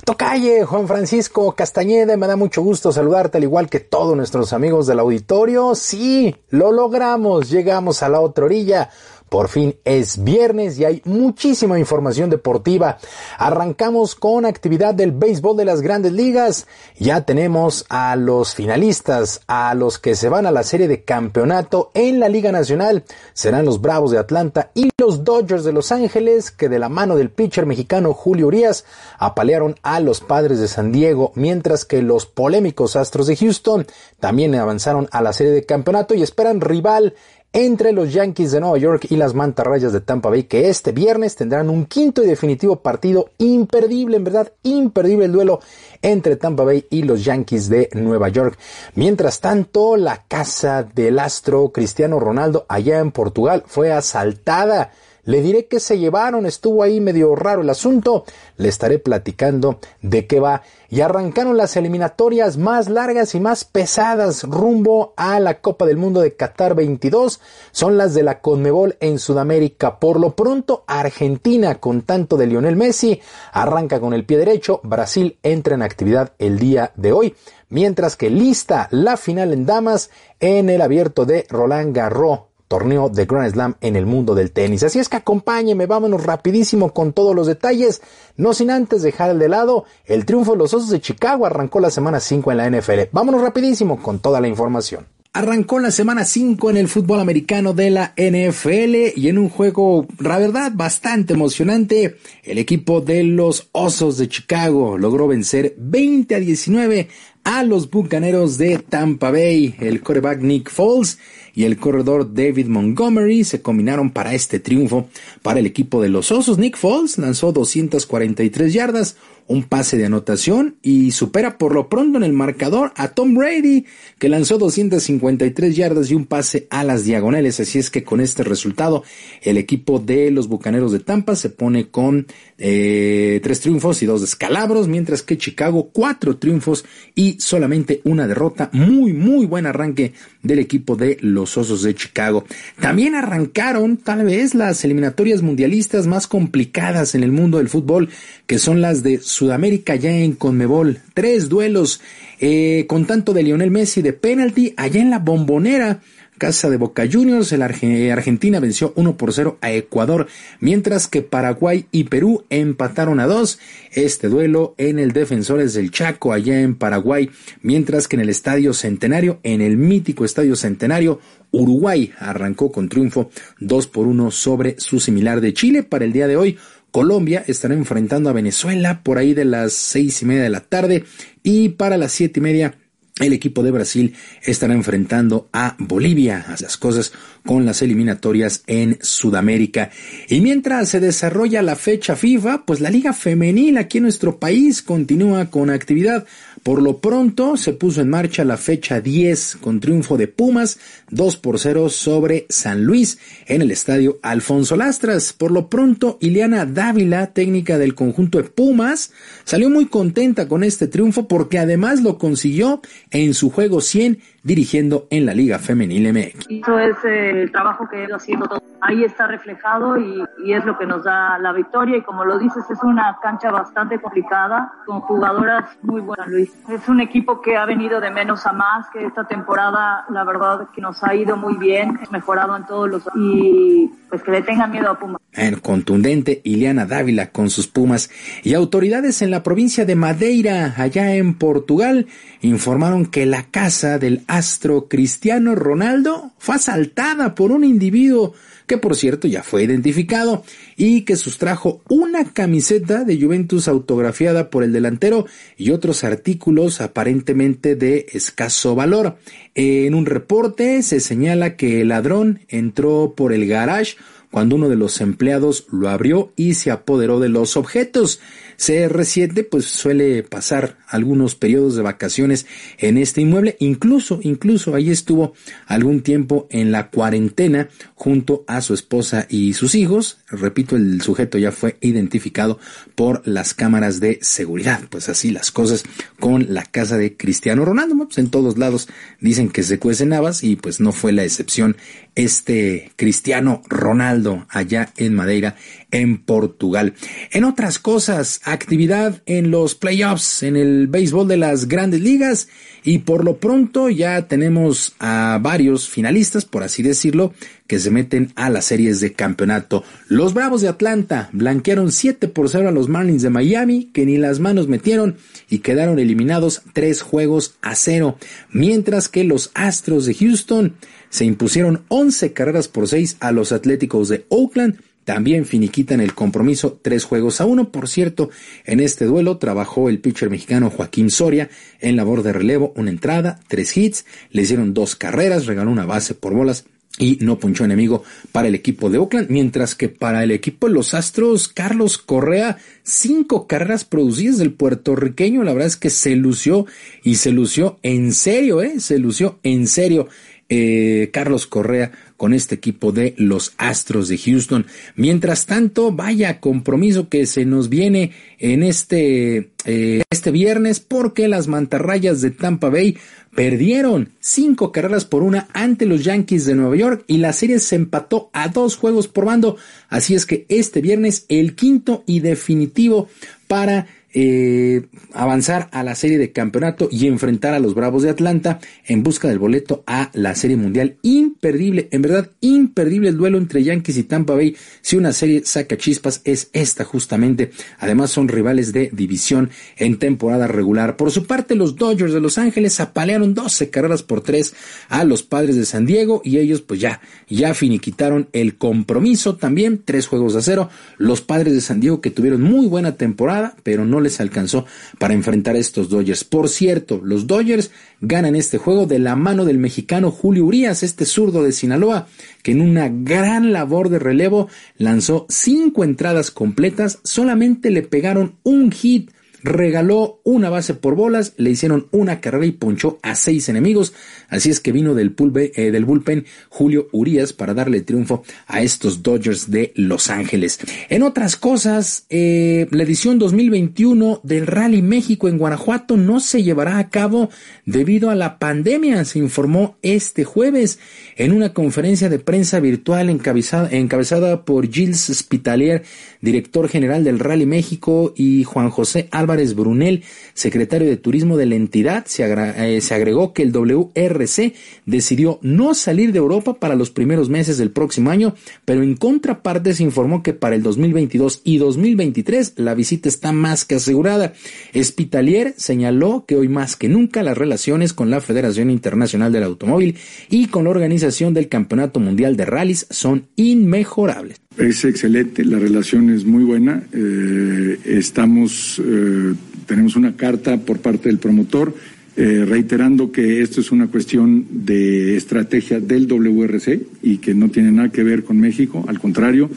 Tocalle, 0.07 0.63
Juan 0.63 0.87
Francisco 0.87 1.51
Castañeda, 1.51 2.15
me 2.15 2.27
da 2.27 2.37
mucho 2.37 2.61
gusto 2.61 2.93
saludarte 2.93 3.39
al 3.39 3.43
igual 3.43 3.69
que 3.69 3.81
todos 3.81 4.15
nuestros 4.15 4.53
amigos 4.53 4.87
del 4.87 4.99
auditorio. 4.99 5.75
Sí, 5.75 6.33
lo 6.47 6.71
logramos, 6.71 7.49
llegamos 7.49 8.01
a 8.01 8.07
la 8.07 8.21
otra 8.21 8.45
orilla. 8.45 8.89
Por 9.29 9.49
fin 9.49 9.75
es 9.83 10.23
viernes 10.23 10.79
y 10.79 10.85
hay 10.85 11.01
muchísima 11.05 11.77
información 11.77 12.29
deportiva. 12.29 12.97
Arrancamos 13.37 14.15
con 14.15 14.45
actividad 14.45 14.93
del 14.93 15.11
béisbol 15.11 15.57
de 15.57 15.65
las 15.65 15.81
grandes 15.81 16.13
ligas. 16.13 16.67
Ya 16.97 17.25
tenemos 17.25 17.85
a 17.89 18.15
los 18.15 18.55
finalistas, 18.55 19.41
a 19.47 19.73
los 19.73 19.99
que 19.99 20.15
se 20.15 20.29
van 20.29 20.45
a 20.45 20.51
la 20.51 20.63
serie 20.63 20.87
de 20.87 21.03
campeonato 21.03 21.91
en 21.93 22.19
la 22.19 22.29
Liga 22.29 22.51
Nacional. 22.51 23.03
Serán 23.33 23.65
los 23.65 23.81
Bravos 23.81 24.11
de 24.11 24.17
Atlanta 24.17 24.71
y 24.73 24.89
los 24.97 25.23
Dodgers 25.23 25.63
de 25.63 25.73
Los 25.73 25.91
Ángeles, 25.91 26.51
que 26.51 26.69
de 26.69 26.79
la 26.79 26.89
mano 26.89 27.15
del 27.15 27.29
pitcher 27.29 27.65
mexicano 27.65 28.13
Julio 28.13 28.47
Urias 28.47 28.85
apalearon 29.19 29.75
a 29.83 29.99
los 29.99 30.21
padres 30.21 30.59
de 30.59 30.67
San 30.67 30.91
Diego, 30.91 31.31
mientras 31.35 31.85
que 31.85 32.01
los 32.01 32.25
polémicos 32.25 32.95
Astros 32.95 33.27
de 33.27 33.35
Houston 33.35 33.85
también 34.19 34.55
avanzaron 34.55 35.07
a 35.11 35.21
la 35.21 35.33
serie 35.33 35.51
de 35.51 35.65
campeonato 35.65 36.13
y 36.13 36.23
esperan 36.23 36.61
rival 36.61 37.13
entre 37.57 37.91
los 37.91 38.13
Yankees 38.13 38.51
de 38.51 38.59
Nueva 38.59 38.77
York 38.77 39.07
y 39.09 39.15
las 39.15 39.33
Mantarrayas 39.33 39.91
de 39.91 39.99
Tampa 39.99 40.29
Bay, 40.29 40.43
que 40.43 40.69
este 40.69 40.91
viernes 40.91 41.35
tendrán 41.35 41.71
un 41.71 41.87
quinto 41.87 42.23
y 42.23 42.27
definitivo 42.27 42.83
partido 42.83 43.31
imperdible, 43.39 44.17
en 44.17 44.23
verdad, 44.23 44.53
imperdible 44.61 45.25
el 45.25 45.31
duelo 45.31 45.59
entre 46.03 46.35
Tampa 46.35 46.63
Bay 46.63 46.85
y 46.91 47.01
los 47.01 47.25
Yankees 47.25 47.67
de 47.67 47.89
Nueva 47.93 48.29
York. 48.29 48.59
Mientras 48.93 49.39
tanto, 49.39 49.97
la 49.97 50.23
casa 50.27 50.83
del 50.83 51.17
astro 51.17 51.69
Cristiano 51.69 52.19
Ronaldo 52.19 52.67
allá 52.69 52.99
en 52.99 53.11
Portugal 53.11 53.63
fue 53.65 53.91
asaltada 53.91 54.91
Le 55.27 55.41
diré 55.41 55.65
que 55.65 55.81
se 55.81 55.99
llevaron, 55.99 56.45
estuvo 56.45 56.83
ahí 56.83 57.01
medio 57.01 57.35
raro 57.35 57.61
el 57.61 57.69
asunto. 57.69 58.23
Le 58.55 58.69
estaré 58.69 58.97
platicando 58.97 59.81
de 60.01 60.25
qué 60.25 60.39
va. 60.39 60.61
Y 60.89 61.01
arrancaron 61.01 61.57
las 61.57 61.75
eliminatorias 61.75 62.55
más 62.55 62.87
largas 62.87 63.35
y 63.35 63.41
más 63.41 63.65
pesadas 63.65 64.43
rumbo 64.43 65.13
a 65.17 65.41
la 65.41 65.59
Copa 65.59 65.85
del 65.85 65.97
Mundo 65.97 66.21
de 66.21 66.37
Qatar 66.37 66.75
22. 66.75 67.41
Son 67.71 67.97
las 67.97 68.13
de 68.13 68.23
la 68.23 68.39
Conmebol 68.39 68.95
en 69.01 69.19
Sudamérica. 69.19 69.99
Por 69.99 70.17
lo 70.17 70.33
pronto, 70.33 70.85
Argentina, 70.87 71.75
con 71.75 72.03
tanto 72.03 72.37
de 72.37 72.47
Lionel 72.47 72.77
Messi, 72.77 73.19
arranca 73.51 73.99
con 73.99 74.13
el 74.13 74.23
pie 74.23 74.37
derecho. 74.37 74.79
Brasil 74.83 75.39
entra 75.43 75.75
en 75.75 75.81
actividad 75.81 76.35
el 76.39 76.57
día 76.57 76.93
de 76.95 77.11
hoy 77.11 77.35
mientras 77.69 78.15
que 78.15 78.29
lista 78.29 78.87
la 78.91 79.17
final 79.17 79.51
en 79.51 79.65
damas 79.65 80.09
en 80.39 80.69
el 80.69 80.81
abierto 80.81 81.25
de 81.25 81.45
Roland 81.49 81.93
Garros 81.93 82.46
torneo 82.67 83.09
de 83.09 83.25
Grand 83.25 83.51
Slam 83.51 83.75
en 83.81 83.95
el 83.95 84.05
mundo 84.05 84.35
del 84.35 84.51
tenis. 84.51 84.83
Así 84.83 84.99
es 84.99 85.09
que 85.09 85.17
acompáñeme, 85.17 85.85
vámonos 85.85 86.23
rapidísimo 86.23 86.93
con 86.93 87.13
todos 87.13 87.35
los 87.35 87.47
detalles, 87.47 88.01
no 88.35 88.53
sin 88.53 88.71
antes 88.71 89.01
dejar 89.01 89.37
de 89.37 89.49
lado 89.49 89.85
el 90.05 90.25
triunfo 90.25 90.53
de 90.53 90.59
los 90.59 90.73
Osos 90.73 90.89
de 90.89 91.01
Chicago, 91.01 91.45
arrancó 91.45 91.79
la 91.79 91.91
semana 91.91 92.19
5 92.19 92.51
en 92.51 92.57
la 92.57 92.69
NFL. 92.69 93.09
Vámonos 93.11 93.41
rapidísimo 93.41 94.01
con 94.01 94.19
toda 94.19 94.41
la 94.41 94.47
información. 94.47 95.07
Arrancó 95.33 95.77
la 95.77 95.91
semana 95.91 96.25
5 96.25 96.71
en 96.71 96.77
el 96.77 96.87
fútbol 96.87 97.19
americano 97.19 97.73
de 97.73 97.91
la 97.91 98.13
NFL 98.17 99.19
y 99.19 99.29
en 99.29 99.37
un 99.37 99.49
juego, 99.49 100.07
la 100.19 100.39
verdad, 100.39 100.71
bastante 100.73 101.33
emocionante, 101.33 102.17
el 102.43 102.57
equipo 102.57 103.01
de 103.01 103.23
los 103.23 103.69
Osos 103.71 104.17
de 104.17 104.29
Chicago 104.29 104.97
logró 104.97 105.27
vencer 105.27 105.75
20 105.77 106.33
a 106.33 106.39
19 106.39 107.09
a 107.47 107.63
los 107.63 107.89
Bucaneros 107.89 108.57
de 108.57 108.77
Tampa 108.77 109.31
Bay. 109.31 109.73
El 109.79 110.01
quarterback 110.01 110.41
Nick 110.41 110.69
Foles 110.69 111.17
y 111.55 111.63
el 111.63 111.77
corredor 111.77 112.33
David 112.33 112.67
Montgomery 112.67 113.45
se 113.45 113.61
combinaron 113.61 114.11
para 114.11 114.35
este 114.35 114.59
triunfo 114.59 115.07
para 115.41 115.59
el 115.61 115.65
equipo 115.65 116.01
de 116.01 116.09
los 116.09 116.29
Osos. 116.31 116.57
Nick 116.59 116.77
Foles 116.77 117.17
lanzó 117.17 117.53
243 117.53 118.73
yardas, 118.73 119.15
un 119.47 119.63
pase 119.63 119.97
de 119.97 120.05
anotación 120.05 120.75
y 120.83 121.11
supera 121.11 121.57
por 121.57 121.73
lo 121.73 121.89
pronto 121.89 122.17
en 122.17 122.25
el 122.25 122.33
marcador 122.33 122.91
a 122.95 123.07
Tom 123.07 123.33
Brady, 123.33 123.85
que 124.19 124.29
lanzó 124.29 124.57
253 124.57 125.75
yardas 125.75 126.11
y 126.11 126.15
un 126.15 126.25
pase 126.25 126.67
a 126.69 126.83
las 126.83 127.05
diagonales. 127.05 127.59
Así 127.59 127.79
es 127.79 127.89
que 127.89 128.03
con 128.03 128.19
este 128.19 128.43
resultado, 128.43 129.03
el 129.41 129.57
equipo 129.57 129.99
de 129.99 130.29
los 130.29 130.49
Bucaneros 130.49 130.91
de 130.91 130.99
Tampa 130.99 131.35
se 131.35 131.49
pone 131.49 131.89
con 131.89 132.27
eh, 132.57 133.39
tres 133.41 133.61
triunfos 133.61 134.03
y 134.03 134.05
dos 134.05 134.21
descalabros, 134.21 134.87
mientras 134.87 135.23
que 135.23 135.37
Chicago 135.37 135.89
cuatro 135.91 136.37
triunfos 136.37 136.85
y 137.15 137.36
solamente 137.37 138.01
una 138.03 138.27
derrota. 138.27 138.69
Muy, 138.73 139.13
muy 139.13 139.45
buen 139.45 139.65
arranque 139.65 140.13
del 140.43 140.59
equipo 140.59 140.95
de 140.95 141.17
los 141.21 141.57
Osos 141.57 141.83
de 141.83 141.95
Chicago. 141.95 142.45
También 142.79 143.15
arrancaron 143.15 143.97
tal 143.97 144.23
vez 144.23 144.55
las 144.55 144.83
eliminatorias 144.83 145.41
mundialistas 145.41 146.07
más 146.07 146.27
complicadas 146.27 147.15
en 147.15 147.23
el 147.23 147.31
mundo 147.31 147.57
del 147.57 147.69
fútbol, 147.69 148.09
que 148.45 148.59
son 148.59 148.81
las 148.81 149.03
de 149.03 149.19
Sudamérica 149.19 149.95
ya 149.95 150.11
en 150.11 150.33
Conmebol. 150.33 150.99
Tres 151.13 151.49
duelos 151.49 152.01
eh, 152.39 152.85
con 152.87 153.05
tanto 153.05 153.33
de 153.33 153.43
Lionel 153.43 153.71
Messi 153.71 154.01
de 154.01 154.13
penalti 154.13 154.73
allá 154.77 155.01
en 155.01 155.09
la 155.09 155.19
bombonera. 155.19 156.01
Casa 156.37 156.69
de 156.69 156.77
Boca 156.77 157.05
Juniors, 157.11 157.51
el 157.51 157.61
Argentina 157.63 158.59
venció 158.59 158.93
1 158.95 159.17
por 159.17 159.33
0 159.33 159.57
a 159.61 159.71
Ecuador, 159.71 160.27
mientras 160.59 161.07
que 161.07 161.21
Paraguay 161.21 161.87
y 161.91 162.05
Perú 162.05 162.45
empataron 162.49 163.19
a 163.19 163.25
2. 163.25 163.59
Este 163.91 164.29
duelo 164.29 164.75
en 164.77 164.99
el 164.99 165.13
Defensores 165.13 165.73
del 165.73 165.91
Chaco, 165.91 166.33
allá 166.33 166.61
en 166.61 166.75
Paraguay, 166.75 167.29
mientras 167.61 168.07
que 168.07 168.15
en 168.17 168.21
el 168.21 168.29
Estadio 168.29 168.73
Centenario, 168.73 169.39
en 169.43 169.61
el 169.61 169.77
mítico 169.77 170.25
Estadio 170.25 170.55
Centenario, 170.55 171.19
Uruguay 171.51 172.13
arrancó 172.19 172.71
con 172.71 172.89
triunfo 172.89 173.31
2 173.59 173.87
por 173.87 174.05
1 174.07 174.31
sobre 174.31 174.79
su 174.79 174.99
similar 174.99 175.41
de 175.41 175.53
Chile 175.53 175.83
para 175.83 176.05
el 176.05 176.13
día 176.13 176.27
de 176.27 176.37
hoy. 176.37 176.57
Colombia 176.91 177.43
estará 177.47 177.73
enfrentando 177.73 178.29
a 178.29 178.33
Venezuela 178.33 179.01
por 179.03 179.17
ahí 179.17 179.33
de 179.33 179.45
las 179.45 179.73
seis 179.73 180.21
y 180.21 180.25
media 180.25 180.43
de 180.43 180.49
la 180.49 180.61
tarde 180.61 181.03
y 181.43 181.69
para 181.69 181.97
las 181.97 182.11
siete 182.11 182.39
y 182.39 182.43
media 182.43 182.75
el 183.19 183.33
equipo 183.33 183.63
de 183.63 183.71
Brasil 183.71 184.15
estará 184.43 184.73
enfrentando 184.73 185.49
a 185.51 185.75
Bolivia, 185.79 186.45
a 186.47 186.51
las 186.61 186.77
cosas 186.77 187.13
con 187.45 187.65
las 187.65 187.81
eliminatorias 187.81 188.63
en 188.67 188.99
Sudamérica. 189.01 189.89
Y 190.27 190.41
mientras 190.41 190.89
se 190.89 190.99
desarrolla 190.99 191.61
la 191.61 191.75
fecha 191.75 192.15
FIFA, 192.15 192.65
pues 192.65 192.79
la 192.79 192.89
Liga 192.89 193.13
Femenil 193.13 193.77
aquí 193.77 193.97
en 193.97 194.03
nuestro 194.03 194.39
país 194.39 194.81
continúa 194.81 195.49
con 195.49 195.69
actividad. 195.69 196.25
Por 196.67 196.81
lo 196.81 196.97
pronto 196.97 197.55
se 197.55 197.71
puso 197.71 198.01
en 198.01 198.09
marcha 198.09 198.43
la 198.43 198.57
fecha 198.57 198.99
10 198.99 199.59
con 199.61 199.79
triunfo 199.79 200.17
de 200.17 200.27
Pumas 200.27 200.77
2 201.11 201.37
por 201.37 201.59
0 201.59 201.87
sobre 201.87 202.45
San 202.49 202.83
Luis 202.83 203.19
en 203.45 203.61
el 203.61 203.71
estadio 203.71 204.19
Alfonso 204.21 204.75
Lastras. 204.75 205.31
Por 205.31 205.51
lo 205.51 205.69
pronto, 205.69 206.17
Ileana 206.19 206.65
Dávila, 206.65 207.27
técnica 207.27 207.77
del 207.77 207.95
conjunto 207.95 208.37
de 208.37 208.49
Pumas, 208.49 209.13
salió 209.45 209.69
muy 209.69 209.85
contenta 209.85 210.49
con 210.49 210.61
este 210.61 210.89
triunfo 210.89 211.29
porque 211.29 211.57
además 211.57 212.01
lo 212.01 212.17
consiguió 212.17 212.81
en 213.11 213.33
su 213.33 213.49
juego 213.49 213.79
100 213.79 214.19
dirigiendo 214.47 215.07
en 215.09 215.25
la 215.25 215.33
Liga 215.33 215.59
Femenil 215.59 216.13
MX. 216.13 216.47
Eso 216.49 216.79
es 216.79 216.95
el 217.03 217.51
trabajo 217.51 217.85
que 217.89 217.97
he 217.97 218.05
ido 218.05 218.15
haciendo 218.15 218.47
todo. 218.47 218.61
Ahí 218.79 219.03
está 219.03 219.27
reflejado 219.27 219.97
y, 219.97 220.23
y, 220.45 220.53
es 220.53 220.63
lo 220.63 220.77
que 220.77 220.85
nos 220.85 221.03
da 221.03 221.37
la 221.39 221.51
victoria 221.51 221.97
y 221.97 222.01
como 222.01 222.23
lo 222.23 222.39
dices 222.39 222.63
es 222.69 222.81
una 222.81 223.17
cancha 223.21 223.51
bastante 223.51 223.99
complicada 223.99 224.71
con 224.85 225.01
jugadoras 225.01 225.65
muy 225.81 225.99
buenas 225.99 226.29
Luis. 226.29 226.49
Es 226.69 226.87
un 226.87 227.01
equipo 227.01 227.41
que 227.41 227.57
ha 227.57 227.65
venido 227.65 227.99
de 227.99 228.09
menos 228.09 228.45
a 228.45 228.53
más, 228.53 228.87
que 228.93 229.05
esta 229.05 229.25
temporada 229.25 230.05
la 230.09 230.23
verdad 230.23 230.69
que 230.73 230.79
nos 230.79 231.03
ha 231.03 231.13
ido 231.13 231.35
muy 231.35 231.57
bien, 231.57 231.99
mejorado 232.09 232.55
en 232.55 232.65
todos 232.65 232.89
los 232.89 233.03
y 233.15 233.91
pues 234.09 234.23
que 234.23 234.31
le 234.31 234.41
tengan 234.43 234.71
miedo 234.71 234.89
a 234.89 234.97
Pumas. 234.97 235.21
En 235.33 235.59
contundente 235.59 236.41
Ileana 236.45 236.85
Dávila 236.85 237.31
con 237.31 237.49
sus 237.49 237.67
Pumas 237.67 238.09
y 238.43 238.53
autoridades 238.53 239.21
en 239.21 239.29
la 239.29 239.43
provincia 239.43 239.85
de 239.85 239.95
Madeira, 239.95 240.73
allá 240.77 241.15
en 241.15 241.33
Portugal, 241.33 242.07
informaron 242.41 243.05
que 243.05 243.25
la 243.25 243.43
casa 243.43 243.99
del 243.99 244.23
astro 244.37 244.87
Cristiano 244.87 245.55
Ronaldo 245.55 246.31
fue 246.37 246.55
asaltada 246.55 247.35
por 247.35 247.51
un 247.51 247.63
individuo 247.63 248.33
que 248.67 248.77
por 248.77 248.95
cierto 248.95 249.27
ya 249.27 249.43
fue 249.43 249.63
identificado 249.63 250.43
y 250.75 251.01
que 251.01 251.15
sustrajo 251.15 251.81
una 251.89 252.33
camiseta 252.33 253.03
de 253.03 253.19
Juventus 253.19 253.67
autografiada 253.67 254.49
por 254.49 254.63
el 254.63 254.73
delantero 254.73 255.25
y 255.57 255.71
otros 255.71 256.03
artículos 256.03 256.81
aparentemente 256.81 257.75
de 257.75 258.07
escaso 258.11 258.75
valor. 258.75 259.17
En 259.55 259.95
un 259.95 260.05
reporte 260.05 260.83
se 260.83 260.99
señala 260.99 261.55
que 261.55 261.81
el 261.81 261.87
ladrón 261.87 262.41
entró 262.49 263.13
por 263.15 263.33
el 263.33 263.47
garage 263.47 263.95
cuando 264.31 264.55
uno 264.55 264.69
de 264.69 264.75
los 264.75 264.99
empleados 265.01 265.65
lo 265.71 265.89
abrió 265.89 266.33
y 266.35 266.55
se 266.55 266.69
apoderó 266.69 267.19
de 267.19 267.29
los 267.29 267.55
objetos. 267.57 268.19
CR7 268.57 269.47
pues 269.49 269.65
suele 269.65 270.23
pasar 270.23 270.77
algunos 270.87 271.35
periodos 271.35 271.75
de 271.75 271.83
vacaciones 271.83 272.45
en 272.77 272.97
este 272.97 273.21
inmueble, 273.21 273.55
incluso, 273.59 274.19
incluso 274.23 274.73
ahí 274.73 274.89
estuvo 274.89 275.33
algún 275.65 276.01
tiempo 276.01 276.47
en 276.49 276.71
la 276.71 276.89
cuarentena 276.89 277.69
junto 277.95 278.43
a 278.47 278.61
su 278.61 278.73
esposa 278.73 279.27
y 279.29 279.53
sus 279.53 279.75
hijos. 279.75 280.19
Repito, 280.29 280.75
el 280.75 281.01
sujeto 281.01 281.37
ya 281.37 281.51
fue 281.51 281.77
identificado 281.81 282.59
por 282.95 283.21
las 283.27 283.53
cámaras 283.53 283.99
de 283.99 284.19
seguridad. 284.21 284.81
Pues 284.89 285.09
así 285.09 285.31
las 285.31 285.51
cosas 285.51 285.83
con 286.19 286.53
la 286.53 286.63
casa 286.63 286.97
de 286.97 287.15
Cristiano 287.15 287.65
Ronaldo. 287.65 287.95
Pues 287.97 288.17
en 288.17 288.29
todos 288.29 288.57
lados 288.57 288.87
dicen 289.19 289.49
que 289.49 289.63
se 289.63 289.79
cuecen 289.79 290.13
habas 290.13 290.43
y 290.43 290.55
pues 290.55 290.79
no 290.79 290.91
fue 290.91 291.11
la 291.11 291.23
excepción 291.23 291.77
este 292.15 292.91
Cristiano 292.95 293.61
Ronaldo 293.67 294.47
allá 294.49 294.91
en 294.97 295.13
Madeira 295.13 295.55
en 295.91 296.17
Portugal. 296.17 296.95
En 297.31 297.43
otras 297.43 297.79
cosas, 297.79 298.41
actividad 298.51 299.21
en 299.25 299.51
los 299.51 299.75
playoffs, 299.75 300.41
en 300.41 300.55
el 300.55 300.87
béisbol 300.87 301.27
de 301.27 301.37
las 301.37 301.67
grandes 301.67 302.01
ligas 302.01 302.47
y 302.83 302.99
por 302.99 303.25
lo 303.25 303.37
pronto 303.37 303.89
ya 303.89 304.27
tenemos 304.27 304.95
a 304.99 305.37
varios 305.41 305.89
finalistas, 305.89 306.45
por 306.45 306.63
así 306.63 306.81
decirlo, 306.81 307.33
que 307.67 307.79
se 307.79 307.91
meten 307.91 308.31
a 308.35 308.49
las 308.49 308.65
series 308.65 309.01
de 309.01 309.11
campeonato. 309.11 309.83
Los 310.07 310.33
Bravos 310.33 310.61
de 310.61 310.69
Atlanta 310.69 311.29
blanquearon 311.33 311.91
7 311.91 312.29
por 312.29 312.47
0 312.47 312.69
a 312.69 312.71
los 312.71 312.87
Marlins 312.87 313.21
de 313.21 313.29
Miami, 313.29 313.89
que 313.91 314.05
ni 314.05 314.17
las 314.17 314.39
manos 314.39 314.69
metieron 314.69 315.17
y 315.49 315.59
quedaron 315.59 315.99
eliminados 315.99 316.61
3 316.71 317.01
juegos 317.01 317.55
a 317.61 317.75
0, 317.75 318.17
mientras 318.51 319.09
que 319.09 319.25
los 319.25 319.51
Astros 319.53 320.05
de 320.05 320.13
Houston 320.13 320.75
se 321.09 321.25
impusieron 321.25 321.83
11 321.89 322.31
carreras 322.31 322.69
por 322.69 322.87
6 322.87 323.17
a 323.19 323.33
los 323.33 323.51
Atléticos 323.51 324.07
de 324.07 324.25
Oakland 324.29 324.79
también 325.07 325.45
finiquitan 325.45 326.01
el 326.01 326.13
compromiso 326.13 326.81
tres 326.81 327.05
juegos 327.05 327.39
a 327.39 327.45
uno. 327.45 327.71
Por 327.71 327.87
cierto, 327.87 328.29
en 328.65 328.81
este 328.81 329.05
duelo 329.05 329.37
trabajó 329.37 329.87
el 329.87 329.99
pitcher 329.99 330.29
mexicano 330.29 330.69
Joaquín 330.69 331.09
Soria 331.11 331.49
en 331.79 331.95
labor 331.95 332.23
de 332.23 332.33
relevo, 332.33 332.73
una 332.75 332.89
entrada, 332.89 333.39
tres 333.47 333.77
hits, 333.77 334.05
le 334.31 334.41
hicieron 334.41 334.73
dos 334.73 334.97
carreras, 334.97 335.45
regaló 335.45 335.71
una 335.71 335.85
base 335.85 336.13
por 336.13 336.33
bolas 336.33 336.65
y 336.99 337.19
no 337.21 337.39
punchó 337.39 337.63
enemigo 337.63 338.03
para 338.33 338.49
el 338.49 338.55
equipo 338.55 338.89
de 338.89 338.97
Oakland, 338.97 339.29
mientras 339.29 339.75
que 339.75 339.87
para 339.87 340.25
el 340.25 340.31
equipo 340.31 340.67
de 340.67 340.73
los 340.73 340.93
Astros, 340.93 341.47
Carlos 341.47 341.97
Correa, 341.97 342.57
cinco 342.83 343.47
carreras 343.47 343.85
producidas 343.85 344.39
del 344.39 344.51
puertorriqueño, 344.51 345.41
la 345.45 345.53
verdad 345.53 345.67
es 345.67 345.77
que 345.77 345.89
se 345.89 346.17
lució 346.17 346.65
y 347.01 347.15
se 347.15 347.31
lució 347.31 347.79
en 347.81 348.11
serio, 348.11 348.61
eh, 348.61 348.81
se 348.81 348.99
lució 348.99 349.39
en 349.43 349.67
serio 349.67 350.09
eh, 350.49 351.09
Carlos 351.11 351.47
Correa 351.47 351.91
con 352.15 352.33
este 352.33 352.55
equipo 352.55 352.91
de 352.91 353.13
los 353.17 353.53
Astros 353.57 354.07
de 354.07 354.17
Houston. 354.17 354.65
Mientras 354.95 355.45
tanto, 355.45 355.91
vaya 355.91 356.39
compromiso 356.39 357.09
que 357.09 357.25
se 357.25 357.45
nos 357.45 357.69
viene 357.69 358.11
en 358.39 358.63
este, 358.63 359.51
eh, 359.65 360.03
este 360.09 360.31
viernes 360.31 360.79
porque 360.79 361.27
las 361.27 361.47
mantarrayas 361.47 362.21
de 362.21 362.31
Tampa 362.31 362.69
Bay 362.69 362.97
perdieron 363.35 364.09
cinco 364.19 364.71
carreras 364.71 365.05
por 365.05 365.21
una 365.21 365.47
ante 365.53 365.85
los 365.85 366.03
Yankees 366.03 366.45
de 366.45 366.55
Nueva 366.55 366.75
York 366.75 367.03
y 367.05 367.17
la 367.17 367.33
serie 367.33 367.59
se 367.59 367.75
empató 367.75 368.31
a 368.33 368.47
dos 368.47 368.77
juegos 368.77 369.07
por 369.07 369.25
bando. 369.25 369.57
Así 369.89 370.15
es 370.15 370.25
que 370.25 370.47
este 370.49 370.81
viernes 370.81 371.25
el 371.29 371.53
quinto 371.53 372.03
y 372.07 372.21
definitivo 372.21 373.09
para 373.47 373.87
eh, 374.19 374.87
avanzar 375.13 375.69
a 375.71 375.83
la 375.83 375.93
serie 375.93 376.17
de 376.17 376.31
campeonato 376.31 376.89
y 376.91 377.05
enfrentar 377.05 377.53
a 377.53 377.59
los 377.59 377.75
Bravos 377.75 378.01
de 378.01 378.09
Atlanta 378.09 378.59
en 378.87 379.03
busca 379.03 379.27
del 379.27 379.37
boleto 379.37 379.83
a 379.85 380.09
la 380.15 380.33
serie 380.33 380.57
mundial. 380.57 380.97
Imperdible, 381.03 381.87
en 381.91 382.01
verdad, 382.01 382.31
imperdible 382.41 383.09
el 383.09 383.17
duelo 383.17 383.37
entre 383.37 383.63
Yankees 383.63 383.95
y 383.95 384.03
Tampa 384.05 384.33
Bay. 384.33 384.55
Si 384.81 384.95
una 384.95 385.13
serie 385.13 385.43
saca 385.45 385.77
chispas, 385.77 386.21
es 386.23 386.49
esta 386.53 386.83
justamente. 386.83 387.51
Además, 387.77 388.09
son 388.09 388.27
rivales 388.27 388.73
de 388.73 388.89
división 388.91 389.51
en 389.75 389.99
temporada 389.99 390.47
regular. 390.47 390.97
Por 390.97 391.11
su 391.11 391.27
parte, 391.27 391.53
los 391.53 391.75
Dodgers 391.75 392.11
de 392.11 392.19
Los 392.19 392.39
Ángeles 392.39 392.79
apalearon 392.79 393.35
12 393.35 393.69
carreras 393.69 394.01
por 394.01 394.21
3 394.21 394.51
a 394.89 395.03
los 395.03 395.21
padres 395.21 395.57
de 395.57 395.65
San 395.65 395.85
Diego 395.85 396.23
y 396.23 396.39
ellos, 396.39 396.61
pues 396.61 396.79
ya, 396.79 397.01
ya 397.29 397.53
finiquitaron 397.53 398.29
el 398.33 398.57
compromiso 398.57 399.35
también, 399.35 399.83
tres 399.85 400.07
juegos 400.07 400.35
a 400.35 400.41
cero. 400.41 400.71
Los 400.97 401.21
padres 401.21 401.53
de 401.53 401.61
San 401.61 401.79
Diego 401.79 402.01
que 402.01 402.09
tuvieron 402.09 402.41
muy 402.41 402.65
buena 402.65 402.95
temporada, 402.95 403.55
pero 403.61 403.85
no 403.85 404.06
les 404.07 404.19
alcanzó 404.19 404.65
para 404.97 405.13
enfrentar 405.13 405.55
a 405.55 405.59
estos 405.59 405.89
Dodgers. 405.89 406.23
Por 406.23 406.49
cierto, 406.49 406.99
los 407.03 407.27
Dodgers 407.27 407.71
ganan 408.01 408.35
este 408.35 408.57
juego 408.57 408.85
de 408.85 408.99
la 408.99 409.15
mano 409.15 409.45
del 409.45 409.57
mexicano 409.57 410.11
Julio 410.11 410.45
Urias, 410.45 410.83
este 410.83 411.05
zurdo 411.05 411.43
de 411.43 411.51
Sinaloa, 411.51 412.07
que 412.43 412.51
en 412.51 412.61
una 412.61 412.89
gran 412.89 413.51
labor 413.53 413.89
de 413.89 413.99
relevo 413.99 414.49
lanzó 414.77 415.25
cinco 415.29 415.83
entradas 415.83 416.31
completas, 416.31 416.99
solamente 417.03 417.69
le 417.69 417.83
pegaron 417.83 418.35
un 418.43 418.71
hit 418.71 419.11
regaló 419.43 420.19
una 420.23 420.49
base 420.49 420.73
por 420.73 420.95
bolas, 420.95 421.33
le 421.37 421.51
hicieron 421.51 421.87
una 421.91 422.19
carrera 422.19 422.45
y 422.45 422.51
ponchó 422.51 422.99
a 423.01 423.15
seis 423.15 423.49
enemigos. 423.49 423.93
Así 424.29 424.49
es 424.49 424.59
que 424.59 424.71
vino 424.71 424.93
del, 424.93 425.15
eh, 425.55 425.71
del 425.71 425.85
bullpen 425.85 426.25
Julio 426.49 426.87
Urias 426.91 427.33
para 427.33 427.53
darle 427.53 427.81
triunfo 427.81 428.23
a 428.47 428.61
estos 428.61 429.03
Dodgers 429.03 429.51
de 429.51 429.71
Los 429.75 430.09
Ángeles. 430.09 430.59
En 430.89 431.03
otras 431.03 431.35
cosas, 431.35 432.05
eh, 432.09 432.67
la 432.71 432.83
edición 432.83 433.19
2021 433.19 434.21
del 434.23 434.47
Rally 434.47 434.81
México 434.81 435.27
en 435.27 435.37
Guanajuato 435.37 435.97
no 435.97 436.19
se 436.19 436.43
llevará 436.43 436.79
a 436.79 436.89
cabo 436.89 437.29
debido 437.65 438.09
a 438.09 438.15
la 438.15 438.39
pandemia, 438.39 439.05
se 439.05 439.19
informó 439.19 439.77
este 439.81 440.23
jueves 440.23 440.79
en 441.15 441.31
una 441.31 441.53
conferencia 441.53 442.09
de 442.09 442.19
prensa 442.19 442.59
virtual 442.59 443.09
encabezada, 443.09 443.69
encabezada 443.71 444.45
por 444.45 444.69
Gilles 444.69 445.11
Spitalier, 445.13 445.83
director 446.21 446.67
general 446.67 447.03
del 447.03 447.19
Rally 447.19 447.45
México, 447.45 448.13
y 448.15 448.43
Juan 448.43 448.69
José 448.69 449.07
Álvarez 449.11 449.26
Brunel, 449.55 450.03
secretario 450.33 450.87
de 450.87 450.97
Turismo 450.97 451.37
de 451.37 451.45
la 451.45 451.55
entidad. 451.55 452.05
Se, 452.05 452.23
eh, 452.23 452.81
agregó 452.91 453.33
que 453.33 453.43
el 453.43 453.51
WRC 453.51 454.53
decidió 454.85 455.39
no 455.41 455.73
salir 455.73 456.11
de 456.11 456.19
Europa 456.19 456.59
para 456.59 456.75
los 456.75 456.91
primeros 456.91 457.29
meses 457.29 457.57
del 457.57 457.71
próximo 457.71 458.09
año, 458.09 458.33
pero 458.65 458.83
en 458.83 458.95
contraparte 458.95 459.73
se 459.73 459.83
informó 459.83 460.23
que 460.23 460.33
para 460.33 460.55
el 460.55 460.63
2022 460.63 461.41
y 461.43 461.57
2023 461.57 462.53
la 462.57 462.73
visita 462.73 463.09
está 463.09 463.31
más 463.31 463.65
que 463.65 463.75
asegurada. 463.75 464.33
Spitalier 464.75 465.53
señaló 465.57 466.25
que 466.27 466.35
hoy 466.35 466.47
más 466.47 466.75
que 466.75 466.89
nunca 466.89 467.23
las 467.23 467.37
relaciones 467.37 467.93
con 467.93 468.09
la 468.09 468.21
Federación 468.21 468.69
Internacional 468.69 469.31
del 469.31 469.43
Automóvil 469.43 469.97
y 470.29 470.47
con 470.47 470.63
la 470.63 470.71
organización 470.71 471.33
del 471.33 471.49
Campeonato 471.49 471.99
Mundial 471.99 472.37
de 472.37 472.45
Rallys 472.45 472.87
son 472.89 473.27
inmejorables. 473.35 474.46
Es 474.57 474.83
excelente, 474.85 475.45
la 475.45 475.59
relación 475.59 476.09
es 476.09 476.25
muy 476.25 476.43
buena. 476.43 476.81
Eh, 476.91 477.77
estamos, 477.85 478.81
eh, 478.83 479.33
tenemos 479.67 479.95
una 479.95 480.15
carta 480.15 480.57
por 480.57 480.79
parte 480.79 481.09
del 481.09 481.19
promotor 481.19 481.75
eh, 482.15 482.43
reiterando 482.43 483.11
que 483.11 483.43
esto 483.43 483.61
es 483.61 483.71
una 483.71 483.85
cuestión 483.85 484.47
de 484.49 485.15
estrategia 485.15 485.79
del 485.79 486.07
WRC 486.07 486.81
y 487.03 487.17
que 487.17 487.35
no 487.35 487.49
tiene 487.49 487.71
nada 487.71 487.91
que 487.91 488.03
ver 488.03 488.23
con 488.23 488.39
México. 488.39 488.83
Al 488.87 488.99
contrario, 488.99 489.49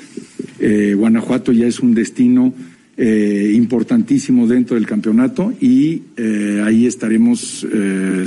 Guanajuato 0.61 1.53
ya 1.53 1.67
es 1.67 1.81
un 1.81 1.95
destino 1.95 2.53
importantísimo 2.99 4.47
dentro 4.47 4.75
del 4.77 4.87
campeonato 4.87 5.55
y 5.59 6.03
ahí 6.63 6.85
estaremos 6.87 7.67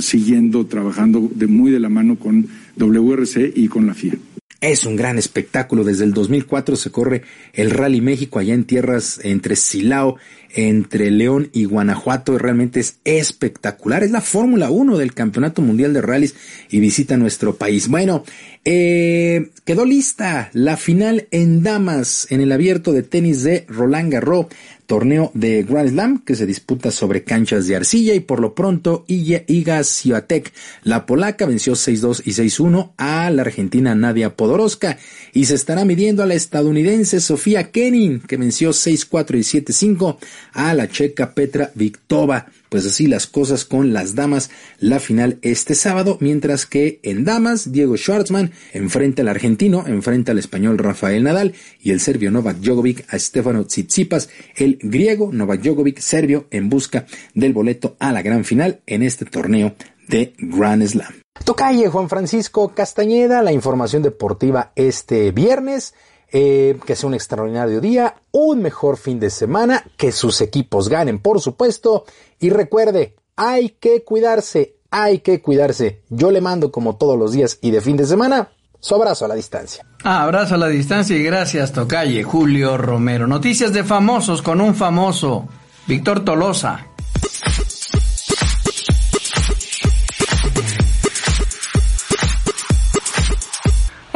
siguiendo, 0.00 0.66
trabajando 0.66 1.30
de 1.32 1.46
muy 1.46 1.70
de 1.70 1.78
la 1.78 1.88
mano 1.88 2.16
con 2.16 2.44
WRC 2.76 3.52
y 3.54 3.68
con 3.68 3.86
la 3.86 3.94
FIA. 3.94 4.18
Es 4.64 4.86
un 4.86 4.96
gran 4.96 5.18
espectáculo. 5.18 5.84
Desde 5.84 6.04
el 6.04 6.14
2004 6.14 6.76
se 6.76 6.90
corre 6.90 7.20
el 7.52 7.70
Rally 7.70 8.00
México 8.00 8.38
allá 8.38 8.54
en 8.54 8.64
tierras 8.64 9.20
entre 9.22 9.56
Silao, 9.56 10.16
entre 10.54 11.10
León 11.10 11.50
y 11.52 11.66
Guanajuato. 11.66 12.38
Realmente 12.38 12.80
es 12.80 12.96
espectacular. 13.04 14.02
Es 14.02 14.10
la 14.10 14.22
Fórmula 14.22 14.70
1 14.70 14.96
del 14.96 15.12
Campeonato 15.12 15.60
Mundial 15.60 15.92
de 15.92 16.00
Rallys 16.00 16.34
y 16.70 16.80
visita 16.80 17.18
nuestro 17.18 17.56
país. 17.56 17.88
Bueno, 17.88 18.24
eh, 18.64 19.50
quedó 19.66 19.84
lista 19.84 20.48
la 20.54 20.78
final 20.78 21.28
en 21.30 21.62
damas 21.62 22.26
en 22.30 22.40
el 22.40 22.50
abierto 22.50 22.94
de 22.94 23.02
tenis 23.02 23.42
de 23.42 23.66
Roland 23.68 24.10
Garros 24.10 24.46
torneo 24.86 25.30
de 25.34 25.62
Grand 25.62 25.90
Slam 25.90 26.24
que 26.24 26.34
se 26.34 26.46
disputa 26.46 26.90
sobre 26.90 27.24
canchas 27.24 27.66
de 27.66 27.76
arcilla 27.76 28.14
y 28.14 28.20
por 28.20 28.40
lo 28.40 28.54
pronto 28.54 29.04
Iga 29.08 29.84
Swiatek, 29.84 30.52
la 30.82 31.06
polaca, 31.06 31.46
venció 31.46 31.74
6-2 31.74 32.22
y 32.24 32.30
6-1 32.30 32.92
a 32.96 33.30
la 33.30 33.42
argentina 33.42 33.94
Nadia 33.94 34.36
Podoroska 34.36 34.98
y 35.32 35.46
se 35.46 35.54
estará 35.54 35.84
midiendo 35.84 36.22
a 36.22 36.26
la 36.26 36.34
estadounidense 36.34 37.20
Sofía 37.20 37.70
Kenin 37.70 38.20
que 38.20 38.36
venció 38.36 38.70
6-4 38.70 39.36
y 39.36 39.62
7-5 39.62 40.16
a 40.52 40.74
la 40.74 40.88
checa 40.88 41.34
Petra 41.34 41.70
Viktova. 41.74 42.46
Pues 42.74 42.86
así 42.86 43.06
las 43.06 43.28
cosas 43.28 43.64
con 43.64 43.92
las 43.92 44.16
damas, 44.16 44.50
la 44.80 44.98
final 44.98 45.38
este 45.42 45.76
sábado, 45.76 46.18
mientras 46.20 46.66
que 46.66 46.98
en 47.04 47.24
damas, 47.24 47.70
Diego 47.70 47.96
Schwartzman 47.96 48.50
enfrenta 48.72 49.22
al 49.22 49.28
argentino, 49.28 49.84
enfrenta 49.86 50.32
al 50.32 50.40
español 50.40 50.78
Rafael 50.78 51.22
Nadal 51.22 51.54
y 51.80 51.92
el 51.92 52.00
serbio 52.00 52.32
Novak 52.32 52.56
Djokovic 52.56 53.04
a 53.14 53.16
Stefano 53.16 53.64
Tsitsipas, 53.64 54.28
el 54.56 54.80
griego 54.82 55.30
Novak 55.32 55.60
Djokovic 55.60 56.00
serbio 56.00 56.48
en 56.50 56.68
busca 56.68 57.06
del 57.32 57.52
boleto 57.52 57.94
a 58.00 58.10
la 58.10 58.22
gran 58.22 58.44
final 58.44 58.80
en 58.86 59.04
este 59.04 59.24
torneo 59.24 59.76
de 60.08 60.34
Grand 60.38 60.84
Slam. 60.84 61.14
Tocalle 61.44 61.88
Juan 61.88 62.08
Francisco 62.08 62.74
Castañeda, 62.74 63.42
la 63.42 63.52
información 63.52 64.02
deportiva 64.02 64.72
este 64.74 65.30
viernes. 65.30 65.94
Eh, 66.32 66.78
que 66.84 66.96
sea 66.96 67.06
un 67.06 67.14
extraordinario 67.14 67.80
día, 67.80 68.16
un 68.32 68.60
mejor 68.60 68.96
fin 68.96 69.20
de 69.20 69.30
semana, 69.30 69.84
que 69.96 70.10
sus 70.10 70.40
equipos 70.40 70.88
ganen, 70.88 71.20
por 71.20 71.40
supuesto. 71.40 72.04
Y 72.40 72.50
recuerde, 72.50 73.14
hay 73.36 73.70
que 73.70 74.02
cuidarse, 74.02 74.76
hay 74.90 75.20
que 75.20 75.40
cuidarse. 75.40 76.02
Yo 76.08 76.30
le 76.30 76.40
mando 76.40 76.72
como 76.72 76.96
todos 76.96 77.18
los 77.18 77.32
días 77.32 77.58
y 77.60 77.70
de 77.70 77.80
fin 77.80 77.96
de 77.96 78.06
semana, 78.06 78.50
su 78.80 78.94
abrazo 78.94 79.24
a 79.24 79.28
la 79.28 79.34
distancia. 79.34 79.86
Abrazo 80.02 80.56
a 80.56 80.58
la 80.58 80.68
distancia 80.68 81.16
y 81.16 81.22
gracias, 81.22 81.72
Tocalle, 81.72 82.22
Julio 82.22 82.76
Romero. 82.76 83.26
Noticias 83.26 83.72
de 83.72 83.84
famosos 83.84 84.42
con 84.42 84.60
un 84.60 84.74
famoso, 84.74 85.48
Víctor 85.86 86.24
Tolosa. 86.24 86.93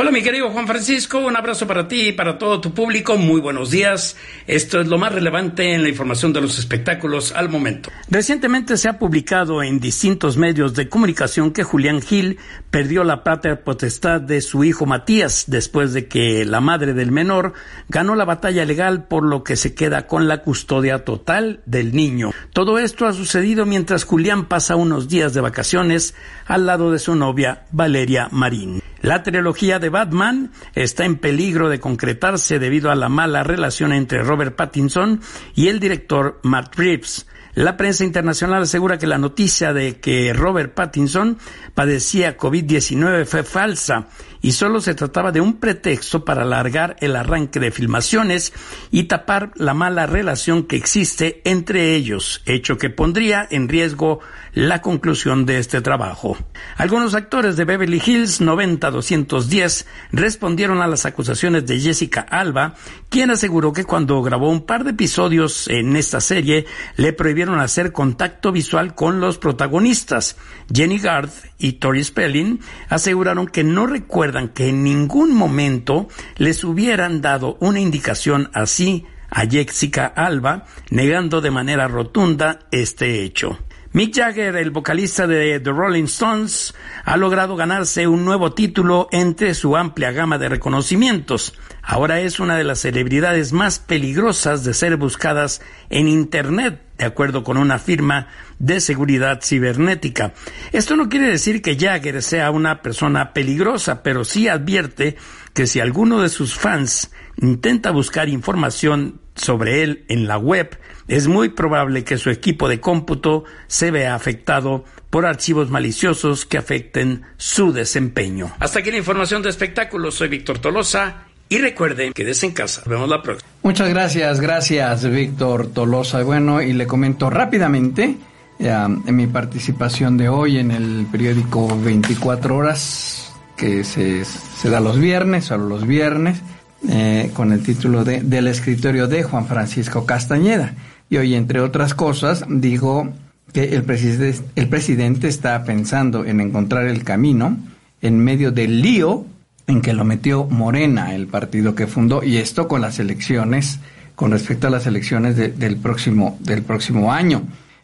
Hola 0.00 0.12
mi 0.12 0.22
querido 0.22 0.48
Juan 0.50 0.68
Francisco, 0.68 1.18
un 1.18 1.36
abrazo 1.36 1.66
para 1.66 1.88
ti 1.88 2.10
y 2.10 2.12
para 2.12 2.38
todo 2.38 2.60
tu 2.60 2.72
público. 2.72 3.16
Muy 3.16 3.40
buenos 3.40 3.72
días. 3.72 4.16
Esto 4.46 4.80
es 4.80 4.86
lo 4.86 4.96
más 4.96 5.12
relevante 5.12 5.74
en 5.74 5.82
la 5.82 5.88
información 5.88 6.32
de 6.32 6.40
los 6.40 6.56
espectáculos 6.56 7.32
al 7.32 7.48
momento. 7.48 7.90
Recientemente 8.08 8.76
se 8.76 8.88
ha 8.88 8.96
publicado 9.00 9.60
en 9.60 9.80
distintos 9.80 10.36
medios 10.36 10.74
de 10.74 10.88
comunicación 10.88 11.50
que 11.50 11.64
Julián 11.64 12.00
Gil 12.00 12.38
perdió 12.70 13.02
la 13.02 13.24
patria 13.24 13.64
potestad 13.64 14.20
de 14.20 14.40
su 14.40 14.62
hijo 14.62 14.86
Matías 14.86 15.46
después 15.48 15.92
de 15.92 16.06
que 16.06 16.44
la 16.44 16.60
madre 16.60 16.94
del 16.94 17.10
menor 17.10 17.54
ganó 17.88 18.14
la 18.14 18.24
batalla 18.24 18.64
legal 18.64 19.08
por 19.08 19.24
lo 19.24 19.42
que 19.42 19.56
se 19.56 19.74
queda 19.74 20.06
con 20.06 20.28
la 20.28 20.42
custodia 20.42 21.04
total 21.04 21.60
del 21.66 21.92
niño. 21.92 22.30
Todo 22.52 22.78
esto 22.78 23.04
ha 23.04 23.12
sucedido 23.12 23.66
mientras 23.66 24.04
Julián 24.04 24.46
pasa 24.46 24.76
unos 24.76 25.08
días 25.08 25.34
de 25.34 25.40
vacaciones 25.40 26.14
al 26.46 26.66
lado 26.66 26.92
de 26.92 27.00
su 27.00 27.16
novia 27.16 27.64
Valeria 27.72 28.28
Marín. 28.30 28.80
La 29.00 29.22
trilogía 29.22 29.78
de 29.78 29.90
Batman 29.90 30.50
está 30.74 31.04
en 31.04 31.18
peligro 31.18 31.68
de 31.68 31.78
concretarse 31.78 32.58
debido 32.58 32.90
a 32.90 32.96
la 32.96 33.08
mala 33.08 33.44
relación 33.44 33.92
entre 33.92 34.22
Robert 34.22 34.56
Pattinson 34.56 35.20
y 35.54 35.68
el 35.68 35.78
director 35.78 36.40
Matt 36.42 36.74
Reeves. 36.76 37.26
La 37.54 37.76
prensa 37.76 38.04
internacional 38.04 38.62
asegura 38.62 38.98
que 38.98 39.06
la 39.06 39.18
noticia 39.18 39.72
de 39.72 39.98
que 39.98 40.32
Robert 40.32 40.74
Pattinson 40.74 41.38
padecía 41.74 42.36
COVID-19 42.36 43.24
fue 43.24 43.42
falsa 43.42 44.08
y 44.42 44.52
solo 44.52 44.80
se 44.80 44.94
trataba 44.94 45.32
de 45.32 45.40
un 45.40 45.54
pretexto 45.54 46.24
para 46.24 46.42
alargar 46.42 46.96
el 47.00 47.16
arranque 47.16 47.60
de 47.60 47.70
filmaciones 47.70 48.52
y 48.90 49.04
tapar 49.04 49.52
la 49.56 49.74
mala 49.74 50.06
relación 50.06 50.64
que 50.64 50.76
existe 50.76 51.40
entre 51.44 51.94
ellos, 51.94 52.42
hecho 52.46 52.78
que 52.78 52.90
pondría 52.90 53.46
en 53.50 53.68
riesgo 53.68 54.20
la 54.52 54.82
conclusión 54.82 55.46
de 55.46 55.58
este 55.58 55.80
trabajo. 55.80 56.36
Algunos 56.76 57.14
actores 57.14 57.56
de 57.56 57.64
Beverly 57.64 58.02
Hills 58.04 58.40
90-210 58.40 59.86
respondieron 60.12 60.82
a 60.82 60.86
las 60.86 61.06
acusaciones 61.06 61.66
de 61.66 61.78
Jessica 61.78 62.20
Alba, 62.22 62.74
quien 63.08 63.30
aseguró 63.30 63.72
que 63.72 63.84
cuando 63.84 64.20
grabó 64.22 64.50
un 64.50 64.66
par 64.66 64.84
de 64.84 64.90
episodios 64.90 65.68
en 65.68 65.96
esta 65.96 66.20
serie 66.20 66.66
le 66.96 67.12
prohibieron 67.12 67.60
hacer 67.60 67.92
contacto 67.92 68.50
visual 68.50 68.94
con 68.94 69.20
los 69.20 69.38
protagonistas. 69.38 70.36
Jenny 70.72 70.98
Garth 70.98 71.32
y 71.58 71.74
Tori 71.74 72.02
Spelling 72.02 72.60
aseguraron 72.88 73.46
que 73.46 73.64
no 73.64 73.86
recuerdan 73.86 74.27
que 74.48 74.68
en 74.68 74.82
ningún 74.82 75.34
momento 75.34 76.08
les 76.36 76.64
hubieran 76.64 77.20
dado 77.20 77.56
una 77.60 77.80
indicación 77.80 78.50
así 78.52 79.06
a 79.30 79.46
Jessica 79.46 80.06
Alba, 80.06 80.64
negando 80.90 81.40
de 81.40 81.50
manera 81.50 81.88
rotunda 81.88 82.60
este 82.70 83.22
hecho. 83.22 83.58
Mick 83.98 84.14
Jagger, 84.14 84.54
el 84.54 84.70
vocalista 84.70 85.26
de 85.26 85.58
The 85.58 85.70
Rolling 85.70 86.04
Stones, 86.04 86.72
ha 87.04 87.16
logrado 87.16 87.56
ganarse 87.56 88.06
un 88.06 88.24
nuevo 88.24 88.52
título 88.52 89.08
entre 89.10 89.54
su 89.54 89.76
amplia 89.76 90.12
gama 90.12 90.38
de 90.38 90.48
reconocimientos. 90.48 91.58
Ahora 91.82 92.20
es 92.20 92.38
una 92.38 92.56
de 92.56 92.62
las 92.62 92.78
celebridades 92.78 93.52
más 93.52 93.80
peligrosas 93.80 94.62
de 94.62 94.72
ser 94.72 94.98
buscadas 94.98 95.62
en 95.90 96.06
Internet, 96.06 96.80
de 96.96 97.06
acuerdo 97.06 97.42
con 97.42 97.56
una 97.56 97.80
firma 97.80 98.28
de 98.60 98.78
seguridad 98.78 99.40
cibernética. 99.42 100.32
Esto 100.70 100.94
no 100.94 101.08
quiere 101.08 101.26
decir 101.26 101.60
que 101.60 101.76
Jagger 101.76 102.22
sea 102.22 102.52
una 102.52 102.82
persona 102.82 103.32
peligrosa, 103.32 104.04
pero 104.04 104.24
sí 104.24 104.46
advierte 104.46 105.16
que 105.54 105.66
si 105.66 105.80
alguno 105.80 106.22
de 106.22 106.28
sus 106.28 106.54
fans 106.54 107.10
intenta 107.36 107.90
buscar 107.90 108.28
información 108.28 109.20
sobre 109.34 109.82
él 109.82 110.04
en 110.08 110.28
la 110.28 110.38
web, 110.38 110.78
es 111.08 111.26
muy 111.26 111.48
probable 111.48 112.04
que 112.04 112.18
su 112.18 112.30
equipo 112.30 112.68
de 112.68 112.80
cómputo 112.80 113.44
se 113.66 113.90
vea 113.90 114.14
afectado 114.14 114.84
por 115.10 115.24
archivos 115.24 115.70
maliciosos 115.70 116.44
que 116.44 116.58
afecten 116.58 117.22
su 117.38 117.72
desempeño. 117.72 118.52
Hasta 118.60 118.80
aquí 118.80 118.90
la 118.90 118.98
información 118.98 119.42
de 119.42 119.48
espectáculos. 119.48 120.14
Soy 120.14 120.28
Víctor 120.28 120.58
Tolosa. 120.58 121.24
Y 121.50 121.56
recuerden, 121.58 122.12
que 122.12 122.30
en 122.30 122.52
casa. 122.52 122.82
Nos 122.82 122.90
vemos 122.90 123.08
la 123.08 123.22
próxima. 123.22 123.50
Muchas 123.62 123.88
gracias, 123.88 124.38
gracias 124.38 125.10
Víctor 125.10 125.68
Tolosa. 125.68 126.22
Bueno, 126.22 126.60
y 126.60 126.74
le 126.74 126.86
comento 126.86 127.30
rápidamente 127.30 128.16
en 128.58 129.16
mi 129.16 129.26
participación 129.28 130.18
de 130.18 130.28
hoy 130.28 130.58
en 130.58 130.72
el 130.72 131.06
periódico 131.10 131.80
24 131.80 132.54
horas, 132.54 133.32
que 133.56 133.82
se, 133.82 134.26
se 134.26 134.68
da 134.68 134.80
los 134.80 135.00
viernes, 135.00 135.46
solo 135.46 135.66
los 135.68 135.86
viernes. 135.86 136.42
Eh, 136.88 137.32
con 137.34 137.52
el 137.52 137.64
título 137.64 138.04
de 138.04 138.20
Del 138.20 138.46
escritorio 138.46 139.08
de 139.08 139.24
Juan 139.24 139.48
Francisco 139.48 140.06
Castañeda. 140.06 140.74
Y 141.10 141.16
hoy, 141.16 141.34
entre 141.34 141.60
otras 141.60 141.94
cosas, 141.94 142.44
dijo 142.48 143.08
que 143.52 143.74
el, 143.74 143.82
presidente, 143.82 144.40
el 144.56 144.68
presidente 144.68 145.28
está 145.28 145.64
pensando 145.64 146.24
en 146.24 146.40
encontrar 146.40 146.86
el 146.86 147.04
camino 147.04 147.56
en 148.02 148.18
medio 148.18 148.52
del 148.52 148.82
lío 148.82 149.24
en 149.66 149.82
que 149.82 149.92
lo 149.92 150.04
metió 150.04 150.44
Morena, 150.46 151.14
el 151.14 151.26
partido 151.26 151.74
que 151.74 151.86
fundó, 151.86 152.24
y 152.24 152.38
esto 152.38 152.68
con 152.68 152.80
las 152.80 152.98
elecciones, 152.98 153.80
con 154.14 154.30
respecto 154.30 154.66
a 154.66 154.70
las 154.70 154.86
elecciones 154.86 155.36
del, 155.36 155.76
próximo, 155.76 156.38
del 156.40 156.62
próximo 156.62 157.12
año. 157.12 157.42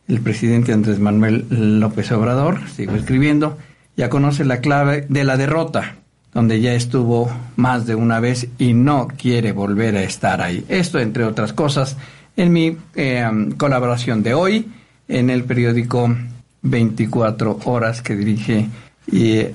El 0.09 0.21
presidente 0.21 0.73
Andrés 0.73 0.99
Manuel 0.99 1.47
López 1.51 2.11
Obrador, 2.13 2.61
sigo 2.75 2.95
escribiendo, 2.95 3.59
ya 3.97 4.09
conoce 4.09 4.45
la 4.45 4.61
clave 4.61 5.07
de 5.09 5.25
la 5.25 5.37
derrota 5.37 5.97
donde 6.33 6.61
ya 6.61 6.75
estuvo 6.75 7.31
más 7.55 7.87
de 7.87 7.95
una 7.95 8.19
vez 8.19 8.49
y 8.59 8.73
no 8.73 9.07
quiere 9.07 9.53
volver 9.53 9.97
a 9.97 10.03
estar 10.03 10.43
ahí. 10.43 10.65
Esto, 10.69 10.99
entre 10.99 11.25
otras 11.25 11.53
cosas, 11.53 11.97
en 12.37 12.53
mi 12.53 12.77
eh, 12.95 13.31
colaboración 13.57 14.23
de 14.23 14.35
hoy 14.35 14.69
en 15.09 15.31
el 15.31 15.45
periódico 15.45 16.15
24 16.63 17.61
Horas 17.65 18.03
que 18.03 18.17
dirige 18.17 18.69
y 19.07 19.37
eh, 19.37 19.53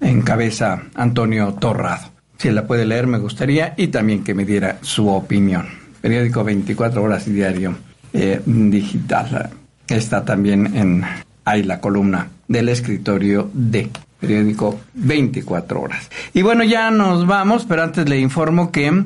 encabeza 0.00 0.82
Antonio 0.94 1.54
Torrado. 1.54 2.10
Si 2.36 2.50
la 2.50 2.66
puede 2.66 2.84
leer 2.84 3.06
me 3.06 3.18
gustaría 3.18 3.74
y 3.76 3.88
también 3.88 4.24
que 4.24 4.34
me 4.34 4.44
diera 4.44 4.78
su 4.82 5.08
opinión. 5.08 5.66
Periódico 6.00 6.44
24 6.44 7.02
Horas 7.02 7.26
y 7.28 7.32
Diario 7.32 7.74
eh, 8.12 8.40
Digital. 8.44 9.50
Está 9.86 10.24
también 10.24 10.76
en 10.76 11.04
ahí 11.44 11.62
la 11.62 11.80
columna 11.80 12.28
del 12.48 12.68
escritorio 12.68 13.50
de 13.52 13.90
periódico 14.18 14.80
24 14.94 15.80
horas. 15.80 16.10
Y 16.32 16.42
bueno, 16.42 16.64
ya 16.64 16.90
nos 16.90 17.26
vamos, 17.26 17.66
pero 17.68 17.82
antes 17.82 18.08
le 18.08 18.18
informo 18.18 18.72
que 18.72 19.04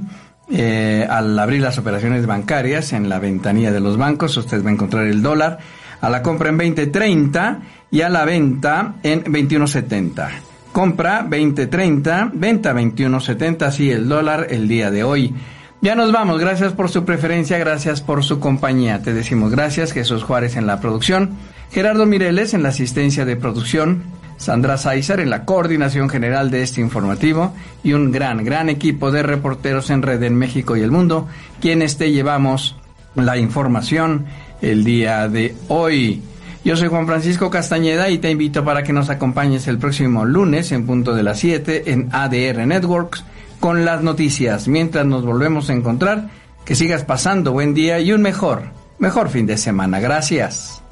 eh, 0.50 1.06
al 1.08 1.38
abrir 1.38 1.60
las 1.60 1.78
operaciones 1.78 2.26
bancarias 2.26 2.92
en 2.92 3.08
la 3.08 3.18
ventanilla 3.18 3.70
de 3.72 3.80
los 3.80 3.96
bancos, 3.96 4.36
usted 4.36 4.64
va 4.64 4.70
a 4.70 4.72
encontrar 4.72 5.06
el 5.06 5.22
dólar 5.22 5.58
a 6.00 6.08
la 6.08 6.22
compra 6.22 6.48
en 6.48 6.58
20.30 6.58 7.58
y 7.90 8.00
a 8.02 8.08
la 8.08 8.24
venta 8.24 8.94
en 9.02 9.24
21.70. 9.24 10.28
Compra 10.72 11.26
20.30, 11.26 12.30
venta 12.34 12.72
21.70, 12.72 13.62
así 13.62 13.90
el 13.90 14.08
dólar 14.08 14.46
el 14.50 14.68
día 14.68 14.90
de 14.90 15.04
hoy. 15.04 15.34
Ya 15.80 15.94
nos 15.94 16.12
vamos, 16.12 16.40
gracias 16.40 16.72
por 16.72 16.88
su 16.88 17.04
preferencia, 17.04 17.56
gracias 17.58 18.00
por 18.00 18.24
su 18.24 18.40
compañía. 18.40 19.02
Te 19.02 19.14
decimos 19.14 19.50
gracias, 19.52 19.92
Jesús 19.92 20.24
Juárez 20.24 20.56
en 20.56 20.66
la 20.66 20.80
producción, 20.80 21.36
Gerardo 21.70 22.04
Mireles 22.04 22.52
en 22.52 22.62
la 22.62 22.70
asistencia 22.70 23.24
de 23.24 23.36
producción, 23.36 24.02
Sandra 24.38 24.78
Sáizar 24.78 25.20
en 25.20 25.30
la 25.30 25.44
coordinación 25.44 26.08
general 26.08 26.50
de 26.50 26.62
este 26.62 26.80
informativo 26.80 27.52
y 27.84 27.92
un 27.92 28.10
gran, 28.10 28.44
gran 28.44 28.70
equipo 28.70 29.10
de 29.10 29.22
reporteros 29.22 29.90
en 29.90 30.02
red 30.02 30.22
en 30.22 30.36
México 30.36 30.76
y 30.76 30.80
el 30.80 30.90
mundo, 30.90 31.28
quienes 31.60 31.98
te 31.98 32.10
llevamos 32.10 32.76
la 33.14 33.36
información 33.36 34.26
el 34.62 34.84
día 34.84 35.28
de 35.28 35.54
hoy. 35.68 36.22
Yo 36.64 36.76
soy 36.76 36.88
Juan 36.88 37.06
Francisco 37.06 37.50
Castañeda 37.50 38.10
y 38.10 38.18
te 38.18 38.30
invito 38.30 38.64
para 38.64 38.82
que 38.82 38.92
nos 38.92 39.10
acompañes 39.10 39.68
el 39.68 39.78
próximo 39.78 40.24
lunes 40.24 40.72
en 40.72 40.86
punto 40.86 41.14
de 41.14 41.22
las 41.22 41.38
7 41.40 41.90
en 41.92 42.08
ADR 42.12 42.66
Networks 42.66 43.24
con 43.60 43.84
las 43.84 44.02
noticias. 44.02 44.68
Mientras 44.68 45.06
nos 45.06 45.24
volvemos 45.24 45.70
a 45.70 45.72
encontrar, 45.72 46.28
que 46.64 46.74
sigas 46.74 47.04
pasando 47.04 47.52
buen 47.52 47.74
día 47.74 47.98
y 48.00 48.12
un 48.12 48.22
mejor, 48.22 48.64
mejor 48.98 49.30
fin 49.30 49.46
de 49.46 49.56
semana. 49.56 50.00
Gracias. 50.00 50.82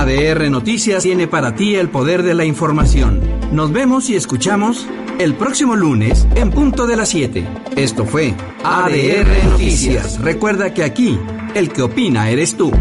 ADR 0.00 0.50
Noticias 0.50 1.02
tiene 1.02 1.28
para 1.28 1.54
ti 1.54 1.74
el 1.74 1.90
poder 1.90 2.22
de 2.22 2.32
la 2.32 2.46
información. 2.46 3.20
Nos 3.52 3.70
vemos 3.70 4.08
y 4.08 4.16
escuchamos 4.16 4.86
el 5.18 5.34
próximo 5.34 5.76
lunes 5.76 6.26
en 6.36 6.50
punto 6.50 6.86
de 6.86 6.96
las 6.96 7.10
7. 7.10 7.46
Esto 7.76 8.06
fue 8.06 8.34
ADR 8.64 9.44
Noticias. 9.50 10.18
Recuerda 10.18 10.72
que 10.72 10.84
aquí, 10.84 11.18
el 11.54 11.70
que 11.70 11.82
opina 11.82 12.30
eres 12.30 12.56
tú. 12.56 12.72